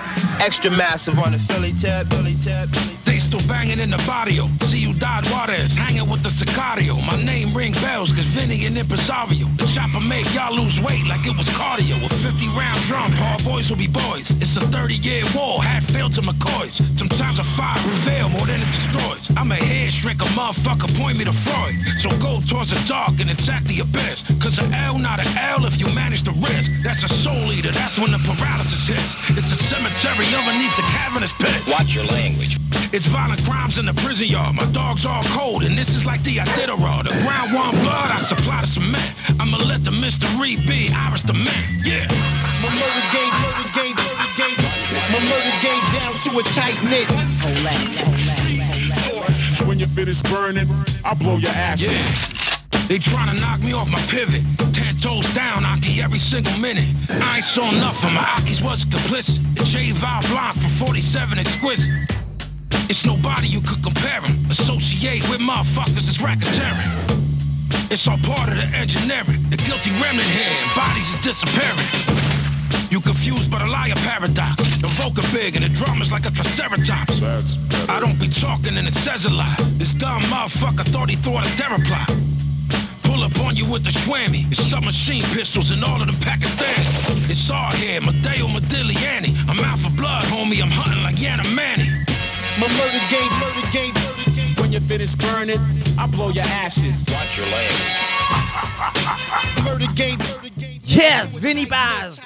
extra 0.41 0.71
massive 0.71 1.19
on 1.19 1.33
the 1.33 1.39
Philly 1.39 1.73
tip, 1.73 2.07
Philly 2.09 2.37
tip, 2.43 2.69
Philly 2.69 2.97
They 3.02 3.02
still 3.33 3.49
banging 3.49 3.81
in 3.81 3.89
the 3.91 4.03
barrio. 4.07 4.47
Ciudad 4.69 5.25
Juarez, 5.31 5.75
hanging 5.75 6.09
with 6.09 6.23
the 6.23 6.29
Sicario. 6.29 7.01
My 7.07 7.17
name 7.23 7.57
ring 7.57 7.73
bells, 7.81 8.13
cause 8.13 8.27
Vinny 8.27 8.67
and 8.67 8.77
Impresario. 8.77 9.47
The 9.57 9.67
chopper 9.73 10.05
make 10.05 10.29
y'all 10.35 10.55
lose 10.55 10.79
weight 10.81 11.07
like 11.07 11.25
it 11.25 11.37
was 11.37 11.49
cardio. 11.49 11.97
A 12.05 12.09
50 12.09 12.49
round 12.49 12.81
drum, 12.83 13.13
Paul 13.13 13.39
boys 13.43 13.71
will 13.71 13.79
be 13.79 13.89
boys. 13.89 14.31
It's 14.43 14.57
a 14.57 14.61
30 14.61 14.97
year 14.97 15.25
war, 15.35 15.63
Hatfield 15.63 16.13
to 16.15 16.21
McCoys. 16.21 16.77
Sometimes 16.99 17.39
a 17.39 17.45
fire 17.45 17.81
reveal 17.89 18.29
more 18.29 18.47
than 18.47 18.61
it 18.61 18.71
destroys. 18.71 19.31
I'm 19.37 19.51
a 19.51 19.57
head 19.57 19.93
shrink, 19.93 20.21
a 20.21 20.29
motherfucker, 20.37 20.93
point 20.99 21.17
me 21.19 21.25
to 21.25 21.33
Freud. 21.33 21.77
So 22.05 22.11
go 22.21 22.41
towards 22.45 22.71
the 22.71 22.81
dark 22.87 23.17
and 23.21 23.31
attack 23.31 23.65
the 23.65 23.81
abyss. 23.81 24.29
Cause 24.43 24.59
L 24.75 24.99
not 24.99 25.25
an 25.25 25.31
L 25.39 25.65
if 25.65 25.81
you 25.81 25.89
manage 25.95 26.23
the 26.23 26.33
risk. 26.33 26.71
That's 26.83 27.03
a 27.05 27.09
soul 27.09 27.49
eater, 27.53 27.73
that's 27.73 27.97
when 27.97 28.13
the 28.13 28.21
paralysis 28.29 28.89
hits. 28.89 29.17
It's 29.39 29.51
a 29.53 29.57
cemetery 29.57 30.29
underneath 30.37 30.77
the 30.77 30.87
cavernous 30.93 31.33
pit. 31.33 31.57
Watch 31.69 31.95
your 31.95 32.05
language. 32.13 32.59
It's 32.93 33.07
violent 33.07 33.43
crimes 33.45 33.79
in 33.79 33.87
the 33.87 33.95
prison 33.95 34.27
yard. 34.27 34.55
My 34.55 34.67
dog's 34.67 35.07
all 35.07 35.25
cold, 35.33 35.63
and 35.63 35.79
this 35.79 35.89
is 35.97 36.05
like 36.05 36.23
the 36.25 36.37
Iditarod. 36.37 37.05
The 37.05 37.17
ground 37.25 37.55
warm 37.55 37.71
blood, 37.81 38.11
I 38.13 38.21
supply 38.21 38.61
the 38.61 38.67
cement. 38.67 39.15
I'ma 39.41 39.57
let 39.65 39.83
the 39.83 39.91
mystery 39.91 40.57
be 40.69 40.91
Iris 40.93 41.23
the 41.23 41.33
man. 41.33 41.65
Yeah. 41.89 42.05
My 42.61 42.69
murder 42.69 43.07
game, 43.09 43.33
murder 43.41 43.69
game, 43.73 43.97
murder 43.97 44.33
game. 44.37 44.61
My 45.09 45.21
murder 45.25 45.57
game 45.65 45.85
down 45.97 46.13
to 46.21 46.37
a 46.37 46.43
tight 46.53 46.77
knit. 46.85 47.09
When 49.67 49.79
your 49.79 49.89
fit 49.89 50.09
is 50.09 50.23
burning, 50.25 50.69
I 51.03 51.15
blow 51.15 51.39
your 51.39 51.53
ass. 51.53 51.81
Yeah. 51.81 51.97
They 52.89 52.99
tryna 52.99 53.41
knock 53.41 53.61
me 53.61 53.73
off 53.73 53.89
my 53.89 54.01
pivot. 54.13 54.43
Ten 54.75 54.95
toes 54.97 55.33
down, 55.33 55.65
Aki, 55.65 56.03
every 56.03 56.19
single 56.19 56.59
minute. 56.59 56.89
I 57.09 57.37
ain't 57.39 57.47
saw 57.47 57.71
nothing, 57.71 58.13
my 58.13 58.29
Aki's 58.37 58.61
wasn't 58.61 58.93
complicit. 58.93 59.41
The 59.57 59.65
J 59.65 59.93
Val 59.93 60.21
Blanc 60.29 60.59
from 60.59 60.71
47 60.73 61.39
exquisite. 61.39 61.89
It's 62.91 63.05
nobody 63.05 63.47
you 63.49 63.61
could 63.61 63.83
compare 63.83 64.21
him. 64.21 64.35
Associate 64.51 65.23
with 65.29 65.41
motherfuckers, 65.41 66.09
it's 66.09 66.19
racketeering. 66.19 66.91
It's 67.91 68.07
all 68.09 68.19
part 68.19 68.49
of 68.49 68.57
the 68.57 68.69
engineering. 68.77 69.43
The 69.51 69.57
guilty 69.57 69.91
remnant 70.01 70.29
here, 70.29 70.49
and 70.49 70.75
bodies 70.75 71.09
is 71.13 71.19
disappearing. 71.21 72.23
You 72.91 73.01
confused 73.01 73.51
by 73.51 73.61
the 73.61 73.71
liar 73.71 73.95
paradox. 74.05 74.57
The 74.81 74.89
vocal 75.01 75.25
big 75.33 75.57
and 75.57 75.65
the 75.65 75.71
drummer's 75.71 76.13
like 76.13 76.27
a 76.27 76.31
triceratops. 76.31 77.23
I 77.89 78.01
don't 78.01 78.21
be 78.21 78.29
talking 78.29 78.77
and 78.77 78.87
it 78.87 78.93
says 78.93 79.25
a 79.25 79.31
lot. 79.31 79.57
This 79.81 79.95
dumb 79.95 80.21
motherfucker 80.23 80.85
thought 80.93 81.09
he 81.09 81.17
thought 81.17 81.47
a 81.47 81.81
plot. 81.89 82.09
Pull 83.05 83.23
up 83.23 83.39
on 83.41 83.57
you 83.57 83.65
with 83.65 83.85
the 83.85 83.91
swammy. 83.91 84.45
It's 84.53 84.63
submachine 84.69 85.23
pistols 85.33 85.71
and 85.71 85.83
all 85.85 86.01
of 86.01 86.07
them 86.07 86.17
Pakistan. 86.21 86.85
It's 87.31 87.51
all 87.51 87.73
here, 87.73 88.01
Mateo 88.01 88.47
Modigliani. 88.47 89.37
I'm 89.49 89.61
out 89.65 89.79
for 89.79 89.91
blood, 89.91 90.25
homie. 90.25 90.63
I'm 90.63 90.71
hunting 90.71 91.03
like 91.03 91.17
Yana. 91.17 91.43
My 92.63 92.69
murder 92.79 93.01
game, 93.11 93.33
murder 93.41 93.67
game, 93.73 93.93
murder 93.95 94.31
game. 94.37 94.55
When 94.61 94.71
your 94.71 94.83
fit 94.83 95.01
is 95.01 95.17
burning, 95.17 95.59
I 95.99 96.07
blow 96.07 96.29
your 96.29 96.45
ashes. 96.45 97.03
Watch 97.11 97.37
your 97.37 97.47
language. 97.47 97.83
Murder 99.65 99.93
game, 99.97 100.19
murder 100.19 100.55
game. 100.61 100.79
Yes, 100.85 101.37
Vinny 101.39 101.67
Paz. 101.67 102.25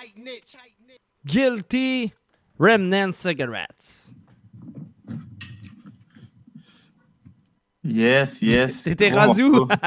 Guilty 1.25 2.13
Remnant 2.59 3.15
Cigarettes. 3.15 4.13
Yes, 7.83 8.43
yes. 8.43 8.83
T'étais 8.83 9.09
Gros 9.11 9.21
rendu 9.21 9.45
où? 9.45 9.69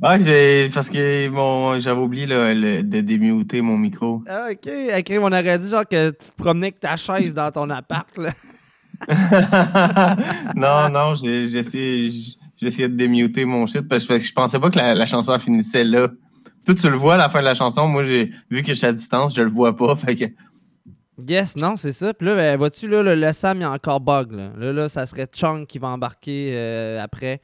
Ouais, 0.00 0.20
j'ai, 0.20 0.70
parce 0.72 0.88
que 0.88 1.28
mon, 1.30 1.80
j'avais 1.80 2.00
oublié 2.00 2.24
le- 2.26 2.84
de 2.84 3.00
démuter 3.00 3.60
mon 3.60 3.76
micro. 3.76 4.22
Ah, 4.28 4.50
ok. 4.52 4.68
Écrit, 4.68 5.18
on 5.18 5.24
aurait 5.24 5.58
dit 5.58 5.68
genre 5.68 5.84
que 5.84 6.10
tu 6.10 6.30
te 6.30 6.36
promenais 6.36 6.68
avec 6.68 6.78
ta 6.78 6.94
chaise 6.94 7.34
dans 7.34 7.50
ton 7.50 7.68
appart. 7.70 8.16
Là. 8.16 8.30
non, 10.56 10.88
non, 10.90 11.14
essayé 11.14 12.88
de 12.88 12.94
démuter 12.96 13.44
mon 13.44 13.66
shit 13.66 13.82
parce 13.88 14.06
que 14.06 14.18
je 14.18 14.32
pensais 14.32 14.58
pas 14.60 14.70
que 14.70 14.78
la, 14.78 14.94
la 14.94 15.06
chanson 15.06 15.38
finissait 15.38 15.84
là. 15.84 16.08
Toi, 16.64 16.74
tu 16.76 16.88
le 16.90 16.96
vois 16.96 17.14
à 17.14 17.18
la 17.18 17.28
fin 17.28 17.40
de 17.40 17.44
la 17.44 17.54
chanson. 17.54 17.88
Moi, 17.88 18.04
j'ai 18.04 18.30
vu 18.50 18.62
que 18.62 18.68
je 18.68 18.74
suis 18.74 18.86
à 18.86 18.92
distance, 18.92 19.34
je 19.34 19.42
le 19.42 19.50
vois 19.50 19.76
pas. 19.76 19.96
Fait 19.96 20.14
que 20.14 20.24
Yes, 21.28 21.56
non, 21.56 21.76
c'est 21.76 21.92
ça. 21.92 22.14
Puis 22.14 22.26
là, 22.26 22.34
ben, 22.34 22.56
vois-tu, 22.56 22.88
là, 22.88 23.02
le, 23.02 23.14
le 23.14 23.32
Sam, 23.32 23.58
il 23.58 23.60
y 23.62 23.64
a 23.64 23.70
encore 23.70 24.00
bug. 24.00 24.32
Là, 24.32 24.50
là, 24.56 24.72
là, 24.72 24.88
ça 24.88 25.06
serait 25.06 25.28
Chung 25.32 25.66
qui 25.66 25.78
va 25.78 25.88
embarquer 25.88 26.50
euh, 26.54 27.02
après. 27.02 27.40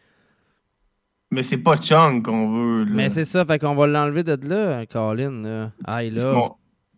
Mais 1.31 1.43
c'est 1.43 1.59
pas 1.59 1.77
Chung 1.81 2.23
qu'on 2.25 2.51
veut. 2.51 2.85
là. 2.85 2.91
Mais 2.95 3.09
c'est 3.09 3.25
ça, 3.25 3.45
fait 3.45 3.59
qu'on 3.59 3.75
va 3.75 3.87
l'enlever 3.87 4.23
de 4.25 4.39
là, 4.49 4.87
Colin. 4.87 5.43
Là. 5.43 5.73
Aïe, 5.85 6.13
Ce 6.17 6.25
là. 6.25 6.33
qu'on, 6.33 6.55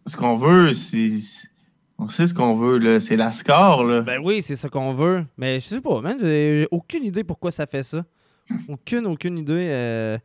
ce 0.07 0.17
qu'on 0.17 0.37
veut, 0.37 0.73
c'est. 0.75 1.19
On 2.03 2.09
sait 2.09 2.27
ce 2.27 2.33
qu'on 2.35 2.57
veut, 2.57 2.79
là. 2.79 2.99
C'est 3.01 3.17
la 3.17 3.31
score, 3.31 3.85
là. 3.85 4.01
Ben 4.01 4.21
oui, 4.25 4.41
c'est 4.43 4.57
ça 4.57 4.69
qu'on 4.69 4.95
veut. 4.95 5.25
Mais 5.37 5.61
je 5.61 5.67
sais 5.67 5.81
pas, 5.81 6.01
man, 6.01 6.17
j'ai 6.21 6.67
aucune 6.71 7.05
idée 7.05 7.25
pourquoi 7.25 7.51
ça 7.51 7.67
fait 7.67 7.83
ça. 7.83 8.05
Aucune, 8.69 9.07
aucune 9.07 9.39
idée. 9.39 9.69
euh. 9.71 10.19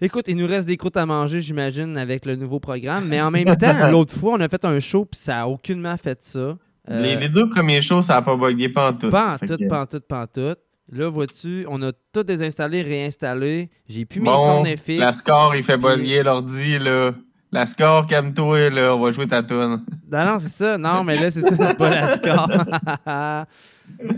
Écoute, 0.00 0.26
il 0.28 0.36
nous 0.36 0.46
reste 0.46 0.66
des 0.66 0.76
croûtes 0.76 0.96
à 0.98 1.06
manger, 1.06 1.40
j'imagine, 1.40 1.96
avec 1.96 2.26
le 2.26 2.36
nouveau 2.36 2.60
programme. 2.60 3.06
Mais 3.08 3.20
en 3.22 3.30
même 3.30 3.56
temps, 3.56 3.90
l'autre 3.90 4.12
fois, 4.14 4.34
on 4.34 4.40
a 4.40 4.48
fait 4.48 4.64
un 4.64 4.78
show, 4.80 5.04
puis 5.06 5.18
ça 5.18 5.42
a 5.42 5.46
aucunement 5.46 5.96
fait 5.96 6.20
ça. 6.22 6.58
Euh, 6.90 7.02
Les, 7.02 7.16
les 7.16 7.28
deux 7.28 7.48
premiers 7.48 7.80
shows, 7.80 8.02
ça 8.02 8.14
n'a 8.14 8.22
pas 8.22 8.36
bugué 8.36 8.68
pas 8.68 8.90
en 8.90 8.92
tout. 8.92 9.08
Pas 9.08 9.34
en 9.34 9.38
Fait 9.38 9.46
tout, 9.46 9.56
que- 9.56 9.68
pas 9.68 9.82
en 9.82 9.86
tout, 9.86 10.00
pas 10.00 10.22
en 10.22 10.26
tout. 10.26 10.56
Là, 10.92 11.08
vois-tu, 11.08 11.64
on 11.68 11.82
a 11.82 11.90
tout 12.12 12.22
désinstallé, 12.22 12.82
réinstallé. 12.82 13.70
J'ai 13.88 14.04
plus 14.04 14.20
mes 14.20 14.26
Bon, 14.26 14.64
sons 14.64 14.64
FX. 14.64 14.98
la 14.98 15.12
score, 15.12 15.56
il 15.56 15.64
fait 15.64 15.78
bugger 15.78 16.22
l'ordi, 16.22 16.78
là. 16.78 17.12
La 17.52 17.64
score, 17.64 18.06
calme-toi, 18.06 18.70
là, 18.70 18.94
on 18.94 19.00
va 19.00 19.12
jouer 19.12 19.28
ta 19.28 19.42
tune. 19.42 19.84
Non, 20.10 20.24
non, 20.24 20.38
c'est 20.38 20.48
ça. 20.48 20.76
Non, 20.76 21.04
mais 21.04 21.18
là, 21.18 21.30
c'est 21.30 21.42
ça, 21.42 21.54
c'est 21.58 21.76
pas 21.76 21.90
la 21.90 22.16
score. 22.16 22.48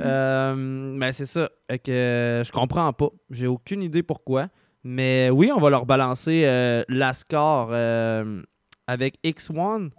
euh, 0.00 0.98
ben, 0.98 1.12
c'est 1.12 1.26
ça. 1.26 1.48
Fait 1.70 1.78
que, 1.78 1.90
euh, 1.90 2.44
je 2.44 2.50
comprends 2.50 2.92
pas. 2.92 3.08
J'ai 3.30 3.46
aucune 3.46 3.82
idée 3.82 4.02
pourquoi. 4.02 4.48
Mais 4.82 5.28
oui, 5.30 5.50
on 5.54 5.60
va 5.60 5.70
leur 5.70 5.84
balancer 5.84 6.44
euh, 6.46 6.82
la 6.88 7.12
score 7.12 7.68
euh, 7.72 8.42
avec 8.86 9.16
X1. 9.22 9.90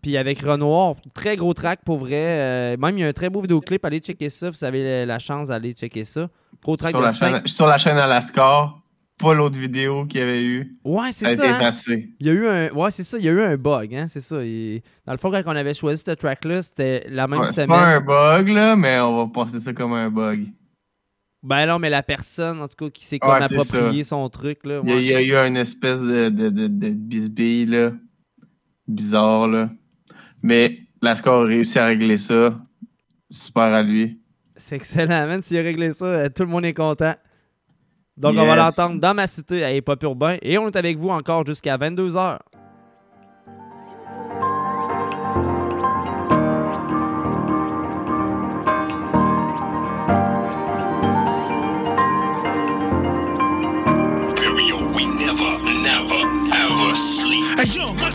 Puis 0.00 0.16
avec 0.16 0.40
Renoir. 0.40 0.94
Très 1.14 1.36
gros 1.36 1.52
track 1.52 1.80
pour 1.84 1.98
vrai. 1.98 2.76
Même, 2.78 2.96
il 2.96 3.00
y 3.02 3.04
a 3.04 3.08
un 3.08 3.12
très 3.12 3.28
beau 3.28 3.42
vidéoclip. 3.42 3.84
Allez 3.84 3.98
checker 3.98 4.30
ça. 4.30 4.48
Vous 4.48 4.64
avez 4.64 5.04
la 5.04 5.18
chance 5.18 5.48
d'aller 5.48 5.72
checker 5.72 6.04
ça. 6.04 6.28
Gros 6.62 6.76
track 6.76 6.92
Sur 6.92 7.00
de 7.00 7.04
la, 7.04 7.12
chaîne, 7.12 7.46
sur 7.46 7.66
la 7.66 7.76
chaîne 7.76 7.98
à 7.98 8.06
la 8.06 8.22
score, 8.22 8.80
pas 9.20 9.34
l'autre 9.34 9.58
vidéo 9.58 10.04
qu'il 10.06 10.20
y 10.20 10.22
avait 10.22 10.44
eu. 10.44 10.76
Ouais, 10.84 11.10
c'est 11.12 11.34
ça. 11.36 11.66
hein. 11.68 11.70
Il 12.20 12.26
y 12.26 12.30
a 12.30 12.32
eu 12.32 12.46
un. 12.46 12.70
Ouais, 12.72 12.90
c'est 12.90 13.04
ça. 13.04 13.18
Il 13.18 13.24
y 13.24 13.28
a 13.28 13.32
eu 13.32 13.40
un 13.40 13.56
bug, 13.56 13.94
hein. 13.94 14.06
C'est 14.08 14.20
ça. 14.20 14.42
Il- 14.44 14.82
Dans 15.06 15.12
le 15.12 15.18
fond, 15.18 15.30
quand 15.30 15.42
on 15.46 15.50
avait 15.56 15.74
choisi 15.74 16.02
ce 16.04 16.10
track-là, 16.12 16.62
c'était 16.62 17.06
la 17.10 17.26
même 17.28 17.40
Ouais, 17.40 17.46
c'est 17.46 17.52
semaine. 17.54 17.68
pas 17.68 17.86
un 17.86 18.00
bug, 18.00 18.48
là, 18.48 18.76
mais 18.76 18.98
on 19.00 19.26
va 19.26 19.32
passer 19.32 19.58
ça 19.60 19.72
comme 19.72 19.92
un 19.92 20.10
bug. 20.10 20.46
Ben 21.42 21.66
non, 21.66 21.78
mais 21.78 21.88
la 21.88 22.02
personne, 22.02 22.60
en 22.60 22.68
tout 22.68 22.84
cas, 22.84 22.90
qui 22.90 23.06
s'est 23.06 23.18
comme 23.18 23.30
approprié 23.30 24.04
son 24.04 24.28
truc, 24.28 24.58
là. 24.64 24.82
Il 24.84 24.90
y 24.90 24.92
a, 24.92 24.96
ouais, 24.96 25.02
il 25.02 25.06
y 25.08 25.14
a 25.14 25.18
c'est 25.18 25.46
eu 25.46 25.48
une 25.48 25.56
espèce 25.56 26.00
de, 26.02 26.28
de, 26.28 26.50
de, 26.50 26.66
de 26.66 26.88
bisbille, 26.90 27.66
là. 27.66 27.92
Bizarre, 28.88 29.48
là. 29.48 29.70
Mais 30.42 30.78
la 31.02 31.16
score 31.16 31.42
a 31.42 31.44
réussi 31.46 31.78
à 31.78 31.86
régler 31.86 32.16
ça. 32.16 32.58
Super 33.30 33.62
à 33.72 33.82
lui. 33.82 34.20
C'est 34.56 34.76
excellent, 34.76 35.26
man. 35.26 35.40
S'il 35.42 35.56
a 35.58 35.62
réglé 35.62 35.92
ça, 35.92 36.04
euh, 36.04 36.28
tout 36.28 36.42
le 36.42 36.48
monde 36.48 36.64
est 36.64 36.74
content. 36.74 37.14
Donc, 38.20 38.36
on 38.36 38.46
va 38.46 38.54
l'entendre 38.54 39.00
dans 39.00 39.14
ma 39.14 39.26
cité 39.26 39.64
à 39.64 39.72
Hip 39.72 39.84
Hop 39.88 40.02
Urbain. 40.02 40.36
Et 40.42 40.58
on 40.58 40.68
est 40.68 40.76
avec 40.76 40.98
vous 40.98 41.08
encore 41.08 41.46
jusqu'à 41.46 41.78
22h. 41.78 42.38
Imperial, 54.28 54.92
we 54.94 55.06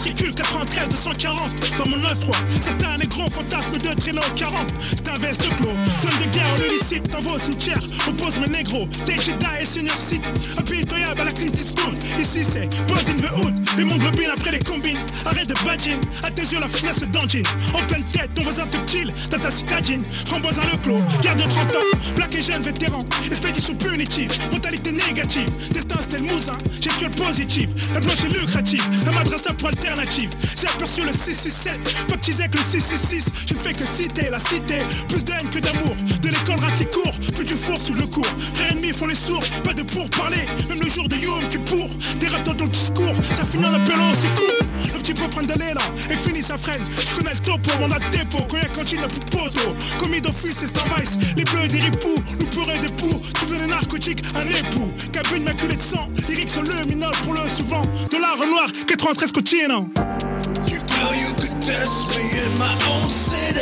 never, 0.05 0.17
never, 0.17 0.35
ever 0.35 0.35
sleep. 0.35 0.35
Hey 0.35 0.35
yo, 0.35 0.35
matricule 0.35 0.35
93 0.35 0.89
240 0.89 1.77
Dans 1.77 1.89
mon 1.89 1.97
9-3 1.97 2.35
C'est 2.61 2.83
un 2.83 2.97
des 2.97 3.07
gros 3.07 3.29
fantasmes 3.29 3.77
de 3.77 3.93
traîner 3.99 4.19
au 4.19 4.33
40 4.35 4.73
C'est 4.79 5.07
un 5.07 5.15
veste 5.15 5.55
clos 5.55 5.69
Zone 6.01 6.25
de 6.25 6.31
guerre, 6.31 6.47
on 6.53 6.59
le 6.59 6.69
licite 6.69 7.11
T'envoies 7.11 7.35
au 7.35 7.39
cimetière, 7.39 7.79
oppose 8.07 8.39
mes 8.39 8.47
négros 8.47 8.87
Des 9.05 9.15
Jedi 9.15 9.45
et 9.59 9.65
senior 9.65 9.95
site 9.97 10.23
Impitoyable 10.57 11.21
à 11.21 11.25
la 11.25 11.31
Clint 11.31 11.53
Eastwood 11.53 11.97
Ici 12.19 12.43
c'est 12.43 12.69
Buzz 12.87 13.09
in 13.09 13.17
the 13.17 13.31
Hood 13.39 13.55
Les 13.77 13.83
globine 13.83 14.29
après 14.31 14.51
les 14.51 14.59
combines. 14.59 14.99
Arrête 15.25 15.47
de 15.47 15.55
badging. 15.65 15.99
À 16.23 16.31
tes 16.31 16.43
yeux 16.43 16.59
la 16.59 16.67
finesse 16.67 17.01
dungeon 17.09 17.43
En 17.73 17.85
pleine 17.85 18.03
tête, 18.03 18.33
ton 18.33 18.43
voisin 18.43 18.67
te 18.67 18.77
kill. 18.85 19.13
T'as 19.29 19.39
ta 19.39 19.49
citadine. 19.49 20.03
Framboise 20.25 20.59
à 20.59 20.63
le 20.65 20.77
clos 20.77 21.01
Garde 21.21 21.41
de 21.41 21.47
30 21.47 21.75
ans. 21.75 22.13
Black 22.15 22.35
et 22.35 22.41
jeune 22.41 22.61
vétéran. 22.61 23.03
Expédition 23.25 23.75
punitive. 23.75 24.31
Mentalité 24.51 24.91
négative. 24.91 25.49
Destin 25.71 25.97
c'était 26.01 26.17
le 26.17 26.25
mousin 26.25 26.53
Gestuelle 26.81 27.11
positive. 27.11 27.69
La 27.93 27.99
blanche 27.99 28.23
est 28.23 28.39
lucrative. 28.39 28.83
La 29.05 29.11
madrasa 29.11 29.53
pour 29.53 29.69
alternative. 29.95 30.29
C'est 30.55 30.67
aperçu 30.67 31.01
le 31.03 31.11
667 31.11 32.07
Pas 32.07 32.17
petit 32.17 32.33
avec 32.33 32.53
le 32.53 32.61
666 32.61 33.31
Je 33.47 33.53
ne 33.53 33.59
fais 33.59 33.73
que 33.73 33.85
citer 33.85 34.29
la 34.29 34.39
cité. 34.39 34.83
Plus 35.07 35.23
de 35.23 35.31
haine 35.31 35.49
que 35.49 35.59
d'amour. 35.59 35.95
De 36.21 36.29
l'école 36.29 36.59
rat 36.59 36.71
qui 36.71 36.85
court 36.85 37.13
Plus 37.33 37.45
du 37.45 37.53
four 37.53 37.79
sous 37.79 37.93
le 37.93 38.05
cours. 38.07 38.25
Frères 38.53 38.71
ennemis 38.71 38.93
font 38.93 39.07
les 39.07 39.15
sourds. 39.15 39.43
Pas 39.63 39.73
de 39.73 39.83
pourparler 39.83 40.45
Même 40.69 40.79
le 40.81 40.89
jour 40.89 41.07
de 41.07 41.15
Yom 41.15 41.47
Kippour. 41.47 41.89
Des 42.19 42.27
rats 42.27 42.39
dans 42.39 42.53
le 42.53 42.69
discours. 42.69 43.15
Ça 43.23 43.45
finit 43.45 43.65
en 43.65 43.73
appelant 43.73 44.11
au 44.11 44.15
secours 44.15 44.93
Le 44.93 44.99
petit 44.99 45.13
peu 45.13 45.27
prendre 45.27 45.47
d'aller 45.47 45.73
là 45.73 45.81
Et 46.09 46.15
finit 46.15 46.43
sa 46.43 46.57
freine 46.57 46.83
Je 46.89 47.15
connais 47.15 47.33
le 47.33 47.39
topo 47.39 47.79
Mandat 47.79 47.99
de 47.99 48.17
dépôt. 48.17 48.45
Quand 48.49 48.57
y'a 48.57 48.69
cantine 48.69 49.01
y'a 49.01 49.07
plus 49.07 49.19
de 49.19 49.25
poteau. 49.25 49.75
Commis 49.97 50.21
d'office 50.21 50.63
et 50.63 50.67
Starvice 50.67 51.19
Les 51.35 51.43
bleus 51.43 51.67
des 51.67 51.79
ripoux. 51.79 52.21
Nous 52.39 52.47
pourrait 52.47 52.79
des 52.79 52.89
poux. 52.89 53.19
Trouver 53.33 53.57
des 53.57 53.67
narcotiques 53.67 54.23
Un 54.35 54.45
époux. 54.47 54.91
Cabine 55.11 55.43
maculée 55.43 55.77
de 55.77 55.81
sang. 55.81 56.07
Lyrics 56.27 56.49
sur 56.49 56.63
le 56.63 56.75
pour 57.23 57.33
le 57.33 57.49
souvent. 57.49 57.81
De 57.81 58.17
la 58.17 58.33
Renoir 58.33 58.71
93 58.87 59.31
Cochino 59.31 59.84
You 59.85 60.79
tell 60.81 61.13
you 61.13 61.29
could 61.35 61.61
test 61.61 62.09
me 62.09 62.23
in 62.41 62.57
my 62.57 62.73
own 62.89 63.07
city. 63.07 63.61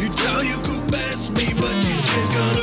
You 0.00 0.08
tell 0.22 0.44
you 0.44 0.56
could 0.62 0.88
best 0.92 1.32
me, 1.32 1.46
but 1.58 1.74
gonna. 2.30 2.62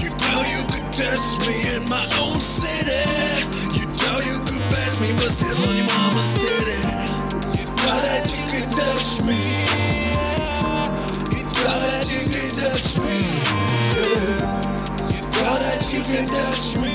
You 0.00 0.08
tell 0.08 0.44
you 0.48 0.64
could 0.72 0.88
test 0.90 1.40
me 1.44 1.76
in 1.76 1.86
my 1.88 2.06
own 2.18 2.40
city. 2.40 3.04
You 3.76 3.84
tell 3.98 4.22
you 4.24 4.38
could 4.48 4.64
best 4.72 5.02
me, 5.02 5.12
but 5.12 5.30
still 5.36 5.58
on 5.68 5.76
your 5.76 5.84
mama's. 5.84 6.32
You 7.60 7.66
thought 7.76 8.02
that 8.08 8.24
you 8.32 8.42
could 8.48 8.68
touch 8.72 9.20
me. 9.28 9.36
You 11.36 11.44
thought 11.60 11.88
that 11.92 12.08
you 12.08 12.24
could 12.24 12.56
me. 13.04 13.36
Yeah. 13.96 14.48
You 15.12 15.20
thought 15.36 15.60
that 15.60 15.82
you 15.92 16.00
could 16.08 16.28
me. 16.80 16.92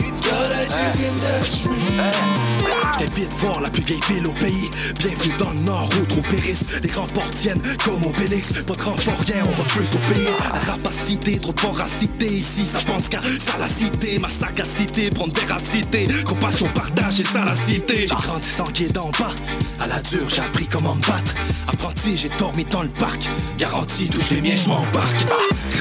You 0.00 0.12
thought 0.24 0.48
that 0.48 0.72
you 0.80 0.90
could 0.96 1.20
me. 1.68 2.51
Vite 3.00 3.32
voir 3.38 3.60
la 3.60 3.68
plus 3.68 3.82
vieille 3.82 4.00
ville 4.08 4.26
au 4.26 4.32
pays. 4.32 4.70
Bienvenue 4.98 5.34
dans 5.36 5.50
le 5.50 5.60
nord 5.60 5.88
où 6.00 6.06
trop 6.06 6.22
périssent. 6.22 6.80
Les 6.82 6.88
grands 6.88 7.06
ports 7.06 7.30
tiennent 7.30 7.60
comme 7.84 8.02
Obélix. 8.04 8.62
Pas 8.62 8.74
de 8.74 8.82
renfort, 8.82 9.18
rien, 9.26 9.42
on 9.44 9.62
refuse 9.62 9.90
au. 9.94 10.52
La 10.52 10.60
rapacité, 10.60 11.38
trop 11.38 11.52
de 11.52 11.60
voracité. 11.60 12.26
Ici, 12.26 12.64
ça 12.64 12.78
pense 12.86 13.08
qu'à 13.08 13.20
salacité. 13.38 14.18
Ma 14.18 14.28
sagacité, 14.28 15.10
prendre 15.10 15.34
véracité. 15.38 16.06
Compassion, 16.24 16.68
partage 16.68 17.20
et 17.20 17.24
salacité. 17.24 18.06
J'ai 18.06 18.14
grandi 18.14 18.48
sans 18.48 18.70
guide 18.70 18.96
en 18.98 19.10
bas. 19.10 19.34
À 19.80 19.88
la 19.88 20.00
dure, 20.00 20.28
j'ai 20.28 20.40
appris 20.40 20.66
comment 20.66 20.94
me 20.94 21.02
battre. 21.02 21.34
Apprenti, 21.68 22.16
j'ai 22.16 22.30
dormi 22.38 22.64
dans 22.64 22.82
le 22.82 22.88
parc. 22.88 23.28
Garantie, 23.58 24.08
touche 24.08 24.30
les 24.30 24.40
miens, 24.40 24.56
je 24.56 24.68
m'embarque. 24.68 25.26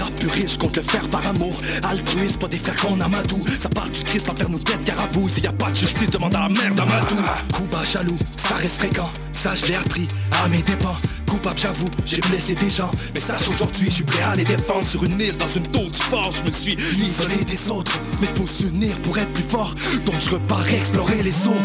Rap 0.02 0.15
puriste, 0.15 0.60
compte 0.60 0.78
le 0.78 0.84
faire 0.84 1.07
par 1.10 1.26
amour. 1.28 1.53
Altruiste, 1.84 2.40
pas 2.40 2.48
des 2.48 2.57
frères 2.57 2.76
qu'on 2.78 2.99
amadoue. 2.99 3.44
Ça 3.60 3.69
part 3.69 3.90
du 3.90 4.03
Christ, 4.03 4.28
l'enfer 4.28 4.49
nous 4.49 4.60
tête, 4.60 4.84
car 4.84 4.99
à 4.99 5.07
vous, 5.07 5.30
s'il 5.30 5.44
y 5.44 5.48
a 5.48 5.53
pas 5.53 5.69
de 5.69 5.76
justice, 5.76 6.10
demande 6.10 6.34
à 6.36 6.41
la 6.41 6.49
mère 6.49 6.73
d'Amadou. 6.73 7.18
Coup 7.53 7.68
bas, 7.72 7.84
jaloux, 7.84 8.18
ça 8.38 8.56
reste 8.56 8.78
fréquent. 8.78 9.11
Ça, 9.41 9.55
je 9.55 9.65
l'ai 9.65 9.73
appris 9.73 10.07
à 10.43 10.47
mes 10.49 10.61
dépens. 10.61 10.95
Coupable, 11.27 11.57
j'avoue, 11.57 11.89
j'ai 12.05 12.22
blessé 12.30 12.53
des 12.53 12.69
gens. 12.69 12.91
Mais 13.15 13.19
sache 13.19 13.47
aujourd'hui, 13.49 13.88
je 13.88 13.95
suis 13.95 14.03
prêt 14.03 14.22
à 14.22 14.35
les 14.35 14.43
défendre. 14.43 14.85
Sur 14.85 15.03
une 15.03 15.19
île, 15.19 15.35
dans 15.35 15.47
une 15.47 15.63
tour 15.63 15.89
du 15.89 15.97
fort, 15.97 16.30
je 16.31 16.43
me 16.43 16.51
suis 16.51 16.77
isolé 17.03 17.38
des 17.45 17.72
autres. 17.72 17.99
Mais 18.22 18.27
faut 18.35 18.45
s'unir 18.45 19.01
pour 19.01 19.18
être 19.18 19.34
plus 19.34 19.41
fort. 19.41 19.73
Donc 20.05 20.19
je 20.19 20.30
repars 20.30 20.68
explorer 20.72 21.23
les 21.23 21.34
eaux. 21.47 21.63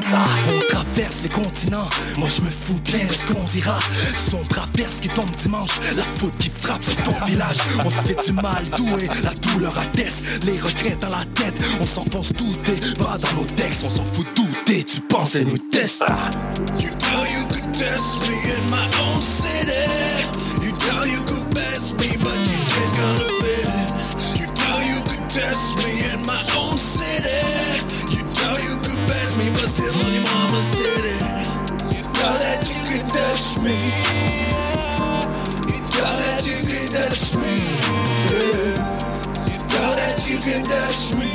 On 0.48 0.72
traverse 0.72 1.22
les 1.22 1.28
continents. 1.28 1.86
Moi, 2.16 2.28
je 2.34 2.40
me 2.40 2.48
fous 2.48 2.80
bien 2.82 3.04
de 3.04 3.12
ce 3.12 3.26
qu'on 3.26 3.44
dira. 3.44 3.78
Son 4.30 4.42
traverse 4.44 5.00
qui 5.02 5.08
tombe 5.10 5.30
dimanche. 5.42 5.78
La 5.96 6.04
faute 6.04 6.38
qui 6.38 6.48
frappe 6.48 6.82
sur 6.82 6.96
ton 7.02 7.26
village. 7.26 7.58
On 7.84 7.90
se 7.90 8.00
fait 8.08 8.26
du 8.26 8.32
mal 8.32 8.70
doué. 8.74 9.06
La 9.22 9.34
douleur 9.34 9.76
atteste. 9.78 10.46
Les 10.46 10.58
regrets 10.58 10.96
dans 10.98 11.10
la 11.10 11.26
tête. 11.34 11.62
On 11.78 11.84
s'enfonce 11.84 12.32
tout 12.32 12.54
et 12.68 12.98
va 12.98 13.18
dans 13.18 13.42
nos 13.42 13.46
textes. 13.54 13.84
On 13.84 13.90
s'en 13.90 14.04
fout 14.14 14.26
tout 14.34 14.72
et 14.72 14.82
tu 14.82 15.02
penses 15.02 15.34
et 15.34 15.44
nous 15.44 15.58
teste. 15.58 16.04
You 16.78 16.88
tell 16.88 16.88
you 16.88 16.95
could 17.86 18.28
me 18.28 18.34
in 18.50 18.70
my 18.70 18.86
own 19.00 19.20
city. 19.22 19.86
You 20.64 20.72
tell 20.86 21.06
you 21.06 21.20
could 21.22 21.54
best 21.54 21.92
me, 22.00 22.08
but 22.18 22.38
you 22.48 22.58
just 22.74 22.94
gonna 22.96 23.28
fit 23.40 23.68
it. 23.78 24.40
You 24.40 24.46
tell 24.54 24.82
you 24.82 24.98
could 25.06 25.30
test 25.30 25.78
me 25.78 25.90
in 26.10 26.26
my 26.26 26.42
own 26.58 26.76
city. 26.76 27.38
You 28.10 28.22
tell 28.34 28.58
you 28.58 28.74
could 28.82 29.02
best 29.06 29.38
me, 29.38 29.50
but 29.50 29.68
still 29.70 29.94
on 29.94 30.12
your 30.12 30.26
mama's 30.34 30.68
titty. 30.74 31.18
You 31.94 32.02
thought 32.18 32.38
that 32.42 32.66
you 32.68 32.78
could 32.88 33.06
touch 33.14 33.58
me. 33.62 33.76
You 35.70 35.80
thought 35.94 36.18
that 36.26 36.42
you 36.50 36.58
could 36.66 36.90
touch 36.96 37.34
me. 37.42 37.56
Yeah. 38.32 38.74
You 39.46 39.58
thought 39.70 39.96
that 40.02 40.18
you 40.28 40.38
could 40.42 40.64
touch 40.74 41.00
me. 41.14 41.30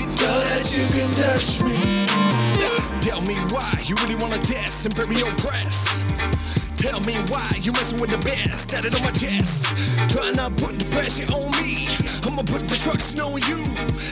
You 0.00 0.06
thought 0.16 0.42
that 0.48 0.64
you 0.72 0.84
could 0.94 1.12
touch 1.20 1.60
me. 1.60 1.76
Tell 3.02 3.20
me 3.22 3.34
why 3.52 3.75
you 3.88 3.94
really 4.02 4.16
wanna 4.16 4.38
test 4.38 4.84
Imperial 4.84 5.30
Press. 5.38 6.02
Tell 6.76 6.98
me 7.00 7.14
why 7.30 7.46
you 7.62 7.70
messing 7.72 8.00
with 8.00 8.10
the 8.10 8.18
best. 8.18 8.70
Tat 8.70 8.84
it 8.84 8.94
on 8.96 9.02
my 9.02 9.12
chest. 9.12 9.62
Try 10.10 10.32
not 10.32 10.56
put 10.56 10.78
the 10.78 10.88
pressure 10.90 11.30
on 11.30 11.50
me. 11.62 11.86
I'ma 12.26 12.42
put 12.42 12.66
the 12.66 12.76
trucks 12.82 13.14
on 13.20 13.38
you. 13.46 13.62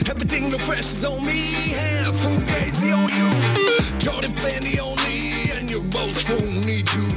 Everything 0.07 0.49
the 0.49 0.59
fresh 0.59 0.95
is 0.95 1.03
on 1.03 1.19
me. 1.25 1.75
Yeah, 1.75 2.07
fugazi 2.15 2.95
on 2.95 3.11
you. 3.19 3.29
Jordan 3.99 4.31
Fanny 4.39 4.79
on 4.79 4.95
me. 5.03 5.51
And 5.59 5.69
your 5.69 5.83
boastful 5.91 6.39
need 6.63 6.87
you. 6.95 7.07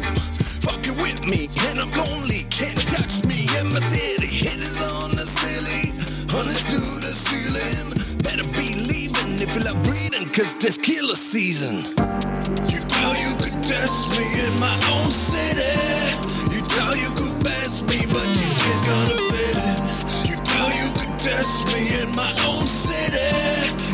Fucking 0.66 0.96
with 0.98 1.26
me. 1.30 1.48
And 1.70 1.78
I'm 1.78 1.92
lonely. 1.94 2.42
Can't 2.50 2.82
touch 2.90 3.24
me 3.24 3.37
cause 10.38 10.54
this 10.54 10.78
killer 10.78 11.16
season. 11.16 11.82
You 12.70 12.78
thought 12.86 13.18
you 13.18 13.34
could 13.42 13.58
test 13.58 14.06
me 14.14 14.22
in 14.46 14.54
my 14.60 14.76
own 14.94 15.10
city. 15.10 15.66
You 16.54 16.62
thought 16.62 16.94
you 16.94 17.10
could 17.18 17.42
best 17.42 17.82
me, 17.90 18.06
but 18.06 18.22
you 18.38 18.46
just 18.62 18.84
gonna 18.86 19.18
fit 19.34 19.56
it. 19.66 19.78
You 20.30 20.36
thought 20.46 20.74
you 20.78 20.88
could 20.94 21.14
test 21.18 21.58
me 21.74 21.80
in 22.02 22.08
my 22.14 22.30
own 22.46 22.62
city. 22.62 23.26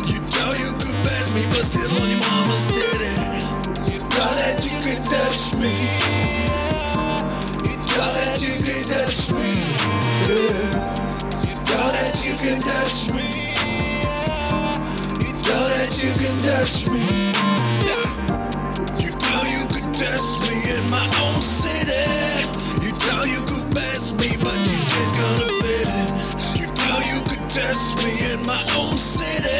You 0.05 0.21
thought 0.37 0.59
you 0.61 0.69
could 0.77 0.99
best 1.01 1.33
me, 1.33 1.41
but 1.49 1.65
still 1.65 1.89
on 1.97 2.09
your 2.13 2.21
mama's 2.29 2.65
titty. 2.77 3.15
You 3.89 3.99
thought 4.13 4.37
that 4.37 4.61
you 4.61 4.75
could 4.85 5.01
touch 5.09 5.41
me. 5.57 5.73
You 7.65 7.77
thought 7.89 8.21
that 8.21 8.37
you 8.45 8.55
could 8.61 8.85
touch 8.93 9.33
me. 9.33 9.73
Yeah. 10.29 10.93
You 11.49 11.55
thought 11.65 11.91
that 11.97 12.13
you 12.21 12.33
could 12.37 12.61
touch 12.61 13.09
me. 13.09 13.14
You 15.97 16.11
could 16.11 16.39
touch 16.43 16.87
me. 16.89 16.99
You 18.99 19.11
thought 19.15 19.47
you 19.47 19.63
could 19.71 19.93
test 19.93 20.41
me 20.43 20.55
in 20.75 20.83
my 20.91 21.07
own 21.23 21.39
city. 21.41 22.03
You 22.83 22.91
thought 22.91 23.27
you 23.27 23.39
could 23.47 23.73
best 23.73 24.11
me, 24.19 24.35
but 24.43 24.57
you 24.67 24.77
just 24.91 25.15
gonna 25.15 25.47
fit 25.63 25.87
it. 25.87 26.59
You 26.59 26.67
thought 26.67 27.03
you 27.07 27.19
could 27.29 27.49
test 27.49 27.95
me 28.03 28.11
in 28.33 28.45
my 28.45 28.61
own 28.75 28.97
city. 28.97 29.55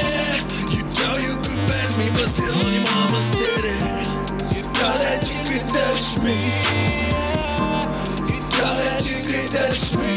You 0.76 0.84
thought 0.98 1.22
you 1.24 1.36
could 1.46 1.62
best 1.72 1.98
me, 1.98 2.10
but 2.12 2.28
still 2.28 2.54
on 2.54 2.74
your 2.74 2.84
mama's 2.84 3.30
titty. 3.40 3.78
You 4.58 4.64
thought 4.76 5.00
that 5.00 5.24
you 5.32 5.40
could 5.48 5.66
touch 5.72 6.20
me. 6.22 6.36
You 8.28 8.42
thought 8.60 8.84
that 8.84 9.04
you 9.08 9.20
could 9.24 9.50
touch 9.56 9.96
me. 9.96 10.15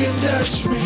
Could 0.00 0.16
touch 0.22 0.64
me. 0.66 0.78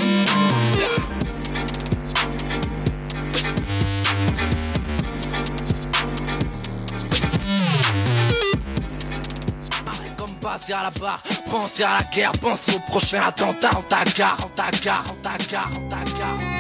Comme 10.16 10.34
à 10.72 10.82
la 10.82 10.90
barre, 10.90 11.22
penser 11.50 11.82
à 11.82 11.98
la 11.98 12.04
guerre, 12.14 12.32
penser 12.32 12.76
au 12.76 12.80
prochain 12.90 13.22
attentat 13.26 13.70
en 13.76 13.82
ta 13.82 14.04
gare, 14.16 14.36
en 14.44 14.48
ta 14.48 14.70
gare, 14.82 15.04
en 15.10 15.14
ta 15.22 15.44
gare, 15.50 15.68
en 15.76 15.88
ta 15.88 16.04
gare. 16.18 16.53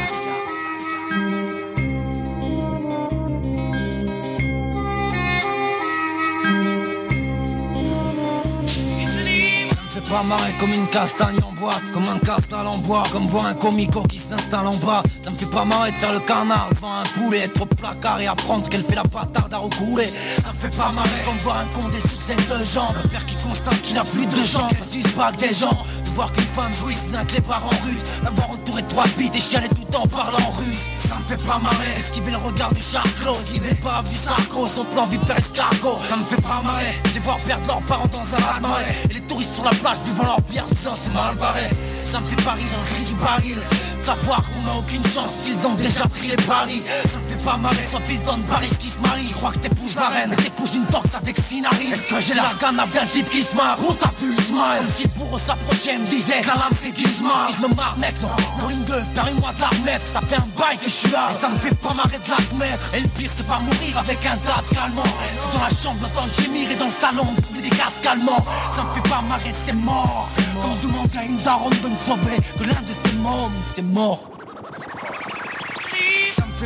Pas 10.10 10.22
marrer 10.22 10.52
comme 10.60 10.70
une 10.70 10.86
castagne 10.88 11.38
en 11.42 11.52
boîte, 11.52 11.90
comme 11.92 12.06
un 12.08 12.18
castal 12.18 12.66
en 12.66 12.76
bois, 12.78 13.04
comme 13.10 13.26
voir 13.26 13.46
un 13.46 13.54
comico 13.54 14.02
qui 14.02 14.18
s'installe 14.18 14.66
en 14.66 14.76
bas. 14.76 15.02
Ça 15.20 15.30
me 15.30 15.36
fait 15.36 15.46
pas 15.46 15.64
marrer 15.64 15.92
de 15.92 15.96
faire 15.96 16.12
le 16.12 16.20
canard 16.20 16.68
devant 16.74 16.98
un 16.98 17.02
poulet, 17.04 17.40
être 17.40 17.62
au 17.62 17.66
placard 17.66 18.20
et 18.20 18.26
apprendre 18.26 18.68
qu'elle 18.68 18.84
fait 18.84 18.94
la 18.94 19.02
bâtarde 19.02 19.52
à 19.52 19.58
recouler. 19.58 20.06
Ça 20.42 20.52
me 20.52 20.58
fait 20.58 20.76
pas 20.76 20.92
marrer 20.92 21.08
comme 21.24 21.38
voir 21.38 21.58
un 21.58 21.66
con 21.66 21.88
des 21.88 22.00
succès 22.00 22.36
de 22.36 22.64
jambes, 22.64 22.94
un 23.02 23.08
père 23.08 23.24
qui 23.24 23.34
constate 23.36 23.80
qu'il 23.82 23.94
n'a 23.94 24.04
plus 24.04 24.26
de 24.26 24.36
jambes, 24.36 24.70
suce 24.90 25.10
pas 25.12 25.32
que 25.32 25.48
des 25.48 25.54
gens. 25.54 25.84
De 26.04 26.10
voir 26.10 26.30
qu'une 26.32 26.44
femme 26.44 26.72
jouisse 26.72 27.00
d'un 27.10 27.24
que 27.24 27.34
les 27.34 27.40
parents 27.40 27.70
russes, 27.84 28.02
l'avoir 28.22 28.50
entouré 28.50 28.82
de 28.82 28.88
trois 28.88 29.06
bites 29.18 29.34
et 29.34 29.40
chialer 29.40 29.68
tout 29.68 29.96
en 29.96 30.06
parlant 30.06 30.50
russe. 30.58 30.88
Me 31.24 31.38
fait 31.38 31.46
pas 31.46 31.58
marrer, 31.58 31.86
esquiver 31.98 32.32
le 32.32 32.36
regard 32.36 32.74
du 32.74 32.82
charclos, 32.82 33.38
esquiver 33.40 33.74
pas 33.76 34.02
du 34.02 34.14
sarco, 34.14 34.68
son 34.68 34.84
plan 34.84 35.04
vipère 35.04 35.38
escargot. 35.38 35.98
Ça 36.06 36.16
me 36.16 36.24
fait 36.24 36.42
pas 36.42 36.60
marrer, 36.62 37.00
les 37.14 37.20
voir 37.20 37.38
perdre 37.38 37.66
leurs 37.66 37.82
parents 37.82 38.08
dans 38.08 38.20
un 38.20 38.60
marée, 38.60 38.84
et 39.08 39.14
les 39.14 39.20
touristes 39.22 39.54
sur 39.54 39.64
la 39.64 39.70
plage 39.70 40.02
buvant 40.02 40.24
leur 40.24 40.40
bière, 40.42 40.66
ça 40.66 40.92
c'est 40.94 41.14
mal 41.14 41.34
barré. 41.36 41.70
Ça 42.04 42.20
me 42.20 42.26
fait 42.26 42.44
pas 42.44 42.52
rire 42.52 42.66
cri 42.92 43.04
du 43.06 43.14
baril 43.14 43.58
Savoir 44.04 44.42
qu'on 44.50 44.60
n'a 44.60 44.76
aucune 44.76 45.02
chance 45.02 45.44
qu'ils 45.44 45.66
ont 45.66 45.74
déjà 45.76 46.06
pris 46.06 46.28
les 46.28 46.36
paris. 46.36 46.82
Ça 47.10 47.18
me 47.18 47.26
fait 47.26 47.42
pas 47.42 47.56
marrer 47.56 47.84
sauf 47.90 48.02
ils 48.10 48.20
donnent 48.20 48.42
Paris 48.44 48.68
qui 48.78 48.88
se 48.88 48.98
marie. 48.98 49.24
Tu 49.24 49.32
crois 49.32 49.50
que 49.52 49.58
t'épouses 49.60 49.96
la 49.96 50.08
reine 50.08 50.36
T'épouses 50.36 50.74
une 50.74 50.84
torque 50.86 51.14
avec 51.14 51.38
Sinari 51.38 51.92
Est-ce 51.92 52.14
que 52.14 52.20
j'ai 52.20 52.34
la 52.34 52.52
gamme 52.60 52.76
d'un 52.76 53.06
type 53.06 53.30
qui 53.30 53.40
se 53.40 53.56
marre. 53.56 53.78
Ou 53.80 53.94
t'as 53.94 54.10
vu 54.20 54.30
le 54.36 54.42
smile. 54.42 54.60
Comme 54.78 54.92
si 54.92 55.08
pour 55.08 55.34
eux 55.34 55.40
s'approcher 55.40 55.96
me 55.96 56.04
disait 56.04 56.42
La 56.42 56.54
lame 56.54 56.76
c'est 56.78 56.90
qui 56.90 57.08
se 57.08 57.22
marre 57.22 57.48
Si 57.48 57.56
je 57.56 57.66
me 57.66 57.74
marre 57.74 57.96
mec 57.96 58.14
non. 58.20 58.28
Pour 58.58 58.68
une 58.68 58.84
gueule 58.84 59.06
permets-moi 59.14 59.52
de 59.54 59.60
la 59.60 59.68
remettre. 59.68 60.04
Ça 60.12 60.20
fait 60.20 60.36
un 60.36 60.48
bail 60.58 60.76
que 60.76 60.84
je 60.84 60.90
suis 60.90 61.10
là. 61.10 61.30
Et 61.32 61.40
ça 61.40 61.48
me 61.48 61.56
fait 61.56 61.74
pas 61.74 61.94
marrer 61.94 62.18
de 62.18 62.28
l'admettre. 62.28 62.92
Et 62.94 63.00
le 63.00 63.08
pire 63.08 63.30
c'est 63.34 63.46
pas 63.46 63.58
mourir 63.60 63.96
avec 63.96 64.18
un 64.26 64.36
tas 64.36 64.60
de 64.68 64.74
calmant 64.74 65.02
C'est 65.38 65.56
dans 65.56 65.64
la 65.64 65.70
chambre 65.70 66.00
l'entendre 66.02 66.32
gémir 66.42 66.70
et 66.70 66.76
dans 66.76 66.92
le 66.92 66.98
salon 67.00 67.24
trouver 67.40 67.62
des 67.62 67.70
gaz 67.70 67.94
calmants. 68.02 68.44
Ça 68.76 68.82
me 68.84 69.00
fait 69.00 69.08
pas 69.08 69.22
marrer 69.22 69.54
c'est 69.66 69.72
mort. 69.72 70.28
Comme 70.60 70.76
demander 70.82 71.18
à 71.18 71.24
une 71.24 71.36
daronne 71.38 71.72
de 71.82 71.88
me 71.88 71.96
sauver 72.04 72.36
Que 72.58 72.64
l'un 72.64 72.82
de 72.82 72.92
ces 73.04 73.13
mômes 73.24 73.60
c'est 73.74 73.82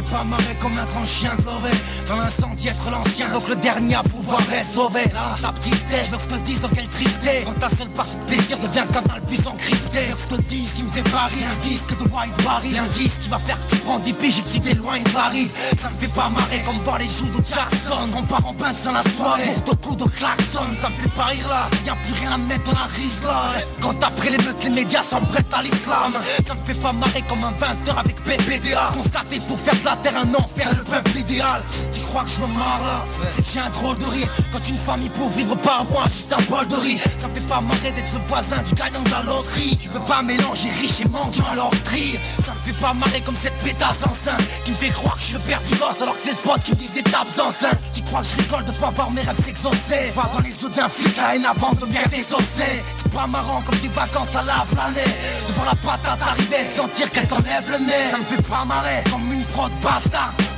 fait 0.02 0.10
pas 0.10 0.24
marrer 0.24 0.54
comme 0.60 0.72
un 0.78 0.84
grand 0.84 1.04
chien 1.04 1.30
de 1.38 1.44
l'orée 1.44 1.76
Dans 2.06 2.16
l'incendie 2.16 2.68
être 2.68 2.90
l'ancien. 2.90 3.28
Donc 3.30 3.48
le 3.48 3.56
dernier 3.56 3.96
à 3.96 4.02
pouvoir 4.02 4.40
être 4.52 4.66
sauvé. 4.66 5.02
Là 5.12 5.36
ta 5.40 5.52
petite 5.52 5.86
tête, 5.88 6.10
je 6.12 6.34
te 6.34 6.40
dise 6.42 6.60
dans 6.60 6.68
quel 6.68 6.88
trip 6.88 7.08
Quand 7.44 7.58
ta 7.58 7.68
seule 7.76 7.88
partie 7.88 8.16
de 8.16 8.22
plaisir 8.22 8.58
devient 8.58 8.86
canal 8.92 9.22
plus 9.26 9.46
encrypté. 9.46 10.00
Je 10.08 10.36
te 10.36 10.40
dise 10.42 10.72
qui 10.74 10.82
me 10.82 10.90
fait 10.90 11.10
pas 11.10 11.26
rire. 11.26 11.48
Un 11.50 11.62
disque 11.62 11.90
de 11.90 12.04
White 12.04 12.44
Barry 12.44 12.78
Un 12.78 12.86
disque 12.86 13.22
qui 13.22 13.28
va 13.28 13.38
faire 13.38 13.58
que 13.64 13.70
tu 13.70 13.76
prends 13.76 13.98
10 13.98 14.12
piges 14.14 14.38
et 14.38 14.42
que 14.42 14.48
tu 14.48 14.60
t'éloignes 14.60 15.02
de 15.02 15.10
Paris 15.10 15.50
Ça 15.78 15.90
me 15.90 15.96
fait 15.98 16.14
pas 16.14 16.28
marrer 16.28 16.62
comme 16.64 16.78
voir 16.84 16.98
les 16.98 17.06
joues 17.06 17.28
de 17.28 17.44
Jackson. 17.44 18.08
On 18.16 18.22
part 18.22 18.46
en 18.46 18.54
pince 18.54 18.78
sans 18.78 18.92
la 18.92 19.02
soirée. 19.02 19.52
Pour 19.64 19.74
de 19.74 19.80
coups 19.82 19.96
de 20.04 20.10
klaxon. 20.10 20.66
Ça 20.80 20.90
me 20.90 20.94
fait 20.96 21.16
pas 21.16 21.24
rire 21.24 21.48
là. 21.48 21.68
Y'a 21.86 21.94
plus 21.94 22.14
rien 22.20 22.32
à 22.32 22.38
mettre 22.38 22.64
dans 22.64 22.78
la 22.78 22.86
rise 22.94 23.20
là. 23.24 23.52
Quand 23.80 24.02
après 24.02 24.30
les 24.30 24.38
meutes 24.38 24.62
les 24.64 24.70
médias 24.70 25.02
s'emprêtent 25.02 25.52
à 25.52 25.62
l'islam. 25.62 26.12
Ça 26.46 26.54
me 26.54 26.64
fait 26.64 26.80
pas 26.80 26.92
marrer 26.92 27.22
comme 27.28 27.42
un 27.42 27.52
20h 27.52 27.98
avec 27.98 28.22
PPDA 28.22 28.90
Constaté 28.94 29.38
pour 29.46 29.58
faire 29.60 29.74
de 29.74 29.87
la 29.88 29.96
terre 29.96 30.20
un 30.20 30.34
enfer, 30.34 30.68
le 30.76 30.84
peuple 30.84 31.16
idéal. 31.16 31.62
Tu 31.94 32.00
crois 32.00 32.22
que 32.24 32.30
je 32.30 32.40
me 32.40 32.46
marre 32.46 32.80
là? 32.84 33.04
C'est 33.34 33.42
que 33.42 33.48
j'ai 33.50 33.60
un 33.60 33.70
drôle 33.70 33.96
de 33.96 34.04
rire. 34.04 34.28
Quand 34.52 34.68
une 34.68 34.76
famille 34.76 35.08
pauvre 35.08 35.30
vivre 35.30 35.56
par 35.56 35.84
moi 35.86 36.04
juste 36.04 36.32
un 36.32 36.42
bol 36.50 36.66
de 36.68 36.74
riz. 36.76 37.00
Ça 37.16 37.28
me 37.28 37.34
fait 37.34 37.48
pas 37.48 37.60
marrer 37.60 37.92
d'être 37.92 38.12
le 38.12 38.20
voisin 38.28 38.62
du 38.62 38.74
gagnant 38.74 39.02
de 39.02 39.10
la 39.10 39.22
loterie. 39.22 39.76
Tu 39.78 39.88
peux 39.88 40.00
pas 40.00 40.20
mélanger 40.22 40.70
riche 40.80 41.00
et 41.00 41.08
mendiant 41.08 41.44
à 41.50 41.54
leur 41.54 41.70
tri. 41.84 42.18
Ça 42.44 42.52
me 42.52 42.60
fait 42.72 42.78
pas 42.80 42.92
marrer 42.92 43.20
comme 43.22 43.36
cette 43.40 43.56
pétasse 43.64 44.04
enceinte 44.04 44.42
Qui 44.64 44.72
me 44.72 44.76
fait 44.76 44.90
croire 44.90 45.14
que 45.14 45.20
je 45.20 45.26
suis 45.26 45.34
le 45.34 45.40
père 45.40 45.62
du 45.62 45.74
gosse 45.76 46.02
Alors 46.02 46.16
que 46.16 46.22
c'est 46.22 46.32
ce 46.32 46.42
pote 46.42 46.62
qui 46.62 46.72
me 46.72 46.76
disait 46.76 47.02
tape 47.02 47.28
enceinte 47.38 47.78
Tu 47.94 48.02
crois 48.02 48.20
que 48.20 48.28
je 48.28 48.42
rigole 48.42 48.64
de 48.64 48.72
pas 48.72 48.90
voir 48.90 49.10
mes 49.10 49.22
rêves 49.22 49.40
s'exaucer? 49.44 50.12
Dans 50.14 50.40
les 50.40 50.62
yeux 50.62 50.68
d'un 50.68 50.88
flic 50.88 51.16
la 51.16 51.36
haine 51.36 51.46
avant 51.46 51.72
de 51.72 51.86
bien 51.86 52.02
désossé 52.10 52.82
C'est 52.96 53.12
pas 53.12 53.26
marrant 53.26 53.62
comme 53.62 53.78
des 53.78 53.88
vacances 53.88 54.34
à 54.34 54.42
la 54.42 54.66
planète 54.70 55.18
De 55.48 55.52
voir 55.54 55.66
la 55.66 55.76
patate 55.76 56.20
arriver, 56.20 56.68
de 56.70 56.76
sentir 56.76 57.10
qu'elle 57.10 57.26
t'enlève 57.26 57.64
le 57.70 57.78
nez. 57.86 58.10
Ça 58.10 58.18
me 58.18 58.24
fait 58.24 58.42
pas 58.42 58.64
marrer 58.64 59.02
comme 59.10 59.32
une 59.32 59.44
prod 59.44 59.67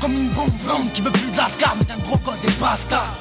Comme 0.00 0.14
une 0.14 0.28
bombe 0.30 0.50
blonde 0.64 0.92
qui 0.92 1.02
veut 1.02 1.10
plus 1.10 1.30
de 1.30 1.36
l'ascar 1.36 1.76
Mais 1.78 1.84
d'un 1.84 1.98
gros 2.02 2.16
code 2.18 2.40
des 2.40 2.52
bastards 2.52 3.16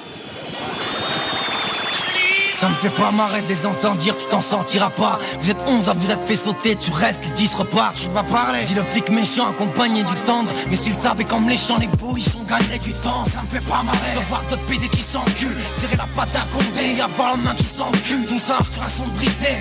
ça 2.60 2.68
me 2.68 2.74
fait 2.76 2.90
pas 2.90 3.10
marrer 3.12 3.42
de 3.42 3.66
entendre 3.66 3.96
dire 3.98 4.18
tu 4.18 4.26
t'en 4.26 4.42
sortiras 4.42 4.90
pas. 4.90 5.18
Vous 5.40 5.50
êtes 5.50 5.64
11 5.66 5.88
à 5.88 5.94
vous 5.94 6.12
être 6.12 6.26
fait 6.26 6.36
sauter, 6.36 6.76
tu 6.76 6.92
restes, 6.92 7.24
les 7.24 7.32
10 7.32 7.56
repartent, 7.56 7.96
tu 7.96 8.10
vas 8.10 8.24
parler. 8.24 8.64
Dis 8.66 8.74
le 8.74 8.84
flic 8.84 9.10
méchant 9.10 9.50
accompagné 9.50 10.04
du 10.04 10.14
tendre. 10.26 10.52
Mais 10.70 10.76
s'il 10.76 10.94
savait 10.94 11.24
comme 11.24 11.48
les 11.48 11.56
champs, 11.56 11.78
les 11.78 11.88
bourrichons 11.88 12.44
gagneraient 12.50 12.80
du 12.80 12.92
temps. 12.92 13.24
Ça 13.34 13.42
me 13.42 13.48
fait 13.48 13.66
pas 13.66 13.82
marrer 13.82 14.14
de 14.14 14.26
voir 14.28 14.44
deux 14.50 14.58
PD 14.58 14.90
qui 14.90 15.02
s'enculent. 15.02 15.56
Serrer 15.80 15.96
la 15.96 16.08
patte 16.18 16.34
d'un 16.34 16.46
condé 16.52 16.98
et 16.98 17.02
avoir 17.02 17.32
la 17.32 17.38
main 17.38 17.56
qui 17.56 17.64
s'encule. 17.64 18.26
Tout 18.26 18.40
ça 18.40 18.58
sur 18.70 18.84
un 18.84 18.90
son 18.90 19.08
de 19.08 19.12
Britney 19.12 19.60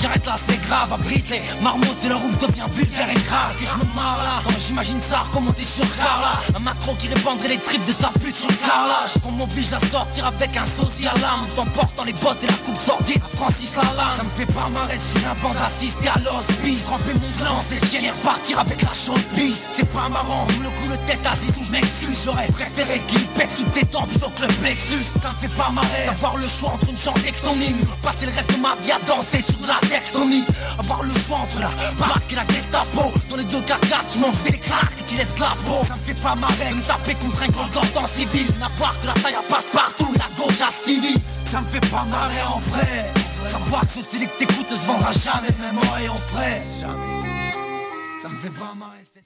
J'arrête 0.00 0.24
là 0.24 0.36
c'est 0.46 0.60
grave 0.66 0.90
à 0.90 0.96
Britney. 0.96 1.42
Marmot 1.60 1.84
c'est 2.00 2.08
leur 2.08 2.24
ouf 2.24 2.38
devient 2.38 2.68
vulgaire 2.72 3.10
et 3.10 3.20
grave. 3.28 3.56
Que 3.60 3.66
je 3.66 3.74
me 3.74 3.94
marre 3.94 4.22
là. 4.24 4.40
Quand 4.42 4.58
j'imagine 4.58 5.00
ça 5.02 5.24
remonter 5.34 5.64
sur 5.64 5.84
Carla? 5.98 6.40
Un 6.56 6.60
macro 6.60 6.94
qui 6.94 7.08
répandrait 7.08 7.48
les 7.48 7.58
tripes 7.58 7.84
de 7.84 7.92
sa 7.92 8.08
pute 8.24 8.34
sur 8.34 8.48
le 8.48 8.56
carrelage 8.56 9.20
Qu'on 9.22 9.32
m'oblige 9.32 9.70
à 9.74 9.80
sortir 9.86 10.26
avec 10.26 10.56
un 10.56 10.64
sosie 10.64 11.06
à 11.06 11.12
l'âme 11.18 11.46
T'emportant 11.54 12.04
les 12.04 12.14
bottes 12.14 12.37
et 12.42 12.46
la 12.46 12.52
coupe 12.64 12.78
sortie 12.78 13.14
à 13.16 13.36
Francis 13.36 13.74
Lalanne 13.76 14.16
Ça 14.16 14.22
me 14.22 14.30
fait 14.30 14.52
pas 14.52 14.68
marrer 14.68 14.98
sur 14.98 15.20
un 15.28 15.34
banc 15.42 15.54
d'assister 15.54 16.08
à 16.08 16.18
l'hospice 16.18 16.86
Ramper 16.86 17.14
mon 17.14 17.30
gland, 17.42 17.62
c'est 17.68 17.84
chier 17.86 18.10
repartir 18.10 18.60
avec 18.60 18.82
la 18.82 18.94
chaude 18.94 19.22
pisse. 19.34 19.66
C'est 19.76 19.88
pas 19.88 20.08
marrant, 20.08 20.46
le 20.62 20.70
coup 20.70 20.88
de 20.90 20.96
tête 21.06 21.24
assis 21.26 21.52
où 21.58 21.64
je 21.64 21.70
m'excuse. 21.70 22.22
J'aurais 22.24 22.46
préféré 22.48 23.00
qu'il 23.06 23.26
pète 23.28 23.50
toutes 23.56 23.72
tes 23.72 23.84
dents 23.86 24.06
plutôt 24.06 24.30
que 24.30 24.42
le 24.42 24.48
plexus. 24.54 25.04
Ça 25.22 25.30
me 25.30 25.48
fait 25.48 25.54
pas 25.56 25.70
marrer 25.70 26.06
d'avoir 26.06 26.36
le 26.36 26.48
choix 26.48 26.70
entre 26.74 26.88
une 26.88 26.98
chante 26.98 27.22
tectonique 27.22 27.76
Passer 28.02 28.26
le 28.26 28.32
reste 28.32 28.54
de 28.54 28.60
ma 28.60 28.74
vie 28.82 28.92
à 28.92 28.98
danser 29.06 29.40
sur 29.40 29.60
la 29.66 29.78
tectonique 29.88 30.48
Avoir 30.78 31.02
le 31.02 31.12
choix 31.12 31.38
entre 31.38 31.60
la 31.60 31.70
BAC 31.98 32.32
et 32.32 32.34
la 32.34 32.46
Gestapo. 32.46 33.12
Dans 33.30 33.36
les 33.36 33.44
deux 33.44 33.60
caca 33.62 34.00
tu 34.10 34.18
m'en 34.18 34.32
fais 34.32 34.50
des 34.50 34.58
et 34.58 35.04
tu 35.06 35.14
laisses 35.16 35.38
la 35.38 35.54
peau. 35.66 35.84
Ça 35.86 35.94
me 35.96 36.02
fait 36.02 36.20
pas 36.20 36.34
marrer 36.34 36.74
me 36.74 36.82
taper 36.82 37.14
contre 37.14 37.42
un 37.42 37.48
gros 37.48 38.02
en 38.02 38.06
civil. 38.06 38.46
N'avoir 38.58 38.98
que 39.00 39.06
la 39.06 39.14
taille 39.14 39.36
passe 39.48 39.66
partout 39.72 40.12
la 40.16 40.28
gauche 40.36 40.60
à 40.60 40.70
civil 40.70 41.20
ça 41.48 41.60
me 41.60 41.66
fait 41.66 41.90
pas 41.90 42.04
marrer 42.04 42.42
en 42.42 42.58
vrai 42.58 43.12
Savoir 43.44 43.80
que 43.82 43.88
ce 43.88 44.02
CD 44.02 44.26
que 44.26 44.38
t'écoutes 44.38 44.70
ne 44.70 44.76
se 44.76 44.86
vendra 44.86 45.12
jamais 45.12 45.48
Même 45.60 45.78
en 45.78 45.96
et 45.98 46.08
en 46.08 46.14
vrai 46.32 46.60
Jamais 46.80 48.18
Ça 48.18 48.28
me 48.30 48.36
fait 48.36 48.58
pas 48.60 48.74
marrer 48.74 48.98
c'est- 49.12 49.22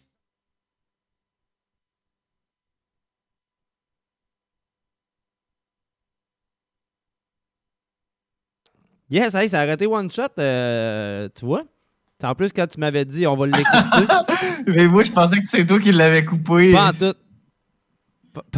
Yes, 9.11 9.35
hey, 9.35 9.49
ça 9.49 9.59
a 9.61 9.63
arrêté 9.63 9.87
one 9.87 10.11
shot, 10.11 10.23
euh, 10.39 11.29
tu 11.35 11.45
vois. 11.45 11.65
En 12.23 12.35
plus, 12.35 12.51
quand 12.53 12.67
tu 12.67 12.79
m'avais 12.81 13.05
dit 13.05 13.27
on 13.27 13.35
va 13.37 13.47
l'écouter. 13.47 14.07
Mais 14.69 14.87
moi, 14.87 15.03
je 15.03 15.11
pensais 15.13 15.39
que 15.39 15.47
c'est 15.49 15.67
toi 15.67 15.79
qui 15.81 15.93
l'avais 15.93 16.25
coupé. 16.25 16.73
Pas 16.73 16.89
en 16.89 16.93
tout. 16.93 17.15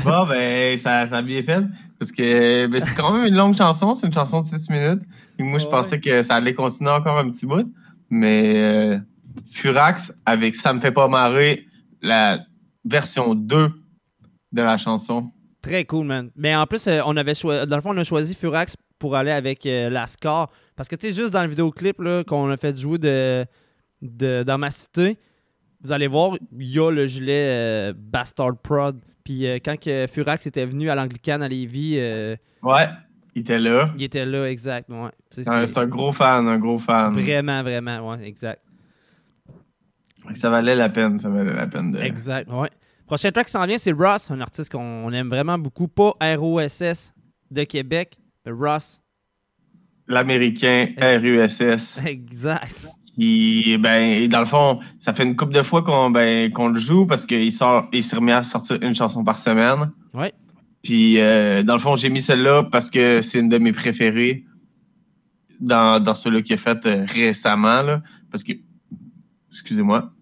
Bon, 0.05 0.27
ben, 0.27 0.77
ça, 0.79 1.09
ça 1.09 1.17
a 1.17 1.23
bien 1.23 1.43
fait. 1.43 1.65
Parce 2.05 2.13
que 2.13 2.67
ben, 2.67 2.83
c'est 2.83 2.95
quand 2.95 3.17
même 3.17 3.25
une 3.25 3.35
longue 3.35 3.57
chanson. 3.57 3.95
C'est 3.95 4.07
une 4.07 4.13
chanson 4.13 4.43
de 4.43 4.47
6 4.47 4.69
minutes. 4.69 5.03
Et 5.39 5.43
moi, 5.43 5.59
je 5.59 5.67
pensais 5.67 5.99
que 5.99 6.21
ça 6.21 6.35
allait 6.35 6.53
continuer 6.53 6.91
encore 6.91 7.17
un 7.17 7.31
petit 7.31 7.47
bout. 7.47 7.67
Mais 8.11 8.53
euh, 8.57 8.99
Furax, 9.51 10.13
avec 10.27 10.55
Ça 10.55 10.75
me 10.75 10.81
fait 10.81 10.93
pas 10.93 11.09
marrer, 11.09 11.67
la 12.03 12.41
version 12.85 13.35
2 13.35 13.73
de 14.53 14.63
la 14.63 14.77
chanson. 14.77 15.33
Très 15.63 15.87
cool, 15.87 16.05
man. 16.05 16.31
Mais 16.37 16.55
en 16.55 16.67
plus, 16.67 16.87
euh, 16.89 17.01
on 17.07 17.17
avait 17.17 17.33
dans 17.33 17.77
le 17.77 17.81
fond, 17.81 17.95
on 17.95 17.97
a 17.97 18.05
choisi 18.05 18.35
Furax 18.35 18.77
pour 18.99 19.17
aller 19.17 19.31
avec 19.31 19.65
euh, 19.65 19.89
la 19.89 20.07
score. 20.07 20.51
Parce 20.77 20.91
que, 20.91 20.97
tu 20.97 21.09
sais, 21.09 21.15
juste 21.15 21.33
dans 21.33 21.43
le 21.43 21.49
vidéoclip 21.49 22.03
là, 22.03 22.23
qu'on 22.23 22.51
a 22.51 22.59
fait 22.59 22.79
jouer 22.79 22.99
de, 22.99 23.47
de, 24.03 24.43
dans 24.43 24.59
ma 24.59 24.71
cité, 24.71 25.17
vous 25.83 25.91
allez 25.91 26.07
voir, 26.07 26.37
il 26.53 26.71
y 26.71 26.79
a 26.79 26.91
le 26.91 27.07
gilet 27.07 27.47
euh, 27.49 27.93
Bastard 27.97 28.59
Prod. 28.63 29.01
Puis 29.25 29.47
euh, 29.47 29.59
quand 29.65 29.81
que 29.81 30.07
Furax 30.07 30.47
était 30.47 30.67
venu 30.67 30.91
à 30.91 30.95
l'Anglicane 30.95 31.43
à 31.43 31.49
Lévis, 31.49 31.97
euh, 31.99 32.37
Ouais, 32.63 32.87
il 33.35 33.41
était 33.41 33.59
là. 33.59 33.91
il 33.97 34.03
était 34.03 34.27
là, 34.27 34.45
exact. 34.51 34.91
Ouais. 34.91 35.11
C'est 35.31 35.49
un, 35.49 35.87
gros 35.87 36.13
fan, 36.13 36.47
un 36.47 36.59
gros 36.59 36.79
fan. 36.79 37.15
Vraiment, 37.15 37.63
vraiment, 37.63 38.11
ouais, 38.11 38.27
exact. 38.27 38.61
Ça 40.35 40.49
valait 40.51 40.77
la 40.77 40.89
peine, 40.89 41.19
ça 41.19 41.29
valait 41.29 41.55
la 41.55 41.67
peine 41.67 41.93
de. 41.93 41.99
Exact, 41.99 42.51
ouais. 42.51 42.71
Prochain 43.07 43.31
track 43.31 43.47
qui 43.47 43.53
s'en 43.53 43.67
vient, 43.67 43.77
c'est 43.77 43.93
Ross, 43.93 44.31
un 44.31 44.41
artiste 44.41 44.73
qu'on 44.73 44.81
on 44.81 45.13
aime 45.13 45.29
vraiment 45.29 45.59
beaucoup. 45.59 45.89
Pas 45.89 46.15
ROSS 46.21 47.13
de 47.51 47.65
Québec, 47.65 48.19
mais 48.47 48.53
Ross. 48.53 49.01
L'américain 50.07 50.89
RUSS. 50.99 51.99
Exact. 52.07 52.77
Qui, 53.15 53.79
ben, 53.79 54.27
dans 54.29 54.41
le 54.41 54.47
fond, 54.47 54.81
ça 54.99 55.15
fait 55.15 55.23
une 55.23 55.37
couple 55.37 55.55
de 55.55 55.63
fois 55.63 55.83
qu'on 55.83 56.11
ben, 56.11 56.51
le 56.53 56.79
joue 56.79 57.07
parce 57.07 57.25
qu'il 57.25 57.53
sort, 57.53 57.89
il 57.93 58.03
s'est 58.03 58.17
remis 58.17 58.33
à 58.33 58.43
sortir 58.43 58.79
une 58.83 58.95
chanson 58.95 59.23
par 59.23 59.39
semaine. 59.39 59.93
Ouais. 60.15 60.33
Puis, 60.83 61.21
euh, 61.21 61.63
dans 61.63 61.75
le 61.75 61.79
fond, 61.79 61.97
j'ai 61.97 62.11
mis 62.11 62.21
celle-là 62.21 62.65
parce 62.65 62.91
que 62.91 63.23
c'est 63.23 63.39
une 63.39 63.49
de 63.49 63.59
mes 63.59 63.73
préférées 63.73 64.45
dans, 65.61 66.03
dans 66.03 66.15
ceux-là 66.15 66.43
qu'il 66.43 66.55
a 66.55 66.59
fait 66.59 66.85
euh, 66.87 67.07
récemment. 67.09 67.83
Là, 67.83 68.03
parce 68.31 68.43
que, 68.43 68.53
excusez-moi, 69.53 70.13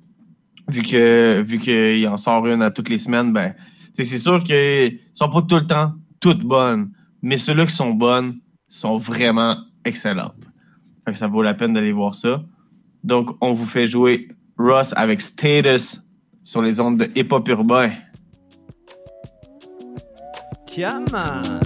vu 0.69 0.83
que 0.83 1.43
vu 1.43 1.59
qu'il 1.59 2.07
en 2.09 2.17
sort 2.19 2.47
une 2.47 2.63
à 2.63 2.71
toutes 2.71 2.91
les 2.91 2.99
semaines, 2.99 3.33
ben, 3.33 3.55
c'est 3.95 4.05
sûr 4.05 4.45
qu'ils 4.45 4.99
sont 5.15 5.29
pas 5.29 5.43
tout 5.43 5.57
le 5.57 5.67
temps 5.67 5.95
toutes 6.23 6.45
bonnes, 6.45 6.93
mais 7.21 7.37
ceux-là 7.37 7.67
qui 7.67 7.75
sont 7.75 7.91
bonnes 7.91 8.39
sont 8.69 8.97
vraiment 8.97 9.57
excellentes. 9.85 10.49
Fait 11.05 11.13
que 11.13 11.19
ça 11.19 11.27
vaut 11.27 11.43
la 11.43 11.53
peine 11.53 11.73
d'aller 11.73 11.93
voir 11.93 12.15
ça. 12.15 12.45
Donc, 13.05 13.37
on 13.41 13.53
vous 13.53 13.67
fait 13.67 13.87
jouer 13.89 14.29
Ross 14.59 14.93
avec 14.97 15.21
Status 15.21 16.01
sur 16.43 16.63
les 16.63 16.81
ondes 16.81 16.99
de 16.99 17.11
Hip 17.17 17.33
Hop 17.33 17.49
Urbain. 17.49 17.91
Yeah, 20.75 21.01
man. 21.13 21.61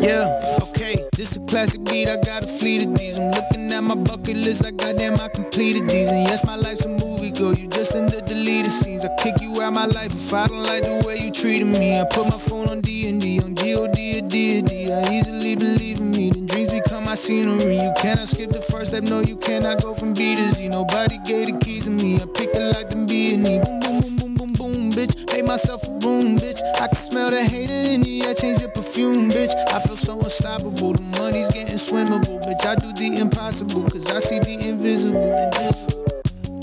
Yeah, 0.00 0.56
okay, 0.62 0.96
this 1.14 1.36
a 1.36 1.40
classic 1.40 1.84
beat. 1.84 2.08
I 2.08 2.16
got 2.16 2.44
a 2.44 2.48
fleet 2.48 2.86
of 2.86 2.94
these. 2.94 3.18
I'm 3.18 3.30
looking 3.32 3.70
at 3.70 3.82
my 3.82 3.96
bucket 3.96 4.36
list. 4.36 4.64
I 4.64 4.70
goddamn, 4.70 5.14
I 5.20 5.28
completed 5.28 5.90
these. 5.90 6.10
And 6.10 6.26
yes, 6.26 6.42
my 6.46 6.56
life's 6.56 6.86
a 6.86 6.88
movie, 6.88 7.09
girl. 7.40 7.54
You 7.54 7.68
just 7.68 7.94
in 7.94 8.06
the 8.06 8.20
deleted 8.20 8.70
scenes. 8.70 9.04
I 9.04 9.08
kick 9.16 9.40
you 9.40 9.60
out 9.62 9.72
my 9.72 9.86
life 9.86 10.12
if 10.12 10.32
I 10.32 10.46
don't 10.46 10.62
like 10.62 10.84
the 10.84 11.02
way 11.06 11.18
you 11.18 11.30
treated 11.30 11.66
me. 11.66 11.98
I 11.98 12.04
put 12.04 12.26
my 12.26 12.38
phone 12.38 12.68
on 12.68 12.80
D 12.82 13.08
and 13.08 13.20
D, 13.20 13.40
on 13.40 13.54
G 13.54 13.74
O 13.74 13.90
D 13.90 14.18
or 14.18 14.28
D 14.28 14.58
or 14.58 14.62
D. 14.62 14.92
I 14.92 15.00
easily 15.16 15.56
believe 15.56 16.00
in 16.00 16.10
me. 16.10 16.30
Then 16.30 16.46
dreams 16.46 16.72
become 16.72 17.04
my 17.04 17.14
scenery. 17.14 17.76
You 17.76 17.92
cannot 17.96 18.28
skip 18.28 18.50
the 18.50 18.60
first 18.60 18.90
step. 18.90 19.04
No, 19.04 19.20
you 19.20 19.36
cannot 19.36 19.82
go 19.82 19.94
from 19.94 20.12
B 20.12 20.36
to 20.36 20.50
Z. 20.50 20.68
Nobody 20.68 21.16
gave 21.24 21.46
the 21.46 21.58
keys 21.64 21.84
to 21.84 21.90
me. 21.90 22.16
I 22.16 22.26
picked 22.26 22.56
it 22.56 22.74
like 22.76 22.90
them 22.90 23.06
B 23.06 23.34
and 23.34 23.48
E. 23.48 23.58
Boom, 23.64 23.80
boom, 23.80 24.00
boom, 24.00 24.16
boom, 24.16 24.34
boom, 24.34 24.52
boom, 24.52 24.92
bitch. 24.92 25.32
Made 25.32 25.46
myself 25.46 25.82
a 25.88 25.92
room, 26.04 26.36
bitch. 26.36 26.60
I 26.76 26.88
can 26.88 26.96
smell 26.96 27.30
the 27.30 27.42
hate 27.42 27.70
in 27.70 28.02
the 28.02 28.22
air. 28.22 28.34
Change 28.34 28.60
your 28.60 28.70
perfume, 28.70 29.30
bitch. 29.30 29.54
I 29.72 29.80
feel 29.80 29.96
so 29.96 30.18
unstoppable. 30.20 30.92
The 30.92 31.02
money's 31.18 31.50
getting 31.52 31.80
swimmable, 31.80 32.38
bitch. 32.44 32.64
I 32.66 32.74
do 32.76 32.92
the 32.92 33.18
impossible, 33.18 33.88
cause 33.88 34.10
I 34.10 34.20
see 34.20 34.38
the 34.38 34.68
invisible. 34.68 35.89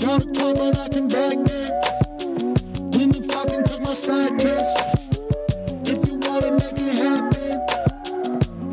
Got 0.08 0.24
a 0.24 0.32
time, 0.32 0.54
but 0.56 0.78
I 0.78 0.88
can 0.88 1.06
back 1.06 1.34
it. 1.36 1.70
Women 2.96 3.22
fucking 3.28 3.62
cause 3.64 3.80
my 3.84 3.92
stack 3.92 4.40
is. 4.40 4.68
If 5.84 6.08
you 6.08 6.16
wanna 6.24 6.52
make 6.56 6.80
it 6.80 6.96
happen, 6.96 7.60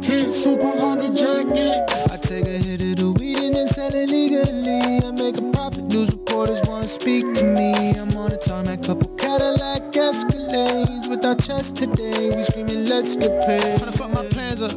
can't 0.01 0.33
super 0.33 0.71
on 0.79 0.99
the 0.99 1.11
jacket. 1.11 1.91
I 2.09 2.15
take 2.23 2.47
a 2.47 2.55
hit 2.55 2.81
of 2.85 2.95
the 2.95 3.11
weed 3.19 3.39
and 3.39 3.53
then 3.53 3.67
sell 3.67 3.93
it 3.93 4.09
legally. 4.09 5.03
I 5.03 5.11
make 5.11 5.37
a 5.37 5.51
profit. 5.51 5.83
News 5.91 6.15
reporters 6.15 6.61
wanna 6.69 6.87
speak 6.87 7.25
to 7.33 7.43
me. 7.43 7.91
I'm 7.99 8.15
on 8.15 8.31
a 8.31 8.37
tarmac, 8.37 8.83
couple 8.83 9.13
Cadillac 9.17 9.91
Escalades 9.91 11.09
with 11.09 11.25
our 11.25 11.35
chest 11.35 11.75
today. 11.75 12.31
We 12.33 12.43
screaming, 12.43 12.85
let's 12.85 13.17
get 13.17 13.45
paid. 13.45 13.59
Tryna 13.59 13.93
fuck 13.93 14.11
my 14.15 14.25
plans 14.31 14.61
up. 14.61 14.71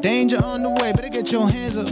Danger 0.00 0.42
on 0.42 0.62
the 0.62 0.70
way, 0.70 0.92
better 0.96 1.10
get 1.10 1.30
your 1.30 1.50
hands 1.50 1.76
up. 1.76 1.88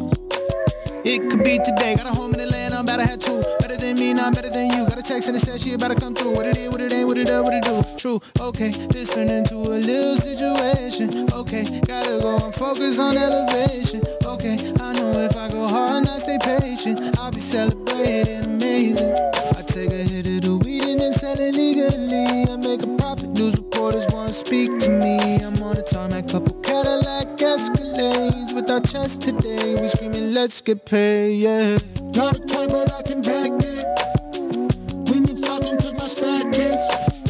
It 1.05 1.29
could 1.29 1.45
be 1.45 1.59
today. 1.59 1.95
Got 1.97 2.07
a 2.07 2.17
home 2.17 2.33
in 2.35 2.41
Atlanta, 2.41 2.58
I'm 2.99 3.05
about 3.05 3.21
to 3.21 3.31
have 3.31 3.45
two. 3.45 3.57
Better 3.61 3.77
than 3.77 3.95
me, 3.95 4.13
not 4.13 4.35
better 4.35 4.51
than 4.51 4.71
you. 4.71 4.83
Got 4.89 4.99
a 4.99 5.03
text 5.03 5.29
and 5.29 5.37
it 5.37 5.41
said 5.41 5.61
she 5.61 5.73
about 5.73 5.89
to 5.89 5.95
come 5.95 6.17
through. 6.17 6.33
What 6.33 6.47
it 6.47 6.59
is, 6.59 6.69
what 6.69 6.81
it 6.81 6.93
ain't, 6.93 7.07
what 7.07 7.17
it 7.17 7.31
up, 7.31 7.45
what 7.45 7.55
it 7.55 7.63
do. 7.63 7.81
True, 7.97 8.21
okay. 8.41 8.71
This 8.71 9.15
turned 9.15 9.31
into 9.31 9.55
a 9.55 9.79
little 9.79 10.17
situation. 10.17 11.31
Okay, 11.33 11.63
gotta 11.87 12.19
go 12.21 12.39
and 12.43 12.53
focus 12.53 12.99
on 12.99 13.17
elevation. 13.17 14.03
Okay, 14.25 14.59
I 14.81 14.93
know 14.95 15.13
if 15.13 15.37
I 15.37 15.49
go 15.49 15.69
hard 15.69 15.93
and 15.93 16.09
I 16.09 16.19
stay 16.19 16.39
patient, 16.43 17.17
I'll 17.21 17.31
be 17.31 17.39
celebrating 17.39 18.45
amazing. 18.47 19.15
I 19.15 19.63
take 19.63 19.93
a 19.93 20.03
hit 20.03 20.27
of 20.27 20.43
the 20.43 20.61
weed 20.65 20.83
and 20.83 21.01
then 21.01 21.13
sell 21.13 21.39
it 21.39 21.55
legally. 21.55 22.51
I 22.51 22.57
make 22.57 22.83
a 22.83 22.97
profit. 22.99 23.31
News 23.39 23.55
reporters 23.59 24.07
wanna 24.11 24.35
speak 24.35 24.77
to 24.81 24.91
me. 24.91 25.39
I'm 25.39 25.55
on 25.63 25.79
a 25.79 25.83
tarmac, 25.83 26.27
couple 26.27 26.57
Cadillac 26.63 27.39
Escalades 27.39 28.57
with 28.57 28.69
our 28.73 28.81
chest 28.81 29.23
today. 29.23 29.77
We 29.81 29.87
screaming, 29.87 30.35
let's 30.35 30.61
get 30.61 30.85
paid, 30.85 31.39
yeah. 31.39 31.79
Not 32.15 32.37
a 32.37 32.41
toy, 32.41 32.67
but 32.69 32.93
I 32.93 33.03
can 33.03 33.21
back 33.21 33.51
it. 33.63 35.11
We 35.11 35.21
been 35.21 35.37
fucking 35.37 35.79
cause 35.79 35.95
my 35.95 36.09
stack 36.09 36.55
is. 36.55 37.28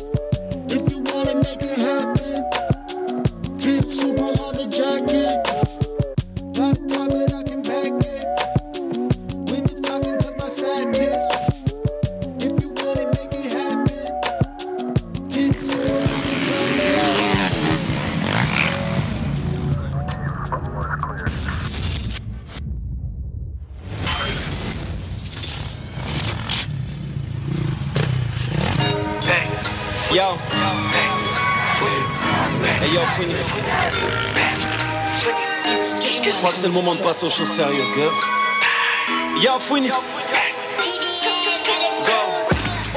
C'est 36.60 36.66
le 36.66 36.72
moment 36.72 36.94
de 36.94 37.00
passer 37.00 37.24
aux 37.24 37.30
choses 37.30 37.50
sérieuses, 37.50 37.80
ok 37.80 39.40
Yo, 39.40 39.58
Fouini. 39.60 39.90
Go. 39.90 39.94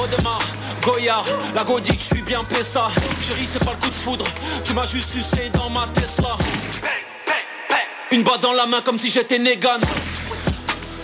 Audemars, 0.01 0.41
Goya, 0.81 1.23
la 1.53 1.63
Godic, 1.63 1.99
je 1.99 2.15
suis 2.15 2.21
bien 2.23 2.43
Pessa. 2.43 2.89
Chérie, 3.21 3.47
c'est 3.51 3.63
pas 3.63 3.71
le 3.71 3.77
coup 3.77 3.89
de 3.89 3.95
foudre. 3.95 4.25
Tu 4.63 4.73
m'as 4.73 4.87
juste 4.87 5.11
sucé 5.11 5.51
dans 5.53 5.69
ma 5.69 5.85
Tesla. 5.93 6.37
Une 8.11 8.23
balle 8.23 8.39
dans 8.39 8.53
la 8.53 8.65
main 8.65 8.81
comme 8.81 8.97
si 8.97 9.11
j'étais 9.11 9.37
Negan. 9.37 9.79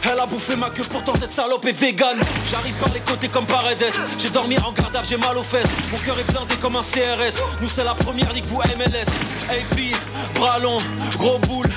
Elle 0.09 0.19
a 0.19 0.25
bouffé 0.25 0.55
ma 0.55 0.69
queue, 0.69 0.83
pourtant 0.89 1.13
cette 1.19 1.33
salope 1.33 1.65
est 1.65 1.73
vegan. 1.73 2.17
J'arrive 2.49 2.75
par 2.75 2.93
les 2.93 3.01
côtés 3.01 3.27
comme 3.27 3.45
Paredes. 3.45 3.91
J'ai 4.17 4.29
dormi 4.29 4.57
en 4.59 4.71
garde, 4.71 4.97
j'ai 5.07 5.17
mal 5.17 5.37
aux 5.37 5.43
fesses. 5.43 5.67
Mon 5.91 5.97
cœur 5.97 6.17
est 6.17 6.23
blindé 6.31 6.55
comme 6.61 6.77
un 6.77 6.81
CRS. 6.81 7.41
Nous, 7.61 7.69
c'est 7.69 7.83
la 7.83 7.93
première 7.93 8.31
ligue, 8.31 8.45
vous 8.45 8.61
MLS. 8.77 9.05
AP, 9.49 9.95
bras 10.35 10.59
long, 10.59 10.77
gros 11.17 11.39
boule, 11.39 11.69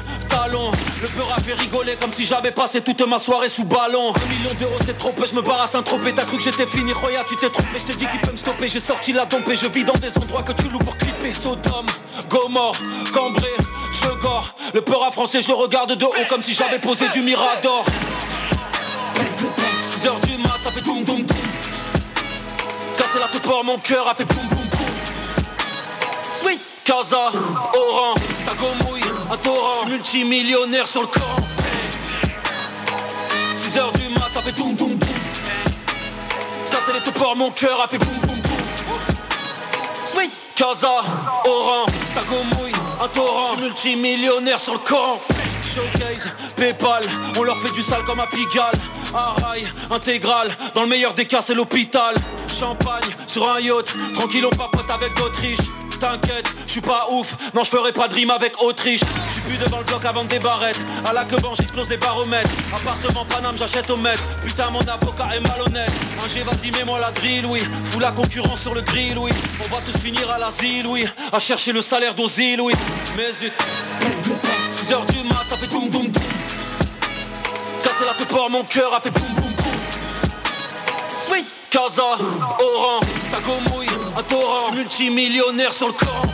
Le 1.03 1.09
peur 1.09 1.33
a 1.35 1.41
fait 1.41 1.55
rigoler 1.55 1.97
comme 1.97 2.13
si 2.13 2.25
j'avais 2.25 2.51
passé 2.51 2.83
toute 2.83 3.01
ma 3.07 3.19
soirée 3.19 3.49
sous 3.49 3.65
ballon. 3.65 4.13
Un 4.15 4.29
million 4.29 4.55
d'euros, 4.59 4.79
c'est 4.85 4.97
trop 4.97 5.13
peu, 5.13 5.27
je 5.27 5.35
me 5.35 5.43
barre 5.43 5.63
à 5.63 5.67
Saint-Tropez. 5.67 6.13
T'as 6.15 6.25
cru 6.25 6.37
que 6.37 6.43
j'étais 6.43 6.67
fini, 6.67 6.93
Roya, 6.93 7.25
tu 7.27 7.37
t'es 7.37 7.49
trompé. 7.49 7.79
Je 7.79 7.87
t'ai 7.87 7.95
dit 7.95 8.07
qu'il 8.07 8.21
peut 8.21 8.33
me 8.33 8.37
stopper. 8.37 8.69
J'ai 8.69 8.81
sorti 8.81 9.13
la 9.13 9.25
dompe 9.25 9.49
et 9.49 9.57
je 9.57 9.67
vis 9.67 9.85
dans 9.85 9.95
des 9.95 10.17
endroits 10.19 10.43
que 10.43 10.53
tu 10.53 10.69
loues 10.69 10.79
pour 10.79 10.97
clipper. 10.97 11.33
Sodome, 11.33 11.87
Gomorre, 12.29 12.77
Cambré, 13.13 13.49
je 13.93 14.09
gore. 14.21 14.55
Le 14.75 14.83
peur 14.83 15.05
à 15.05 15.11
français, 15.11 15.41
je 15.41 15.49
le 15.49 15.55
regarde 15.55 15.93
de 15.93 16.05
haut 16.05 16.13
comme 16.29 16.43
si 16.43 16.55
j'avais 16.55 16.79
posé 16.79 17.09
du 17.09 17.23
Mirador. 17.23 17.85
6 19.87 20.07
heures 20.07 20.21
du 20.21 20.37
mat, 20.37 20.59
ça 20.63 20.71
fait 20.71 20.83
doum 20.83 21.03
doum 21.03 21.23
doum. 21.23 21.37
Casser 22.97 23.19
la 23.19 23.27
pour 23.41 23.65
mon 23.65 23.79
cœur 23.79 24.07
a 24.09 24.15
fait 24.15 24.25
boum 24.25 24.47
boum 24.49 24.59
boum. 24.59 24.87
Swiss, 26.41 26.83
Casa, 26.85 27.33
Oran, 27.75 28.15
Tagomouille, 28.47 29.00
un 29.31 29.37
torrent. 29.37 29.85
Je 29.85 29.87
suis 29.87 30.25
multimillionnaire 30.25 30.87
sur 30.87 31.03
le 31.03 31.07
Coran. 31.07 31.37
6 33.55 33.79
heures 33.79 33.93
du 33.93 34.09
mat, 34.09 34.29
ça 34.31 34.43
fait 34.43 34.53
boum 34.53 34.75
boum 34.75 34.95
boum. 34.95 35.09
Casser 36.71 36.93
les 36.93 37.01
toupeurs, 37.01 37.37
mon 37.37 37.51
cœur 37.51 37.81
a 37.81 37.89
fait 37.89 37.99
boum 37.99 38.19
boum 38.23 38.41
boum. 38.41 38.61
Swiss, 40.13 40.55
Casa, 40.57 41.03
Oran, 41.45 41.87
Tagomouille, 42.15 42.73
un 43.03 43.09
torrent. 43.09 43.53
Je 43.53 43.57
suis 43.57 43.63
multimillionnaire 43.97 44.59
sur 44.59 44.73
le 44.73 44.81
Coran. 44.81 45.21
Showcase, 45.63 46.29
Paypal, 46.57 47.05
on 47.39 47.43
leur 47.45 47.61
fait 47.61 47.73
du 47.73 47.83
sale 47.83 48.03
comme 48.05 48.21
à 48.21 48.27
Pigalle. 48.27 48.75
Arail, 49.15 49.67
intégral, 49.91 50.49
dans 50.75 50.83
le 50.83 50.89
meilleur 50.89 51.15
des 51.15 51.27
cas 51.27 51.43
c'est 51.43 51.55
l'hôpital. 51.55 52.15
Champagne, 52.59 53.03
sur 53.27 53.49
un 53.51 53.61
yacht, 53.61 53.95
tranquille 54.15 54.47
on 54.47 54.51
papote 54.51 54.91
avec 54.91 55.15
d'Autriche. 55.17 55.59
T'inquiète, 56.01 56.49
je 56.67 56.71
suis 56.73 56.81
pas 56.81 57.09
ouf, 57.11 57.37
non 57.53 57.63
je 57.63 57.69
ferai 57.69 57.93
pas 57.93 58.09
de 58.09 58.15
rime 58.15 58.31
avec 58.31 58.63
Autriche. 58.63 59.01
Je 59.01 59.33
suis 59.33 59.43
plus 59.43 59.59
devant 59.59 59.79
le 59.79 59.85
bloc 59.85 60.03
avant 60.05 60.25
des 60.25 60.39
barrettes. 60.39 60.81
À 61.05 61.13
la 61.13 61.25
queue 61.25 61.37
j'explose 61.59 61.91
les 61.91 61.99
baromètres. 61.99 62.51
Appartement 62.75 63.25
Paname, 63.27 63.57
j'achète 63.57 63.91
au 63.91 63.97
mètre. 63.97 64.23
Putain, 64.47 64.71
mon 64.71 64.81
avocat 64.81 65.29
est 65.37 65.41
malhonnête. 65.41 65.93
Un 66.25 66.29
G, 66.29 66.43
vas-y, 66.43 66.71
mets-moi 66.71 66.99
la 67.01 67.11
drill, 67.11 67.45
oui. 67.47 67.61
Fous 67.85 68.01
la 68.01 68.13
concurrence 68.13 68.63
sur 68.63 68.75
le 68.75 68.81
grill, 68.81 69.19
oui. 69.19 69.31
On 69.63 69.75
va 69.75 69.83
tous 69.83 69.99
finir 69.99 70.31
à 70.31 70.39
l'asile, 70.39 70.87
oui. 70.87 71.05
À 71.33 71.39
chercher 71.39 71.73
le 71.73 71.83
salaire 71.83 72.15
d'Ozil, 72.15 72.61
oui. 72.61 72.73
Mais 73.17 73.33
zut. 73.35 73.53
6 74.71 74.93
heures 74.93 75.05
du 75.07 75.23
mat, 75.25 75.45
ça 75.49 75.59
fait 75.59 75.67
boum 75.67 75.91
boum 75.91 76.09
boum. 76.09 76.23
Casser 77.83 78.05
la 78.05 78.15
tête 78.15 78.33
mon 78.51 78.65
cœur 78.65 78.95
a 78.95 79.01
fait 79.01 79.11
boum 79.11 79.29
boum 79.35 79.53
boum. 79.53 79.73
Swiss, 81.13 81.69
Casa, 81.71 82.03
Oran, 82.03 83.01
Tagomouille, 83.33 83.89
un 84.17 84.23
torrent. 84.23 84.67
Je 84.67 84.71
suis 84.71 85.11
multimillionnaire 85.11 85.73
sur 85.73 85.87
le 85.87 85.93
Coran. 85.95 86.27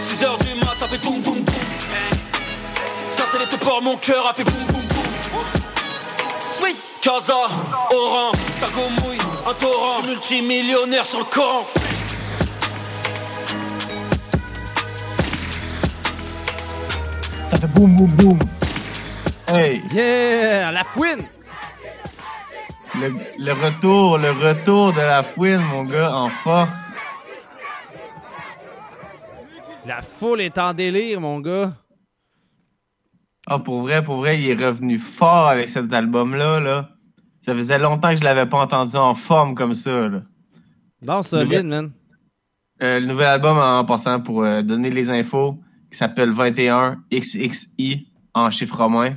6 0.00 0.24
heures 0.24 0.38
du 0.38 0.54
mat, 0.56 0.74
ça 0.76 0.86
fait 0.88 0.98
boum 0.98 1.20
boum 1.20 1.34
boum. 1.34 1.54
Casser 3.16 3.38
les 3.38 3.46
tête 3.46 3.64
mon 3.82 3.96
cœur 3.96 4.26
a 4.26 4.34
fait 4.34 4.44
boum 4.44 4.64
boum 4.66 4.82
boum. 4.82 5.44
Swiss, 6.58 7.00
Casa, 7.02 7.48
Oran, 7.90 8.32
Tagomouille, 8.60 9.18
un 9.48 9.54
torrent. 9.54 10.02
Multimillionnaire 10.06 11.06
sur 11.06 11.20
le 11.20 11.24
Coran. 11.24 11.66
Ça 17.50 17.56
fait 17.56 17.66
boum 17.68 17.96
boum 17.96 18.10
boum. 18.12 18.49
Hey. 19.52 19.82
Yeah, 19.92 20.70
la 20.70 20.84
fouine. 20.84 21.24
Le, 23.00 23.08
le 23.38 23.52
retour, 23.52 24.18
le 24.18 24.30
retour 24.30 24.92
de 24.92 25.00
la 25.00 25.22
fouine, 25.22 25.60
mon 25.72 25.84
gars, 25.84 26.14
en 26.14 26.28
force. 26.28 26.94
La 29.86 30.02
foule 30.02 30.40
est 30.40 30.56
en 30.58 30.72
délire, 30.72 31.20
mon 31.20 31.40
gars. 31.40 31.72
Ah, 33.48 33.58
pour 33.58 33.82
vrai, 33.82 34.04
pour 34.04 34.18
vrai, 34.18 34.40
il 34.40 34.48
est 34.50 34.64
revenu 34.64 34.98
fort 34.98 35.48
avec 35.48 35.68
cet 35.68 35.92
album-là. 35.92 36.60
Là. 36.60 36.90
Ça 37.40 37.54
faisait 37.54 37.78
longtemps 37.78 38.10
que 38.10 38.18
je 38.18 38.24
l'avais 38.24 38.46
pas 38.46 38.58
entendu 38.58 38.94
en 38.96 39.16
forme 39.16 39.56
comme 39.56 39.74
ça. 39.74 40.08
Là. 40.08 40.22
Non, 41.02 41.22
solide, 41.24 41.66
man. 41.66 41.92
Euh, 42.82 43.00
le 43.00 43.06
nouvel 43.06 43.26
album, 43.26 43.58
en 43.58 43.84
passant 43.84 44.20
pour 44.20 44.44
euh, 44.44 44.62
donner 44.62 44.90
les 44.90 45.10
infos, 45.10 45.58
qui 45.90 45.98
s'appelle 45.98 46.30
21XXI 46.30 48.06
en 48.34 48.50
chiffre 48.50 48.76
romain. 48.76 49.16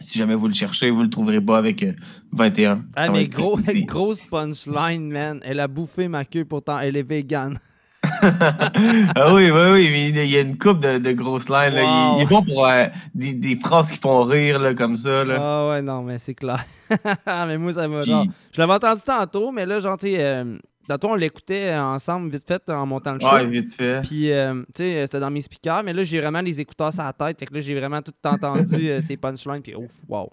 Si 0.00 0.18
jamais 0.18 0.34
vous 0.34 0.48
le 0.48 0.52
cherchez, 0.54 0.90
vous 0.90 1.02
le 1.02 1.10
trouverez 1.10 1.40
pas 1.40 1.56
avec 1.58 1.82
euh, 1.82 1.92
21. 2.32 2.82
Ah, 2.96 3.06
Ça 3.06 3.12
va 3.12 3.18
mais 3.18 3.28
gros, 3.28 3.58
grosse 3.86 4.20
punchline, 4.22 5.10
man. 5.10 5.40
Elle 5.44 5.60
a 5.60 5.68
bouffé 5.68 6.08
ma 6.08 6.24
queue, 6.24 6.44
pourtant 6.44 6.78
elle 6.78 6.96
est 6.96 7.02
vegan. 7.02 7.58
ah 8.22 9.32
oui, 9.34 9.50
oui, 9.50 9.60
oui, 9.72 9.88
mais 10.12 10.26
il 10.26 10.30
y 10.30 10.36
a 10.36 10.40
une 10.42 10.58
coupe 10.58 10.80
de, 10.80 10.98
de 10.98 11.12
grosses 11.12 11.48
lines. 11.48 11.74
là. 11.74 12.14
Il- 12.16 12.22
est 12.22 12.26
bon 12.26 12.42
pour 12.42 12.66
euh, 12.66 12.86
des, 13.14 13.32
des 13.32 13.56
phrases 13.56 13.90
qui 13.90 13.98
font 13.98 14.22
rire 14.24 14.58
là, 14.58 14.74
comme 14.74 14.96
ça. 14.96 15.24
Là. 15.24 15.38
Ah 15.40 15.68
ouais, 15.70 15.82
non, 15.82 16.02
mais 16.02 16.18
c'est 16.18 16.34
clair. 16.34 16.64
mais 17.26 17.56
moi, 17.56 17.72
ça 17.72 17.88
m'a 17.88 18.00
Puis-. 18.00 18.12
Je 18.52 18.60
l'avais 18.60 18.74
entendu 18.74 19.00
tantôt, 19.06 19.52
mais 19.52 19.64
là, 19.64 19.80
genre, 19.80 19.96
tu 19.96 20.08
sais, 20.08 20.44
euh, 20.90 20.94
tantôt, 20.94 21.08
on 21.10 21.14
l'écoutait 21.14 21.74
ensemble, 21.76 22.30
vite 22.30 22.44
fait, 22.46 22.62
en 22.70 22.86
montant 22.86 23.12
le 23.14 23.20
show. 23.20 23.26
Ouais, 23.26 23.46
vite 23.46 23.72
fait. 23.74 24.02
Puis, 24.02 24.30
euh, 24.32 24.62
tu 24.74 24.82
sais, 24.82 25.02
c'était 25.06 25.20
dans 25.20 25.30
mes 25.30 25.40
speakers, 25.40 25.82
mais 25.84 25.92
là, 25.92 26.04
j'ai 26.04 26.20
vraiment 26.20 26.40
les 26.40 26.60
écouteurs 26.60 26.92
sur 26.92 27.02
la 27.02 27.12
tête. 27.12 27.38
Fait 27.38 27.46
que 27.46 27.54
là, 27.54 27.60
j'ai 27.60 27.74
vraiment 27.78 28.02
tout 28.02 28.12
entendu 28.24 28.90
euh, 28.90 29.00
ces 29.00 29.16
punchlines, 29.16 29.62
puis 29.62 29.74
ouf, 29.74 29.90
wow. 30.08 30.30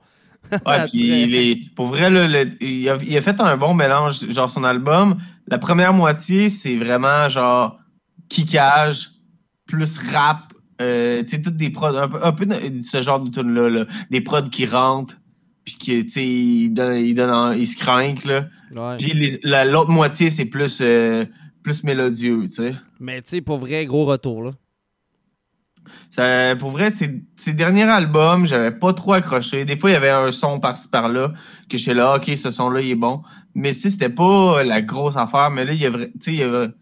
Ouais, 0.65 0.83
puis 0.91 1.23
il 1.23 1.35
est- 1.35 1.75
pour 1.75 1.87
vrai, 1.87 2.09
là, 2.09 2.27
le- 2.27 2.63
il, 2.63 2.89
a, 2.89 2.97
il 2.97 3.15
a 3.17 3.21
fait 3.21 3.39
un 3.39 3.57
bon 3.57 3.73
mélange. 3.73 4.27
Genre, 4.29 4.49
son 4.49 4.63
album, 4.63 5.17
la 5.47 5.57
première 5.57 5.93
moitié, 5.93 6.49
c'est 6.49 6.75
vraiment 6.77 7.29
genre 7.29 7.77
kickage, 8.29 9.09
plus 9.67 9.97
rap. 10.13 10.53
euh, 10.81 11.21
tu 11.23 11.29
sais, 11.35 11.41
toutes 11.41 11.57
des 11.57 11.69
prods, 11.69 11.95
un 11.95 12.07
peu, 12.07 12.25
un 12.25 12.31
peu 12.31 12.45
de 12.47 12.81
ce 12.81 13.01
genre 13.03 13.19
de 13.19 13.29
tune 13.29 13.53
là, 13.53 13.69
là. 13.69 13.85
Des 14.09 14.19
prods 14.21 14.49
qui 14.49 14.65
rentrent, 14.65 15.15
puis 15.77 16.01
qui, 16.01 16.05
tu 16.05 16.11
sais, 16.11 16.25
ils 16.27 16.69
donnent, 16.69 16.95
ils 16.95 17.13
donnent 17.13 17.31
en- 17.31 17.51
ils 17.51 17.67
se 17.67 17.77
craquent, 17.77 18.25
là. 18.25 18.45
Ouais. 18.75 18.97
Puis 18.97 19.39
la- 19.43 19.65
l'autre 19.65 19.89
moitié, 19.89 20.29
c'est 20.29 20.45
plus, 20.45 20.79
euh, 20.81 21.25
plus 21.63 21.83
mélodieux, 21.83 22.43
tu 22.43 22.49
sais. 22.51 22.75
Mais, 22.99 23.21
tu 23.21 23.29
sais, 23.29 23.41
pour 23.41 23.57
vrai, 23.57 23.85
gros 23.85 24.05
retour, 24.05 24.43
là. 24.43 24.51
Ça, 26.09 26.55
pour 26.57 26.69
vrai, 26.71 26.91
ces, 26.91 27.21
ces 27.37 27.53
derniers 27.53 27.83
albums, 27.83 28.45
j'avais 28.45 28.71
pas 28.71 28.93
trop 28.93 29.13
accroché. 29.13 29.65
Des 29.65 29.77
fois, 29.77 29.89
il 29.89 29.93
y 29.93 29.95
avait 29.95 30.09
un 30.09 30.31
son 30.31 30.59
par-ci 30.59 30.87
par-là 30.87 31.33
que 31.69 31.77
j'étais 31.77 31.93
là, 31.93 32.15
ok, 32.17 32.25
ce 32.35 32.51
son-là, 32.51 32.81
il 32.81 32.91
est 32.91 32.95
bon. 32.95 33.21
Mais 33.55 33.73
si 33.73 33.89
c'était 33.89 34.09
pas 34.09 34.63
la 34.63 34.81
grosse 34.81 35.17
affaire, 35.17 35.49
mais 35.51 35.65
là, 35.65 35.73
il, 35.73 36.11
sais, 36.19 36.33
il, 36.33 36.73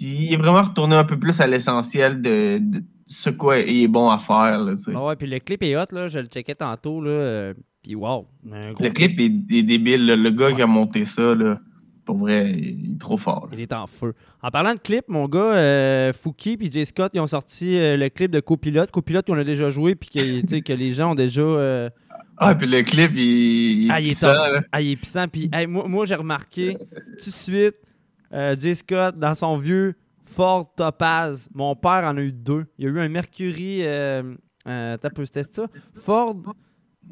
il 0.00 0.32
est 0.32 0.36
vraiment 0.36 0.62
retourné 0.62 0.96
un 0.96 1.04
peu 1.04 1.18
plus 1.18 1.40
à 1.40 1.46
l'essentiel 1.46 2.22
de, 2.22 2.58
de 2.58 2.82
ce 3.06 3.30
quoi 3.30 3.58
il 3.58 3.82
est 3.84 3.88
bon 3.88 4.08
à 4.10 4.18
faire. 4.18 4.58
Là. 4.60 4.74
Ah 4.94 5.04
ouais, 5.06 5.16
puis 5.16 5.26
le 5.26 5.38
clip 5.38 5.62
est 5.62 5.76
hot, 5.76 5.86
là. 5.90 6.08
Je 6.08 6.18
le 6.20 6.26
checkais 6.26 6.54
tantôt, 6.54 7.00
là. 7.02 7.52
Euh, 7.82 7.88
puis 7.88 7.94
wow. 7.94 8.26
Le 8.44 8.90
clip 8.90 9.18
est, 9.18 9.56
est 9.56 9.62
débile. 9.62 10.06
Le 10.06 10.30
gars 10.30 10.52
qui 10.52 10.62
a 10.62 10.66
monté 10.66 11.04
ça, 11.04 11.34
là, 11.34 11.60
pour 12.04 12.16
vrai, 12.18 12.50
il 12.50 12.94
est 12.94 13.00
trop 13.00 13.16
fort. 13.16 13.46
là. 13.46 13.52
Il 13.56 13.60
est 13.60 13.72
en 13.72 13.86
feu. 13.86 14.14
En 14.42 14.50
parlant 14.50 14.74
de 14.74 14.78
clip, 14.80 15.04
mon 15.08 15.26
gars, 15.28 15.54
euh, 15.54 16.12
Fouki 16.12 16.58
et 16.60 16.70
Jay 16.70 16.84
Scott, 16.84 17.12
ils 17.14 17.20
ont 17.20 17.26
sorti 17.26 17.76
euh, 17.78 17.96
le 17.96 18.08
clip 18.08 18.30
de 18.30 18.40
Copilote. 18.40 18.90
Copilote 18.90 19.26
qu'on 19.26 19.38
a 19.38 19.44
déjà 19.44 19.70
joué, 19.70 19.94
puis 19.94 20.08
que, 20.10 20.72
les 20.72 20.90
gens 20.90 21.12
ont 21.12 21.14
déjà. 21.14 21.42
euh, 21.42 21.90
Ah, 22.38 22.54
puis 22.54 22.66
le 22.66 22.82
clip, 22.82 23.12
il, 23.14 23.84
il 23.84 23.86
est 23.86 23.92
Ah, 23.92 24.00
il 24.00 24.10
est 24.10 24.22
là. 24.22 24.60
Ah, 24.72 24.80
il 24.80 24.90
est 24.92 24.96
puissant. 24.96 25.26
Puis, 25.28 25.48
hey, 25.52 25.66
moi, 25.66 25.86
moi, 25.88 26.06
j'ai 26.06 26.16
remarqué 26.16 26.76
tout 26.78 27.26
de 27.26 27.30
suite 27.30 27.76
euh, 28.32 28.56
Jay 28.58 28.74
Scott 28.74 29.16
dans 29.18 29.34
son 29.34 29.56
vieux 29.58 29.94
Ford 30.24 30.72
Topaz. 30.74 31.48
Mon 31.54 31.76
père 31.76 32.02
en 32.04 32.16
a 32.16 32.20
eu 32.22 32.32
deux. 32.32 32.64
Il 32.78 32.84
y 32.84 32.88
a 32.88 32.90
eu 32.90 32.98
un 33.00 33.08
Mercury. 33.08 33.80
Euh, 33.82 34.34
euh, 34.66 34.96
t'as 34.96 35.10
peu, 35.10 35.24
c'était 35.26 35.44
ça? 35.44 35.66
Ford. 35.94 36.36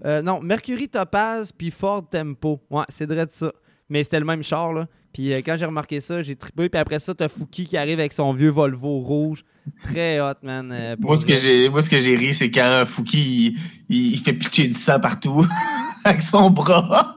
Euh, 0.04 0.22
non, 0.22 0.40
Mercury 0.40 0.88
Topaz 0.88 1.52
puis 1.56 1.70
Ford 1.70 2.08
Tempo. 2.08 2.60
Ouais, 2.70 2.84
c'est 2.88 3.06
vrai 3.06 3.26
de 3.26 3.32
ça. 3.32 3.52
Mais 3.88 4.04
c'était 4.04 4.20
le 4.20 4.26
même 4.26 4.42
char, 4.42 4.72
là. 4.72 4.86
Puis 5.12 5.32
euh, 5.32 5.38
quand 5.44 5.56
j'ai 5.58 5.66
remarqué 5.66 6.00
ça, 6.00 6.22
j'ai 6.22 6.36
trippé. 6.36 6.68
Puis 6.68 6.80
après 6.80 7.00
ça, 7.00 7.14
t'as 7.14 7.28
Fouki 7.28 7.66
qui 7.66 7.76
arrive 7.76 7.98
avec 7.98 8.12
son 8.12 8.32
vieux 8.32 8.50
Volvo 8.50 9.00
rouge. 9.00 9.44
Très 9.82 10.20
hot, 10.20 10.34
man. 10.42 10.70
euh, 10.72 10.96
Moi, 10.98 11.16
ce 11.16 11.26
que 11.26 11.34
j'ai, 11.34 11.68
moi, 11.68 11.82
ce 11.82 11.90
que 11.90 11.98
j'ai 11.98 12.16
ri, 12.16 12.32
c'est 12.34 12.50
quand 12.50 12.84
Fouki, 12.86 13.56
il, 13.88 14.18
fait 14.18 14.32
pitcher 14.32 14.64
du 14.68 14.72
sang 14.72 15.00
partout 15.00 15.44
avec 16.04 16.22
son 16.22 16.50
bras. 16.50 17.16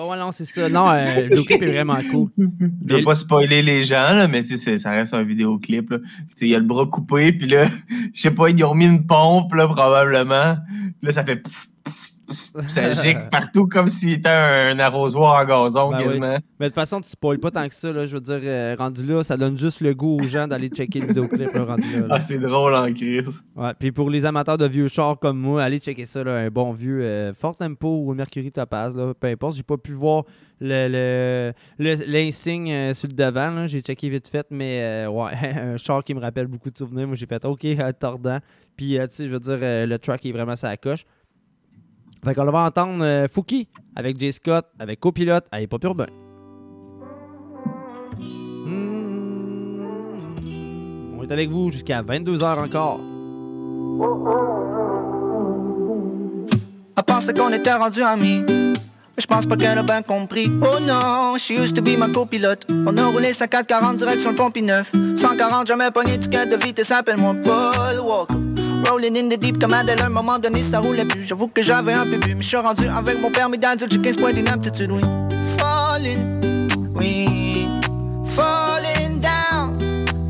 Oh, 0.00 0.14
non, 0.16 0.30
c'est 0.32 0.44
ça. 0.44 0.68
Non, 0.68 0.90
euh, 0.90 1.14
le 1.16 1.22
vidéoclip 1.22 1.62
est 1.62 1.72
vraiment 1.72 1.98
cool. 2.10 2.28
Je 2.88 2.94
veux 2.96 3.02
pas 3.02 3.14
spoiler 3.14 3.62
les 3.62 3.82
gens, 3.82 4.14
là, 4.14 4.28
mais 4.28 4.42
tu 4.42 4.50
sais, 4.50 4.56
c'est- 4.56 4.78
ça 4.78 4.90
reste 4.92 5.12
un 5.14 5.22
vidéoclip. 5.22 5.90
là. 5.90 5.98
Tu 5.98 6.04
sais, 6.36 6.46
Il 6.46 6.48
y 6.50 6.54
a 6.54 6.58
le 6.58 6.64
bras 6.64 6.86
coupé, 6.86 7.32
puis 7.32 7.48
là, 7.48 7.66
je 8.14 8.20
sais 8.20 8.30
pas, 8.30 8.48
ils 8.50 8.64
ont 8.64 8.74
mis 8.74 8.86
une 8.86 9.06
pompe, 9.06 9.52
là, 9.54 9.66
probablement. 9.66 10.56
Là, 11.02 11.12
ça 11.12 11.24
fait 11.24 11.36
pss, 11.36 11.50
pss, 11.52 11.66
pss, 11.66 11.72
puis 11.72 11.77
ça 11.88 12.92
gicle 12.92 13.28
partout 13.30 13.66
comme 13.66 13.88
s'il 13.88 14.12
était 14.12 14.28
un 14.28 14.78
arrosoir 14.78 15.42
en 15.42 15.44
gazon, 15.46 15.90
Ben 15.90 15.98
oui. 15.98 16.04
quasiment. 16.04 16.38
Mais 16.60 16.66
de 16.66 16.68
toute 16.68 16.74
façon, 16.74 17.00
tu 17.00 17.08
spoil 17.08 17.38
pas 17.38 17.50
tant 17.50 17.66
que 17.68 17.74
ça. 17.74 17.92
Là, 17.92 18.06
je 18.06 18.14
veux 18.14 18.20
dire, 18.20 18.40
euh, 18.42 18.76
rendu 18.78 19.04
là, 19.04 19.22
ça 19.22 19.36
donne 19.36 19.58
juste 19.58 19.80
le 19.80 19.94
goût 19.94 20.18
aux 20.20 20.28
gens 20.28 20.46
d'aller 20.46 20.68
checker 20.68 21.00
le 21.00 21.06
vidéoclip. 21.08 21.52
Là, 21.54 21.64
rendu 21.64 21.90
là, 21.92 22.06
là. 22.06 22.14
Ah, 22.16 22.20
c'est 22.20 22.38
drôle 22.38 22.74
en 22.74 22.92
crise. 22.92 23.42
Ouais, 23.56 23.72
puis 23.78 23.92
pour 23.92 24.10
les 24.10 24.24
amateurs 24.24 24.58
de 24.58 24.66
vieux 24.66 24.88
chars 24.88 25.18
comme 25.18 25.38
moi, 25.38 25.62
allez 25.62 25.78
checker 25.78 26.04
ça, 26.06 26.22
là, 26.24 26.34
un 26.36 26.48
bon 26.50 26.72
vieux 26.72 27.00
euh, 27.02 27.32
Fort 27.34 27.56
Tempo 27.56 28.02
ou 28.04 28.14
Mercury 28.14 28.50
Topaz, 28.50 28.94
là, 28.94 29.14
peu 29.18 29.28
importe. 29.28 29.56
J'ai 29.56 29.62
pas 29.62 29.76
pu 29.78 29.92
voir 29.92 30.24
le, 30.60 30.88
le- 30.88 31.52
le- 31.78 32.04
l'insigne 32.06 32.70
euh, 32.72 32.94
sur 32.94 33.08
le 33.08 33.14
devant. 33.14 33.66
J'ai 33.66 33.80
checké 33.80 34.08
vite 34.10 34.28
fait, 34.28 34.46
mais 34.50 34.80
euh, 34.82 35.08
ouais, 35.08 35.32
un 35.56 35.76
char 35.76 36.02
qui 36.04 36.14
me 36.14 36.20
rappelle 36.20 36.46
beaucoup 36.46 36.70
de 36.70 36.76
souvenirs. 36.76 37.06
Moi, 37.06 37.16
j'ai 37.16 37.26
fait 37.26 37.44
OK, 37.44 37.66
tordant. 37.98 38.38
Puis, 38.76 38.90
tu 38.96 39.06
sais, 39.10 39.24
je 39.26 39.30
veux 39.32 39.40
dire, 39.40 39.58
le 39.60 39.96
track 39.96 40.24
est 40.26 40.30
vraiment 40.32 40.54
sa 40.54 40.76
coche. 40.76 41.04
Fait 42.24 42.34
qu'on 42.34 42.50
va 42.50 42.64
entendre 42.64 43.04
euh, 43.04 43.28
Fouki 43.28 43.68
avec 43.94 44.18
Jay 44.18 44.32
Scott, 44.32 44.66
avec 44.78 45.00
Copilote 45.00 45.46
à 45.50 45.60
Hip 45.60 45.68
Hop 45.72 45.84
Urbain. 45.84 46.06
On 51.16 51.22
est 51.22 51.32
avec 51.32 51.50
vous 51.50 51.70
jusqu'à 51.70 52.02
22h 52.02 52.64
encore. 52.64 53.00
À 56.96 57.02
penser 57.02 57.32
qu'on 57.32 57.52
était 57.52 57.74
rendu 57.74 58.02
amis. 58.02 58.44
Je 59.18 59.26
pense 59.26 59.46
pas 59.46 59.56
qu'elle 59.56 59.76
a 59.76 59.82
bien 59.82 60.02
compris. 60.02 60.48
Oh 60.62 60.80
non, 60.80 61.36
she 61.38 61.50
used 61.50 61.74
to 61.74 61.82
be 61.82 61.98
ma 61.98 62.08
copilote. 62.08 62.66
On 62.70 62.96
a 62.96 63.06
roulé 63.06 63.32
sa 63.32 63.48
440 63.48 63.96
direct 63.96 64.20
sur 64.20 64.30
le 64.30 64.36
pompi 64.36 64.62
neuf. 64.62 64.92
140, 65.16 65.66
jamais 65.66 65.90
pogné 65.90 66.18
ticket 66.18 66.46
de 66.46 66.56
vitesse, 66.56 66.92
appelle-moi 66.92 67.34
Paul 67.44 68.00
Walker. 68.06 68.47
Rolling 68.88 69.16
in 69.18 69.28
the 69.28 69.38
deep 69.38 69.60
comme 69.60 69.74
Adèle, 69.74 70.00
un 70.02 70.08
moment 70.08 70.38
donné 70.38 70.62
ça 70.62 70.80
roulait 70.80 71.04
plus. 71.04 71.24
J'avoue 71.24 71.48
que 71.48 71.62
j'avais 71.62 71.92
un 71.92 72.04
peu 72.04 72.16
bu, 72.16 72.34
mais 72.34 72.42
je 72.42 72.48
suis 72.48 72.56
rendu 72.56 72.88
avec 72.88 73.20
mon 73.20 73.30
permis 73.30 73.58
d'adulte, 73.58 73.92
j'ai 73.92 74.00
15 74.00 74.16
points 74.16 74.32
d'inaptitude, 74.32 74.90
oui. 74.90 75.02
Falling, 75.58 76.68
oui. 76.94 77.68
Falling 78.34 79.20
down. 79.20 79.78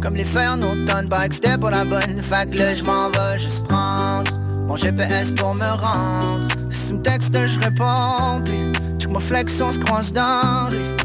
Comme 0.01 0.17
les 0.17 0.25
fers 0.25 0.53
en 0.53 0.63
automne, 0.63 1.07
bike 1.07 1.35
c'était 1.35 1.57
pour 1.57 1.71
la 1.71 1.85
bonne. 1.85 2.21
Fait 2.21 2.51
que 2.51 2.59
là, 2.59 2.75
je 2.75 2.83
m'en 2.83 3.11
vais 3.11 3.39
juste 3.39 3.65
prendre 3.67 4.33
mon 4.67 4.77
GPS 4.77 5.33
pour 5.37 5.55
me 5.55 5.65
rendre. 5.65 6.49
Si 6.71 6.89
tu 6.89 6.95
me 6.95 7.03
textes, 7.03 7.33
je 7.33 7.61
réponds. 7.61 8.43
Puis, 8.45 8.73
check 8.99 9.11
ma 9.13 9.21
flex, 9.21 9.61
on 9.61 9.73
se 9.73 9.79
croise 9.79 10.13
dans 10.13 10.69
les 10.71 10.97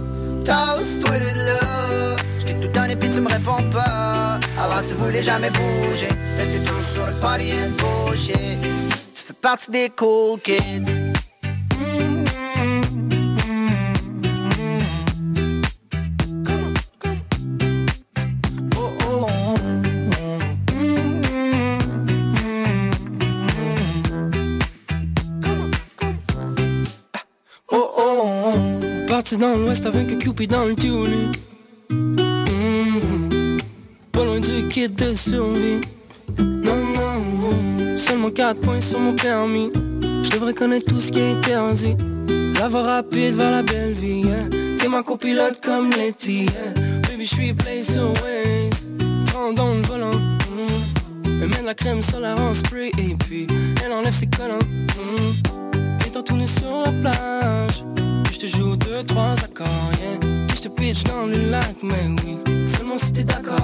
Toast, 0.43 0.99
toi 1.01 1.11
là. 1.11 2.15
Je 2.39 2.45
t'ai 2.45 2.53
tout 2.55 2.67
donné, 2.69 2.95
puis 2.95 3.09
tu 3.09 3.21
me 3.21 3.29
réponds 3.29 3.69
pas. 3.71 4.12
Avant, 4.57 4.87
tu 4.87 4.93
voulais 4.95 5.23
jamais 5.23 5.49
bouger. 5.49 6.09
Rester 6.37 6.59
tout 6.65 6.83
sur 6.93 7.05
le 7.05 7.13
party 7.13 7.51
and 7.53 7.71
bullshit. 7.77 8.37
Tu 9.13 9.23
fais 9.23 9.33
partie 9.33 9.71
des 9.71 9.89
cool 9.89 10.39
kids. 10.39 10.83
Oh, 18.75 18.89
oh, 19.05 19.27
Oh 27.71 27.91
oh 27.97 27.97
oh 27.97 29.07
Parti 29.07 29.37
dans 29.37 29.55
l'ouest 29.55 29.85
avec 29.85 30.11
un 30.11 30.17
Cupid 30.17 30.51
dans 30.51 30.65
le 30.65 30.75
tulu 30.75 31.31
kit 34.73 34.89
de 34.89 35.13
survie 35.13 35.81
Non 36.39 36.81
non 36.95 37.19
non 37.41 37.99
Seulement 37.99 38.31
4 38.31 38.59
points 38.59 38.81
sur 38.81 38.99
mon 38.99 39.13
permis 39.13 39.69
Je 40.23 40.31
devrais 40.31 40.55
connaître 40.55 40.87
tout 40.87 40.99
ce 40.99 41.11
qui 41.11 41.19
est 41.19 41.31
interdit 41.33 41.95
La 42.59 42.67
voie 42.69 42.81
rapide 42.81 43.35
vers 43.35 43.51
la 43.51 43.61
belle 43.61 43.93
vie 43.93 44.21
yeah. 44.21 44.49
T'es 44.79 44.87
ma 44.87 45.03
copilote 45.03 45.63
comme 45.63 45.91
Letty 45.91 46.45
yeah. 46.45 46.73
Baby 47.07 47.25
je 47.25 47.35
suis 47.35 47.55
sur 47.83 48.11
Waze 48.23 48.87
Prends 49.27 49.53
dans 49.53 49.75
le 49.75 49.81
volant 49.81 50.15
mhm. 50.15 51.41
Elle 51.43 51.49
met 51.49 51.61
de 51.61 51.67
la 51.67 51.75
crème 51.75 52.01
solaire 52.01 52.39
en 52.39 52.55
spray 52.55 52.91
Et 52.97 53.15
puis 53.27 53.45
elle 53.85 53.91
enlève 53.91 54.15
ses 54.15 54.27
collants. 54.27 54.57
Et 56.07 56.09
t'en 56.09 56.23
tourner 56.23 56.47
sur 56.47 56.81
la 56.83 56.91
plage 56.91 57.83
je 58.31 58.39
te 58.39 58.57
joue 58.57 58.75
deux, 58.75 59.03
trois 59.03 59.35
accords, 59.43 59.67
yeah 60.01 60.47
je 60.55 60.61
te 60.61 60.67
pitch 60.67 61.03
dans 61.03 61.27
le 61.27 61.51
lac, 61.51 61.75
mais 61.83 61.93
oui 62.25 62.37
Seulement 62.65 62.97
si 62.97 63.13
t'es 63.13 63.23
d'accord, 63.23 63.59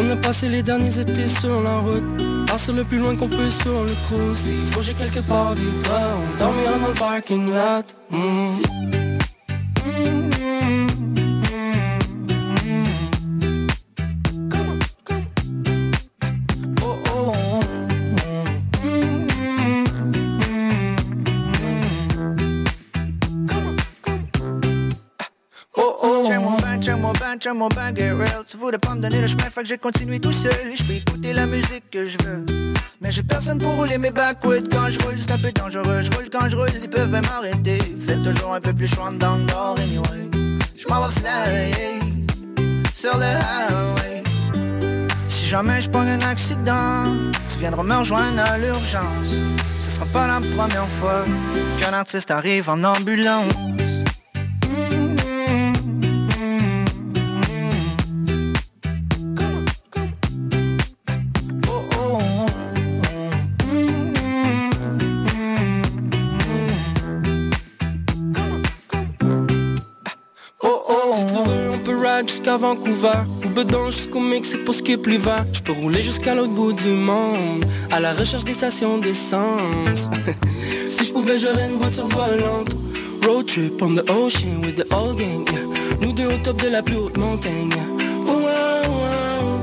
On 0.00 0.08
a 0.10 0.16
passé 0.16 0.48
les 0.48 0.62
derniers 0.62 0.96
étés 1.00 1.26
sur 1.26 1.60
la 1.60 1.78
route. 1.78 2.04
Partir 2.46 2.74
le 2.74 2.84
plus 2.84 2.98
loin 2.98 3.16
qu'on 3.16 3.28
peut 3.28 3.50
sur 3.50 3.82
le 3.82 3.92
cruise. 4.06 4.38
S'il 4.38 4.62
faut 4.70 4.80
j'ai 4.80 4.94
quelque 4.94 5.20
part 5.20 5.54
du 5.56 5.66
toit 5.82 6.14
On 6.16 6.38
dormira 6.38 6.78
dans 6.78 6.88
le 6.88 6.94
parking 6.94 7.46
lot. 7.46 7.86
Mm. 8.10 9.07
Get 27.94 28.12
real 28.12 28.44
Tu 28.46 28.56
voulais 28.56 28.78
pas 28.78 28.94
me 28.94 29.00
donner 29.00 29.20
le 29.20 29.26
chemin, 29.26 29.44
fait 29.44 29.62
que 29.62 29.68
j'ai 29.68 29.78
continué 29.78 30.18
tout 30.18 30.32
seul. 30.32 30.52
Je 30.74 30.82
peux 30.82 30.92
écouter 30.92 31.32
la 31.32 31.46
musique 31.46 31.84
que 31.90 32.06
je 32.06 32.18
veux. 32.18 32.44
Mais 33.00 33.10
j'ai 33.10 33.22
personne 33.22 33.58
pour 33.58 33.74
rouler 33.76 33.98
mes 33.98 34.10
backwoods. 34.10 34.68
Quand 34.70 34.90
je 34.90 34.98
roule, 35.00 35.16
c'est 35.18 35.32
un 35.32 35.38
peu 35.38 35.52
dangereux. 35.52 36.02
Je 36.02 36.10
roule 36.10 36.28
quand 36.30 36.48
je 36.50 36.56
roule, 36.56 36.70
ils 36.82 36.90
peuvent 36.90 37.10
même 37.10 37.24
m'arrêter. 37.24 37.78
Faites 38.06 38.22
toujours 38.22 38.54
un 38.54 38.60
peu 38.60 38.72
plus 38.72 38.88
chouin 38.88 39.12
dans 39.12 39.36
le 39.36 39.44
nord, 39.44 39.76
anyway. 39.78 40.30
Je 40.76 40.88
m'en 40.88 41.06
vais 41.06 41.14
fly 41.20 42.00
Sur 42.92 43.16
le 43.16 43.24
highway. 43.24 44.22
Si 45.28 45.46
jamais 45.46 45.80
je 45.80 45.88
prends 45.88 46.00
un 46.00 46.20
accident 46.20 47.14
Tu 47.50 47.58
viendras 47.60 47.82
me 47.82 47.96
rejoindre 47.96 48.42
à 48.42 48.58
l'urgence. 48.58 49.32
Ce 49.78 49.90
sera 49.90 50.06
pas 50.06 50.26
la 50.26 50.40
première 50.56 50.88
fois 51.00 51.24
Qu'un 51.80 51.94
artiste 51.94 52.30
arrive 52.30 52.68
en 52.68 52.82
ambulance 52.84 53.54
jusqu'à 72.48 72.56
Vancouver. 72.56 73.18
Ou 73.44 73.48
bedon 73.50 73.90
jusqu'au 73.90 74.20
Mexique 74.20 74.64
pour 74.64 74.74
skip 74.74 75.06
l'hiver 75.06 75.44
Je 75.52 75.60
peux 75.60 75.72
rouler 75.72 76.02
jusqu'à 76.02 76.34
l'autre 76.34 76.52
bout 76.52 76.72
du 76.72 76.88
monde 76.88 77.64
À 77.90 78.00
la 78.00 78.12
recherche 78.12 78.44
des 78.44 78.54
stations 78.54 78.98
d'essence. 78.98 80.08
Si 80.88 81.04
je 81.04 81.12
pouvais 81.12 81.38
j'aurais 81.38 81.68
une 81.68 81.76
voiture 81.76 82.08
volante. 82.08 82.74
Road 83.24 83.46
trip 83.46 83.82
on 83.82 83.94
the 83.94 84.10
ocean 84.10 84.60
with 84.62 84.76
the 84.76 84.92
whole 84.92 85.14
gang. 85.14 85.46
Nous 86.00 86.12
deux 86.12 86.26
au 86.26 86.38
top 86.42 86.62
de 86.62 86.68
la 86.68 86.82
plus 86.82 86.96
haute 86.96 87.16
montagne. 87.18 87.70
Wow, 88.26 88.90
wow. 88.90 89.60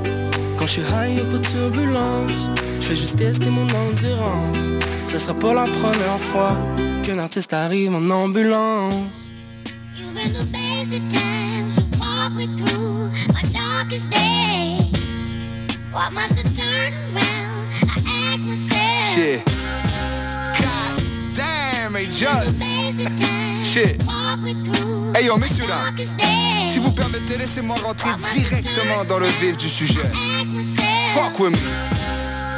Quand 0.58 0.68
je 0.68 0.72
suis 0.74 0.82
high 0.82 1.18
y'a 1.18 1.24
pas 1.24 1.38
de 1.38 1.48
turbulence 1.48 2.40
Je 2.82 2.88
fais 2.88 2.96
juste 2.96 3.18
tester 3.18 3.50
mon 3.50 3.64
endurance. 3.64 4.70
Ce 5.08 5.18
sera 5.18 5.34
pas 5.34 5.54
la 5.54 5.64
première 5.64 6.20
fois 6.20 6.56
Qu'un 7.04 7.18
artiste 7.18 7.54
arrive 7.54 7.94
en 7.94 8.10
ambulance 8.12 8.94
Shit. 19.14 19.46
God 20.60 21.34
damn, 21.34 21.96
hey. 21.96 22.12
Shit. 23.64 24.02
Hey 25.16 25.26
yo, 25.26 25.38
messieurs 25.38 25.68
là, 25.68 25.78
si 26.68 26.80
vous 26.80 26.92
permettez, 26.92 27.38
laissez-moi 27.38 27.78
rentrer 27.82 28.10
directement 28.34 29.06
dans 29.08 29.20
le 29.20 29.28
vif 29.28 29.56
du 29.56 29.70
sujet. 29.70 30.02
Fuck 31.14 31.40
with 31.40 31.52
me. 31.52 31.58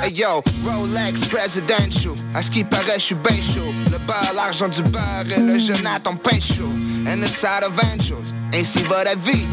Hey 0.03 0.13
yo, 0.13 0.41
Rolex 0.65 1.27
presidential. 1.27 2.13
À 2.33 2.41
ce 2.41 2.49
qui 2.49 2.63
paraît, 2.63 2.95
je 2.95 3.03
suis 3.03 3.15
ben 3.15 3.35
chaud. 3.35 3.73
Le 3.91 3.99
beurre, 3.99 4.33
l'argent 4.35 4.69
du 4.69 4.81
beurre 4.81 5.25
et 5.35 5.39
le 5.39 5.59
Jonathan 5.59 6.15
pain 6.15 6.39
chaud. 6.39 6.71
And 7.07 7.21
the 7.21 7.27
side 7.27 7.63
of 7.63 7.79
angels. 7.93 8.33
Ainsi 8.53 8.81
va 8.83 9.03
la 9.03 9.13
vie. 9.13 9.45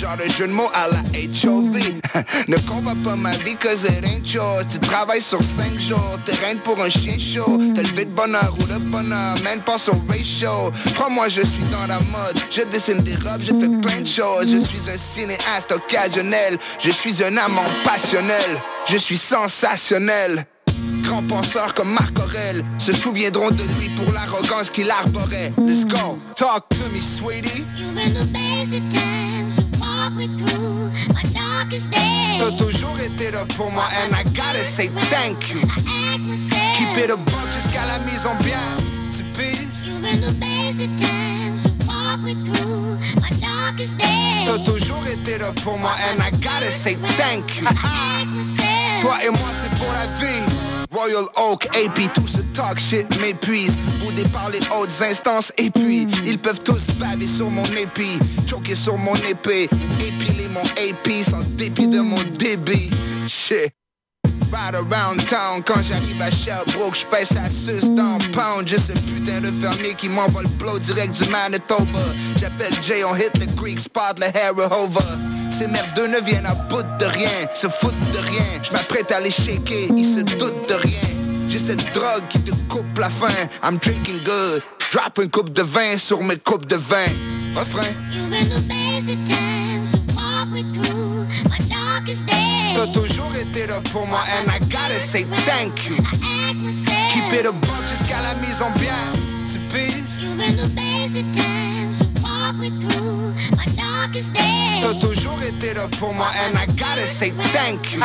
Genre 0.00 0.16
de 0.16 0.30
jeu 0.30 0.46
de 0.46 0.52
mots 0.52 0.70
à 0.72 0.88
la 0.88 1.00
HOV. 1.12 1.76
ne 2.48 2.56
combat 2.66 2.94
pas 3.04 3.16
ma 3.16 3.32
vie, 3.32 3.54
cause 3.54 3.84
it 3.84 4.02
ain't 4.02 4.32
yours. 4.32 4.66
Tu 4.66 4.78
travailles 4.78 5.20
sur 5.20 5.42
5 5.42 5.78
jours, 5.78 6.18
t'es 6.24 6.32
reine 6.36 6.58
pour 6.60 6.82
un 6.82 6.88
chien 6.88 7.18
chaud. 7.18 7.58
T'as 7.74 7.82
levé 7.82 8.06
de 8.06 8.10
bonheur 8.10 8.54
ou 8.58 8.62
de 8.62 8.78
bonheur, 8.78 9.34
man, 9.44 9.60
pense 9.62 9.88
au 9.88 10.02
ratio. 10.08 10.72
Crois-moi, 10.94 11.28
je 11.28 11.42
suis 11.42 11.64
dans 11.70 11.86
la 11.86 11.98
mode. 11.98 12.40
Je 12.48 12.62
dessine 12.62 13.00
des 13.00 13.14
robes, 13.16 13.42
je 13.42 13.52
fais 13.52 13.68
plein 13.82 14.00
de 14.00 14.06
choses. 14.06 14.50
Je 14.50 14.60
suis 14.60 14.90
un 14.90 14.96
cinéaste 14.96 15.70
occasionnel. 15.70 16.56
Je 16.78 16.90
suis 16.90 17.22
un 17.22 17.36
amant 17.36 17.68
passionnel. 17.84 18.62
Je 18.88 18.96
suis 18.96 19.18
sensationnel. 19.18 20.46
Grands 21.02 21.26
penseurs 21.26 21.74
comme 21.74 21.92
Marc 21.92 22.18
Aurel 22.18 22.64
se 22.78 22.94
souviendront 22.94 23.50
de 23.50 23.64
lui 23.78 23.90
pour 23.90 24.10
l'arrogance 24.14 24.70
qu'il 24.70 24.90
arborait. 24.90 25.52
Let's 25.58 25.84
go, 25.84 26.18
talk 26.36 26.70
to 26.70 26.88
me, 26.90 27.00
sweetie. 27.00 27.66
Been 27.94 28.14
the 28.14 28.24
best 28.32 28.72
of. 28.96 29.19
T'as 32.38 32.50
toujours 32.52 32.98
été 32.98 33.30
là 33.30 33.44
pour 33.56 33.70
moi, 33.70 33.84
and 33.84 34.14
I 34.14 34.22
gotta 34.34 34.62
say 34.64 34.88
thank 35.10 35.50
you. 35.50 35.60
I 35.60 36.14
ask 36.14 36.26
myself. 36.26 36.76
Keep 36.76 37.04
it 37.04 37.10
a 37.10 37.16
buck 37.16 37.48
jusqu'à 37.54 37.86
la 37.86 37.98
mise 38.00 38.26
en 38.26 38.34
bien. 38.44 38.60
Tu 39.16 39.24
piges? 39.32 39.68
You've 39.84 40.02
been 40.02 40.20
the 40.20 40.32
best 40.32 40.80
of 40.80 40.90
times. 40.98 41.64
You 41.64 41.72
walk 41.86 42.20
me 42.20 42.34
through 42.44 42.98
my 43.20 43.30
darkest 43.40 43.96
days. 43.96 44.46
T'as 44.46 44.58
toujours 44.58 45.06
été 45.06 45.38
là 45.38 45.52
pour 45.62 45.78
moi, 45.78 45.92
and 46.10 46.22
I 46.22 46.30
gotta 46.42 46.70
say 46.70 46.96
thank 47.16 47.56
you. 47.58 47.66
I 47.66 47.72
ask 48.22 48.34
myself. 48.34 49.00
Toi 49.00 49.16
et 49.24 49.30
moi, 49.30 49.48
c'est 49.62 49.78
pour 49.78 49.90
la 49.92 50.06
vie. 50.18 50.69
Royal 51.00 51.24
Oak, 51.36 51.66
AP, 51.74 52.12
tout 52.12 52.26
ce 52.26 52.42
talk 52.52 52.78
shit 52.78 53.08
m'épuise 53.20 53.78
Boudé 54.00 54.22
par 54.24 54.50
les 54.50 54.60
hautes 54.76 54.92
instances 55.00 55.50
et 55.56 55.70
puis 55.70 56.06
Ils 56.26 56.38
peuvent 56.38 56.60
tous 56.60 56.88
baver 56.98 57.26
sur 57.26 57.50
mon 57.50 57.64
épi 57.64 58.18
Choquer 58.46 58.74
sur 58.74 58.98
mon 58.98 59.14
épée 59.14 59.70
Épiler 60.06 60.48
mon 60.48 60.60
AP 60.60 61.24
sans 61.24 61.40
dépit 61.56 61.88
de 61.88 62.00
mon 62.00 62.22
débit 62.36 62.90
Shit 63.26 63.72
Ride 64.52 64.74
around 64.74 65.24
town 65.26 65.62
quand 65.64 65.80
j'arrive 65.82 66.20
à 66.20 66.30
Sherbrooke, 66.30 66.96
j'pèse 66.96 67.32
à 67.38 67.48
sus 67.48 67.88
dans 67.94 68.18
pound. 68.32 68.66
J'ai 68.66 68.78
ce 68.78 68.92
putain 68.92 69.40
de 69.40 69.46
fermier 69.52 69.94
qui 69.94 70.08
m'envoie 70.08 70.42
le 70.42 70.48
blow 70.48 70.76
direct 70.80 71.22
du 71.22 71.30
Manitoba. 71.30 72.00
J'appelle 72.36 72.74
Jay, 72.82 73.04
on 73.04 73.14
hit 73.14 73.30
le 73.38 73.46
Greek 73.54 73.78
spot, 73.78 74.18
le 74.18 74.26
Hara 74.26 74.68
Ces 75.50 75.66
merdeux 75.66 76.06
ne 76.06 76.20
viennent 76.20 76.46
à 76.46 76.54
bout 76.54 76.84
de 76.98 77.04
rien, 77.04 77.30
se 77.54 77.68
foutent 77.68 78.10
de 78.12 78.18
rien. 78.18 78.44
J'm'apprête 78.62 79.12
à 79.12 79.20
les 79.20 79.30
shaker, 79.30 79.88
ils 79.96 80.04
se 80.04 80.20
doutent 80.36 80.68
de 80.68 80.74
rien. 80.74 81.48
J'ai 81.48 81.58
cette 81.58 81.92
drogue 81.92 82.22
qui 82.28 82.40
te 82.40 82.52
coupe 82.68 82.98
la 82.98 83.10
faim. 83.10 83.26
I'm 83.62 83.78
drinking 83.78 84.22
good. 84.24 84.62
Drop 84.92 85.18
une 85.18 85.30
coupe 85.30 85.52
de 85.52 85.62
vin 85.62 85.98
sur 85.98 86.22
mes 86.22 86.36
coupes 86.36 86.66
de 86.66 86.76
vin. 86.76 86.96
Refrain. 87.56 87.82
T'as 92.74 92.86
toujours 92.86 93.34
été 93.34 93.66
là 93.66 93.80
pour 93.92 94.06
moi 94.06 94.20
and 94.20 94.50
I 94.50 94.60
gotta 94.70 95.00
say 95.00 95.26
thank 95.44 95.88
you. 95.88 95.96
Keep 97.12 97.32
it 97.32 97.46
a 97.46 97.52
buck 97.52 97.82
jusqu'à 97.90 98.22
la 98.22 98.34
mise 98.36 98.62
en 98.62 98.70
bien. 98.78 98.94
Tu 99.52 99.58
piges? 99.74 100.10
T'as 104.80 104.94
toujours 104.94 105.40
été 105.42 105.74
là 105.74 105.86
pour 105.98 106.12
moi 106.12 106.26
and 106.26 106.58
I 106.58 106.66
gotta 106.76 107.06
say 107.06 107.32
thank 107.52 107.92
you. 107.92 108.00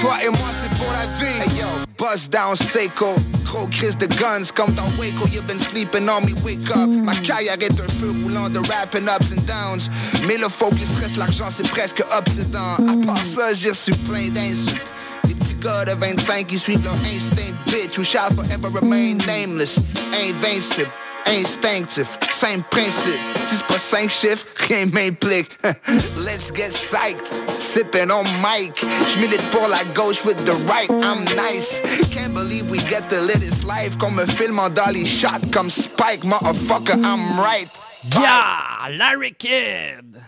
Toi 0.00 0.16
et 0.24 0.30
moi 0.30 0.48
c'est 0.60 0.76
pour 0.76 0.90
la 0.92 1.06
vie. 1.18 1.42
Hey 1.42 1.60
yo, 1.60 1.66
bust 1.96 2.32
down 2.32 2.56
Seiko. 2.56 3.14
Gros 3.44 3.68
crise 3.68 3.96
de 3.96 4.06
guns 4.06 4.50
comme 4.52 4.74
dans 4.74 4.88
Waco. 4.98 5.28
You've 5.28 5.46
been 5.46 5.60
sleeping 5.60 6.08
on 6.08 6.22
me, 6.22 6.34
wake 6.42 6.68
up. 6.70 6.88
Ma 6.88 7.14
carrière 7.14 7.54
est 7.60 7.80
un 7.80 7.92
feu 8.00 8.12
roulant 8.24 8.48
de 8.48 8.58
rapping 8.58 9.04
ups 9.08 9.30
and 9.32 9.42
downs. 9.46 9.88
Mais 10.26 10.36
le 10.36 10.48
focus 10.48 10.88
reste 11.00 11.16
l'argent, 11.16 11.46
c'est 11.54 11.68
presque 11.68 12.00
ups 12.00 12.40
and 12.40 12.50
downs. 12.50 12.88
À 12.88 13.06
part 13.06 13.24
ça, 13.24 13.54
j'ai 13.54 13.70
reçu 13.70 13.92
plein 13.92 14.28
d'insultes. 14.28 14.90
Des 15.24 15.34
petits 15.34 15.54
gars 15.54 15.84
de 15.84 15.92
25 15.92 16.48
qui 16.48 16.58
suivent 16.58 16.82
leur 16.82 16.94
instinct, 16.94 17.54
bitch. 17.66 17.96
Who 17.96 18.02
shall 18.02 18.34
forever 18.34 18.70
remain 18.70 19.18
nameless. 19.26 19.78
Invincible. 20.12 20.90
Instinctif, 21.26 22.16
same 22.30 22.62
principe. 22.70 23.18
Si 23.46 23.56
c'est 23.56 23.66
pas 23.66 23.78
cinq 23.78 24.10
chiffres, 24.10 24.46
rien 24.68 24.86
m'implique. 24.86 25.48
Let's 26.18 26.52
get 26.54 26.70
psyched. 26.72 27.32
Sipping 27.58 28.10
on 28.10 28.24
mic. 28.42 28.84
J'milite 29.12 29.42
pour 29.50 29.66
la 29.68 29.82
gauche 29.94 30.24
with 30.24 30.36
the 30.44 30.52
right. 30.68 30.88
I'm 30.90 31.24
nice. 31.36 31.80
Can't 32.10 32.34
believe 32.34 32.70
we 32.70 32.78
get 32.88 33.08
to 33.10 33.20
live 33.20 33.40
this 33.40 33.64
life. 33.64 33.96
Qu'on 33.98 34.10
me 34.12 34.26
filme 34.26 34.58
en 34.58 34.68
dolly 34.70 35.06
shot 35.06 35.50
comme 35.52 35.70
Spike. 35.70 36.24
Motherfucker, 36.24 36.94
I'm 37.02 37.38
right. 37.40 37.68
Yeah! 38.12 38.88
Larry 38.98 39.32
Kidd! 39.32 40.20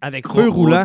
Avec 0.00 0.26
Feu 0.28 0.48
Roulant. 0.48 0.84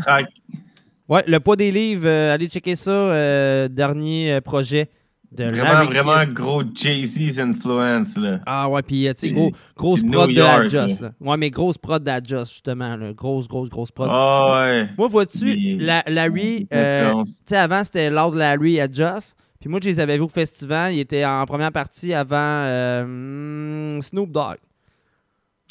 Ouais, 1.10 1.24
le 1.26 1.40
poids 1.40 1.56
des 1.56 1.72
livres, 1.72 2.06
euh, 2.08 2.34
allez 2.34 2.50
checker 2.50 2.76
ça. 2.76 2.92
euh, 2.92 3.68
dernier 3.70 4.34
euh, 4.34 4.42
projet 4.42 4.90
de 5.32 5.44
Vraiment, 5.44 5.64
Larry 5.64 5.88
vraiment 5.88 6.32
gros 6.34 6.64
Jay-Z's 6.74 7.38
influence, 7.40 8.18
là. 8.18 8.40
Ah 8.46 8.70
ouais, 8.70 8.82
puis 8.82 9.08
euh, 9.08 9.14
tu 9.14 9.20
sais, 9.28 9.30
gros, 9.32 9.52
grosse 9.76 10.02
prod 10.04 10.32
de 10.34 10.42
Adjust. 10.42 11.02
là. 11.02 11.12
Ouais, 11.20 11.38
mais 11.38 11.50
grosse 11.50 11.78
prod 11.78 12.02
d'Adjust, 12.04 12.52
justement. 12.54 12.96
Là. 12.96 13.14
Grosse, 13.14 13.48
grosse, 13.48 13.70
grosse 13.70 13.92
prod. 13.92 14.08
Ah 14.12 14.62
ouais. 14.66 14.90
Moi, 14.98 15.08
vois-tu, 15.10 15.78
la- 15.78 16.04
Larry, 16.08 16.68
euh, 16.74 17.24
tu 17.26 17.32
sais, 17.46 17.58
avant, 17.58 17.84
c'était 17.84 18.10
Lord 18.10 18.36
Larry 18.36 18.80
Adjust. 18.80 19.36
Puis 19.60 19.70
moi, 19.70 19.80
je 19.84 19.90
les 19.90 20.00
avais 20.00 20.16
vus 20.18 20.24
au 20.24 20.28
festival. 20.30 20.94
Ils 20.94 21.00
étaient 21.02 21.26
en 21.26 21.46
première 21.46 21.72
partie 21.72 22.14
avant 22.14 22.36
euh, 22.38 24.02
Snoop 24.02 24.32
Dogg. 24.32 24.58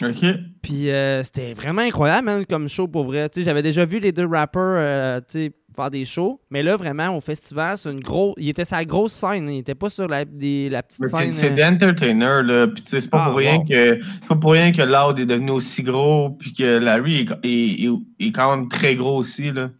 OK. 0.02 0.26
Puis 0.60 0.90
euh, 0.90 1.22
c'était 1.22 1.54
vraiment 1.54 1.80
incroyable, 1.82 2.26
man, 2.26 2.44
comme 2.46 2.68
show 2.68 2.86
pour 2.86 3.04
vrai. 3.04 3.28
Tu 3.30 3.40
sais, 3.40 3.44
j'avais 3.46 3.62
déjà 3.62 3.86
vu 3.86 3.98
les 4.00 4.12
deux 4.12 4.26
rappers 4.26 5.22
tu 5.22 5.38
sais, 5.38 5.52
faire 5.76 5.90
des 5.90 6.04
shows, 6.04 6.40
mais 6.50 6.62
là, 6.62 6.76
vraiment, 6.76 7.16
au 7.16 7.20
festival, 7.20 7.78
c'est 7.78 7.92
une 7.92 8.00
grosse. 8.00 8.34
Il 8.38 8.48
était 8.48 8.64
la 8.70 8.84
grosse 8.84 9.12
scène, 9.12 9.48
il 9.50 9.58
était 9.58 9.74
pas 9.76 9.90
sur 9.90 10.08
la, 10.08 10.24
des- 10.24 10.68
la 10.70 10.82
petite 10.82 11.06
scène. 11.08 11.34
C'est 11.34 11.52
euh, 11.52 11.54
des 11.54 11.64
entertainers, 11.64 12.42
là. 12.42 12.66
Puis, 12.66 12.82
c'est 12.86 13.08
pas, 13.10 13.24
Ah, 13.26 13.28
pour 13.28 13.38
rien 13.38 13.56
wow. 13.58 13.64
que 13.66 13.98
c'est 14.00 14.28
pas 14.28 14.34
pour 14.36 14.52
rien 14.52 14.72
que 14.72 14.82
Loud 14.82 15.18
est 15.18 15.26
devenu 15.26 15.50
aussi 15.52 15.82
gros, 15.82 16.30
puis 16.30 16.52
que 16.52 16.78
Larry 16.78 17.20
est, 17.20 17.46
est- 17.46 17.84
est- 17.84 18.26
est 18.26 18.32
quand 18.32 18.56
même 18.56 18.68
très 18.68 18.96
gros 18.96 19.16
aussi, 19.18 19.52
là. 19.52 19.70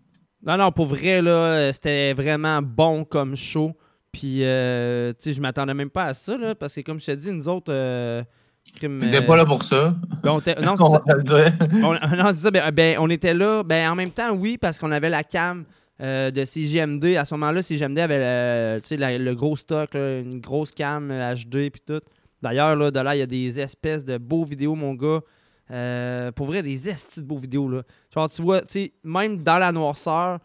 Non, 0.47 0.57
non, 0.57 0.71
pour 0.71 0.87
vrai, 0.87 1.23
là, 1.23 1.31
euh, 1.31 1.73
c'était 1.73 2.13
vraiment 2.15 2.61
bon 2.63 3.05
comme 3.05 3.35
show. 3.35 3.73
Puis, 4.13 4.39
euh, 4.45 5.11
tu 5.13 5.17
sais, 5.25 5.33
je 5.33 5.41
m'attendais 5.43 5.75
même 5.75 5.91
pas 5.91 6.05
à 6.05 6.15
ça, 6.15 6.37
là, 6.39 6.55
parce 6.55 6.75
que 6.75 6.81
comme 6.83 7.01
je 7.01 7.07
t'ai 7.07 7.17
dit, 7.17 7.33
nous 7.33 7.49
autres. 7.49 7.71
Euh, 7.73 8.23
crime, 8.77 8.99
euh, 9.03 9.21
pas 9.23 9.37
là 9.37 9.45
pour 9.45 9.63
ça. 9.65 9.95
ben, 10.23 10.31
on 10.33 10.39
était- 10.41 10.55
non, 10.63 10.75
c'est 10.77 11.13
te 11.15 11.21
dire. 11.23 11.53
on, 11.85 11.93
non, 12.17 12.33
ça, 12.33 12.51
ben, 12.51 12.71
ben, 12.73 12.97
on 12.99 13.11
était 13.11 13.35
là. 13.35 13.63
Ben, 13.63 13.91
en 13.91 13.95
même 13.95 14.11
temps, 14.11 14.33
oui, 14.33 14.57
parce 14.57 14.79
qu'on 14.79 14.91
avait 14.93 15.11
la 15.11 15.23
cam 15.23 15.65
euh, 16.01 16.31
de 16.31 16.45
CGMD. 16.45 17.17
À 17.17 17.25
ce 17.25 17.35
moment-là, 17.35 17.63
CGMD 17.63 17.99
avait 17.99 18.19
la- 18.97 19.19
le 19.19 19.35
gros 19.35 19.57
stock, 19.57 19.95
une 19.95 20.41
grosse 20.41 20.71
cam 20.73 21.11
euh, 21.11 21.35
HD 21.35 21.71
puis 21.71 21.83
tout. 21.87 22.01
D'ailleurs, 22.43 22.77
là, 22.77 22.91
de 22.91 23.01
là, 23.01 23.17
il 23.17 23.21
y 23.21 23.23
a 23.23 23.27
des 23.27 23.59
espèces 23.61 24.05
de 24.05 24.19
beaux 24.19 24.45
vidéos, 24.45 24.75
mon 24.75 24.95
gars. 24.95 25.21
Euh, 25.71 26.31
pour 26.33 26.47
vrai, 26.47 26.63
des 26.63 26.89
estis 26.89 27.21
de 27.21 27.27
beaux 27.27 27.39
vidéos. 27.39 27.69
Là. 27.69 27.83
Tu 28.31 28.43
vois, 28.43 28.61
même 29.03 29.43
dans 29.43 29.59
la 29.59 29.73
noirceur, 29.73 30.39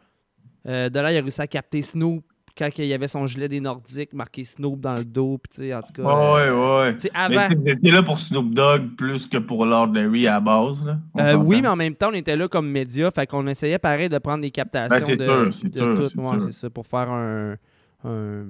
euh, 0.68 0.90
de 0.90 0.99
là, 0.99 1.11
il 1.11 1.18
a 1.18 1.22
réussi 1.22 1.41
à 1.41 1.48
capter 1.48 1.82
Snoop 1.82 2.23
quand 2.57 2.69
il 2.78 2.86
y 2.86 2.94
avait 2.94 3.07
son 3.07 3.28
gilet 3.28 3.48
des 3.48 3.60
Nordiques 3.60 4.14
marqué 4.14 4.44
Snoop 4.44 4.80
dans 4.80 4.95
le 4.95 5.03
dos. 5.06 5.38
Puis, 5.41 5.49
tu 5.61 5.61
sais, 5.69 5.73
en 5.73 5.82
tout 5.82 5.94
cas. 5.94 6.03
Ouais, 6.03 6.41
euh, 6.48 6.82
ouais. 6.84 6.94
tu 6.95 7.02
sais, 7.02 7.11
Mais 7.30 7.38
avant. 7.38 7.48
tu 7.56 7.57
sais, 7.69 7.76
T'étais 7.76 7.91
là 7.91 8.03
pour 8.03 8.19
Snoop 8.19 8.53
Dogg 8.53 8.95
plus 8.98 9.28
que 9.28 9.38
pour 9.38 9.65
Lord 9.65 9.94
Larry 9.94 10.28
à 10.28 10.34
la 10.34 10.40
base, 10.40 10.86
là. 10.86 10.98
Euh, 11.19 11.36
oui, 11.36 11.61
mais 11.61 11.68
en 11.68 11.76
même 11.76 11.95
temps, 11.95 12.10
on 12.11 12.15
était 12.15 12.36
là 12.36 12.48
comme 12.48 12.69
média, 12.69 13.10
fait 13.11 13.28
qu'on 13.28 13.45
essayait 13.48 13.80
pareil 13.80 14.10
de 14.10 14.18
prendre 14.18 14.41
des 14.41 14.52
captations 14.52 14.90
Ben, 14.98 15.06
c'est 15.06 15.18
de, 15.18 15.28
sûr, 15.28 15.53
c'est 15.53 15.69
de 15.69 15.76
sûr, 15.78 15.95
tout. 15.95 16.10
c'est 16.10 16.19
Ouais, 16.19 16.40
sûr. 16.40 16.41
c'est 16.44 16.52
ça, 16.53 16.69
pour 16.69 16.86
faire 16.88 17.10
un. 17.10 17.56
un- 18.03 18.45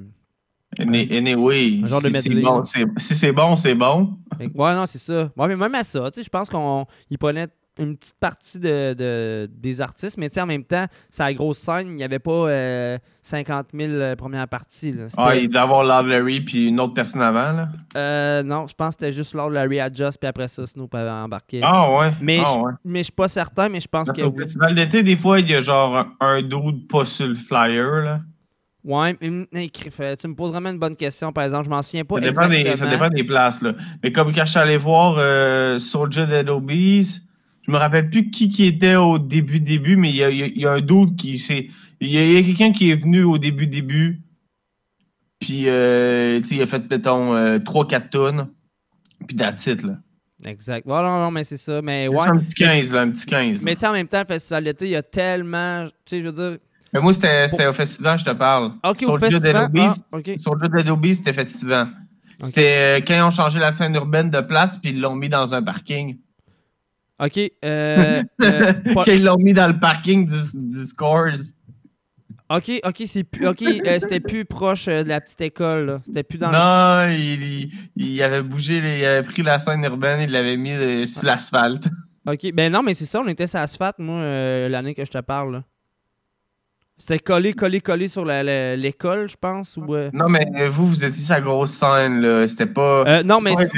Any- 0.80 1.10
Anyway, 1.18 1.82
Un 1.84 1.86
genre 1.86 2.02
de 2.02 2.07
si 2.07 2.22
c'est 2.22 2.30
bon, 2.41 2.64
si 2.64 3.15
c'est 3.15 3.32
bon, 3.34 3.56
c'est 3.57 3.76
bon. 3.76 4.18
Ouais, 4.40 4.73
non, 4.73 4.86
c'est 4.86 4.99
ça. 4.99 5.30
Ouais, 5.36 5.48
mais 5.49 5.57
même 5.57 5.76
à 5.76 5.84
ça, 5.84 6.10
tu 6.11 6.19
sais, 6.22 6.23
je 6.23 6.30
pense 6.30 6.49
qu'on 6.49 6.86
il 7.10 7.18
prenait 7.18 7.48
une 7.80 7.95
petite 7.98 8.19
partie 8.19 8.60
de, 8.60 8.93
de- 8.93 9.49
des 9.52 9.80
artistes, 9.81 10.18
mais 10.18 10.30
tu 10.30 10.35
sais, 10.35 10.41
en 10.41 10.45
même 10.45 10.64
temps, 10.65 10.85
c'est 11.10 11.23
la 11.23 11.34
grosse 11.34 11.57
scène, 11.57 11.88
il 11.88 11.95
n'y 11.95 12.03
avait 12.03 12.19
pas 12.19 12.31
euh, 12.31 12.98
50 13.23 13.68
000 13.73 13.91
euh, 13.93 14.15
premières 14.15 14.48
parties. 14.48 14.91
Là. 14.91 15.06
Ah, 15.18 15.35
il 15.35 15.49
doit 15.49 15.61
avoir 15.61 15.84
Lord 15.84 16.03
Larry 16.03 16.41
puis 16.41 16.68
une 16.68 16.80
autre 16.81 16.93
personne 16.93 17.22
avant, 17.22 17.53
là? 17.53 17.69
Euh, 17.95 18.43
non, 18.43 18.68
je 18.68 18.76
pense 18.76 18.95
que 18.95 19.06
c'était 19.06 19.14
juste 19.14 19.34
Lord 19.34 19.52
Larry 19.52 19.80
Adjust, 19.80 20.18
puis 20.19 20.27
après 20.27 20.49
ça, 20.49 20.68
Snoop 20.68 20.93
avait 20.93 21.10
embarqué. 21.10 21.61
Ah 21.64 21.98
ouais, 21.98 22.11
Mais, 22.19 22.41
ah 22.45 22.52
je, 22.53 22.60
ouais. 22.60 22.72
mais 22.84 22.99
je 22.99 23.03
suis 23.06 23.14
pas 23.14 23.30
certain, 23.30 23.69
mais 23.69 23.80
je 23.80 23.88
pense 23.88 24.11
que 24.11 24.22
Au 24.22 24.35
festival 24.35 24.76
d'été, 24.76 25.02
des 25.02 25.15
fois, 25.15 25.39
il 25.39 25.49
y 25.49 25.56
a 25.56 25.61
genre 25.61 26.06
un, 26.19 26.41
dude 26.41 26.88
pas 26.89 27.06
sur 27.06 27.27
le 27.27 27.35
flyer, 27.35 27.89
là. 28.03 28.19
Ouais, 28.84 29.15
mais, 29.52 29.69
crif, 29.69 29.99
euh, 29.99 30.15
tu 30.15 30.27
me 30.27 30.34
poses 30.34 30.49
vraiment 30.52 30.72
une 30.72 30.80
bonne 30.80 30.95
question, 30.95 31.31
par 31.31 31.43
exemple. 31.43 31.65
Je 31.65 31.69
m'en 31.69 31.84
souviens 31.84 32.03
pas 32.03 32.15
Ça 32.15 32.22
dépend, 32.22 32.48
des, 32.49 32.76
ça 32.76 32.88
dépend 32.88 33.10
des 33.10 33.23
places, 33.23 33.61
là. 33.61 33.73
Mais 34.03 34.11
comme 34.11 34.34
quand 34.34 34.43
je 34.43 34.49
suis 34.49 34.60
allé 34.60 34.76
voir 34.77 35.15
euh, 35.19 35.77
Soldier 35.77 36.26
Dead 36.26 36.49
Obese, 36.49 37.22
je 37.68 37.72
me 37.72 37.78
rappelle 37.78 38.10
plus 38.10 38.30
qui 38.32 38.50
qui 38.50 38.66
était 38.66 38.96
au 38.96 39.20
début, 39.20 39.60
début, 39.60 39.96
mais 39.96 40.10
il 40.10 40.16
y 40.16 40.24
a, 40.24 40.30
il 40.30 40.38
y 40.38 40.44
a- 40.44 40.48
il 40.48 40.60
y 40.62 40.66
a 40.66 40.72
un 40.74 40.82
doute 40.82 41.16
qui 41.16 41.38
s'est... 41.38 41.70
Il 42.00 42.10
y 42.10 42.38
a, 42.38 42.42
quelqu'un 42.42 42.72
qui 42.74 42.90
est 42.90 42.96
venu 42.96 43.24
au 43.24 43.38
début, 43.38 43.68
début, 43.68 44.22
puis, 45.40 45.64
euh, 45.68 46.40
tu 46.42 46.48
sais, 46.48 46.56
il 46.56 46.62
a 46.62 46.66
fait, 46.68 46.90
mettons, 46.90 47.58
3-4 47.60 48.10
tonnes, 48.10 48.48
puis 49.28 49.36
that's 49.36 49.66
it, 49.68 49.84
là. 49.84 49.98
Exact. 50.46 50.88
Ouais, 50.88 51.02
non, 51.04 51.20
non, 51.20 51.32
mais 51.32 51.44
c'est 51.44 51.58
ça. 51.58 51.82
Mais 51.82 52.08
C'est 52.10 52.16
ouais. 52.16 52.28
un 52.28 52.38
petit 52.38 52.56
15, 52.56 52.94
là, 52.94 53.02
un 53.02 53.12
petit 53.12 53.26
15. 53.28 53.58
là. 53.58 53.62
Mais 53.64 53.76
tu 53.76 53.82
sais, 53.82 53.88
en 53.88 53.94
même 53.94 54.08
temps, 54.08 54.20
le 54.22 54.26
festival 54.26 54.64
d'été, 54.64 54.86
il 54.86 54.92
y 54.92 54.96
a 54.96 55.04
tellement. 55.04 55.86
Tu 56.06 56.16
sais, 56.18 56.22
je 56.22 56.28
veux 56.28 56.34
dire. 56.34 56.58
Mais 56.94 57.00
moi, 57.00 57.14
c'était 57.14 57.68
au 57.68 57.74
festival, 57.74 58.20
je 58.20 58.26
te 58.26 58.32
parle. 58.32 58.74
Ok, 58.84 59.04
au 59.04 59.20
Soldier 59.20 59.40
Dead 59.40 59.56
festival. 59.56 59.70
Ah, 59.78 60.18
ok. 60.18 60.32
Soldier 60.38 60.70
Dead 60.70 60.90
Obese, 60.90 61.18
c'était 61.18 61.34
festival. 61.34 61.88
C'était 62.42 62.98
euh, 63.00 63.02
quand 63.06 63.16
ils 63.16 63.22
ont 63.22 63.32
changé 63.32 63.60
la 63.60 63.72
scène 63.72 63.94
urbaine 63.96 64.32
de 64.32 64.42
place, 64.42 64.78
puis 64.78 64.90
ils 64.92 65.00
l'ont 65.00 65.16
mis 65.16 65.30
dans 65.30 65.54
un 65.54 65.62
parking. 65.62 66.18
Ok. 67.22 67.38
Euh, 67.64 68.23
euh, 68.43 68.73
pas- 68.95 69.03
quand 69.06 69.11
ils 69.11 69.23
l'ont 69.23 69.38
mis 69.38 69.53
dans 69.53 69.68
le 69.68 69.80
parking 69.80 70.26
du, 70.26 70.35
du 70.68 70.85
Scores. 70.85 71.27
ok, 72.49 72.72
ok, 72.84 73.03
c'est 73.06 73.23
plus. 73.23 73.45
Euh, 73.45 73.99
c'était 73.99 74.19
plus 74.19 74.43
proche 74.45 74.88
euh, 74.88 75.03
de 75.03 75.10
la 75.10 75.22
petite 75.22 75.41
école, 75.41 75.85
là. 75.85 76.02
C'était 76.06 76.23
plus 76.23 76.38
dans 76.39 76.49
le- 76.52 76.57
Non, 76.57 77.15
il, 77.15 77.43
il, 77.43 77.72
il 77.95 78.23
avait 78.23 78.41
bougé, 78.41 78.77
il 78.77 79.06
avait 79.06 79.26
pris 79.27 79.43
la 79.43 79.60
scène 79.60 79.84
urbaine, 79.84 80.22
il 80.22 80.31
l'avait 80.31 80.57
mis 80.57 80.72
euh, 80.73 81.06
sur 81.06 81.26
l'asphalte. 81.26 81.88
Ok, 82.27 82.52
ben 82.53 82.72
non, 82.72 82.84
mais 82.84 82.93
c'est 82.93 83.07
ça, 83.07 83.19
on 83.19 83.27
était 83.27 83.48
sur 83.48 83.60
Asphalte, 83.60 83.98
moi, 83.98 84.18
euh, 84.19 84.69
l'année 84.69 84.93
que 84.93 85.03
je 85.03 85.10
te 85.10 85.18
parle, 85.18 85.53
là. 85.53 85.64
C'était 86.95 87.18
collé, 87.18 87.53
collé, 87.53 87.81
collé 87.81 88.07
sur 88.07 88.26
la- 88.26 88.43
la- 88.43 88.76
l'école, 88.76 89.27
je 89.27 89.35
pense, 89.41 89.76
ou. 89.77 89.88
Non, 90.14 90.30
mais 90.30 90.45
vous, 90.69 90.85
vous 90.85 91.03
étiez 91.03 91.23
sa 91.23 91.41
grosse 91.41 91.72
scène, 91.72 92.22
là. 92.22 92.48
C'était 92.48 92.68
pas. 92.68 93.23
Non, 93.23 93.38
c'est 93.39 93.43
mais 93.43 93.53
pas- 93.56 93.64
c'est- 93.65 93.72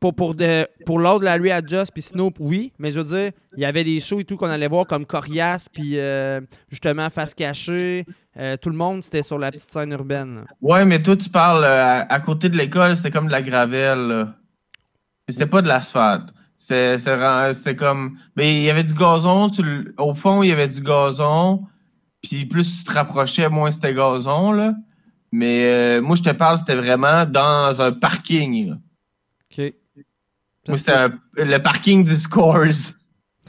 pour, 0.00 0.14
pour, 0.14 0.34
de, 0.34 0.66
pour 0.86 0.98
l'autre, 0.98 1.24
Larry 1.24 1.50
Adjust 1.50 1.92
puis 1.92 2.02
Snoop, 2.02 2.36
oui. 2.40 2.72
Mais 2.78 2.90
je 2.90 3.00
veux 3.00 3.04
dire, 3.04 3.32
il 3.56 3.62
y 3.62 3.64
avait 3.64 3.84
des 3.84 4.00
shows 4.00 4.20
et 4.20 4.24
tout 4.24 4.36
qu'on 4.36 4.48
allait 4.48 4.68
voir 4.68 4.86
comme 4.86 5.04
Corias, 5.04 5.68
puis 5.72 5.98
euh, 5.98 6.40
justement 6.70 7.10
Face 7.10 7.34
Cachée. 7.34 8.06
Euh, 8.36 8.56
tout 8.56 8.70
le 8.70 8.76
monde, 8.76 9.02
c'était 9.02 9.22
sur 9.22 9.38
la 9.38 9.50
petite 9.52 9.70
scène 9.70 9.92
urbaine. 9.92 10.44
Ouais, 10.60 10.84
mais 10.84 11.02
toi, 11.02 11.16
tu 11.16 11.28
parles 11.28 11.64
euh, 11.64 12.02
à, 12.08 12.20
côté 12.20 12.48
de 12.48 12.56
l'école, 12.56 12.96
c'était 12.96 13.10
comme 13.10 13.26
de 13.26 13.32
la 13.32 13.42
gravelle. 13.42 14.26
Mais 15.28 15.32
c'était 15.32 15.46
pas 15.46 15.62
de 15.62 15.68
l'asphalte. 15.68 16.32
C'était 16.56 17.76
comme. 17.76 18.18
Mais 18.36 18.54
il 18.54 18.62
y 18.62 18.70
avait 18.70 18.84
du 18.84 18.94
gazon. 18.94 19.50
Au 19.98 20.14
fond, 20.14 20.42
il 20.42 20.48
y 20.48 20.52
avait 20.52 20.68
du 20.68 20.80
gazon. 20.80 21.66
Puis 22.22 22.46
plus 22.46 22.78
tu 22.78 22.84
te 22.84 22.92
rapprochais, 22.92 23.48
moins 23.48 23.70
c'était 23.70 23.94
gazon, 23.94 24.52
là. 24.52 24.74
Mais 25.32 25.64
euh, 25.64 26.02
moi, 26.02 26.16
je 26.16 26.22
te 26.22 26.30
parle, 26.30 26.58
c'était 26.58 26.74
vraiment 26.74 27.24
dans 27.24 27.80
un 27.80 27.92
parking. 27.92 28.70
là. 28.70 28.76
OK. 29.50 29.74
Moi, 30.70 30.78
c'était 30.78 31.08
le 31.36 31.58
parking 31.58 32.04
du 32.04 32.16
Scores. 32.16 32.64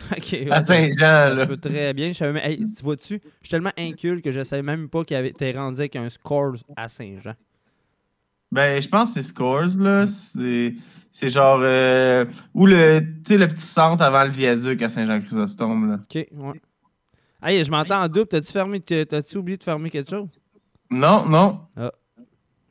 OK. 0.18 0.30
ouais, 0.32 0.52
À 0.52 0.64
Saint-Jean, 0.64 1.38
ça 1.38 1.46
peut 1.48 1.58
très 1.58 1.94
bien. 1.94 2.12
Je 2.12 2.24
même- 2.24 2.38
hey, 2.38 2.58
tu 2.58 2.84
vois-tu? 2.84 3.22
Je 3.42 3.48
suis 3.48 3.50
tellement 3.50 3.72
incul 3.78 4.22
que 4.22 4.32
je 4.32 4.44
savais 4.44 4.64
même 4.64 4.90
pas 4.90 5.04
qu'il 5.04 5.16
y 5.16 5.18
avait- 5.20 5.32
t'es 5.32 5.52
rendu 5.52 5.80
avec 5.80 5.96
un 5.96 6.10
score 6.10 6.54
à 6.76 6.88
Saint-Jean. 6.90 7.34
Ben, 8.52 8.82
je 8.82 8.88
pense 8.90 9.14
que 9.14 9.22
c'est 9.22 9.28
Scores, 9.28 9.78
là. 9.80 10.06
C'est, 10.08 10.74
c'est 11.12 11.30
genre. 11.30 11.60
euh, 11.62 12.26
ou 12.54 12.66
le, 12.66 13.00
le 13.00 13.48
petit 13.48 13.62
centre 13.66 14.04
avant 14.04 14.24
le 14.24 14.30
viaduc 14.30 14.82
à 14.82 14.90
Saint-Jean-Chrysostome, 14.90 15.92
là. 15.92 15.96
OK, 16.04 16.28
ouais. 16.32 16.62
Hey, 17.44 17.64
je 17.64 17.72
m'entends 17.72 18.04
en 18.04 18.08
double. 18.08 18.28
T'as-tu 18.28 18.52
fermé, 18.52 18.82
t'as-tu 18.82 19.38
oublié 19.38 19.58
de 19.58 19.64
fermer 19.64 19.90
quelque 19.90 20.10
chose? 20.10 20.28
Non, 20.90 21.26
non. 21.28 21.62
Ah. 21.78 21.92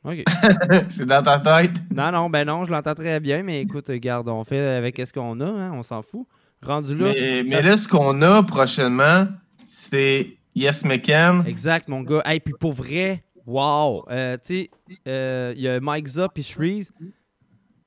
OK. 0.03 0.23
c'est 0.89 1.05
dans 1.05 1.21
ta 1.21 1.39
tête? 1.39 1.71
Non, 1.93 2.11
non, 2.11 2.29
ben 2.29 2.45
non, 2.45 2.65
je 2.65 2.71
l'entends 2.71 2.95
très 2.95 3.19
bien, 3.19 3.43
mais 3.43 3.61
écoute, 3.61 3.87
regarde, 3.87 4.27
on 4.29 4.43
fait 4.43 4.59
avec 4.59 4.97
ce 4.97 5.13
qu'on 5.13 5.39
a, 5.39 5.45
hein, 5.45 5.71
on 5.73 5.83
s'en 5.83 6.01
fout. 6.01 6.27
Rendu 6.63 6.95
là. 6.95 7.11
Mais, 7.13 7.61
là, 7.61 7.75
ce 7.75 7.87
qu'on 7.87 8.21
a 8.21 8.43
prochainement, 8.43 9.27
c'est 9.67 10.37
Yes 10.55 10.85
McCann. 10.85 11.43
Exact, 11.47 11.87
mon 11.87 12.01
gars. 12.01 12.21
Hey, 12.25 12.39
puis 12.39 12.53
pour 12.59 12.73
vrai, 12.73 13.23
wow! 13.45 14.05
Euh, 14.11 14.37
tu 14.37 14.55
sais, 14.55 14.69
euh, 15.07 15.53
il 15.55 15.61
y 15.61 15.67
a 15.67 15.79
Mike 15.79 16.07
Zop 16.07 16.33
puis 16.33 16.43
Shreeze. 16.43 16.91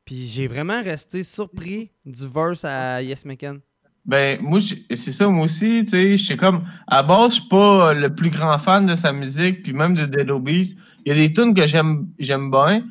Puis 0.05 0.27
j'ai 0.27 0.47
vraiment 0.47 0.83
resté 0.83 1.23
surpris 1.25 1.91
du 2.05 2.27
verse 2.29 2.65
à 2.65 3.01
Yes 3.01 3.25
McCann. 3.25 3.61
Ben, 4.05 4.39
moi, 4.43 4.61
c'est 4.61 4.97
ça, 4.97 5.29
moi 5.29 5.47
aussi, 5.47 5.85
tu 5.85 5.93
sais, 5.93 6.17
je 6.17 6.23
suis 6.23 6.37
comme, 6.37 6.65
à 6.87 7.03
base, 7.03 7.37
je 7.37 7.41
suis 7.41 7.49
pas 7.49 7.95
le 7.95 8.15
plus 8.15 8.29
grand 8.29 8.59
fan 8.59 8.85
de 8.85 8.95
sa 8.97 9.13
musique, 9.13 9.63
puis 9.63 9.73
même 9.73 9.95
de 9.95 10.05
Dead 10.05 10.31
Obies. 10.31 10.77
Il 11.05 11.09
y 11.09 11.13
a 11.13 11.15
des 11.27 11.33
tunes 11.33 11.55
que 11.55 11.67
j'aime 11.67 12.09
j'aime 12.19 12.51
bien, 12.51 12.85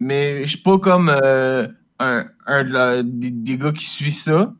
mais 0.00 0.42
je 0.42 0.48
suis 0.50 0.58
pas 0.58 0.78
comme 0.78 1.08
euh, 1.22 1.66
un, 1.98 2.26
un 2.46 2.64
de 2.64 2.72
la- 2.72 3.02
des, 3.02 3.30
des 3.30 3.58
gars 3.58 3.72
qui 3.72 3.84
suit 3.84 4.12
ça. 4.12 4.52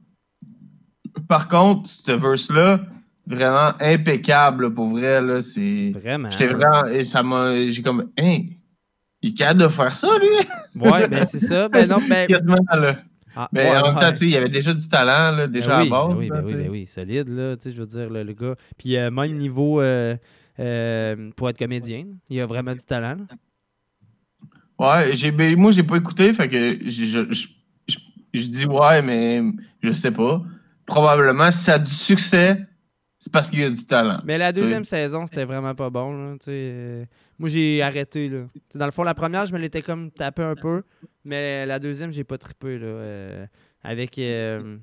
Par 1.29 1.49
contre, 1.49 1.89
ce 1.89 2.13
verse-là, 2.13 2.81
vraiment 3.27 3.73
impeccable, 3.81 4.65
là, 4.65 4.71
pour 4.71 4.89
vrai, 4.91 5.21
là, 5.21 5.41
c'est... 5.41 5.93
Vraiment. 5.95 6.31
J'étais 6.31 6.49
vraiment, 6.49 6.87
et 6.87 7.05
ça 7.05 7.23
m'a, 7.23 7.55
j'ai 7.69 7.83
comme, 7.83 8.11
hein, 8.19 8.39
il 9.23 9.31
est 9.31 9.35
capable 9.35 9.61
de 9.63 9.69
faire 9.69 9.93
ça, 9.95 10.09
lui? 10.19 10.49
Ouais, 10.81 11.09
ben 11.09 11.27
c'est 11.27 11.41
ça. 11.41 11.69
Ben 11.69 11.89
non, 11.89 11.99
ben. 12.09 12.29
Là. 12.73 13.03
Ah, 13.35 13.49
Mais 13.53 13.71
ouais, 13.71 13.77
en 13.79 13.83
même 13.83 13.95
temps, 13.97 14.09
ouais. 14.09 14.19
il 14.21 14.31
y 14.31 14.37
avait 14.37 14.49
déjà 14.49 14.73
du 14.73 14.89
talent, 14.89 15.37
là, 15.37 15.47
déjà 15.47 15.79
Ben 15.79 15.83
oui, 15.83 15.87
à 15.89 15.91
base. 15.91 16.09
ben 16.09 16.17
oui, 16.17 16.29
ben 16.29 16.45
oui, 16.45 16.55
ben 16.55 16.71
oui, 16.71 16.87
solide, 16.87 17.29
là, 17.29 17.57
tu 17.57 17.65
sais, 17.65 17.73
je 17.73 17.81
veux 17.81 17.87
dire, 17.87 18.11
le, 18.11 18.23
le 18.23 18.33
gars. 18.33 18.55
Puis 18.79 18.97
euh, 18.97 19.11
même 19.11 19.37
niveau 19.37 19.81
euh, 19.81 20.17
euh, 20.61 21.31
pour 21.37 21.49
être 21.49 21.59
comédien, 21.59 22.07
il 22.29 22.41
a 22.41 22.47
vraiment 22.47 22.75
du 22.75 22.85
talent. 22.85 23.17
là. 23.17 23.27
Ouais, 24.79 25.17
j'ai, 25.17 25.33
ben, 25.33 25.57
moi, 25.57 25.71
j'ai 25.73 25.83
pas 25.83 25.97
écouté, 25.97 26.33
fait 26.33 26.49
que 26.49 26.57
je, 26.85 27.05
je, 27.05 27.33
je, 27.33 27.99
je- 28.33 28.47
dis 28.47 28.67
ouais, 28.67 29.03
mais 29.03 29.43
je 29.83 29.93
sais 29.93 30.13
pas. 30.13 30.43
Probablement, 30.87 31.51
si 31.51 31.59
ça 31.59 31.75
a 31.75 31.79
du 31.79 31.91
succès, 31.93 32.65
c'est 33.19 33.33
parce 33.33 33.51
qu'il 33.51 33.59
y 33.61 33.65
a 33.65 33.71
du 33.71 33.85
talent. 33.85 34.21
Mais 34.25 34.39
la 34.39 34.53
deuxième 34.53 34.85
saison, 34.85 35.27
c'était 35.27 35.45
vraiment 35.45 35.75
pas 35.75 35.91
bon. 35.91 36.13
Là, 36.13 36.37
euh, 36.47 37.05
moi, 37.39 37.49
j'ai 37.49 37.83
arrêté. 37.83 38.29
Là. 38.29 38.45
Dans 38.75 38.85
le 38.87 38.93
fond, 38.93 39.03
la 39.03 39.15
première, 39.15 39.47
je 39.47 39.53
me 39.53 39.59
l'étais 39.59 39.83
comme 39.83 40.11
tapé 40.13 40.43
un 40.43 40.55
peu. 40.55 40.83
Mais 41.25 41.67
la 41.67 41.79
deuxième, 41.81 42.13
j'ai 42.13 42.25
pas 42.25 42.39
trippé. 42.39 42.79
Là, 42.79 42.87
euh, 42.87 43.47
avec. 43.83 44.17
euh, 44.19 44.77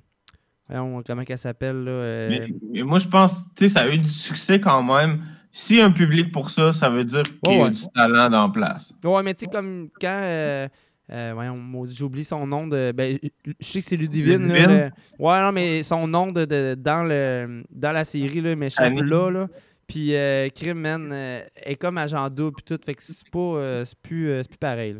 voyons, 0.68 1.02
comment 1.07 1.23
qu'elle 1.23 1.38
s'appelle 1.38 1.85
là, 1.85 2.27
Mais, 2.30 2.47
mais 2.73 2.84
moi, 2.84 2.99
je 2.99 3.07
pense, 3.07 3.45
sais, 3.57 3.69
ça 3.69 3.84
a 3.84 3.88
eu 3.89 3.97
du 3.97 4.10
succès 4.10 4.60
quand 4.60 4.84
même. 4.84 5.23
S'il 5.57 5.77
y 5.77 5.80
a 5.80 5.86
un 5.86 5.91
public 5.91 6.34
pour 6.34 6.49
ça, 6.49 6.73
ça 6.73 6.90
veut 6.90 7.06
dire 7.06 7.23
qu'il 7.23 7.53
y 7.53 7.61
a 7.61 7.64
Ouais, 7.64 7.69
du 7.72 7.82
talent 7.95 8.30
dans 8.30 8.48
la 8.48 8.49
place. 8.52 8.94
Ouais, 9.06 9.23
mais 9.23 9.34
tu 9.34 9.45
sais, 9.45 9.48
comme 9.49 9.88
quand. 10.02 10.19
euh, 10.22 10.68
euh, 11.14 11.86
j'oublie 11.86 12.26
son 12.26 12.45
nom 12.45 12.68
de. 12.68 12.91
Ben, 12.91 13.18
je 13.45 13.65
sais 13.65 13.80
que 13.80 13.86
c'est 13.88 13.95
Ludivine. 13.95 14.49
là, 14.49 14.53
Ludivine? 14.53 14.91
le- 15.18 15.23
ouais, 15.23 15.41
non, 15.41 15.53
mais 15.53 15.82
son 15.84 16.07
nom 16.07 16.34
de, 16.34 16.44
de- 16.44 16.76
dans, 16.77 17.06
le, 17.06 17.64
dans 17.72 17.94
la 17.94 18.03
série, 18.03 18.41
là, 18.41 18.53
mais 18.57 18.69
je 18.69 18.82
là, 19.02 19.30
là. 19.32 19.48
Puis, 19.88 20.14
euh, 20.14 20.49
Crime, 20.49 20.80
man, 20.80 21.10
euh, 21.14 21.41
est 21.64 21.76
comme 21.76 21.98
agent 21.99 22.30
double, 22.32 22.57
puis 22.57 22.76
tout. 22.76 22.84
Fait 22.86 22.94
que 22.94 23.02
c'est 23.02 23.30
pas. 23.30 23.40
euh, 23.40 23.86
c'est 23.86 23.98
plus, 23.99 24.30
euh, 24.32 24.44
plus 24.44 24.57
pareil, 24.57 24.94
là. 24.95 24.99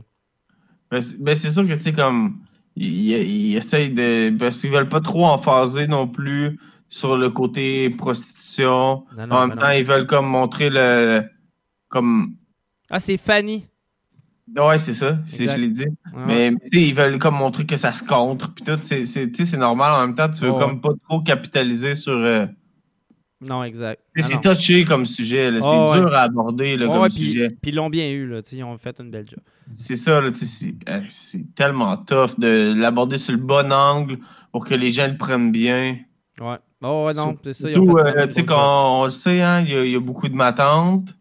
Ben, 0.90 1.02
c'est 1.02 1.20
ben, 1.22 1.36
c'est 1.36 1.52
sûr 1.52 1.68
que, 1.68 1.74
tu 1.74 1.80
sais, 1.82 1.92
comme, 1.92 2.40
ils, 2.78 3.58
essayent 3.58 3.90
de. 3.90 4.34
Parce 4.38 4.62
qu'ils 4.62 4.72
veulent 4.72 4.88
pas 4.88 5.02
trop 5.02 5.26
emphaser 5.26 5.86
non 5.88 6.08
plus 6.08 6.58
sur 6.90 7.18
le 7.18 7.30
côté 7.30 7.90
prostitution. 7.90 9.06
Non, 9.18 9.28
non, 9.28 9.36
en 9.36 9.48
même 9.48 9.58
temps, 9.58 9.66
non. 9.68 9.72
ils 9.74 9.86
veulent 9.86 10.08
comme 10.08 10.28
montrer 10.28 10.70
le. 10.70 11.24
Comme. 11.90 12.36
Ah, 12.90 13.00
c'est 13.00 13.18
Fanny. 13.18 13.68
Ouais, 14.56 14.78
c'est 14.78 14.94
ça, 14.94 15.18
si 15.26 15.48
je 15.48 15.56
l'ai 15.58 15.70
dit. 15.70 15.86
Ouais, 16.14 16.24
Mais 16.28 16.52
tu 16.52 16.80
sais, 16.80 16.88
ils 16.88 16.94
veulent 16.96 17.18
comme 17.18 17.36
montrer 17.36 17.66
que 17.66 17.78
ça 17.78 17.92
se 17.92 18.04
contre, 18.04 18.54
puis 18.54 18.64
tout. 18.64 18.78
C'est 18.84 19.06
c'est- 19.06 19.32
tu 19.32 19.44
sais, 19.44 19.52
c'est 19.52 19.58
normal 19.58 19.92
en 19.94 20.06
même 20.06 20.16
temps. 20.16 20.30
Tu 20.30 20.42
veux 20.46 20.54
comme 20.54 20.82
pas 20.82 20.92
trop 21.10 21.20
capitaliser 21.20 21.96
sur. 21.96 22.14
euh, 22.14 22.46
Non, 23.42 23.64
exact. 23.64 24.02
Ah, 24.18 24.22
c'est 24.22 24.40
touché 24.42 24.86
comme 24.86 25.06
sujet. 25.06 25.52
C'est 25.60 25.68
ouais. 25.68 26.00
dur 26.00 26.14
à 26.14 26.22
aborder 26.22 26.78
là, 26.78 26.88
comme 26.88 27.10
sujet. 27.10 27.50
Puis 27.62 27.72
ils 27.72 27.76
l'ont 27.76 27.90
bien 27.90 28.10
eu, 28.12 28.28
là. 28.28 28.42
Ils 28.52 28.64
ont 28.64 28.78
fait 28.78 29.00
une 29.00 29.10
belle 29.10 29.26
job. 29.28 29.40
C'est 29.74 29.96
ça, 29.96 30.20
euh, 30.22 30.32
c'est 31.10 31.56
tellement 31.56 31.98
tough 31.98 32.40
de 32.40 32.74
l'aborder 32.80 33.18
sur 33.18 33.34
le 33.34 33.40
bon 33.42 33.74
angle 33.74 34.20
pour 34.52 34.64
que 34.64 34.76
les 34.76 34.92
gens 34.92 35.08
le 35.08 35.18
prennent 35.18 35.52
bien. 35.52 35.98
Ouais. 36.40 36.58
Oh, 36.88 37.06
ouais, 37.08 37.14
non, 37.14 37.36
c'est 37.44 37.54
ça. 37.54 37.68
euh, 37.68 38.28
tu 38.28 38.34
sais, 38.34 38.46
quand 38.46 39.00
on 39.02 39.06
le 39.06 39.10
sait, 39.10 39.42
hein, 39.42 39.62
il 39.62 39.70
y, 39.74 39.76
a- 39.78 39.86
il 39.86 39.92
y 39.92 39.96
a 39.96 40.00
beaucoup 40.00 40.28
de 40.28 40.36
matantes. 40.36 41.16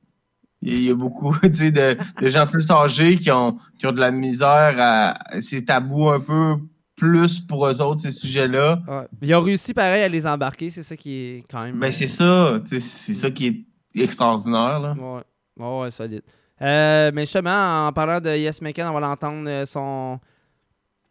Il 0.63 0.73
y 0.73 0.75
a- 0.75 0.79
il 0.79 0.85
y 0.85 0.91
a 0.91 0.95
beaucoup 0.95 1.33
de, 1.43 1.97
de 2.23 2.29
gens 2.29 2.47
plus 2.47 2.71
âgés 2.71 3.19
qui 3.19 3.31
ont, 3.31 3.59
qui 3.79 3.87
ont 3.87 3.93
de 3.93 4.01
la 4.01 4.11
misère 4.11 4.75
à. 4.79 5.15
C'est 5.41 5.65
tabou 5.67 6.09
un 6.11 6.21
peu 6.21 6.57
plus 6.97 7.41
pour 7.41 7.67
eux 7.67 7.81
autres, 7.81 8.01
ces 8.01 8.11
sujets-là. 8.13 8.81
Ouais. 8.87 9.07
Ils 9.23 9.35
ont 9.35 9.41
réussi 9.41 9.75
pareil 9.75 10.03
à 10.05 10.09
les 10.09 10.27
embarquer, 10.27 10.71
c'est 10.71 10.83
ça 10.85 10.97
qui 10.97 11.13
est 11.13 11.45
quand 11.51 11.63
même. 11.65 11.79
Ben, 11.79 11.91
c'est 11.91 12.07
ça, 12.07 12.61
tu 12.65 12.79
sais, 12.79 12.81
c'est 12.81 13.15
ça 13.15 13.31
qui 13.31 13.47
est 13.95 14.01
extraordinaire, 14.03 14.79
là. 14.81 14.95
Ouais, 14.99 15.23
ouais, 15.59 15.81
ouais, 15.83 15.91
solide. 15.91 16.23
Euh, 16.63 17.11
mais 17.13 17.23
justement, 17.23 17.89
en 17.89 17.93
parlant 17.93 18.21
de 18.21 18.31
Yes 18.37 18.63
McCann, 18.63 18.89
on 18.89 18.95
va 18.95 19.01
l'entendre 19.01 19.49
euh, 19.49 19.67
son 19.67 20.21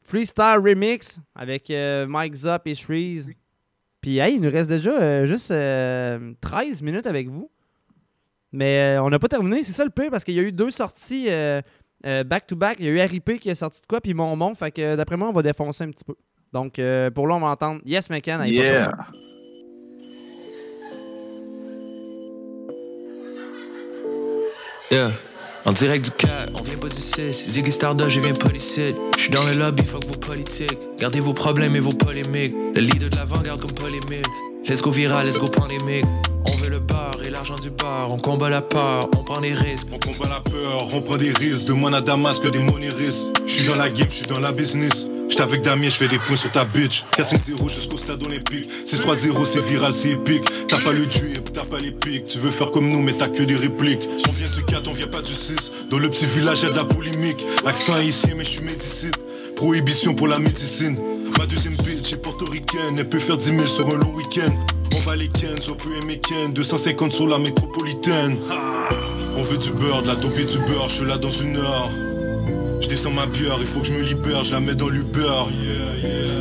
freestyle 0.01 0.59
remix 0.63 1.19
avec 1.35 1.69
euh, 1.69 2.07
Mike 2.07 2.35
Zop 2.35 2.61
et 2.65 2.75
Shreeze. 2.75 3.29
Puis, 4.03 4.17
hey, 4.17 4.35
il 4.35 4.41
nous 4.41 4.51
reste 4.51 4.69
déjà 4.69 4.91
euh, 4.91 5.25
juste 5.25 5.49
euh, 5.51 6.33
13 6.41 6.81
minutes 6.81 7.07
avec 7.07 7.29
vous. 7.29 7.49
Mais 8.51 8.97
euh, 8.97 9.01
on 9.01 9.09
n'a 9.09 9.17
pas 9.17 9.29
terminé, 9.29 9.63
c'est 9.63 9.71
ça 9.71 9.85
le 9.85 9.91
pire, 9.91 10.11
parce 10.11 10.25
qu'il 10.25 10.33
y 10.33 10.39
a 10.39 10.43
eu 10.43 10.51
deux 10.51 10.71
sorties 10.71 11.27
euh, 11.29 11.61
euh, 12.05 12.25
back-to-back. 12.25 12.75
Il 12.79 12.85
y 12.85 12.89
a 12.89 12.91
eu 12.91 12.99
RIP 12.99 13.39
qui 13.39 13.47
est 13.49 13.55
sorti 13.55 13.79
de 13.79 13.87
quoi, 13.87 14.01
puis 14.01 14.13
Mon 14.13 14.55
Fait 14.55 14.71
que 14.71 14.81
euh, 14.81 14.95
d'après 14.97 15.15
moi, 15.15 15.29
on 15.29 15.31
va 15.31 15.41
défoncer 15.41 15.85
un 15.85 15.89
petit 15.91 16.03
peu. 16.03 16.15
Donc, 16.51 16.79
euh, 16.79 17.11
pour 17.11 17.27
là, 17.27 17.35
on 17.35 17.39
va 17.39 17.47
entendre 17.47 17.79
Yes 17.85 18.09
McCann 18.09 18.45
Yeah. 18.45 18.89
Papa. 18.89 19.07
Yeah. 24.91 25.11
En 25.65 25.71
direct 25.71 26.03
du 26.03 26.11
4, 26.11 26.51
on 26.59 26.63
vient 26.63 26.77
pas 26.77 26.89
du 26.89 26.95
6. 26.95 27.51
Ziggy 27.51 27.71
Stardust, 27.71 28.09
je 28.09 28.19
viens 28.19 28.33
pas 28.33 28.49
d'ici. 28.49 28.93
J'suis 29.17 29.31
dans 29.31 29.45
le 29.45 29.53
lobby, 29.53 29.83
fuck 29.83 30.03
vos 30.05 30.19
politiques. 30.19 30.77
Gardez 30.99 31.21
vos 31.21 31.33
problèmes 31.33 31.73
et 31.77 31.79
vos 31.79 31.93
polémiques. 31.93 32.53
Le 32.75 32.81
leader 32.81 33.09
de 33.09 33.15
l'avant-garde 33.15 33.61
comme 33.61 33.73
polémique. 33.73 34.25
Let's 34.67 34.81
go 34.81 34.91
viral, 34.91 35.25
let's 35.25 35.39
go 35.39 35.47
pandémique. 35.47 36.03
On 36.45 36.62
et 37.25 37.29
l'argent 37.29 37.55
du 37.55 37.69
bar. 37.69 38.11
On 38.11 38.17
combat 38.17 38.49
la 38.49 38.61
peur, 38.61 39.07
on 39.17 39.23
prend 39.23 39.41
des 39.41 39.53
risques. 39.53 39.87
On 39.91 39.99
combat 39.99 40.29
la 40.29 40.39
peur, 40.39 40.87
on 40.93 41.01
prend 41.01 41.17
des 41.17 41.31
risques. 41.31 41.65
Demande 41.65 41.95
à 41.95 42.01
Damas 42.01 42.39
que 42.39 42.49
des 42.49 42.59
monéristes. 42.59 43.25
J'suis 43.45 43.67
dans 43.67 43.75
la 43.75 43.89
game, 43.89 44.07
j'suis 44.09 44.27
dans 44.27 44.39
la 44.39 44.51
business. 44.51 45.07
J'étais 45.29 45.41
avec 45.41 45.61
Damien, 45.63 45.89
j'fais 45.89 46.07
des 46.07 46.19
points 46.19 46.35
sur 46.35 46.51
ta 46.51 46.63
bitch. 46.63 47.03
4-5-0 47.17 47.69
jusqu'au 47.69 47.97
stade 47.97 48.21
olympique. 48.23 48.69
6-3-0, 48.85 49.45
c'est 49.45 49.65
viral, 49.65 49.93
c'est 49.93 50.11
épique. 50.11 50.43
T'as 50.67 50.79
pas 50.79 50.91
le 50.91 51.05
duel, 51.05 51.41
t'as 51.53 51.63
pas 51.63 51.79
les 51.79 51.91
pics. 51.91 52.27
Tu 52.27 52.37
veux 52.37 52.51
faire 52.51 52.69
comme 52.71 52.89
nous, 52.89 53.01
mais 53.01 53.13
t'as 53.13 53.29
que 53.29 53.41
des 53.41 53.55
répliques. 53.55 54.07
On 54.27 54.31
vient 54.31 54.55
du 54.55 54.63
4, 54.63 54.87
on 54.87 54.93
vient 54.93 55.07
pas 55.07 55.21
du 55.21 55.33
6. 55.33 55.71
Dans 55.89 55.97
le 55.97 56.09
petit 56.09 56.27
village, 56.27 56.61
y'a 56.63 56.69
de 56.69 56.75
la 56.75 56.85
polémique. 56.85 57.43
Accent 57.65 57.93
haïtien, 57.93 58.35
mais 58.37 58.45
j'suis 58.45 58.63
médicite. 58.63 59.17
Prohibition 59.55 60.13
pour 60.13 60.27
la 60.27 60.39
médecine. 60.39 60.99
Ma 61.39 61.45
deuxième 61.47 61.75
bitch 61.77 62.13
est 62.13 62.21
portoricaine. 62.21 62.99
Elle 62.99 63.09
peut 63.09 63.19
faire 63.19 63.37
10 63.37 63.45
000 63.45 63.65
sur 63.65 63.87
un 63.87 63.97
long 63.97 64.13
week-end. 64.13 64.51
On 64.95 64.99
va 65.01 65.15
les 65.15 65.27
Ken, 65.27 65.55
on 65.69 65.73
peut 65.73 65.89
aimer 66.01 66.19
Ken. 66.19 66.53
250 66.53 67.13
sur 67.13 67.27
la 67.27 67.39
métropolitaine. 67.39 68.37
On 69.37 69.41
veut 69.41 69.57
du 69.57 69.71
beurre, 69.71 70.03
de 70.03 70.07
la 70.07 70.15
dope 70.15 70.37
et 70.37 70.45
du 70.45 70.57
beurre. 70.59 70.89
Je 70.89 70.93
suis 70.93 71.05
là 71.05 71.17
dans 71.17 71.31
une 71.31 71.57
heure. 71.57 71.89
Je 72.81 72.87
descends 72.87 73.11
ma 73.11 73.25
bière, 73.25 73.57
il 73.59 73.65
faut 73.65 73.79
que 73.79 73.87
je 73.87 73.93
me 73.93 74.01
libère, 74.01 74.43
je 74.43 74.51
la 74.51 74.59
mets 74.59 74.75
dans 74.75 74.89
l'Uber. 74.89 75.45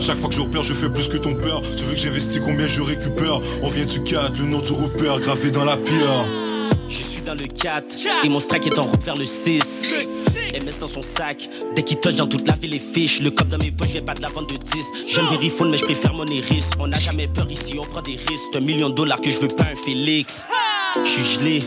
Chaque 0.00 0.16
fois 0.18 0.28
que 0.28 0.34
je 0.34 0.40
repère, 0.40 0.64
je 0.64 0.74
fais 0.74 0.88
plus 0.88 1.08
que 1.08 1.16
ton 1.16 1.34
père. 1.34 1.60
Tu 1.76 1.84
veux 1.84 1.92
que 1.92 1.98
j'investis 1.98 2.40
combien 2.44 2.66
je 2.66 2.82
récupère 2.82 3.40
On 3.62 3.68
vient 3.68 3.84
du 3.84 4.02
4, 4.02 4.38
le 4.38 4.46
nom 4.46 4.60
du 4.60 4.72
repère 4.72 5.20
gravé 5.20 5.50
dans 5.50 5.64
la 5.64 5.76
pierre. 5.76 6.24
Je 6.88 6.96
suis 7.02 7.22
dans 7.22 7.34
le 7.34 7.46
4 7.46 7.84
et 8.24 8.28
mon 8.28 8.40
strike 8.40 8.66
est 8.66 8.78
en 8.78 8.82
route 8.82 9.02
vers 9.04 9.16
le 9.16 9.24
6. 9.24 9.60
MS 10.52 10.80
dans 10.80 10.88
son 10.88 11.02
sac, 11.02 11.48
dès 11.74 11.82
qu'il 11.82 11.98
touche 11.98 12.14
dans 12.14 12.26
toute 12.26 12.46
la 12.46 12.54
ville 12.54 12.70
les 12.72 12.78
fiches. 12.78 13.20
Le 13.20 13.30
cop 13.30 13.48
dans 13.48 13.58
mes 13.58 13.70
poches, 13.70 13.90
j'ai 13.92 14.02
pas 14.02 14.14
de 14.14 14.22
la 14.22 14.28
vente 14.28 14.50
de 14.50 14.56
10. 14.56 14.84
Je 15.08 15.20
ne 15.20 15.26
vérifie 15.28 15.64
mais 15.64 15.78
je 15.78 15.84
préfère 15.84 16.14
mon 16.14 16.26
iris. 16.26 16.70
On 16.78 16.86
n'a 16.86 16.98
jamais 16.98 17.28
peur 17.28 17.50
ici, 17.50 17.78
on 17.78 17.84
prend 17.84 18.02
des 18.02 18.16
risques. 18.16 18.54
Un 18.54 18.60
million 18.60 18.88
de 18.90 18.94
dollars 18.94 19.20
que 19.20 19.30
je 19.30 19.38
veux 19.38 19.48
pas 19.48 19.64
un 19.64 19.76
Félix. 19.76 20.48
Je 20.96 21.08
suis 21.08 21.24
gelé, 21.24 21.60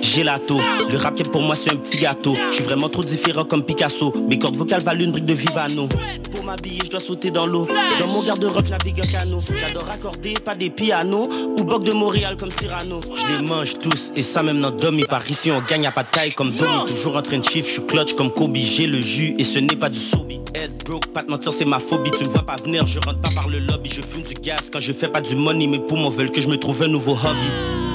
gelato. 0.00 0.58
Le 0.90 0.96
rap 0.96 1.22
pour 1.30 1.42
moi 1.42 1.54
c'est 1.54 1.70
un 1.72 1.76
petit 1.76 1.98
gâteau. 1.98 2.34
Je 2.50 2.56
suis 2.56 2.64
vraiment 2.64 2.88
trop 2.88 3.02
différent 3.02 3.44
comme 3.44 3.62
Picasso. 3.62 4.12
Mes 4.28 4.38
cordes 4.38 4.56
vocales 4.56 4.82
valent 4.82 5.04
une 5.04 5.12
brique 5.12 5.26
de 5.26 5.34
Vivano. 5.34 5.88
Pour 6.32 6.44
m'habiller, 6.44 6.80
je 6.84 6.90
dois 6.90 7.00
sauter 7.00 7.30
dans 7.30 7.46
l'eau. 7.46 7.66
Dans 7.98 8.06
mon 8.08 8.22
garde-robe, 8.22 8.68
navigue 8.68 9.00
un 9.00 9.06
canot. 9.06 9.40
J'adore 9.60 9.88
accorder, 9.90 10.34
pas 10.44 10.54
des 10.54 10.70
pianos. 10.70 11.28
Ou 11.58 11.64
Boc 11.64 11.84
de 11.84 11.92
Montréal 11.92 12.36
comme 12.38 12.50
Cyrano. 12.50 13.00
Je 13.02 13.40
les 13.40 13.48
mange 13.48 13.78
tous, 13.78 14.12
et 14.14 14.22
ça 14.22 14.42
même 14.42 14.60
dans 14.60 14.70
Domi. 14.70 15.04
Par 15.04 15.28
ici, 15.28 15.50
on 15.50 15.60
gagne 15.60 15.86
à 15.86 15.90
pas 15.90 16.02
de 16.02 16.08
taille 16.10 16.32
comme 16.32 16.52
Domi. 16.52 16.90
Toujours 16.90 17.16
en 17.16 17.22
train 17.22 17.38
de 17.38 17.44
chiffre, 17.44 17.68
je 17.68 17.74
suis 17.74 17.86
clutch 17.86 18.14
comme 18.14 18.30
Kobe. 18.30 18.56
J'ai 18.56 18.86
le 18.86 19.00
jus, 19.00 19.34
et 19.38 19.44
ce 19.44 19.58
n'est 19.58 19.76
pas 19.76 19.88
du 19.88 19.98
sobi. 19.98 20.40
Head 20.54 20.70
broke, 20.84 21.06
pas 21.08 21.22
te 21.22 21.30
mentir, 21.30 21.52
c'est 21.52 21.64
ma 21.64 21.78
phobie. 21.78 22.10
Tu 22.10 22.24
me 22.24 22.28
vois 22.28 22.44
pas 22.44 22.56
venir, 22.56 22.86
je 22.86 22.98
rentre 23.00 23.20
pas 23.20 23.30
par 23.34 23.48
le 23.48 23.58
lobby. 23.58 23.90
Je 23.90 24.02
fume 24.02 24.22
du 24.22 24.34
gaz 24.34 24.70
quand 24.72 24.80
je 24.80 24.92
fais 24.92 25.08
pas 25.08 25.20
du 25.20 25.34
money. 25.34 25.66
Mes 25.66 25.78
poumons 25.78 26.10
veulent 26.10 26.30
que 26.30 26.40
je 26.40 26.48
me 26.48 26.56
trouve 26.56 26.82
un 26.82 26.88
nouveau 26.88 27.12
hobby. 27.12 27.87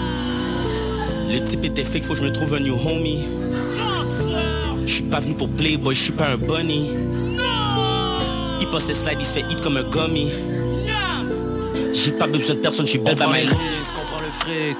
Le 1.33 1.43
type 1.43 1.65
était 1.65 1.83
fake, 1.83 2.03
faut 2.03 2.13
que 2.13 2.19
je 2.19 2.25
me 2.25 2.31
trouve 2.31 2.53
un 2.53 2.59
new 2.59 2.75
homie. 2.75 3.25
Je 4.85 4.93
suis 4.93 5.03
pas 5.03 5.19
venu 5.19 5.33
pour 5.33 5.49
Playboy, 5.49 5.95
je 5.95 6.03
suis 6.03 6.11
pas 6.11 6.27
un 6.27 6.37
bunny. 6.37 6.91
Il 8.61 8.67
passe 8.67 8.85
ses 8.85 8.93
slides, 8.93 9.17
il 9.19 9.25
se 9.25 9.33
fait 9.33 9.43
hit 9.49 9.59
comme 9.59 9.77
un 9.77 9.83
gummy. 9.89 10.29
J'ai 11.91 12.11
pas 12.11 12.27
besoin 12.27 12.53
de 12.53 12.59
personne, 12.59 12.85
je 12.85 12.91
suis 12.91 12.99
belle 12.99 13.15
by 13.15 13.23
my 13.23 13.49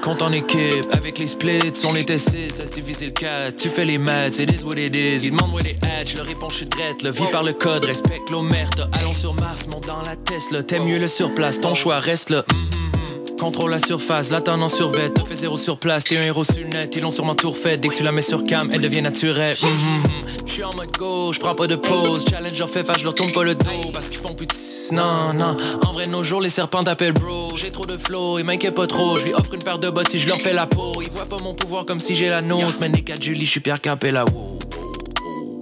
compte 0.04 0.22
en 0.22 0.32
équipe. 0.32 0.86
Avec 0.92 1.18
les 1.18 1.26
splits, 1.26 1.74
on 1.90 1.96
était 1.96 2.20
6, 2.20 2.50
ça 2.50 2.66
se 2.68 2.72
divise 2.72 3.02
le 3.02 3.10
4 3.10 3.56
Tu 3.56 3.70
fais 3.72 3.86
les 3.86 3.98
maths, 3.98 4.38
it 4.38 4.52
is 4.52 4.64
what 4.64 4.76
it 4.76 4.96
is 4.96 5.26
Ils 5.26 5.32
demandent 5.32 5.60
est 5.62 5.64
les 5.82 5.88
hatch, 5.88 6.12
je 6.12 6.18
leur 6.18 6.28
réponds 6.28 6.50
je 6.50 6.58
suis 6.58 6.66
drette. 6.66 7.02
Le 7.02 7.10
vie 7.10 7.32
par 7.32 7.44
le 7.44 7.54
code, 7.54 7.86
respecte 7.86 8.30
l'omerte 8.30 8.82
Allons 8.92 9.12
sur 9.12 9.34
Mars, 9.34 9.66
monte 9.72 9.88
dans 9.88 10.02
la 10.04 10.16
Tesla. 10.16 10.62
T'aimes 10.62 10.86
mieux 10.86 11.00
le 11.00 11.08
surplace, 11.08 11.60
ton 11.62 11.74
choix 11.74 12.00
reste 12.00 12.30
là. 12.30 12.44
Mhm, 12.52 12.60
mhm. 12.60 13.03
Contrôle 13.40 13.72
la 13.72 13.80
surface, 13.80 14.30
la 14.30 14.42
tonne 14.42 14.64
en 14.64 14.68
survêt 14.68 15.10
T'as 15.10 15.24
fait 15.24 15.36
zéro 15.36 15.58
sur 15.58 15.78
place, 15.78 16.04
t'es 16.06 16.18
un 16.18 16.24
héros 16.24 16.44
sur 16.44 16.66
net 16.68 16.94
Ils 16.96 17.02
l'ont 17.02 17.12
sûrement 17.12 17.36
tout 17.36 17.52
refait, 17.52 17.78
dès 17.78 17.90
que 17.90 17.96
tu 17.96 18.04
la 18.04 18.12
mets 18.12 18.22
sur 18.22 18.44
cam 18.44 18.70
Elle 18.72 18.82
devient 18.82 19.02
naturelle 19.02 19.58
Mhm, 19.62 19.70
mhm. 19.70 20.22
Je 20.46 20.52
suis 20.52 20.64
en 20.64 20.74
mode 20.76 20.92
gauche, 20.98 21.40
prends 21.40 21.56
pas 21.56 21.68
de 21.68 21.76
pause 21.76 22.26
Challenger 22.30 22.68
fait 22.68 22.84
face, 22.84 23.00
je 23.00 23.04
leur 23.04 23.16
tourne 23.16 23.32
pas 23.32 23.44
le 23.44 23.56
dos 23.56 23.66
Parce 23.94 24.10
qu'ils 24.10 24.20
font 24.20 24.34
plus 24.34 24.48
de 24.48 24.54
non, 24.92 25.34
non, 25.34 25.58
en 25.88 25.92
vrai, 25.94 26.08
nos 26.08 26.24
jours, 26.24 26.42
les 26.42 26.50
serpents 26.50 26.84
t'appellent 26.84 27.14
bro. 27.14 27.50
J'ai 27.56 27.72
trop 27.72 27.86
de 27.86 27.98
flow, 27.98 28.38
ils 28.38 28.46
m'inquiètent 28.46 28.76
pas 28.76 28.86
trop. 28.86 29.18
Je 29.18 29.24
lui 29.26 29.34
offre 29.34 29.54
une 29.54 29.64
paire 29.64 29.80
de 29.80 29.90
bottes 29.90 30.10
si 30.10 30.20
je 30.20 30.28
leur 30.28 30.38
fais 30.38 30.54
la 30.54 30.68
peau. 30.68 30.92
Ils 31.02 31.10
voient 31.10 31.26
pas 31.26 31.42
mon 31.42 31.56
pouvoir 31.56 31.86
comme 31.86 32.00
si 32.00 32.16
j'ai 32.16 32.30
la 32.30 32.42
nose. 32.42 32.78
Mais 32.82 32.90
les 32.90 33.02
4 33.02 33.24
Julie, 33.24 33.46
je 33.46 33.52
suis 33.52 33.60
Pierre 33.62 33.80
Capella. 33.82 34.26
Wow, 34.26 34.60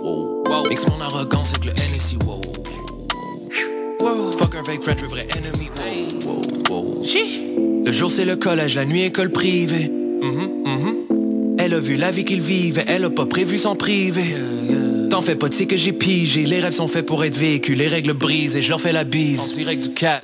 wow. 0.04 0.68
Mixe 0.68 0.86
mon 0.88 1.00
arrogance 1.00 1.52
avec 1.52 1.66
le 1.66 1.72
NSC. 1.72 2.18
Wow, 2.26 2.42
wow. 4.02 4.32
Fuck 4.32 4.56
un 4.56 4.64
fake 4.64 4.84
friend, 4.84 4.98
je 5.00 5.04
veux 5.06 5.10
vrai 5.10 5.28
ennemi. 5.36 5.70
Wow, 6.26 6.42
wow, 6.70 6.84
wow. 7.00 7.04
Le 7.86 7.92
jour, 7.92 8.12
c'est 8.12 8.26
le 8.26 8.36
collège, 8.36 8.76
la 8.76 8.86
nuit, 8.86 9.04
école 9.04 9.32
privée. 9.32 9.90
Mhm, 9.90 10.50
mhm. 10.66 10.96
Elle 11.58 11.74
a 11.74 11.80
vu 11.80 11.96
la 11.96 12.12
vie 12.12 12.26
qu'il 12.26 12.42
vivait, 12.42 12.86
elle 12.88 13.04
a 13.06 13.10
pas 13.10 13.26
prévu 13.26 13.58
s'en 13.58 13.76
priver. 13.76 14.36
T'en 15.10 15.22
fais 15.22 15.36
pas, 15.36 15.50
tu 15.50 15.58
sais 15.58 15.66
que 15.66 15.78
j'ai 15.78 15.94
pigé. 15.94 16.46
Les 16.46 16.60
rêves 16.60 16.74
sont 16.74 16.88
faits 16.88 17.06
pour 17.06 17.24
être 17.24 17.36
vécus, 17.38 17.78
les 17.78 17.88
règles 17.88 18.14
brisent 18.14 18.56
et 18.56 18.62
je 18.62 18.70
leur 18.70 18.80
fais 18.80 18.94
la 18.94 19.04
bise. 19.04 19.42
En 19.42 19.48
direct 19.48 19.84
du 19.84 19.94
cat. 19.94 20.22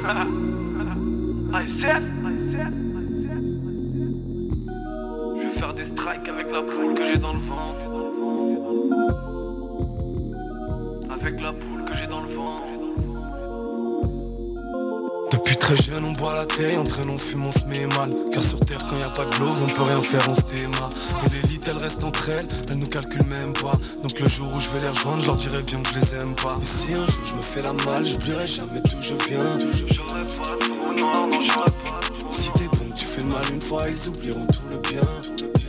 I 1.52 1.66
said, 1.80 2.02
Je 2.52 2.89
avec 6.10 6.50
la 6.52 6.62
poule 6.62 6.94
que 6.94 7.06
j'ai 7.06 7.18
dans 7.18 7.32
le 7.32 7.40
ventre. 7.40 7.86
Avec 11.10 11.40
la 11.40 11.52
poule 11.52 11.84
que 11.84 11.96
j'ai 11.96 12.06
dans 12.08 12.22
le 12.22 12.34
ventre. 12.34 12.66
Depuis 15.30 15.56
très 15.56 15.76
jeune 15.76 16.04
on 16.04 16.12
boit 16.12 16.34
la 16.34 16.46
thé, 16.46 16.76
on 16.76 16.82
traîne, 16.82 17.10
on 17.10 17.18
fume, 17.18 17.46
on 17.46 17.52
se 17.52 17.64
met 17.66 17.86
mal 17.86 18.12
Car 18.32 18.42
sur 18.42 18.58
terre 18.60 18.84
quand 18.88 18.96
y 18.96 19.02
a 19.02 19.08
pas 19.08 19.24
de 19.24 19.38
l'eau, 19.38 19.52
on 19.62 19.68
peut 19.68 19.82
rien 19.82 20.02
faire, 20.02 20.26
on 20.28 20.34
se 20.34 20.42
déma 20.52 20.88
Et 21.24 21.28
l'élite 21.30 21.68
elle 21.68 21.76
reste 21.76 22.02
entre 22.02 22.28
elles, 22.30 22.48
elles 22.68 22.78
nous 22.78 22.88
calculent 22.88 23.26
même 23.26 23.52
pas 23.52 23.78
Donc 24.02 24.18
le 24.18 24.28
jour 24.28 24.48
où 24.52 24.60
je 24.60 24.68
vais 24.70 24.80
les 24.80 24.88
rejoindre, 24.88 25.20
je 25.20 25.26
leur 25.26 25.36
dirai 25.36 25.62
bien 25.62 25.80
que 25.80 25.88
je 25.90 25.94
les 26.00 26.14
aime 26.20 26.34
pas 26.34 26.58
Et 26.60 26.66
si 26.66 26.92
un 26.92 27.06
jour 27.06 27.24
je 27.24 27.34
me 27.34 27.42
fais 27.42 27.62
la 27.62 27.72
malle, 27.72 28.04
j'oublierai 28.04 28.48
jamais 28.48 28.80
d'où 28.84 29.00
je 29.00 29.14
viens 29.28 29.56
D'où 29.58 29.72
je 29.72 29.84
Si 32.30 32.50
t'es 32.52 32.68
bon, 32.76 32.92
tu 32.96 33.04
fais 33.04 33.20
le 33.20 33.28
mal 33.28 33.44
une 33.52 33.60
fois, 33.60 33.82
ils 33.88 34.08
oublieront 34.08 34.46
tout 34.46 34.68
le 34.70 34.78
bien. 34.78 35.59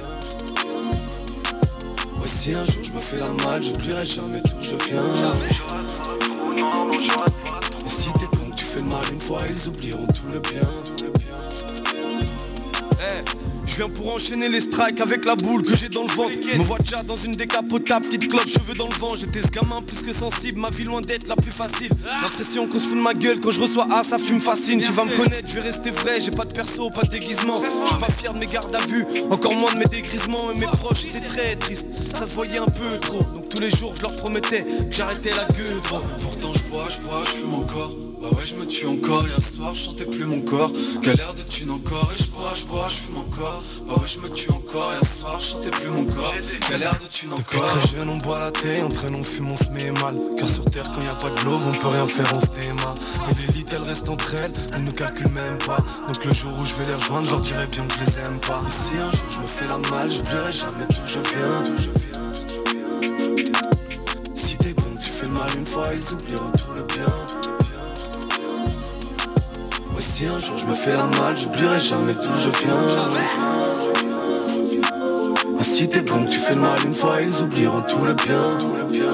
Si 2.41 2.55
un 2.55 2.65
jour 2.65 2.83
je 2.83 2.91
me 2.91 2.99
fais 2.99 3.19
la 3.19 3.27
malle, 3.45 3.63
j'oublierai 3.63 4.03
jamais 4.03 4.41
d'où 4.41 4.59
je 4.61 4.75
viens 4.89 5.03
Et 7.85 7.87
si 7.87 8.09
t'es 8.13 8.25
bon, 8.35 8.49
tu 8.55 8.65
fais 8.65 8.79
le 8.79 8.85
mal 8.85 9.03
une 9.11 9.19
fois, 9.19 9.41
ils 9.47 9.67
oublieront 9.67 10.07
tout 10.07 10.25
le 10.33 10.39
bien, 10.39 10.61
tout 10.97 11.03
le 11.03 11.11
bien. 11.11 11.20
Je 13.71 13.77
viens 13.77 13.87
pour 13.89 14.13
enchaîner 14.13 14.49
les 14.49 14.59
strikes 14.59 14.99
avec 14.99 15.23
la 15.23 15.37
boule 15.37 15.63
que 15.63 15.77
j'ai 15.77 15.87
dans 15.87 16.03
le 16.03 16.09
ventre. 16.09 16.33
Me 16.57 16.63
vois 16.63 16.77
déjà 16.79 17.01
dans 17.03 17.15
une 17.15 17.31
décapotable, 17.31 18.05
petite 18.05 18.27
clope, 18.27 18.45
cheveux 18.45 18.75
dans 18.75 18.89
le 18.89 18.93
vent. 18.95 19.15
J'étais 19.15 19.41
ce 19.41 19.47
gamin 19.47 19.81
plus 19.81 20.01
que 20.05 20.11
sensible, 20.11 20.59
ma 20.59 20.69
vie 20.69 20.83
loin 20.83 20.99
d'être 20.99 21.25
la 21.27 21.37
plus 21.37 21.51
facile. 21.51 21.89
L'impression 22.21 22.67
qu'on 22.67 22.79
se 22.79 22.83
fout 22.87 22.97
de 22.97 23.01
ma 23.01 23.13
gueule 23.13 23.39
quand 23.39 23.51
je 23.51 23.61
reçois 23.61 23.87
A, 23.89 24.03
ça 24.03 24.17
me 24.17 24.39
fascine 24.39 24.81
Tu 24.81 24.91
vas 24.91 25.05
me 25.05 25.15
connaître, 25.15 25.47
je 25.47 25.53
vais 25.53 25.61
rester 25.61 25.89
vrai, 25.89 26.19
j'ai 26.19 26.31
pas 26.31 26.43
de 26.43 26.53
perso, 26.53 26.89
pas 26.89 27.03
de 27.03 27.11
déguisement. 27.11 27.61
Je 27.63 27.87
suis 27.87 27.97
pas 27.97 28.11
fier 28.11 28.33
de 28.33 28.39
mes 28.39 28.47
gardes 28.47 28.75
à 28.75 28.85
vue, 28.85 29.05
encore 29.29 29.55
moins 29.55 29.71
de 29.71 29.79
mes 29.79 29.85
dégrisements 29.85 30.51
Et 30.53 30.59
mes 30.59 30.65
proches. 30.65 31.05
Étaient 31.05 31.21
très 31.21 31.55
tristes, 31.55 31.87
ça 31.97 32.25
se 32.25 32.33
voyait 32.33 32.57
un 32.57 32.65
peu 32.65 32.99
trop. 32.99 33.23
Donc 33.23 33.47
tous 33.47 33.59
les 33.61 33.71
jours 33.71 33.93
je 33.95 34.01
leur 34.01 34.13
promettais 34.17 34.63
que 34.63 34.93
j'arrêtais 34.93 35.29
la 35.29 35.45
gueule. 35.45 35.79
Pourtant 36.21 36.51
je 36.53 36.69
bois, 36.69 36.89
je 36.89 36.99
bois, 37.07 37.23
je 37.25 37.39
fume 37.39 37.53
encore 37.53 38.10
Bah 38.21 38.27
ouais 38.37 38.45
je 38.45 38.53
me 38.53 38.67
tue 38.67 38.85
encore, 38.85 39.25
hier 39.27 39.41
soir 39.41 39.73
je 39.73 39.85
chantais 39.85 40.05
plus 40.05 40.25
mon 40.25 40.41
corps. 40.41 40.71
Galère 41.01 41.33
de 41.33 41.41
thune 41.41 41.71
encore 41.71 42.11
et 42.15 42.21
je 42.21 42.29
bois, 42.29 42.53
je 42.55 42.65
bois, 42.65 42.87
je 42.87 42.95
fume 42.97 43.17
encore. 43.17 43.63
Bah 43.87 43.95
ouais 43.95 44.07
je 44.07 44.19
me 44.19 44.29
tue 44.29 44.51
encore, 44.51 44.91
hier 44.93 45.09
soir 45.09 45.39
je 45.39 45.45
chantais 45.45 45.71
plus 45.71 45.89
mon 45.89 46.05
corps. 46.05 46.35
Galère 46.69 46.99
de 47.01 47.07
thune 47.07 47.33
encore. 47.33 47.63
Depuis 47.63 47.79
très 47.79 47.97
jeune 47.97 48.09
on 48.09 48.17
boit 48.17 48.39
la 48.39 48.51
thé, 48.51 48.83
on 48.83 48.89
traîne, 48.89 49.15
on 49.15 49.23
fume, 49.23 49.49
on 49.49 49.55
se 49.55 49.69
met 49.69 49.89
mal. 50.03 50.15
Car 50.37 50.47
sur 50.47 50.65
terre 50.65 50.83
quand 50.93 51.01
y 51.01 51.07
a 51.07 51.15
pas 51.15 51.31
de 51.31 51.45
l'eau, 51.45 51.57
on 51.67 51.71
peut 51.71 51.87
rien 51.87 52.05
faire, 52.05 52.31
on 52.35 52.39
se 52.39 52.45
déma 52.53 52.93
Et 53.31 53.47
l'élite 53.47 53.69
elle 53.73 53.81
reste 53.81 54.07
entre 54.07 54.35
elles, 54.35 54.53
elles 54.75 54.83
nous 54.83 54.91
calculent 54.91 55.29
même 55.29 55.57
pas. 55.65 55.79
Donc 56.07 56.23
le 56.23 56.31
jour 56.31 56.51
où 56.59 56.65
je 56.65 56.75
vais 56.75 56.85
les 56.85 56.93
rejoindre, 56.93 57.25
je 57.25 57.31
leur 57.31 57.41
dirai 57.41 57.65
bien 57.67 57.87
que 57.87 57.93
je 57.95 57.99
les 58.05 58.19
aime 58.19 58.39
pas. 58.41 58.61
Et 58.67 58.71
si 58.71 58.97
un 58.97 59.11
jour 59.11 59.29
je 59.31 59.39
me 59.39 59.47
fais 59.47 59.67
la 59.67 59.79
malle, 59.89 60.11
j'oublierai 60.11 60.53
jamais 60.53 60.85
d'où 60.89 61.07
je 61.07 61.19
viens, 61.19 61.63
d'où 61.65 61.75
je 61.75 61.89
viens. 61.89 62.21
Si 64.35 64.57
t'es 64.57 64.73
bon, 64.73 64.95
tu 65.03 65.09
fais 65.09 65.25
le 65.25 65.31
mal 65.31 65.49
une 65.57 65.65
fois, 65.65 65.87
ils 65.91 66.13
oublieront 66.13 66.51
tout 66.51 66.73
le 66.75 66.83
bien. 66.83 67.40
Un 70.23 70.39
jour 70.39 70.55
je 70.55 70.65
me 70.67 70.73
fais 70.73 70.91
la 70.91 71.07
malle, 71.07 71.35
j'oublierai 71.35 71.79
jamais 71.79 72.13
d'où 72.13 72.29
je 72.35 72.49
viens. 72.63 72.75
Et 75.59 75.63
si 75.63 75.89
t'es 75.89 76.01
bon, 76.01 76.25
tu 76.25 76.37
fais 76.37 76.53
le 76.53 76.61
mal 76.61 76.77
une 76.85 76.93
fois, 76.93 77.21
ils 77.21 77.41
oublieront 77.41 77.81
tout 77.81 78.05
le 78.05 78.13
bien, 78.13 78.41
tout 78.59 78.75
le 78.77 78.83
bien. 78.83 79.11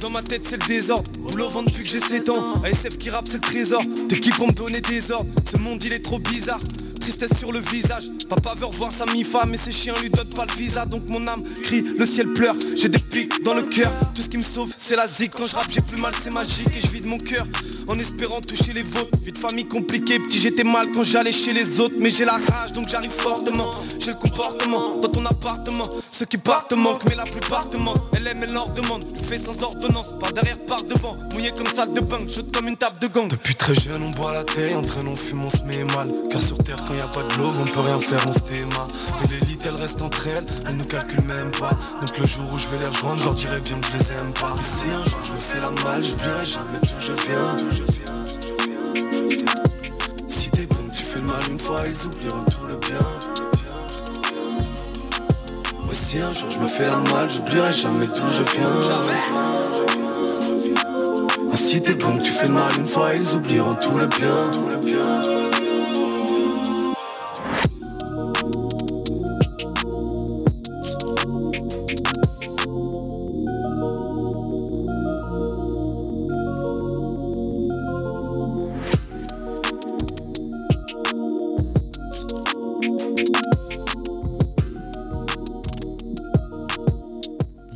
Dans 0.00 0.08
ma 0.10 0.22
tête 0.22 0.42
c'est 0.48 0.60
le 0.60 0.66
désordre. 0.66 1.10
Boulot 1.20 1.46
au 1.46 1.50
ventre 1.50 1.70
depuis 1.70 1.84
que 1.84 1.90
j'ai 1.90 2.00
7 2.00 2.30
ans. 2.30 2.62
ASF 2.64 2.96
qui 2.96 3.10
rappe 3.10 3.26
c'est 3.26 3.34
le 3.34 3.40
trésor. 3.40 3.82
T'es 4.08 4.18
qui 4.18 4.30
pour 4.30 4.46
me 4.46 4.52
donner 4.52 4.80
des 4.80 5.12
ordres? 5.12 5.30
Ce 5.50 5.58
monde 5.58 5.84
il 5.84 5.92
est 5.92 6.02
trop 6.02 6.18
bizarre. 6.18 6.60
Tristesse 6.98 7.38
sur 7.38 7.52
le 7.52 7.60
visage. 7.60 8.10
Papa 8.28 8.54
veut 8.56 8.66
revoir 8.66 8.90
sa 8.90 9.04
mi-femme 9.06 9.50
Mais 9.50 9.56
ses 9.58 9.72
chiens 9.72 9.94
lui 10.00 10.10
donnent 10.10 10.34
pas 10.34 10.46
le 10.46 10.52
visa. 10.52 10.86
Donc 10.86 11.02
mon 11.08 11.26
âme 11.28 11.42
crie, 11.62 11.82
le 11.82 12.06
ciel 12.06 12.28
pleure. 12.28 12.56
J'ai 12.74 12.88
des 12.88 12.98
pics 12.98 13.42
dans 13.42 13.54
le 13.54 13.62
cœur. 13.62 13.92
Tout 14.14 14.22
ce 14.22 14.28
qui 14.28 14.38
me 14.38 14.42
sauve 14.42 14.72
c'est 14.76 14.96
la 14.96 15.06
zik 15.06 15.32
Quand 15.36 15.46
je 15.46 15.56
rappe 15.56 15.70
j'ai 15.70 15.82
plus 15.82 16.00
mal 16.00 16.12
c'est 16.22 16.32
magique 16.32 16.74
Et 16.76 16.80
je 16.80 16.88
vide 16.88 17.06
mon 17.06 17.18
cœur 17.18 17.46
en 17.90 17.94
espérant 17.94 18.40
toucher 18.40 18.72
les 18.72 18.82
vôtres. 18.82 19.10
Vie 19.22 19.32
de 19.32 19.38
famille 19.38 19.66
compliquée. 19.66 20.18
Petit 20.20 20.38
j'étais 20.38 20.64
mal 20.64 20.90
quand 20.92 21.02
j'allais 21.02 21.32
chez 21.32 21.52
les 21.52 21.80
autres. 21.80 21.96
Mais 21.98 22.10
j'ai 22.10 22.24
la 22.24 22.38
rage 22.38 22.72
donc 22.72 22.88
j'arrive 22.88 23.10
fortement. 23.10 23.70
J'ai 23.98 24.12
le 24.12 24.16
comportement 24.16 24.96
dans 25.02 25.08
ton 25.08 25.24
appartement. 25.26 25.84
Ceux 26.08 26.26
qui 26.26 26.38
partent 26.38 26.72
manquent 26.72 27.04
mais 27.08 27.16
la 27.16 27.24
plupart 27.24 27.68
te 27.68 27.76
mentent 27.76 28.02
Elle 28.16 28.26
aime 28.28 28.42
elle 28.44 28.52
leur 28.52 28.68
demande. 28.70 29.04
Je 29.20 29.24
fais 29.26 29.38
sans 29.38 29.60
ordonnance. 29.62 30.14
Par 30.20 30.32
derrière 30.32 30.58
par 30.60 30.82
devant. 30.84 31.16
Mouillé 31.32 31.50
comme 31.50 31.66
salle 31.66 31.92
de 31.92 32.00
bain. 32.00 32.20
Chaude 32.28 32.54
comme 32.54 32.68
une 32.68 32.76
table 32.76 32.98
de 33.00 33.08
gang. 33.08 33.28
Depuis 33.28 33.54
très 33.54 33.74
jeune 33.74 34.02
on 34.02 34.10
boit 34.10 34.32
la 34.32 34.44
thé, 34.44 34.74
on 34.74 34.82
traîne, 34.82 35.08
on 35.08 35.16
fume, 35.16 35.44
on 35.44 35.50
se 35.50 35.62
met 35.64 35.84
mal. 35.84 36.08
Car 36.30 36.40
sur 36.40 36.58
terre 36.58 36.76
quand 36.86 36.94
y 36.94 37.00
a 37.00 37.06
pas 37.06 37.22
de 37.22 37.38
l'eau, 37.38 37.50
on 37.60 37.66
peut 37.66 37.80
rien 37.80 38.00
faire, 38.00 38.24
on 38.28 38.32
se 38.32 38.40
déma 38.40 38.86
Et 39.24 39.28
l'élite 39.28 39.62
elle 39.66 39.74
reste 39.74 40.00
entre 40.02 40.26
elles, 40.28 40.46
elles 40.68 40.76
nous 40.76 40.84
calculent 40.84 41.24
même 41.24 41.50
pas. 41.58 41.76
Donc 42.00 42.16
le 42.16 42.26
jour 42.26 42.44
où 42.52 42.58
je 42.58 42.68
vais 42.68 42.78
les 42.78 42.86
rejoindre, 42.86 43.18
je 43.18 43.24
leur 43.24 43.34
dirai 43.34 43.60
bien 43.60 43.78
que 43.78 43.86
je 43.86 43.92
les 43.92 44.12
aime 44.12 44.32
pas. 44.34 44.54
Et 44.58 44.64
si 44.64 44.84
un 44.90 45.04
jour 45.04 45.20
je 45.24 45.32
me 45.32 45.40
fais 45.40 45.60
la 45.60 45.70
malle, 45.82 46.04
j'oublierai 46.04 46.46
jamais 46.46 46.78
d'où 46.82 47.00
je 47.00 47.12
viens, 47.12 47.56
je 47.86 47.92
viens 47.92 48.24
Si 50.28 50.50
t'es 50.50 50.66
bon, 50.66 50.88
tu 50.92 51.02
fais 51.02 51.18
le 51.18 51.26
mal 51.26 51.40
une 51.50 51.58
fois, 51.58 51.80
ils 51.86 52.06
oublieront 52.06 52.44
tout 52.44 52.66
le 52.68 52.76
bien, 52.76 52.98
Ouais 55.88 55.94
si 55.94 56.18
un 56.18 56.32
jour 56.32 56.50
je 56.50 56.58
me 56.58 56.66
fais 56.66 56.86
la 56.86 56.98
malle, 56.98 57.30
j'oublierai 57.30 57.72
jamais 57.72 58.06
d'où 58.06 58.26
je 58.28 58.42
viens. 58.52 58.76
Et 61.52 61.56
si 61.56 61.80
t'es 61.80 61.94
bon, 61.94 62.18
tu 62.18 62.30
fais 62.30 62.46
le 62.48 62.54
mal 62.54 62.70
une 62.78 62.86
fois, 62.86 63.14
ils 63.14 63.34
oublieront 63.34 63.74
tout 63.74 63.96
le 63.96 64.06
bien, 64.06 64.50
tout 64.52 64.68
le 64.68 64.76
bien 64.76 65.39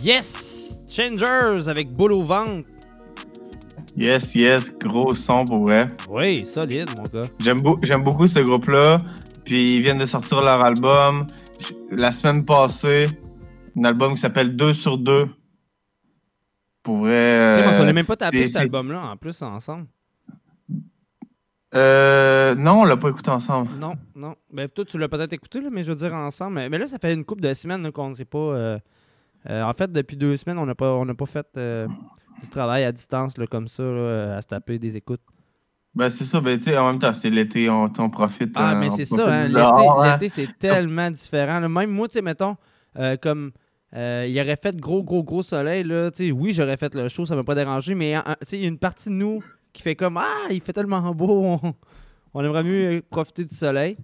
Yes! 0.04 0.82
Changers 0.86 1.66
avec 1.66 1.90
boule 1.90 2.12
au 2.12 2.22
ventre. 2.22 2.68
Yes, 3.96 4.34
yes, 4.34 4.70
gros 4.78 5.14
son 5.14 5.46
pour 5.46 5.62
vrai. 5.62 5.88
Oui, 6.10 6.44
solide, 6.44 6.90
mon 6.94 7.04
gars. 7.04 7.26
J'aime 7.40 7.60
beau- 7.62 7.78
j'aime 7.82 8.02
beaucoup 8.04 8.26
ce 8.26 8.40
groupe-là. 8.40 8.98
Puis 9.46 9.76
ils 9.76 9.80
viennent 9.80 9.96
de 9.98 10.04
sortir 10.04 10.42
leur 10.42 10.60
album. 10.62 11.26
La 11.90 12.12
semaine 12.12 12.44
passée, 12.44 13.06
un 13.78 13.84
album 13.84 14.14
qui 14.14 14.20
s'appelle 14.20 14.54
2 14.54 14.74
sur 14.74 14.98
2. 14.98 15.26
Pour 16.82 16.98
vrai. 16.98 17.54
Tu 17.54 17.60
sais, 17.62 17.66
on 17.66 17.70
euh, 17.70 17.72
s'en 17.72 17.88
est 17.88 17.92
même 17.94 18.04
pas 18.04 18.16
tapé 18.16 18.46
cet 18.46 18.56
album-là, 18.60 19.06
en 19.06 19.16
plus, 19.16 19.40
ensemble. 19.40 19.86
Euh, 21.74 22.54
non, 22.56 22.82
on 22.82 22.84
l'a 22.84 22.98
pas 22.98 23.08
écouté 23.08 23.30
ensemble. 23.30 23.70
Non, 23.80 23.94
non. 24.14 24.36
Ben, 24.52 24.68
toi, 24.68 24.84
tu 24.84 24.98
l'as 24.98 25.08
peut-être 25.08 25.32
écouté, 25.32 25.62
là, 25.62 25.70
mais 25.72 25.82
je 25.82 25.92
veux 25.92 25.98
dire 25.98 26.12
ensemble. 26.12 26.56
Mais, 26.56 26.68
mais 26.68 26.76
là, 26.78 26.86
ça 26.88 26.98
fait 26.98 27.14
une 27.14 27.24
couple 27.24 27.40
de 27.40 27.54
semaines 27.54 27.82
là, 27.82 27.90
qu'on 27.90 28.10
ne 28.10 28.14
sait 28.14 28.26
pas. 28.26 28.38
euh, 28.38 28.54
euh, 28.76 28.78
en 29.48 29.72
fait, 29.74 29.90
depuis 29.90 30.16
deux 30.16 30.36
semaines, 30.36 30.58
on 30.58 30.66
n'a 30.66 30.74
pas, 30.74 30.92
on 30.92 31.06
pas 31.14 31.26
fait 31.26 31.46
euh, 31.56 31.86
du 32.42 32.48
travail 32.48 32.84
à 32.84 32.92
distance 32.92 33.36
là, 33.38 33.46
comme 33.46 33.68
ça, 33.68 33.82
là, 33.82 34.36
à 34.36 34.42
se 34.42 34.46
taper 34.46 34.78
des 34.78 34.96
écoutes. 34.96 35.20
Ben, 35.94 36.10
c'est 36.10 36.24
ça, 36.24 36.40
ben, 36.40 36.58
tu 36.58 36.64
sais, 36.64 36.76
en 36.76 36.90
même 36.90 36.98
temps, 36.98 37.12
c'est 37.12 37.30
l'été, 37.30 37.70
on, 37.70 37.88
on 37.98 38.10
profite. 38.10 38.52
Ah, 38.56 38.72
euh, 38.72 38.80
mais 38.80 38.86
on 38.86 38.96
c'est 38.96 39.06
profite 39.06 39.26
ça, 39.26 39.32
hein, 39.32 39.48
l'été, 39.48 39.60
hein. 39.60 40.12
l'été, 40.12 40.28
c'est 40.28 40.58
tellement 40.58 41.10
différent. 41.10 41.60
là. 41.60 41.68
Même 41.68 41.90
moi, 41.90 42.08
tu 42.08 42.14
sais, 42.14 42.22
mettons, 42.22 42.56
euh, 42.98 43.16
comme 43.16 43.52
euh, 43.94 44.26
il 44.28 44.36
aurait 44.40 44.58
fait 44.60 44.76
gros, 44.76 45.04
gros, 45.04 45.22
gros 45.22 45.44
soleil, 45.44 45.84
là, 45.84 46.10
tu 46.10 46.26
sais, 46.26 46.32
oui, 46.32 46.52
j'aurais 46.52 46.76
fait 46.76 46.92
le 46.96 47.08
show, 47.08 47.26
ça 47.26 47.36
m'a 47.36 47.44
pas 47.44 47.54
dérangé, 47.54 47.94
mais 47.94 48.14
tu 48.40 48.46
sais, 48.48 48.56
il 48.56 48.62
y 48.62 48.64
a 48.64 48.68
une 48.68 48.78
partie 48.78 49.08
de 49.08 49.14
nous 49.14 49.40
qui 49.72 49.82
fait 49.82 49.94
comme 49.94 50.16
Ah, 50.16 50.46
il 50.50 50.60
fait 50.60 50.72
tellement 50.72 51.14
beau, 51.14 51.58
on, 51.62 51.74
on 52.34 52.44
aimerait 52.44 52.64
mieux 52.64 53.02
profiter 53.08 53.44
du 53.44 53.54
soleil. 53.54 53.96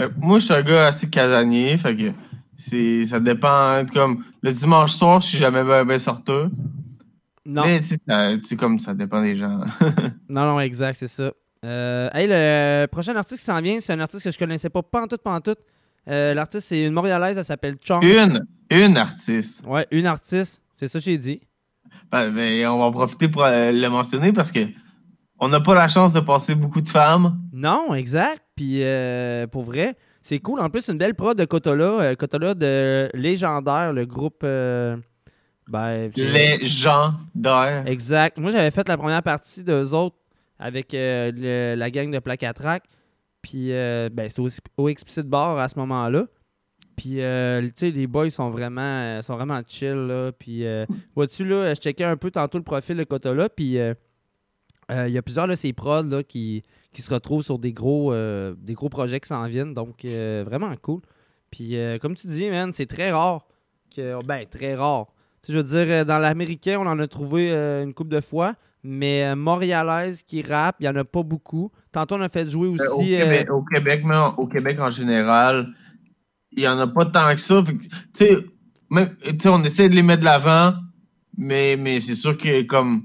Euh, 0.00 0.08
moi, 0.16 0.38
je 0.38 0.46
suis 0.46 0.54
un 0.54 0.62
gars 0.62 0.86
assez 0.86 1.10
casanier, 1.10 1.76
fait 1.76 1.94
que 1.94 2.12
c'est, 2.58 3.06
ça 3.06 3.20
dépend. 3.20 3.82
Comme 3.94 4.24
le 4.42 4.52
dimanche 4.52 4.92
soir, 4.92 5.22
je 5.22 5.28
suis 5.28 5.38
jamais 5.38 5.64
bien, 5.64 5.84
bien 5.86 5.98
sorteux. 5.98 6.50
Non. 7.46 7.62
Mais 7.64 7.78
tu 7.80 7.86
sais, 7.86 7.98
ça- 8.06 8.36
tu 8.36 8.44
sais, 8.44 8.56
comme 8.56 8.78
ça 8.78 8.92
dépend 8.92 9.22
des 9.22 9.34
gens. 9.34 9.60
Non, 10.28 10.42
non, 10.42 10.60
exact, 10.60 10.96
c'est 10.98 11.08
ça. 11.08 11.32
Euh, 11.64 12.10
hey, 12.12 12.26
le 12.28 12.86
prochain 12.86 13.16
artiste 13.16 13.38
qui 13.40 13.46
s'en 13.46 13.60
vient, 13.62 13.80
c'est 13.80 13.94
un 13.94 14.00
artiste 14.00 14.22
que 14.24 14.30
je 14.30 14.38
connaissais 14.38 14.68
pas 14.68 14.82
pantoute, 14.82 15.22
pantoute. 15.22 15.58
Euh, 16.08 16.34
L'artiste, 16.34 16.68
c'est 16.68 16.84
une 16.84 16.92
Montréalaise, 16.92 17.38
elle 17.38 17.44
s'appelle 17.46 17.76
Chong. 17.82 18.02
une, 18.04 18.46
une 18.70 18.96
artiste. 18.98 19.62
Ouais, 19.66 19.86
une 19.90 20.04
artiste. 20.06 20.60
C'est 20.76 20.86
ça 20.88 20.98
que 20.98 21.04
j'ai 21.06 21.16
dit. 21.18 21.40
Ben, 22.12 22.30
ben, 22.30 22.66
on 22.68 22.78
va 22.78 22.84
en 22.84 22.92
profiter 22.92 23.28
pour 23.28 23.42
euh, 23.44 23.72
le 23.72 23.88
mentionner 23.88 24.32
parce 24.32 24.52
que 24.52 24.60
on 25.40 25.48
n'a 25.48 25.60
pas 25.60 25.74
la 25.74 25.88
chance 25.88 26.12
de 26.12 26.20
passer 26.20 26.54
beaucoup 26.54 26.80
de 26.82 26.88
femmes. 26.88 27.38
Non, 27.52 27.94
exact. 27.94 28.42
Puis 28.54 28.82
euh, 28.82 29.46
pour 29.46 29.64
vrai, 29.64 29.96
c'est 30.28 30.40
cool. 30.40 30.60
En 30.60 30.68
plus, 30.68 30.86
une 30.88 30.98
belle 30.98 31.14
prod 31.14 31.36
de 31.38 31.44
Kotola. 31.46 31.84
euh, 31.84 32.14
Kotola 32.14 32.54
de 32.54 33.08
Légendaire, 33.14 33.92
le 33.94 34.04
groupe. 34.04 34.42
euh, 34.44 34.96
ben, 35.68 36.10
Légendaire. 36.32 37.84
Exact. 37.86 38.36
Moi, 38.38 38.50
j'avais 38.50 38.70
fait 38.70 38.86
la 38.88 38.96
première 38.98 39.22
partie 39.22 39.62
d'eux 39.64 39.94
autres 39.94 40.16
avec 40.58 40.92
euh, 40.92 41.32
le- 41.34 41.78
la 41.78 41.90
gang 41.90 42.10
de 42.10 42.18
Track. 42.52 42.84
Puis, 43.40 43.72
euh, 43.72 44.10
ben, 44.12 44.28
c'était 44.28 44.42
au, 44.42 44.48
au 44.76 44.88
Explicit 44.88 45.26
Bar 45.26 45.56
à 45.58 45.68
ce 45.68 45.78
moment-là. 45.78 46.26
Puis, 46.96 47.22
euh, 47.22 47.62
tu 47.68 47.72
sais, 47.76 47.90
les 47.90 48.06
boys 48.06 48.28
sont 48.28 48.50
vraiment, 48.50 49.22
sont 49.22 49.36
vraiment 49.36 49.60
chill, 49.66 49.94
là. 49.94 50.32
Puis, 50.32 50.66
euh, 50.66 50.84
vois-tu, 51.14 51.44
là, 51.44 51.72
je 51.74 51.80
checkais 51.80 52.04
un 52.04 52.16
peu 52.16 52.30
tantôt 52.30 52.58
le 52.58 52.64
profil 52.64 52.96
de 52.96 53.04
Kotola. 53.04 53.48
Puis, 53.48 53.78
euh, 53.78 53.94
il 54.90 55.10
y 55.12 55.18
a 55.18 55.22
plusieurs 55.22 55.46
de 55.48 55.54
ces 55.54 55.72
prods, 55.72 56.02
là, 56.02 56.22
qui, 56.22 56.64
qui 56.98 57.02
se 57.02 57.14
retrouvent 57.14 57.44
sur 57.44 57.60
des 57.60 57.72
gros, 57.72 58.12
euh, 58.12 58.56
des 58.58 58.74
gros 58.74 58.88
projets 58.88 59.20
qui 59.20 59.28
s'en 59.28 59.46
viennent. 59.46 59.72
Donc, 59.72 60.04
euh, 60.04 60.42
vraiment 60.44 60.74
cool. 60.82 61.00
Puis, 61.48 61.76
euh, 61.76 61.96
comme 61.98 62.16
tu 62.16 62.26
dis, 62.26 62.50
man, 62.50 62.72
c'est 62.72 62.86
très 62.86 63.12
rare. 63.12 63.46
Que, 63.94 64.20
ben, 64.24 64.44
très 64.44 64.74
rare. 64.74 65.06
Tu 65.40 65.52
sais, 65.52 65.52
je 65.52 65.58
veux 65.58 65.84
dire, 65.86 66.04
dans 66.04 66.18
l'américain, 66.18 66.76
on 66.80 66.88
en 66.88 66.98
a 66.98 67.06
trouvé 67.06 67.52
une 67.52 67.94
couple 67.94 68.10
de 68.10 68.20
fois. 68.20 68.54
Mais 68.82 69.36
montréalaise 69.36 70.22
qui 70.24 70.42
rappe, 70.42 70.74
il 70.80 70.84
n'y 70.84 70.88
en 70.88 70.96
a 70.96 71.04
pas 71.04 71.22
beaucoup. 71.22 71.70
Tantôt, 71.92 72.16
on 72.16 72.20
a 72.20 72.28
fait 72.28 72.50
jouer 72.50 72.66
au, 72.66 72.74
aussi. 72.74 73.14
euh, 73.14 73.22
Québec, 73.22 73.50
au 73.52 73.62
Québec, 73.62 74.02
mais 74.04 74.16
au 74.36 74.48
Québec 74.48 74.80
en 74.80 74.90
général, 74.90 75.68
il 76.50 76.58
n'y 76.62 76.68
en 76.68 76.80
a 76.80 76.88
pas 76.88 77.04
tant 77.06 77.32
que 77.32 77.40
ça. 77.40 77.62
Tu 77.64 77.88
sais, 78.14 78.38
même- 78.90 79.14
tu 79.22 79.38
sais, 79.38 79.48
on 79.48 79.62
essaie 79.62 79.88
de 79.88 79.94
les 79.94 80.02
mettre 80.02 80.20
de 80.20 80.24
l'avant, 80.24 80.74
mais, 81.36 81.76
mais 81.76 82.00
c'est 82.00 82.16
sûr 82.16 82.36
que 82.36 82.62
comme 82.62 83.04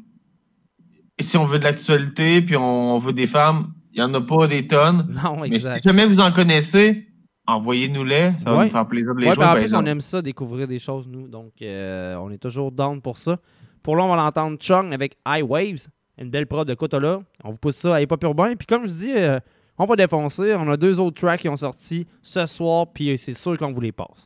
si 1.20 1.38
on 1.38 1.45
veut 1.45 1.60
de 1.60 1.64
l'actualité 1.64 2.41
puis 2.41 2.56
on 2.57 2.98
veut 2.98 3.14
des 3.14 3.28
femmes, 3.28 3.72
il 3.94 3.98
n'y 3.98 4.02
en 4.03 4.14
a 4.14 4.22
pas 4.22 4.48
des 4.48 4.68
tonnes. 4.68 5.15
Non, 5.24 5.38
mais 5.40 5.57
si 5.60 5.68
jamais 5.84 6.06
vous 6.06 6.20
en 6.20 6.32
connaissez, 6.32 7.07
envoyez-nous-les. 7.48 8.32
Ça 8.44 8.52
va 8.52 8.57
Ouais. 8.60 8.65
nous 8.65 8.72
faire 8.72 8.88
plaisir 8.88 9.14
de 9.15 9.20
les 9.22 9.28
Ouais, 9.28 9.36
jouer. 9.36 9.44
en 9.44 9.48
par 9.48 9.56
plus, 9.57 9.74
on 9.74 9.86
aime 9.86 10.02
ça, 10.02 10.22
découvrir 10.22 10.68
des 10.68 10.80
choses, 10.80 11.07
nous. 11.07 11.28
Donc, 11.28 11.53
euh, 11.61 12.15
on 12.15 12.32
est 12.32 12.38
toujours 12.38 12.72
down 12.72 13.02
pour 13.02 13.18
ça. 13.18 13.38
Pour 13.82 13.95
là, 13.95 14.03
on 14.03 14.10
va 14.10 14.15
l'entendre 14.15 14.57
Chung 14.60 14.94
avec 14.94 15.18
High 15.28 15.44
Waves, 15.48 15.88
une 16.18 16.30
belle 16.30 16.48
prod 16.48 16.68
de 16.68 16.74
Kotola. 16.74 17.20
On 17.44 17.52
vous 17.52 17.57
pousse 17.57 17.76
ça 17.78 17.95
à 17.95 18.02
Hip 18.02 18.07
Hop 18.11 18.24
Urbain. 18.24 18.56
Puis 18.56 18.65
comme 18.65 18.86
je 18.88 18.94
dis, 18.94 19.11
euh, 19.14 19.40
on 19.78 19.86
va 19.86 19.95
défoncer. 19.95 20.56
On 20.57 20.70
a 20.72 20.78
deux 20.78 20.99
autres 20.99 21.20
tracks 21.20 21.41
qui 21.41 21.49
ont 21.49 21.56
sorti 21.57 22.07
ce 22.22 22.45
soir, 22.45 22.88
puis 22.94 23.18
c'est 23.18 23.34
sûr 23.34 23.57
qu'on 23.57 23.72
vous 23.72 23.82
les 23.82 23.91
passe. 23.91 24.24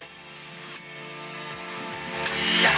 Yeah, 2.61 2.71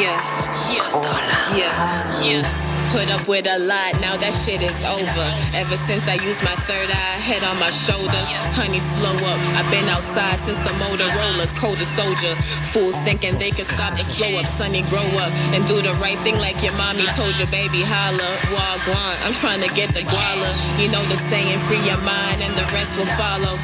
yeah, 0.00 1.52
yeah, 1.56 2.22
yeah. 2.24 2.69
Put 2.90 3.08
up 3.08 3.28
with 3.28 3.46
a 3.46 3.56
lot, 3.56 3.94
now 4.02 4.16
that 4.18 4.34
shit 4.34 4.62
is 4.66 4.74
over. 4.82 5.28
Ever 5.54 5.76
since 5.86 6.08
I 6.10 6.18
used 6.18 6.42
my 6.42 6.58
third 6.66 6.90
eye, 6.90 7.22
head 7.22 7.46
on 7.46 7.54
my 7.62 7.70
shoulders. 7.70 8.26
Honey, 8.58 8.82
slow 8.98 9.14
up. 9.14 9.38
I've 9.54 9.70
been 9.70 9.86
outside 9.86 10.42
since 10.42 10.58
the 10.58 10.74
Motorola's 10.74 11.54
cold 11.54 11.78
as 11.78 11.86
soldier. 11.94 12.34
Fools 12.74 12.98
thinking 13.06 13.38
they 13.38 13.52
can 13.52 13.64
stop 13.64 13.96
the 13.96 14.02
flow 14.02 14.34
up. 14.42 14.46
Sonny, 14.58 14.82
grow 14.90 15.06
up 15.22 15.30
and 15.54 15.62
do 15.70 15.80
the 15.80 15.94
right 16.02 16.18
thing 16.26 16.36
like 16.42 16.62
your 16.66 16.74
mommy 16.74 17.06
told 17.14 17.38
you, 17.38 17.46
baby. 17.46 17.86
Holla, 17.86 18.26
wagwan. 18.50 19.14
I'm 19.22 19.38
trying 19.38 19.62
to 19.62 19.70
get 19.72 19.94
the 19.94 20.02
guala. 20.02 20.50
You 20.82 20.90
know 20.90 21.06
the 21.06 21.16
saying, 21.30 21.62
free 21.70 21.82
your 21.86 22.02
mind 22.02 22.42
and 22.42 22.58
the 22.58 22.66
rest 22.74 22.90
will 22.98 23.06
follow. 23.14 23.54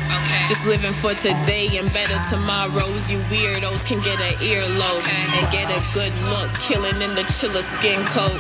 Just 0.47 0.65
living 0.67 0.95
for 0.95 1.15
today 1.15 1.67
and 1.79 1.93
better 1.93 2.15
tomorrows. 2.31 3.11
You 3.11 3.19
weirdos 3.27 3.83
can 3.85 3.99
get 4.07 4.21
an 4.23 4.39
earlobe 4.39 5.03
and 5.35 5.51
get 5.51 5.67
a 5.67 5.83
good 5.93 6.15
look. 6.31 6.55
Killing 6.63 7.03
in 7.03 7.19
the 7.19 7.27
chiller 7.35 7.67
skin 7.75 7.99
coat. 8.15 8.39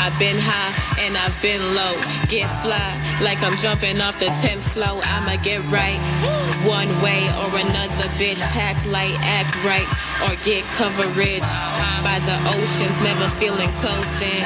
I've 0.00 0.13
been 0.18 0.38
high 0.38 0.74
and 1.00 1.16
I've 1.16 1.34
been 1.42 1.62
low. 1.74 1.94
Get 2.28 2.48
fly 2.62 2.94
like 3.22 3.42
I'm 3.42 3.56
jumping 3.56 4.00
off 4.00 4.18
the 4.18 4.30
10th 4.42 4.62
floor. 4.74 5.00
I'ma 5.02 5.42
get 5.42 5.60
right 5.70 5.98
one 6.66 6.90
way 7.02 7.22
or 7.40 7.50
another. 7.54 8.08
Bitch, 8.20 8.42
pack 8.52 8.76
light, 8.86 9.16
act 9.20 9.54
right, 9.64 9.88
or 10.24 10.34
get 10.44 10.64
coverage 10.76 11.50
by 12.02 12.18
the 12.28 12.36
oceans. 12.56 12.96
Never 13.02 13.28
feeling 13.40 13.72
closed 13.72 14.20
in. 14.22 14.44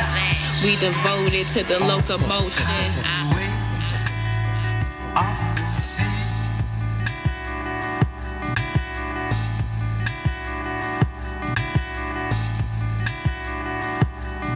We 0.64 0.76
devoted 0.76 1.46
to 1.54 1.62
the 1.64 1.78
locomotion. 1.80 2.64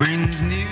Brings 0.02 0.42
new. 0.42 0.66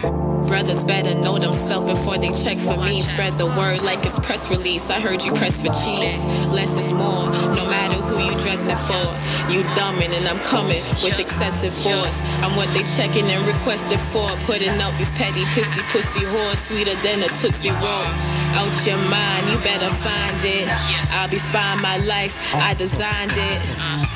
Brothers 0.48 0.82
better 0.82 1.14
know 1.14 1.38
themselves 1.38 1.88
before 1.88 2.18
they 2.18 2.30
check 2.30 2.58
for 2.58 2.76
me. 2.76 3.00
Spread 3.00 3.38
the 3.38 3.46
word 3.46 3.80
like 3.80 4.04
it's 4.04 4.18
press 4.18 4.50
release. 4.50 4.90
I 4.90 4.98
heard 4.98 5.22
you 5.24 5.32
press 5.34 5.56
for 5.60 5.68
cheese. 5.68 6.24
Less 6.50 6.76
is 6.76 6.92
more, 6.92 7.26
no 7.54 7.64
matter 7.64 7.94
who 7.94 8.24
you 8.24 8.32
dressing 8.42 8.74
for. 8.90 9.06
You 9.52 9.62
dumbing 9.78 10.10
and 10.18 10.26
I'm 10.26 10.40
coming 10.40 10.82
with 11.04 11.20
excessive 11.20 11.72
force. 11.72 12.20
I'm 12.42 12.56
what 12.56 12.74
they 12.74 12.82
checking 12.82 13.30
and 13.30 13.46
requested 13.46 14.00
for. 14.10 14.28
Putting 14.50 14.74
out 14.82 14.98
these 14.98 15.12
petty, 15.12 15.44
pissy, 15.54 15.82
pussy 15.92 16.26
whores. 16.26 16.56
Sweeter 16.56 16.96
than 16.96 17.22
a 17.22 17.28
Tootsie 17.28 17.70
Roll. 17.70 18.10
Out 18.58 18.74
your 18.84 18.98
mind, 18.98 19.48
you 19.48 19.58
better 19.58 19.90
find 20.02 20.44
it. 20.44 20.66
I'll 21.12 21.28
be 21.28 21.38
fine, 21.38 21.80
my 21.80 21.98
life, 21.98 22.36
I 22.52 22.74
designed 22.74 23.34
it 23.36 24.09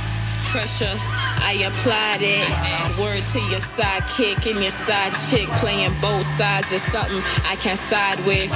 pressure, 0.55 0.95
I 1.43 1.67
applied 1.67 2.21
it. 2.23 2.47
Word 2.97 3.25
to 3.33 3.41
your 3.51 3.59
sidekick 3.75 4.49
and 4.49 4.63
your 4.63 4.71
side 4.71 5.13
chick, 5.29 5.49
playing 5.59 5.93
both 6.01 6.25
sides 6.39 6.71
is 6.71 6.81
something 6.93 7.21
I 7.45 7.57
can 7.57 7.77
side 7.77 8.25
with. 8.25 8.51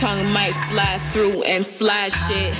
Tongue 0.00 0.26
might 0.32 0.50
slide 0.68 1.00
through 1.12 1.44
and 1.44 1.64
slide 1.64 2.10
shit. 2.10 2.54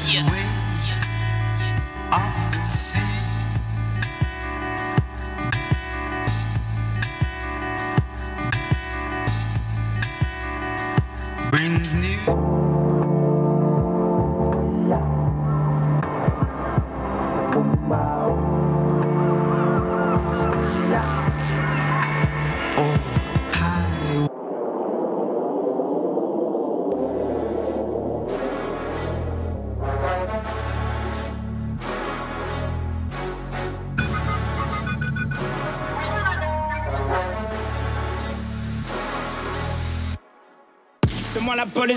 Brings 11.50 11.94
new. 11.94 12.53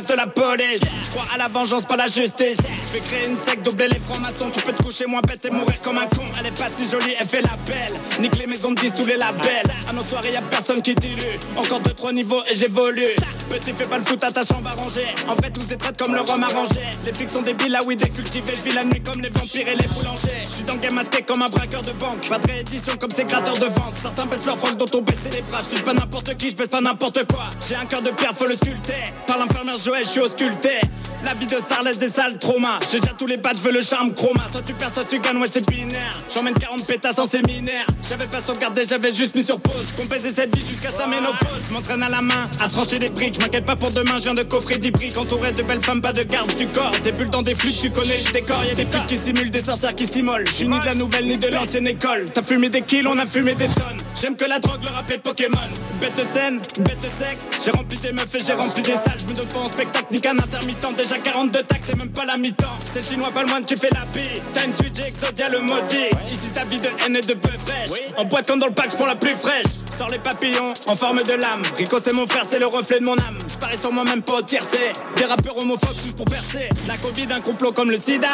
De 0.05 0.13
la 0.13 0.27
police. 0.27 0.79
Je 1.03 1.09
crois 1.09 1.25
à 1.33 1.37
la 1.37 1.47
vengeance, 1.47 1.85
pas 1.85 1.95
la 1.95 2.07
justice. 2.07 2.57
Je 2.87 2.93
vais 2.93 2.99
créer 2.99 3.27
une 3.27 3.37
secte, 3.37 3.63
doubler 3.63 3.87
les 3.87 3.99
francs-maçons. 3.99 4.49
Tu 4.51 4.61
peux 4.61 4.73
te 4.73 4.83
coucher 4.83 5.05
moins 5.05 5.21
bête 5.21 5.45
et 5.45 5.49
mourir 5.49 5.79
comme 5.81 5.97
un 5.97 6.07
con. 6.07 6.23
Elle 6.39 6.47
est 6.47 6.57
pas 6.57 6.67
si 6.75 6.89
jolie, 6.89 7.15
elle 7.19 7.27
fait 7.27 7.41
la 7.41 7.57
belle. 7.65 7.99
Nique 8.19 8.37
les 8.37 8.47
maisons 8.47 8.71
de 8.71 8.79
10 8.79 8.93
tous 8.95 9.05
les 9.05 9.17
labels. 9.17 9.71
À 9.89 9.93
nos 9.93 10.03
soirées, 10.03 10.31
y 10.31 10.35
a 10.35 10.41
personne 10.41 10.81
qui 10.81 10.95
dilue. 10.95 11.39
Encore 11.55 11.79
deux, 11.79 11.93
trois 11.93 12.11
niveaux 12.11 12.41
et 12.49 12.55
j'évolue. 12.55 13.15
Petit, 13.49 13.71
fais 13.71 13.87
pas 13.87 13.97
le 13.97 14.03
foot 14.03 14.23
à 14.23 14.31
ta 14.31 14.43
chambre 14.43 14.69
arrangée. 14.69 15.07
En 15.27 15.35
fait, 15.35 15.51
tous 15.51 15.61
ces 15.61 15.77
traites 15.77 15.97
comme 15.97 16.13
le 16.13 16.21
rhum 16.21 16.43
arrangé. 16.43 16.81
Les 17.05 17.13
flics 17.13 17.29
sont 17.29 17.41
débiles, 17.41 17.77
oui, 17.85 17.95
décultivés. 17.95 18.53
Je 18.57 18.69
vis 18.69 18.75
la 18.75 18.83
nuit 18.83 19.01
comme 19.01 19.21
les 19.21 19.29
vampires 19.29 19.67
et 19.67 19.75
les 19.75 19.87
boulangers. 19.87 20.43
Je 20.45 20.49
suis 20.49 20.63
dans 20.63 20.73
le 20.73 20.79
game 20.79 20.93
masqué 20.93 21.21
comme 21.21 21.41
un 21.41 21.47
braqueur 21.47 21.81
de 21.81 21.91
banque. 21.93 22.27
Pas 22.27 22.39
de 22.39 22.47
réédition 22.47 22.93
comme 22.99 23.11
ces 23.11 23.23
gratteurs 23.23 23.57
de 23.57 23.65
vente. 23.65 23.95
Certains 24.01 24.25
baissent 24.25 24.45
leur 24.45 24.57
froc, 24.57 24.75
d'autres 24.77 24.97
ont 24.97 25.01
baissé 25.01 25.29
les 25.31 25.41
bras. 25.41 25.59
Je 25.61 25.75
suis 25.75 25.83
pas 25.83 25.93
n'importe 25.93 26.35
qui, 26.35 26.49
je 26.49 26.55
baisse 26.55 26.67
pas 26.67 26.81
n'importe 26.81 27.25
quoi. 27.27 27.45
J'ai 27.67 27.75
un 27.75 27.85
cœur 27.85 28.01
de 28.01 28.09
pierre, 28.11 28.33
faut 28.33 28.47
le 28.47 28.57
sculpter. 28.57 29.03
Par 29.25 29.37
l'infirmière 29.37 29.77
Joël, 29.77 30.03
je 30.05 30.09
suis 30.09 30.21
ausculté. 30.21 30.81
La 31.23 31.33
vie 31.33 31.47
de 31.47 31.57
star 31.57 31.83
laisse 31.83 31.99
des 31.99 32.09
sales 32.09 32.37
traumas. 32.39 32.79
J'ai 32.91 32.99
déjà 32.99 33.13
tous 33.13 33.27
les 33.27 33.37
badges, 33.37 33.59
veux 33.59 33.71
le 33.71 33.81
charme 33.81 34.13
chroma. 34.13 34.43
Soit 34.51 34.63
tu 34.63 34.73
perds, 34.73 34.93
soit 34.93 35.05
tu 35.05 35.19
gagnes, 35.19 35.37
ouais, 35.37 35.47
c'est 35.51 35.67
binaire. 35.69 36.21
J'emmène 36.33 36.53
40 36.53 36.85
pétasses 36.85 37.19
en 37.19 37.27
séminaire. 37.27 37.85
J'avais 38.07 38.27
pas 38.27 38.41
sauvegardé, 38.45 38.83
j'avais 38.87 39.13
juste 39.13 39.35
mis 39.35 39.43
sur 39.43 39.59
pause. 39.59 39.93
Compaiser 39.95 40.33
cette 40.35 40.55
vie 40.55 40.65
jusqu'à 40.65 40.91
sa 40.91 41.07
ménopause. 41.07 41.71
M'entraîne 41.71 42.03
à 42.03 42.09
la 42.09 42.21
main, 42.21 42.49
à 42.59 42.67
trancher 42.67 42.99
des 42.99 43.09
briques. 43.09 43.36
M'inquiète 43.39 43.65
pas 43.65 43.75
pour 43.75 43.91
demain, 43.91 44.17
je 44.17 44.23
viens 44.23 44.33
de 44.33 44.43
coffrer 44.43 44.77
10 44.77 44.91
briques. 44.91 45.17
Entouré 45.17 45.51
de 45.51 45.61
belles 45.63 45.81
femmes, 45.81 46.01
pas 46.01 46.13
de 46.13 46.23
garde 46.23 46.55
du 46.55 46.67
corps. 46.67 46.91
Des 47.03 47.11
bulles 47.11 47.29
dans 47.29 47.41
des 47.41 47.55
flûtes, 47.55 47.79
tu 47.79 47.91
connais 47.91 48.17
le 48.25 48.31
décor. 48.31 48.63
Y'a 48.65 48.73
des 48.73 48.85
putes 48.85 49.05
qui 49.07 49.17
simulent, 49.17 49.49
des 49.49 49.63
sorcières 49.63 49.95
qui 49.95 50.07
s'immolent. 50.07 50.45
Je 50.47 50.53
suis 50.53 50.67
ni 50.67 50.79
de 50.79 50.85
la 50.85 50.95
nouvelle 50.95 51.25
ni 51.25 51.37
de 51.37 51.47
l'ancienne 51.47 51.87
école. 51.87 52.25
T'as 52.33 52.43
fumé 52.43 52.69
des 52.69 52.81
kills, 52.81 53.07
on 53.07 53.17
a 53.17 53.25
fumé 53.25 53.53
des 53.53 53.67
tonnes. 53.67 53.97
J'aime 54.19 54.35
que 54.35 54.45
la 54.45 54.59
drogue 54.59 54.83
le 54.83 54.89
rappelle 54.89 55.19
Pokémon. 55.19 55.57
Bête 56.01 56.15
de 56.15 56.23
scène, 56.23 56.59
bête 56.79 56.99
de 57.01 57.07
sexe. 57.07 57.49
J'ai 57.63 57.71
rempli 57.71 57.97
des 57.99 58.11
meufs 58.11 58.33
et 58.33 58.39
j'ai 58.39 58.53
rempli 58.53 58.81
des 58.81 58.93
salles. 58.93 59.19
Je 59.19 59.25
me 59.31 59.37
donne 59.37 59.47
pas 59.47 59.59
en 59.59 59.67
spectacle 59.71 60.07
ni 60.11 60.21
qu'un 60.21 60.37
intermittent. 60.37 60.95
Déjà 60.97 61.17
42 61.17 61.63
taxes, 61.63 61.83
c'est 61.87 61.97
même 61.97 62.09
pas 62.09 62.25
la 62.25 62.37
mi-temps. 62.37 62.65
C'est 62.93 63.07
chinois, 63.07 63.29
pas 63.31 63.43
le 63.43 63.49
moine, 63.49 63.65
tu 63.65 63.75
fais 63.75 63.89
la 63.93 64.05
bille. 64.05 64.41
T'as 64.53 64.65
une 64.65 64.73
suite, 64.73 64.95
j'ai 64.95 65.51
le 65.51 65.59
maudit. 65.59 66.09
Ici 66.31 66.49
ta 66.53 66.65
vie 66.65 66.77
de 66.77 66.87
haine 67.05 67.15
et 67.15 67.21
de 67.21 67.33
bœuf 67.33 67.57
fraîche. 67.65 67.91
En 68.17 68.25
boîte 68.25 68.47
comme 68.47 68.59
dans 68.59 68.67
le 68.67 68.73
pack 68.73 68.95
pour 68.97 69.05
la 69.05 69.15
plus 69.15 69.35
fraîche. 69.35 69.65
Sors 69.97 70.09
les 70.09 70.19
papillons 70.19 70.73
en 70.87 70.95
forme 70.95 71.21
de 71.23 71.33
lame. 71.33 71.61
Rico, 71.75 71.97
c'est 72.03 72.13
mon 72.13 72.27
frère, 72.27 72.45
c'est 72.49 72.59
le 72.59 72.67
reflet 72.67 72.99
de 72.99 73.05
mon 73.05 73.17
âme. 73.17 73.26
Je 73.47 73.57
parie 73.57 73.77
sur 73.77 73.91
moi-même 73.91 74.21
pas 74.21 74.35
au 74.35 74.41
tiercé. 74.41 74.91
Des 75.15 75.25
rappeurs 75.25 75.57
homophobes 75.57 75.95
tous 76.03 76.13
pour 76.13 76.25
percer. 76.25 76.69
La 76.87 76.97
Covid, 76.97 77.27
un 77.31 77.41
complot 77.41 77.71
comme 77.71 77.91
le 77.91 77.97
sida. 77.97 78.27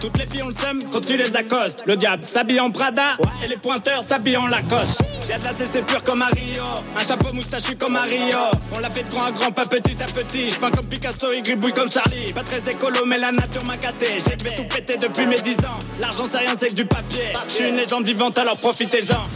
Toutes 0.00 0.18
les 0.18 0.26
filles 0.26 0.42
ont 0.42 0.48
le 0.48 0.54
seum 0.54 0.80
quand 0.92 1.00
tu 1.00 1.16
les 1.16 1.36
accostes. 1.36 1.84
Le 1.86 1.96
diable 1.96 2.22
s'habille 2.24 2.60
en 2.60 2.70
Prada 2.70 3.16
et 3.44 3.48
les 3.48 3.56
pointeurs 3.56 4.02
s'habillent 4.02 4.36
en 4.36 4.46
Lacoste. 4.46 5.02
Y'a 5.28 5.38
de 5.38 5.44
la 5.44 5.50
c'est 5.54 5.84
pur 5.86 6.02
comme 6.02 6.22
à 6.22 6.26
Rio. 6.26 6.64
Un 6.96 7.02
chapeau 7.06 7.32
moustachu 7.32 7.76
comme 7.76 7.96
à 7.96 8.02
Rio. 8.02 8.38
On 8.74 8.78
l'a 8.80 8.90
fait 8.90 9.04
de 9.04 9.10
grand 9.10 9.26
à 9.26 9.30
grand, 9.30 9.52
pas 9.52 9.66
petit 9.66 9.96
à 10.02 10.06
petit. 10.06 10.50
Je 10.50 10.58
comme 10.58 10.86
Picasso 10.86 11.32
et 11.32 11.42
gribouille 11.42 11.72
comme 11.72 11.90
Charlie. 11.90 12.32
Pas 12.32 12.42
très 12.42 12.58
écolo, 12.70 13.04
mais 13.06 13.18
la 13.18 13.32
nature 13.32 13.64
m'a 13.64 13.76
gâté. 13.76 14.06
J'ai 14.14 14.36
fait 14.36 14.56
tout 14.56 14.68
péter 14.74 14.98
depuis 14.98 15.26
mes 15.26 15.40
10 15.40 15.58
ans. 15.58 15.78
L'argent, 16.00 16.24
c'est 16.30 16.38
rien, 16.38 16.54
c'est 16.58 16.68
que 16.68 16.74
du 16.74 16.84
papier. 16.84 17.32
Je 17.46 17.52
suis 17.52 17.68
une 17.68 17.76
légende 17.76 18.04
vivante, 18.04 18.38
alors 18.38 18.56
profitez-en. 18.56 19.26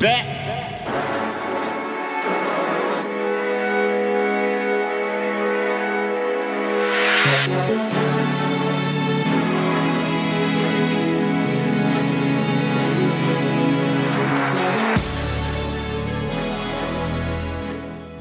Ben. 0.00 0.16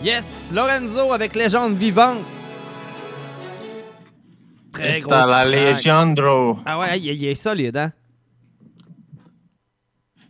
Yes, 0.04 0.50
Lorenzo 0.54 1.14
avec 1.14 1.36
Légende 1.36 1.76
vivante. 1.76 2.24
Très 4.74 5.02
gros. 5.02 5.14
à 5.14 5.46
la. 5.46 5.46
Legendro. 5.46 6.58
Ah 6.66 6.80
ouais, 6.80 7.00
il, 7.00 7.06
il 7.06 7.26
est 7.26 7.36
solide, 7.36 7.78
hein? 7.78 7.92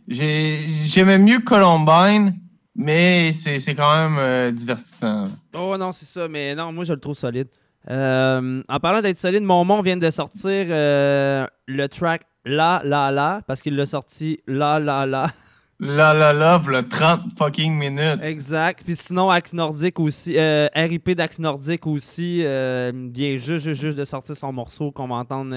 J'ai- 0.08 0.68
J'aimais 0.84 1.16
mieux 1.18 1.38
Columbine, 1.38 2.38
mais 2.76 3.32
c'est 3.32 3.58
c'est 3.60 3.74
quand 3.74 3.90
même 3.96 4.18
euh, 4.18 4.50
divertissant. 4.50 5.24
Oh 5.54 5.76
non, 5.78 5.92
c'est 5.92 6.04
ça, 6.06 6.28
mais 6.28 6.54
non, 6.54 6.70
moi 6.72 6.84
je 6.84 6.92
le 6.92 7.00
trouve 7.00 7.16
solide. 7.16 7.48
Euh, 7.90 8.62
en 8.68 8.80
parlant 8.80 9.00
d'être 9.00 9.18
solide, 9.18 9.42
Momon 9.42 9.82
vient 9.82 9.96
de 9.96 10.10
sortir 10.10 10.66
euh, 10.68 11.46
le 11.66 11.88
track 11.88 12.22
La 12.44 12.80
La 12.84 13.10
La, 13.10 13.40
parce 13.46 13.62
qu'il 13.62 13.76
l'a 13.76 13.86
sorti 13.86 14.40
La 14.46 14.78
La 14.78 15.06
La. 15.06 15.30
La 15.84 16.14
la 16.14 16.32
la, 16.32 16.62
le 16.64 16.88
30 16.88 17.36
fucking 17.36 17.74
minutes. 17.74 18.20
Exact. 18.22 18.82
Puis 18.84 18.94
sinon, 18.94 19.30
Axe 19.30 19.52
Nordique 19.52 19.98
aussi, 19.98 20.38
euh, 20.38 20.68
RIP 20.76 21.10
d'Axe 21.10 21.40
Nordique 21.40 21.88
aussi, 21.88 22.42
euh, 22.44 22.92
vient 23.12 23.36
juste, 23.36 23.64
juste, 23.64 23.80
juste 23.80 23.98
de 23.98 24.04
sortir 24.04 24.36
son 24.36 24.52
morceau 24.52 24.92
qu'on 24.92 25.08
va 25.08 25.16
entendre 25.16 25.56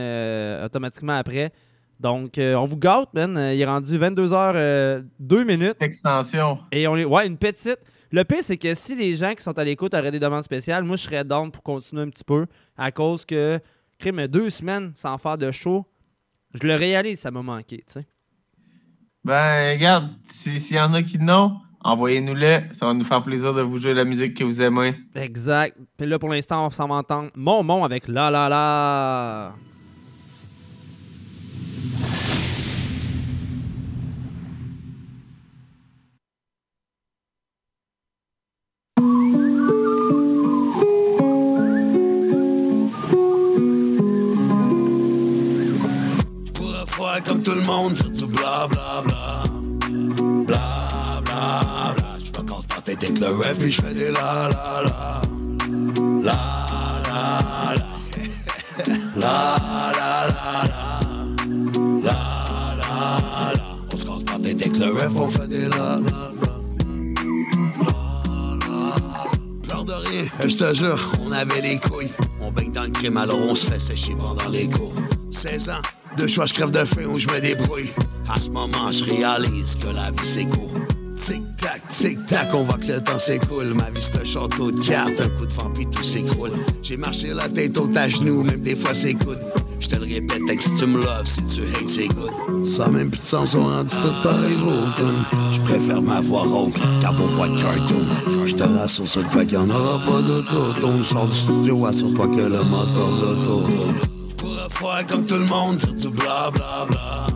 automatiquement 0.66 1.16
après. 1.16 1.52
Donc, 2.00 2.40
euh, 2.40 2.56
on 2.56 2.66
vous 2.66 2.78
gâte, 2.78 3.10
Ben. 3.14 3.38
Il 3.54 3.62
est 3.62 3.66
rendu 3.66 4.00
22h, 4.00 5.04
2 5.20 5.44
minutes. 5.44 5.76
Extension. 5.80 6.58
Et 6.72 6.88
on 6.88 6.98
est. 6.98 7.06
Ouais, 7.06 7.28
une 7.28 7.38
petite. 7.38 7.80
Le 8.16 8.24
pire, 8.24 8.38
c'est 8.44 8.56
que 8.56 8.74
si 8.76 8.96
les 8.96 9.14
gens 9.18 9.34
qui 9.36 9.44
sont 9.44 9.60
à 9.60 9.64
l'écoute 9.66 9.94
auraient 9.94 10.10
des 10.10 10.22
demandes 10.22 10.44
spéciales, 10.44 10.86
moi, 10.86 10.96
je 10.96 11.04
serais 11.04 11.26
down 11.26 11.52
pour 11.52 11.62
continuer 11.64 12.02
un 12.04 12.10
petit 12.10 12.24
peu 12.24 12.46
à 12.78 12.90
cause 12.90 13.26
que, 13.26 13.60
crime, 14.00 14.26
deux 14.28 14.50
semaines 14.50 14.94
sans 14.96 15.18
faire 15.18 15.38
de 15.38 15.52
show, 15.52 15.86
je 16.54 16.66
le 16.66 16.76
réalise, 16.76 17.20
ça 17.20 17.30
m'a 17.30 17.42
manqué, 17.42 17.80
tu 17.86 17.92
sais. 18.00 18.08
Ben, 19.26 19.74
regarde, 19.76 20.12
si- 20.24 20.62
s'il 20.62 20.78
y 20.78 20.80
en 20.80 20.94
a 20.94 21.04
qui 21.04 21.20
n'ont, 21.20 21.58
envoyez-nous-les. 21.82 22.62
Ça 22.72 22.86
va 22.86 22.94
nous 22.94 23.04
faire 23.04 23.22
plaisir 23.22 23.54
de 23.54 23.62
vous 23.62 23.80
jouer 23.80 23.94
la 23.94 24.06
musique 24.06 24.34
que 24.38 24.46
vous 24.46 24.62
aimez. 24.62 24.96
Exact. 25.16 25.78
Puis 25.98 26.08
là, 26.08 26.18
pour 26.18 26.30
l'instant, 26.30 26.66
on 26.66 26.70
s'en 26.70 26.88
va 26.88 26.96
entendre 26.96 27.32
Mon 27.36 27.64
Mon 27.64 27.84
avec 27.84 28.08
La 28.08 28.32
La 28.32 28.48
La. 28.48 29.56
Tout 47.46 47.54
le 47.54 47.62
monde, 47.62 47.94
dire 47.94 48.10
du 48.10 48.26
bla 48.26 48.68
bla 48.68 49.04
bla. 49.06 49.44
Bla 50.48 51.22
bla 51.24 51.94
bla. 51.96 52.18
Je 52.20 52.42
me 52.42 52.48
casse 52.48 52.66
pas 52.66 52.82
avec 52.88 53.20
le 53.20 53.36
rêve, 53.38 53.58
puis 53.60 53.72
je 53.72 53.82
fais 53.82 53.94
des 53.94 54.12
la 54.12 54.50
la 54.50 54.82
la. 54.84 55.22
La 56.24 56.40
la 57.06 57.76
la. 57.76 57.84
La 59.16 59.58
la 59.96 60.12
la 60.28 60.58
la. 60.72 60.86
La 62.04 62.18
la 62.82 63.54
la. 63.54 63.62
On 63.94 63.98
se 63.98 64.06
casse 64.06 64.24
pas 64.24 64.40
tête 64.40 64.62
avec 64.62 64.80
le 64.80 64.92
rêve, 64.94 65.16
on 65.16 65.30
fait 65.30 65.48
des 65.48 65.68
la 65.68 65.78
la 65.78 66.00
la. 66.00 66.56
De 69.86 69.94
rien, 69.94 70.26
je 70.48 70.56
te 70.56 70.74
jure, 70.74 71.00
on 71.24 71.32
avait 71.32 71.62
les 71.62 71.78
couilles. 71.78 72.10
On 72.42 72.52
baigne 72.52 72.72
dans 72.72 72.86
le 72.86 72.90
crime, 72.90 73.18
alors 73.18 73.38
on 73.38 73.54
se 73.54 73.68
fait 73.68 73.78
sécher 73.78 74.16
pendant 74.16 74.50
les 74.50 74.68
cours. 74.68 74.96
16 75.30 75.70
ans, 75.70 75.82
deux 76.18 76.28
choix, 76.28 76.46
je 76.46 76.54
crève 76.54 76.72
de 76.72 76.84
faim 76.86 77.06
ou 77.06 77.18
je 77.18 77.28
me 77.28 77.40
débrouille. 77.40 77.92
À 78.30 78.40
ce 78.40 78.50
moment, 78.50 78.92
je 78.92 79.04
réalise 79.06 79.76
que 79.76 79.88
la 79.88 80.12
vie 80.12 80.28
c'est 80.28 80.46
court. 80.46 80.74
Tic-tac, 81.16 81.88
tic-tac, 81.90 82.54
on 82.54 82.64
voit 82.64 82.78
que 82.78 82.88
le 82.88 83.02
temps 83.02 83.20
s'écoule. 83.20 83.74
Ma 83.74 83.90
vie 83.90 84.02
c'est 84.02 84.22
un 84.22 84.24
château 84.24 84.72
de 84.72 84.82
cartes, 84.86 85.20
un 85.20 85.30
coup 85.30 85.46
de 85.46 85.54
vent 85.54 85.72
puis 85.74 85.88
tout 85.88 86.04
s'écroule. 86.04 86.52
J'ai 86.82 86.98
marché 86.98 87.34
la 87.34 87.50
tête 87.50 87.78
haute 87.78 87.96
à 87.98 88.08
genoux, 88.08 88.44
même 88.44 88.62
des 88.62 88.76
fois 88.76 88.94
c'est 88.94 89.14
good. 89.14 89.40
Je 89.80 89.88
te 89.88 89.96
le 89.96 90.06
répète, 90.06 90.62
si 90.62 90.76
tu 90.78 90.86
me 90.86 91.02
loves, 91.02 91.28
si 91.28 91.46
tu 91.48 91.62
hates, 91.62 91.90
c'est 91.90 92.08
good. 92.08 92.66
Ça 92.66 92.88
même 92.88 93.10
plus 93.10 93.20
de 93.20 93.26
sens, 93.26 93.56
on 93.56 93.64
rendu 93.64 93.90
tout 93.90 94.24
pareil 94.24 94.56
au 94.56 95.54
Je 95.54 95.62
préfère 95.62 96.02
ma 96.02 96.22
voix 96.22 96.44
rauque 96.44 96.76
qu'à 97.02 97.12
vos 97.12 97.28
voix 97.28 97.48
de 97.48 97.62
cartoon. 97.62 98.46
Je 98.46 98.56
te 98.56 98.64
rassure 98.64 99.08
sur 99.08 99.22
le 99.22 99.30
fait 99.30 99.46
qu'il 99.46 99.58
n'y 99.60 99.64
en 99.64 99.70
aura 99.70 100.00
pas 100.00 100.22
d'auto. 100.22 100.74
Ton 100.82 101.04
sort 101.04 101.28
du 101.28 101.36
studio, 101.36 101.86
assure-toi 101.86 102.28
que 102.28 102.42
le 102.42 102.64
moteur 102.64 103.10
d'auto. 103.20 104.15
Faire 104.78 105.06
comme 105.08 105.26
tout 105.26 105.36
le 105.36 105.46
monde, 105.46 105.78
du 105.78 106.10
bla 106.10 106.52
bla 106.52 106.86
bla. 106.90 107.28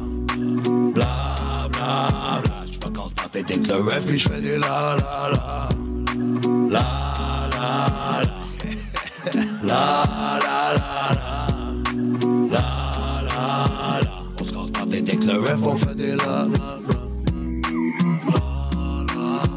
Bla 0.93 1.69
bla 1.71 2.41
bla. 2.43 2.65
Casse 2.93 3.13
pas 3.15 3.29
tête 3.31 3.51
avec 3.51 3.67
le 3.67 3.75
rêve, 3.75 4.05
puis 4.05 4.19
je 4.19 4.27
fais 4.29 4.41
des 4.41 4.57
la 4.57 4.97
la 4.97 5.29
la. 5.31 5.69
La 6.69 6.85
la 7.51 8.21
la. 8.23 8.29
La 9.63 10.03
la 10.39 10.73
la 10.75 10.89
la. 11.13 11.47
La 12.51 12.65
la 13.23 13.99
la. 14.01 14.11
On 14.39 14.43
se 14.43 14.51
casse 14.51 14.71
pas 14.71 14.85
tête 14.85 15.09
avec 15.09 15.23
le 15.25 15.39
rêve, 15.39 15.63
on 15.63 15.75
fait 15.75 15.95
des 15.95 16.15
la 16.15 16.25
la 16.25 16.45
la. 16.45 16.99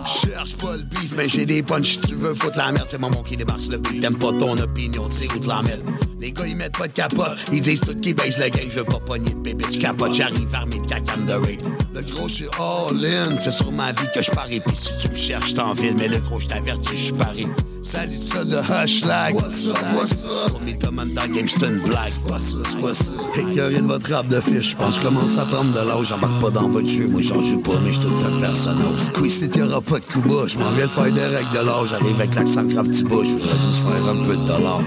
Cherche 0.06 0.56
pas 0.56 0.76
le 0.76 0.84
bif, 0.84 1.14
mais 1.16 1.28
j'ai 1.28 1.46
des 1.46 1.62
punch 1.62 1.94
si 1.94 2.00
tu 2.00 2.14
veux 2.14 2.34
foutre 2.34 2.58
la 2.58 2.70
merde. 2.72 2.86
C'est 2.88 3.00
maman 3.00 3.22
qui 3.22 3.36
débarque 3.36 3.66
le 3.68 3.78
beat. 3.78 4.02
T'aimes 4.02 4.18
pas 4.18 4.32
ton 4.38 4.56
opinion, 4.58 5.08
tu 5.08 5.16
sais 5.16 5.34
où 5.34 5.38
te 5.38 5.48
la 5.48 5.62
mettre. 5.62 5.84
Les 6.22 6.30
gars, 6.30 6.46
ils 6.46 6.54
mettent 6.54 6.78
pas 6.78 6.86
de 6.86 6.92
capote. 6.92 7.36
Ils 7.52 7.60
disent 7.60 7.80
tout 7.80 7.96
qui 7.96 8.14
baisse 8.14 8.38
le 8.38 8.48
game. 8.48 8.68
Je 8.70 8.78
veux 8.78 8.84
pas 8.84 9.00
pogner 9.00 9.34
de 9.34 9.40
bébé, 9.40 9.64
je 9.72 9.76
capote. 9.76 10.14
J'arrive 10.14 10.54
armé 10.54 10.78
de 10.78 10.86
cacane 10.86 11.26
de 11.26 11.32
raid. 11.32 11.60
Le 11.92 12.02
gros, 12.02 12.28
je 12.28 12.34
suis 12.34 12.46
all-in. 12.60 13.36
C'est 13.40 13.50
sur 13.50 13.72
ma 13.72 13.90
vie 13.90 14.06
que 14.14 14.22
je 14.22 14.30
parie. 14.30 14.60
Puis 14.60 14.76
si 14.76 14.90
tu 15.00 15.08
me 15.08 15.16
cherches, 15.16 15.50
je 15.50 15.54
t'envile. 15.56 15.96
Mais 15.96 16.06
le 16.06 16.18
gros, 16.20 16.38
je 16.38 16.46
t'avertis, 16.46 16.96
je 16.96 17.02
suis 17.06 17.12
parie. 17.12 17.48
Salut 17.82 18.18
ça 18.22 18.44
de 18.44 18.56
Hushlag. 18.56 19.34
What's 19.34 19.66
up, 19.66 19.76
what's 19.96 20.22
up? 20.22 20.50
Pour 20.52 20.60
mythomane 20.60 21.12
dans 21.12 21.22
le 21.22 21.34
game, 21.34 21.48
c'est 21.48 21.66
une 21.66 21.80
blague. 21.80 22.10
C'est 22.10 22.22
quoi 22.22 22.38
ça, 22.38 22.56
c'est 22.70 22.80
quoi 22.80 22.94
ça? 22.94 23.12
Écœuré 23.36 23.78
de 23.78 23.86
votre 23.86 24.14
rap 24.14 24.28
de 24.28 24.40
fiche. 24.40 24.70
Je 24.70 24.76
pense 24.76 24.98
que 24.98 25.02
je 25.02 25.08
commence 25.08 25.36
à 25.38 25.44
prendre 25.44 25.72
de 25.72 25.88
l'âge. 25.88 26.06
J'embarque 26.06 26.40
pas 26.40 26.50
dans 26.50 26.68
votre 26.68 26.86
jeu. 26.86 27.08
Moi, 27.08 27.22
j'en 27.22 27.40
joue 27.40 27.58
pas, 27.58 27.80
mais 27.84 27.90
je 27.90 28.00
tout 28.00 28.14
un 28.24 28.40
personnage. 28.40 29.00
Squeeze, 29.06 29.40
il 29.40 29.56
y'aura 29.58 29.80
pas 29.80 29.98
de 29.98 30.04
coup 30.04 30.22
bas. 30.22 30.46
Je 30.46 30.56
m'en 30.56 30.70
viens 30.70 30.84
de 30.84 30.90
faire 30.90 31.12
des 31.12 31.26
règles 31.26 31.52
de 31.52 31.66
l'âge. 31.66 31.88
J'arrive 31.90 32.20
avec 32.20 32.34
l'accent 32.36 32.62
grave 32.62 32.88
petit 32.88 33.02
bas. 33.02 33.16
Je 33.24 33.32
voudrais 33.32 33.58
juste 33.66 33.82
faire 33.82 34.08
un 34.08 34.22
peu 34.22 34.36
de 34.36 34.46
dollars. 34.46 34.82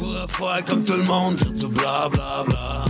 Pourrais 0.00 0.26
faire 0.28 0.64
comme 0.64 0.82
tout 0.82 0.94
le 0.94 1.04
monde. 1.04 1.34
Dire 1.36 1.52
du 1.52 1.66
bla 1.66 2.08
bla 2.10 2.44
bla. 2.48 2.84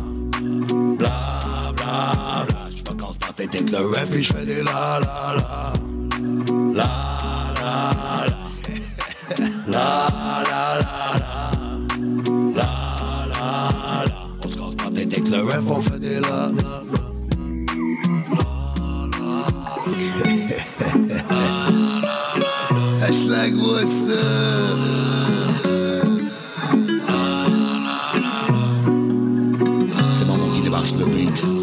Bla 0.97 1.73
bla 1.77 2.45
bla. 2.47 2.69
Je 2.70 2.82
me 2.89 2.97
casse 2.97 3.16
par 3.19 3.35
tête 3.35 3.70
le 3.73 3.78
ref. 3.89 4.09
Puis 4.11 4.23
je 4.23 4.32
fais 4.32 4.47
des 4.47 4.62
la 4.62 5.01
la 5.01 5.35
la. 5.37 5.73
La 6.73 6.89
la 7.61 7.73
la. 8.27 8.37
La 9.66 10.09
la 10.51 10.62
la 10.81 10.93
la 11.20 11.43
La 12.55 12.70
la 13.32 13.45
la 14.07 14.15
On 14.45 14.49
se 14.49 14.57
casse 14.57 14.74
pas 14.77 14.91
tête 14.91 15.12
avec 15.12 15.28
le 15.31 15.41
ref, 15.45 15.65
on 15.69 15.81
fait 15.81 15.99
des 15.99 16.20
la 16.20 16.28
la 16.28 16.82
la 16.93 17.01
Hashtag 23.07 23.55
what's 23.57 24.07
C'est 24.07 25.10
mon 30.81 30.86
qui 30.86 30.94
débarque 30.94 30.97
sur 30.97 30.98
le 30.98 31.05
beat 31.05 31.60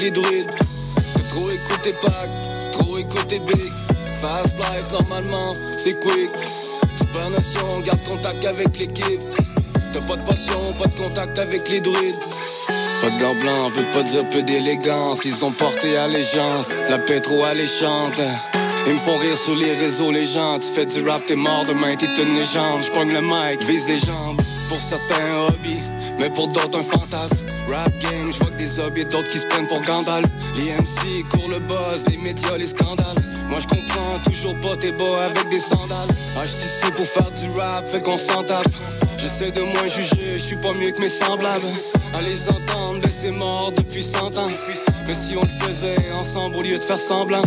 T'as 0.00 1.22
trop 1.28 1.50
écouté 1.50 1.94
Pac, 2.00 2.72
trop 2.72 2.96
écouté 2.96 3.38
Big. 3.40 3.70
Fast 4.22 4.56
life, 4.58 4.90
normalement, 4.92 5.52
c'est 5.72 6.00
quick. 6.00 6.30
Super 6.96 7.28
nation, 7.28 7.80
garde 7.84 8.02
contact 8.08 8.42
avec 8.46 8.78
l'équipe. 8.78 9.20
T'as 9.92 10.00
pas 10.00 10.16
de 10.16 10.26
passion, 10.26 10.72
pas 10.78 10.86
de 10.86 10.94
contact 10.94 11.38
avec 11.38 11.68
les 11.68 11.82
druides. 11.82 12.16
Pas 13.02 13.10
de 13.10 13.20
gants 13.20 13.34
blancs, 13.34 13.72
veut 13.74 13.90
pas 13.92 14.02
dire 14.02 14.26
peu 14.30 14.40
d'élégance. 14.40 15.26
Ils 15.26 15.44
ont 15.44 15.52
porté 15.52 15.98
allégeance, 15.98 16.70
la 16.88 16.98
paix 16.98 17.20
trop 17.20 17.44
alléchante. 17.44 18.22
Ils 18.86 18.94
me 18.94 18.98
font 19.00 19.18
rire 19.18 19.36
sur 19.36 19.54
les 19.54 19.72
réseaux, 19.72 20.10
les 20.10 20.24
gens. 20.24 20.58
Tu 20.58 20.66
fais 20.66 20.86
du 20.86 21.06
rap, 21.06 21.26
t'es 21.26 21.36
mort 21.36 21.64
demain, 21.68 21.94
t'es 21.96 22.06
une 22.06 22.32
légende. 22.32 22.82
J'pogne 22.82 23.12
le 23.12 23.20
mic, 23.20 23.62
vise 23.68 23.86
les 23.86 23.98
jambes. 23.98 24.40
Pour 24.70 24.78
certains, 24.78 25.46
hobby, 25.48 25.78
mais 26.18 26.30
pour 26.30 26.48
d'autres, 26.48 26.78
un 26.78 26.82
fantasme. 26.82 27.46
Rap 27.68 27.92
game, 27.98 28.32
j'vois 28.32 28.49
des 28.80 28.86
hobbies, 28.86 29.04
d'autres 29.04 29.30
qui 29.30 29.38
se 29.38 29.46
prennent 29.46 29.66
pour 29.66 29.82
Gandalf. 29.82 30.26
Les 30.56 30.72
MC 30.72 31.24
courent 31.30 31.48
le 31.48 31.58
buzz, 31.58 32.04
les 32.10 32.16
médias, 32.18 32.56
les 32.56 32.66
scandales. 32.66 33.16
Moi 33.48 33.58
je 33.60 33.66
comprends 33.66 34.18
toujours 34.24 34.54
pas 34.60 34.76
tes 34.76 34.92
bas 34.92 35.24
avec 35.24 35.48
des 35.50 35.60
sandales. 35.60 36.08
Ici 36.44 36.90
pour 36.96 37.06
faire 37.06 37.30
du 37.30 37.50
rap, 37.58 37.88
fait 37.88 38.00
qu'on 38.00 38.16
s'en 38.16 38.42
tape. 38.42 38.68
J'essaie 39.18 39.50
de 39.50 39.60
moins 39.60 39.86
juger, 39.86 40.32
je 40.34 40.38
suis 40.38 40.56
pas 40.56 40.72
mieux 40.72 40.90
que 40.92 41.00
mes 41.00 41.08
semblables. 41.08 41.64
À 42.14 42.22
les 42.22 42.48
entendre, 42.48 43.00
ben 43.00 43.10
c'est 43.10 43.30
mort 43.30 43.72
depuis 43.76 44.02
100 44.02 44.38
ans. 44.38 44.50
Mais 45.06 45.14
si 45.14 45.36
on 45.36 45.42
le 45.42 45.66
faisait 45.66 46.12
ensemble 46.14 46.56
au 46.56 46.62
lieu 46.62 46.78
de 46.78 46.82
faire 46.82 46.98
semblant. 46.98 47.42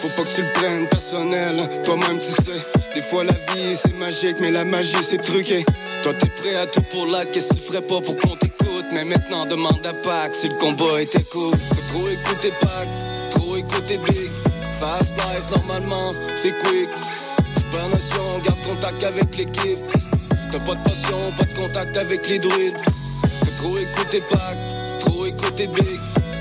Faut 0.00 0.08
pas 0.08 0.28
que 0.28 0.34
tu 0.34 0.42
le 0.42 0.52
prennes 0.54 0.88
personnel, 0.88 1.68
toi-même 1.84 2.18
tu 2.18 2.42
sais. 2.42 2.58
Des 2.94 3.02
fois 3.02 3.22
la 3.22 3.32
vie 3.32 3.76
c'est 3.80 3.96
magique, 3.96 4.38
mais 4.40 4.50
la 4.50 4.64
magie 4.64 4.96
c'est 5.02 5.22
truqué. 5.22 5.64
Toi 6.02 6.12
t'es 6.14 6.28
prêt 6.28 6.56
à 6.56 6.66
tout 6.66 6.82
pour 6.90 7.06
là, 7.06 7.24
qu'est-ce 7.24 7.50
que 7.50 7.54
tu 7.54 7.60
ferais 7.60 7.82
pas 7.82 8.00
pour 8.00 8.16
qu'on 8.16 8.34
Mais 8.92 9.04
maintenant 9.04 9.46
demande 9.46 9.86
à 9.86 9.94
Pac 9.94 10.34
si 10.34 10.48
le 10.48 10.54
combat 10.56 11.00
était 11.00 11.22
cool. 11.24 11.54
Trop 11.88 12.08
écouté 12.08 12.52
Pac, 12.60 12.88
trop 13.30 13.56
écouté 13.56 13.98
Big. 13.98 14.30
Fast 14.78 15.16
life 15.16 15.50
normalement 15.50 16.10
c'est 16.36 16.52
quick. 16.58 16.90
Super 17.56 17.88
nation, 17.88 18.38
garde 18.44 18.60
contact 18.62 19.02
avec 19.02 19.36
l'équipe. 19.36 19.78
T'as 20.50 20.60
pas 20.60 20.74
de 20.74 20.82
passion, 20.82 21.32
pas 21.38 21.44
de 21.44 21.54
contact 21.54 21.96
avec 21.96 22.28
les 22.28 22.38
druides. 22.38 22.76
Trop 23.56 23.78
écouté 23.78 24.22
Pac, 24.28 24.58
trop 25.00 25.24
écouté 25.24 25.66
Big. 25.68 26.00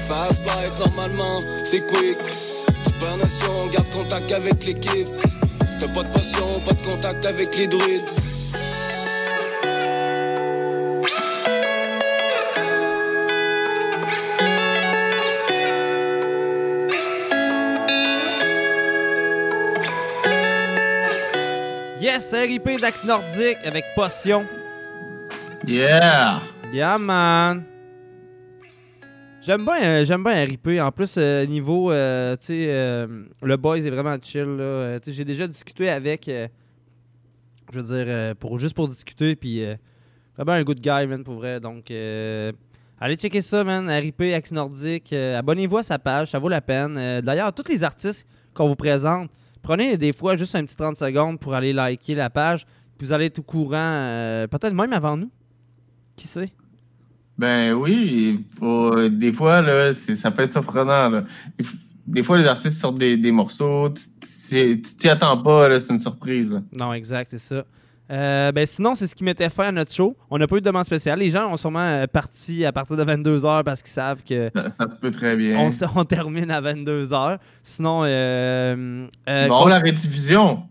Fast 0.10 0.46
life 0.46 0.78
normalement 0.80 1.40
c'est 1.64 1.88
quick. 1.88 2.20
Super 2.34 3.18
nation, 3.18 3.68
garde 3.72 3.90
contact 3.92 4.32
avec 4.32 4.66
l'équipe. 4.66 5.08
T'as 5.80 5.88
pas 5.88 6.04
de 6.04 6.14
passion, 6.14 6.60
pas 6.66 6.74
de 6.74 6.82
contact 6.82 7.26
avec 7.26 7.56
les 7.58 7.68
druides. 7.68 8.31
Yes, 22.14 22.34
RIP 22.34 22.82
d'Axe 22.82 23.06
Nordique 23.06 23.60
avec 23.64 23.86
Potion. 23.96 24.46
Yeah! 25.66 26.42
Yeah, 26.74 26.98
man. 26.98 27.64
J'aime 29.42 29.64
bien, 29.64 29.82
euh, 29.82 30.04
j'aime 30.04 30.22
bien 30.22 30.44
RIP. 30.44 30.68
En 30.82 30.92
plus, 30.92 31.16
euh, 31.18 31.46
niveau, 31.46 31.90
euh, 31.90 32.36
tu 32.36 32.48
sais, 32.48 32.66
euh, 32.68 33.08
le 33.42 33.56
boys 33.56 33.78
est 33.78 33.90
vraiment 33.90 34.18
chill. 34.22 34.58
là. 34.58 35.00
J'ai 35.08 35.24
déjà 35.24 35.48
discuté 35.48 35.90
avec, 35.90 36.30
je 36.30 37.80
veux 37.80 38.04
dire, 38.04 38.36
pour, 38.36 38.60
juste 38.60 38.76
pour 38.76 38.90
discuter. 38.90 39.38
Puis, 39.38 39.64
vraiment 40.36 40.52
un 40.52 40.64
good 40.64 40.82
guy, 40.82 41.08
man, 41.08 41.24
pour 41.24 41.36
vrai. 41.36 41.62
Donc, 41.62 41.92
allez 41.92 43.16
checker 43.16 43.40
ça, 43.40 43.64
man. 43.64 43.90
RIP, 43.90 44.22
Axe 44.36 44.52
Nordique. 44.52 45.14
Abonnez-vous 45.14 45.78
à 45.78 45.84
sa 45.84 45.98
page, 45.98 46.32
ça 46.32 46.40
vaut 46.40 46.50
la 46.50 46.60
peine. 46.60 47.22
D'ailleurs, 47.22 47.54
tous 47.54 47.72
les 47.72 47.86
artistes 47.86 48.28
qu'on 48.54 48.68
vous 48.68 48.76
présente, 48.76 49.30
prenez 49.62 49.98
des 49.98 50.14
fois 50.14 50.36
juste 50.38 50.56
un 50.56 50.66
petit 50.66 50.76
30 50.76 50.98
secondes 50.98 51.40
pour 51.40 51.54
aller 51.54 51.74
liker 51.74 52.16
la 52.16 52.30
page. 52.30 52.66
Puis 52.98 53.08
vous 53.08 53.14
allez 53.14 53.26
être 53.26 53.40
au 53.40 53.44
courant, 53.44 53.76
euh, 53.76 54.48
peut-être 54.48 54.74
même 54.74 54.94
avant 54.94 55.18
nous. 55.18 55.32
Qui 56.16 56.28
sait? 56.28 56.52
Ben 57.38 57.74
oui, 57.74 58.46
faut- 58.60 59.10
des 59.10 59.34
fois, 59.34 59.62
là, 59.62 59.94
ça 59.94 60.30
peut 60.32 60.44
être 60.44 60.52
surprenant. 60.52 61.10
là. 61.10 61.24
Des, 62.06 62.24
fois, 62.24 62.38
les 62.38 62.46
artistes 62.46 62.80
sortent 62.80 63.00
des, 63.00 63.18
des 63.18 63.32
morceaux, 63.32 63.90
tu 64.50 64.82
t'y 64.82 65.10
attends 65.10 65.42
pas, 65.42 65.80
c'est 65.80 65.94
une 65.94 66.00
surprise. 66.00 66.52
là. 66.52 66.62
Non, 66.74 66.94
exact, 66.94 67.32
c'est 67.32 67.38
ça. 67.40 67.66
Euh, 68.12 68.52
ben 68.52 68.66
sinon, 68.66 68.94
c'est 68.94 69.08
ce 69.08 69.16
qui 69.16 69.24
mettait 69.24 69.50
fin 69.50 69.68
à 69.68 69.72
notre 69.72 69.94
show. 69.94 70.18
On 70.30 70.38
n'a 70.38 70.46
pas 70.48 70.58
eu 70.58 70.60
de 70.62 70.66
demande 70.66 70.84
spéciale. 70.86 71.20
Les 71.20 71.30
gens 71.30 71.50
ont 71.52 71.56
sûrement 71.58 71.80
euh, 71.80 72.08
parti 72.08 72.66
à 72.66 72.72
partir 72.74 72.98
de 72.98 73.06
22h 73.06 73.64
parce 73.64 73.82
qu'ils 73.82 73.94
savent 73.94 74.22
que 74.24 74.52
Ça, 74.54 74.90
se 74.90 74.96
peut 74.98 75.12
très 75.12 75.38
bien. 75.38 75.70
on, 75.96 76.04
termine 76.04 76.52
à 76.52 76.62
22h. 76.62 77.38
Sinon, 77.64 78.02
euh, 78.04 79.08
euh, 79.30 79.48
bon, 79.48 79.60
con- 79.64 79.68
la 79.70 79.80
rediffusion. 79.80 80.64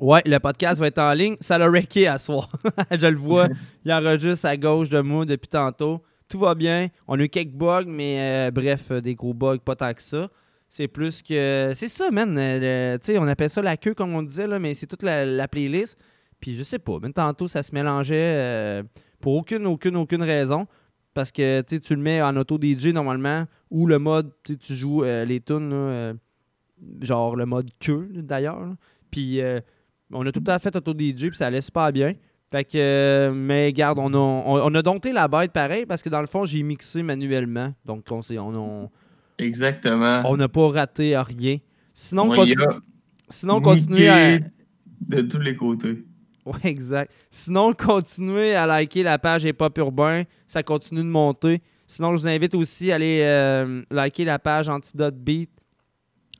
Ouais, 0.00 0.22
le 0.24 0.38
podcast 0.38 0.80
va 0.80 0.86
être 0.86 0.98
en 0.98 1.12
ligne. 1.12 1.36
Ça 1.40 1.58
l'a 1.58 1.68
wrecké 1.68 2.06
à 2.06 2.16
soir. 2.18 2.48
Je 2.90 3.06
le 3.06 3.16
vois. 3.18 3.48
Il 3.84 3.92
enregistre 3.92 4.46
à 4.46 4.56
gauche 4.56 4.88
de 4.88 5.00
moi 5.00 5.24
depuis 5.26 5.48
tantôt. 5.48 6.02
Tout 6.28 6.38
va 6.38 6.54
bien. 6.54 6.88
On 7.06 7.18
a 7.20 7.22
eu 7.22 7.28
quelques 7.28 7.52
bugs, 7.52 7.84
mais 7.86 8.16
euh, 8.18 8.50
bref, 8.50 8.86
euh, 8.90 9.00
des 9.00 9.14
gros 9.14 9.34
bugs, 9.34 9.58
pas 9.58 9.76
tant 9.76 9.92
que 9.92 10.02
ça. 10.02 10.28
C'est 10.68 10.88
plus 10.88 11.22
que. 11.22 11.72
C'est 11.74 11.88
ça, 11.88 12.10
man. 12.10 12.34
euh, 12.38 12.96
tu 12.98 13.12
sais, 13.12 13.18
on 13.18 13.28
appelle 13.28 13.50
ça 13.50 13.62
la 13.62 13.76
queue, 13.76 13.94
comme 13.94 14.14
on 14.14 14.22
disait, 14.22 14.46
là, 14.48 14.58
mais 14.58 14.74
c'est 14.74 14.86
toute 14.86 15.02
la, 15.04 15.24
la 15.24 15.46
playlist. 15.46 15.96
Puis 16.44 16.54
je 16.56 16.62
sais 16.62 16.78
pas. 16.78 16.98
Même 17.00 17.14
tantôt, 17.14 17.48
ça 17.48 17.62
se 17.62 17.74
mélangeait 17.74 18.14
euh, 18.36 18.82
pour 19.18 19.34
aucune, 19.34 19.64
aucune, 19.66 19.96
aucune 19.96 20.22
raison. 20.22 20.66
Parce 21.14 21.32
que 21.32 21.62
tu 21.62 21.94
le 21.94 22.02
mets 22.02 22.20
en 22.20 22.36
auto 22.36 22.58
DJ 22.60 22.88
normalement, 22.88 23.46
ou 23.70 23.86
le 23.86 23.98
mode, 23.98 24.30
tu 24.44 24.58
joues 24.74 25.04
euh, 25.04 25.24
les 25.24 25.40
tunes, 25.40 25.70
là, 25.70 25.76
euh, 25.76 26.14
genre 27.00 27.34
le 27.34 27.46
mode 27.46 27.70
queue, 27.78 28.10
d'ailleurs. 28.12 28.74
Puis 29.10 29.40
on 30.12 30.26
a 30.26 30.32
tout 30.32 30.40
temps 30.40 30.58
fait 30.58 30.76
auto 30.76 30.92
DJ, 30.92 31.28
puis 31.28 31.36
ça 31.36 31.46
allait 31.46 31.62
super 31.62 31.90
bien. 31.92 32.12
Fait 32.50 32.64
que, 32.64 32.76
euh, 32.76 33.32
mais 33.32 33.72
garde, 33.72 33.98
on 33.98 34.12
a, 34.12 34.18
on, 34.18 34.70
on 34.70 34.74
a 34.74 34.82
dompté 34.82 35.12
la 35.12 35.26
bête 35.28 35.50
pareil 35.52 35.86
parce 35.86 36.02
que 36.02 36.08
dans 36.10 36.20
le 36.20 36.26
fond, 36.26 36.44
j'ai 36.44 36.62
mixé 36.62 37.02
manuellement. 37.02 37.72
Donc, 37.86 38.04
on 38.10 38.20
s'est- 38.20 38.38
on, 38.38 38.52
on, 38.54 38.90
Exactement. 39.38 40.22
on 40.26 40.36
n'a 40.36 40.48
pas 40.48 40.68
raté 40.68 41.16
rien. 41.16 41.56
Sinon, 41.94 42.24
On 42.28 42.34
y 42.34 42.36
continue- 42.36 42.62
a 42.64 42.80
sinon 43.30 43.60
continuez 43.60 44.08
à. 44.08 44.38
De 45.00 45.20
tous 45.22 45.38
les 45.40 45.56
côtés. 45.56 46.04
Ouais, 46.46 46.70
exact. 46.70 47.10
Sinon, 47.30 47.72
continuez 47.72 48.54
à 48.54 48.66
liker 48.66 49.02
la 49.02 49.18
page 49.18 49.44
Hip 49.44 49.56
Hop 49.60 49.78
Urbain. 49.78 50.24
Ça 50.46 50.62
continue 50.62 51.00
de 51.00 51.08
monter. 51.08 51.62
Sinon, 51.86 52.16
je 52.16 52.22
vous 52.22 52.28
invite 52.28 52.54
aussi 52.54 52.92
à 52.92 52.96
aller 52.96 53.20
euh, 53.22 53.82
liker 53.90 54.24
la 54.24 54.38
page 54.38 54.68
Antidote 54.68 55.16
Beat. 55.16 55.50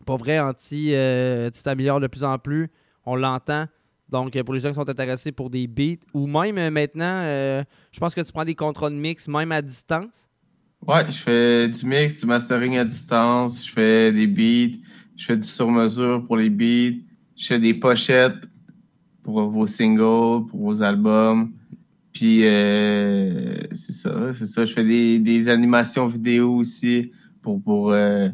Pour 0.05 0.19
vrai, 0.19 0.39
Anti, 0.39 0.91
euh, 0.93 1.51
tu 1.51 1.63
t'améliores 1.63 2.01
de 2.01 2.07
plus 2.07 2.25
en 2.25 2.39
plus. 2.39 2.71
On 3.07 3.17
l'entend. 3.17 3.67
Donc, 4.11 4.37
euh, 4.37 4.45
pour 4.45 4.53
les 4.53 4.61
gens 4.61 4.69
qui 4.69 4.75
sont 4.75 4.89
intéressés 4.89 5.33
pour 5.33 5.49
des 5.49 5.67
beats, 5.67 6.05
ou 6.13 6.27
même 6.27 6.71
maintenant, 6.71 7.23
je 7.25 7.99
pense 7.99 8.15
que 8.15 8.21
tu 8.21 8.33
prends 8.33 8.45
des 8.45 8.55
contrats 8.55 8.91
de 8.91 8.95
mix, 8.95 9.27
même 9.29 9.53
à 9.53 9.63
distance. 9.63 10.27
Ouais, 10.87 11.11
je 11.11 11.17
fais 11.17 11.69
du 11.69 11.87
mix, 11.87 12.21
du 12.21 12.27
mastering 12.27 12.77
à 12.77 12.85
distance, 12.85 13.67
je 13.67 13.73
fais 13.73 14.13
des 14.13 14.27
beats, 14.27 14.77
je 15.17 15.25
fais 15.25 15.37
du 15.37 15.47
sur-mesure 15.47 16.23
pour 16.27 16.37
les 16.37 16.51
beats, 16.51 16.99
je 17.37 17.47
fais 17.47 17.59
des 17.59 17.73
pochettes 17.73 18.47
pour 19.25 19.43
vos 19.49 19.67
singles, 19.67 20.47
pour 20.47 20.61
vos 20.61 20.83
albums. 20.83 21.51
Puis 22.13 22.43
euh, 22.45 23.57
c'est 23.73 23.93
ça, 23.93 24.33
c'est 24.33 24.47
ça. 24.47 24.65
Je 24.65 24.73
fais 24.73 24.85
des, 24.85 25.19
des 25.19 25.49
animations 25.49 26.07
vidéo 26.07 26.55
aussi 26.55 27.11
pour 27.43 27.61
pour 27.61 27.91
euh, 27.91 28.29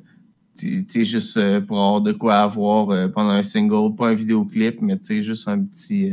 tu 0.58 0.84
sais 0.86 1.04
juste 1.04 1.38
euh, 1.38 1.62
pour 1.62 1.78
avoir 1.78 2.00
de 2.02 2.12
quoi 2.12 2.40
avoir 2.40 3.10
pendant 3.12 3.30
un 3.30 3.42
single, 3.42 3.94
pas 3.94 4.10
un 4.10 4.14
vidéoclip, 4.14 4.82
mais 4.82 4.98
tu 4.98 5.06
sais 5.06 5.22
juste 5.22 5.48
un 5.48 5.60
petit 5.60 6.12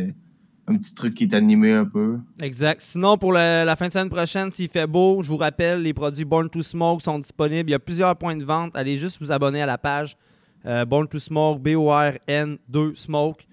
un 0.68 0.78
petit 0.78 0.96
truc 0.96 1.16
qui 1.16 1.26
est 1.26 1.34
animé 1.34 1.74
un 1.74 1.86
peu. 1.86 2.20
Exact. 2.42 2.82
Sinon, 2.82 3.18
pour 3.18 3.34
la 3.34 3.76
fin 3.76 3.88
de 3.88 3.92
semaine 3.92 4.10
prochaine, 4.10 4.52
s'il 4.52 4.68
fait 4.68 4.88
beau, 4.88 5.22
je 5.22 5.30
vous 5.30 5.38
rappelle, 5.38 5.82
les 5.82 5.94
produits 5.94 6.26
Born 6.26 6.50
to 6.50 6.62
Smoke 6.62 7.02
sont 7.02 7.20
disponibles. 7.20 7.70
Il 7.70 7.72
y 7.72 7.76
a 7.76 7.80
plusieurs 7.80 8.16
points 8.18 8.36
de 8.36 8.44
vente. 8.44 8.76
Allez 8.76 8.98
juste 8.98 9.18
vous 9.22 9.32
abonner 9.32 9.62
à 9.62 9.66
la 9.66 9.78
page 9.78 10.18
Born 10.64 11.08
to 11.08 11.20
Smoke, 11.20 11.62
B-O-R-N-2 11.62 12.96
Smoke. 12.96 13.47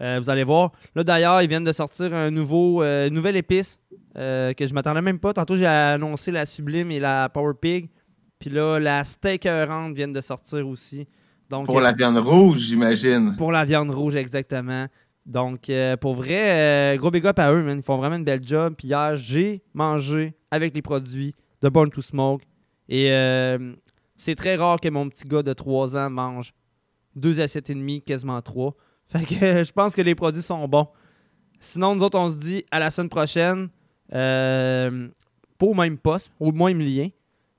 Euh, 0.00 0.18
vous 0.20 0.30
allez 0.30 0.44
voir. 0.44 0.72
Là, 0.94 1.04
d'ailleurs, 1.04 1.42
ils 1.42 1.48
viennent 1.48 1.64
de 1.64 1.72
sortir 1.72 2.14
un 2.14 2.30
nouveau, 2.30 2.82
euh, 2.82 3.08
une 3.08 3.14
nouvelle 3.14 3.36
épice 3.36 3.78
euh, 4.16 4.52
que 4.54 4.66
je 4.66 4.72
m'attendais 4.72 5.02
même 5.02 5.18
pas. 5.18 5.32
Tantôt, 5.32 5.56
j'ai 5.56 5.66
annoncé 5.66 6.30
la 6.30 6.46
Sublime 6.46 6.90
et 6.90 6.98
la 6.98 7.28
Power 7.28 7.54
Pig. 7.60 7.90
Puis 8.38 8.50
là, 8.50 8.78
la 8.78 9.04
Steak 9.04 9.44
Errante 9.44 9.94
viennent 9.94 10.12
de 10.12 10.20
sortir 10.20 10.66
aussi. 10.66 11.06
Donc, 11.50 11.66
Pour 11.66 11.80
la 11.80 11.92
viande 11.92 12.16
rouge, 12.16 12.58
j'imagine. 12.58 13.34
pour 13.36 13.52
la 13.52 13.64
viande 13.64 13.94
rouge, 13.94 14.16
exactement. 14.16 14.86
Donc, 15.26 15.70
pour 16.00 16.14
vrai, 16.14 16.96
gros 16.96 17.10
big 17.10 17.26
up 17.26 17.38
à 17.38 17.52
eux, 17.52 17.62
man. 17.62 17.78
Ils 17.78 17.84
font 17.84 17.98
vraiment 17.98 18.16
une 18.16 18.24
belle 18.24 18.42
job. 18.42 18.74
Puis 18.78 18.88
hier, 18.88 19.16
j'ai 19.16 19.62
mangé 19.74 20.34
avec 20.50 20.74
les 20.74 20.80
produits 20.80 21.34
de 21.60 21.68
Born 21.68 21.90
to 21.90 22.00
Smoke. 22.00 22.44
Et 22.88 23.08
c'est 24.16 24.36
très 24.36 24.56
rare 24.56 24.80
que 24.80 24.88
mon 24.88 25.08
petit 25.08 25.28
gars 25.28 25.42
de 25.42 25.52
3 25.52 25.96
ans 25.96 26.08
mange 26.08 26.54
deux 27.16 27.40
assiettes 27.40 27.70
et 27.70 27.74
demie, 27.74 28.02
quasiment 28.02 28.40
trois. 28.40 28.74
Fait 29.10 29.24
que 29.24 29.44
euh, 29.44 29.64
je 29.64 29.72
pense 29.72 29.92
que 29.94 30.02
les 30.02 30.14
produits 30.14 30.42
sont 30.42 30.68
bons. 30.68 30.86
Sinon, 31.58 31.96
nous 31.96 32.02
autres, 32.02 32.18
on 32.18 32.28
se 32.30 32.36
dit 32.36 32.64
à 32.70 32.78
la 32.78 32.90
semaine 32.90 33.08
prochaine. 33.08 33.70
Euh, 34.14 35.08
pas 35.58 35.66
au 35.66 35.74
même 35.74 35.98
poste, 35.98 36.30
au 36.38 36.52
même 36.52 36.78
lien. 36.80 37.08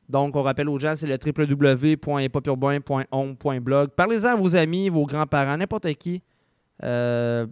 Donc, 0.10 0.36
on 0.36 0.44
rappelle 0.44 0.70
aux 0.70 0.80
gens, 0.80 0.94
c'est 0.96 1.08
le 1.08 1.18
www.epopurbain.on.blog. 1.24 3.90
Parlez-en 3.96 4.30
à 4.30 4.36
vos 4.36 4.56
amis, 4.56 4.90
vos 4.90 5.06
grands-parents, 5.06 5.58
n'importe 5.58 5.94
qui. 5.94 6.24
Euh, 6.84 7.46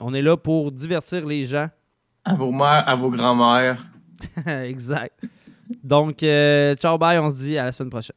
on 0.00 0.12
est 0.12 0.22
là 0.22 0.36
pour 0.36 0.72
divertir 0.72 1.24
les 1.26 1.46
gens. 1.46 1.68
À 2.24 2.34
vos 2.34 2.50
mères, 2.52 2.84
à 2.86 2.94
vos 2.96 3.10
grands-mères. 3.10 3.82
exact. 4.46 5.18
Donc, 5.82 6.22
euh, 6.22 6.74
ciao, 6.74 6.98
bye. 6.98 7.18
On 7.18 7.30
se 7.30 7.36
dit 7.36 7.56
à 7.58 7.64
la 7.64 7.72
semaine 7.72 7.90
prochaine. 7.90 8.16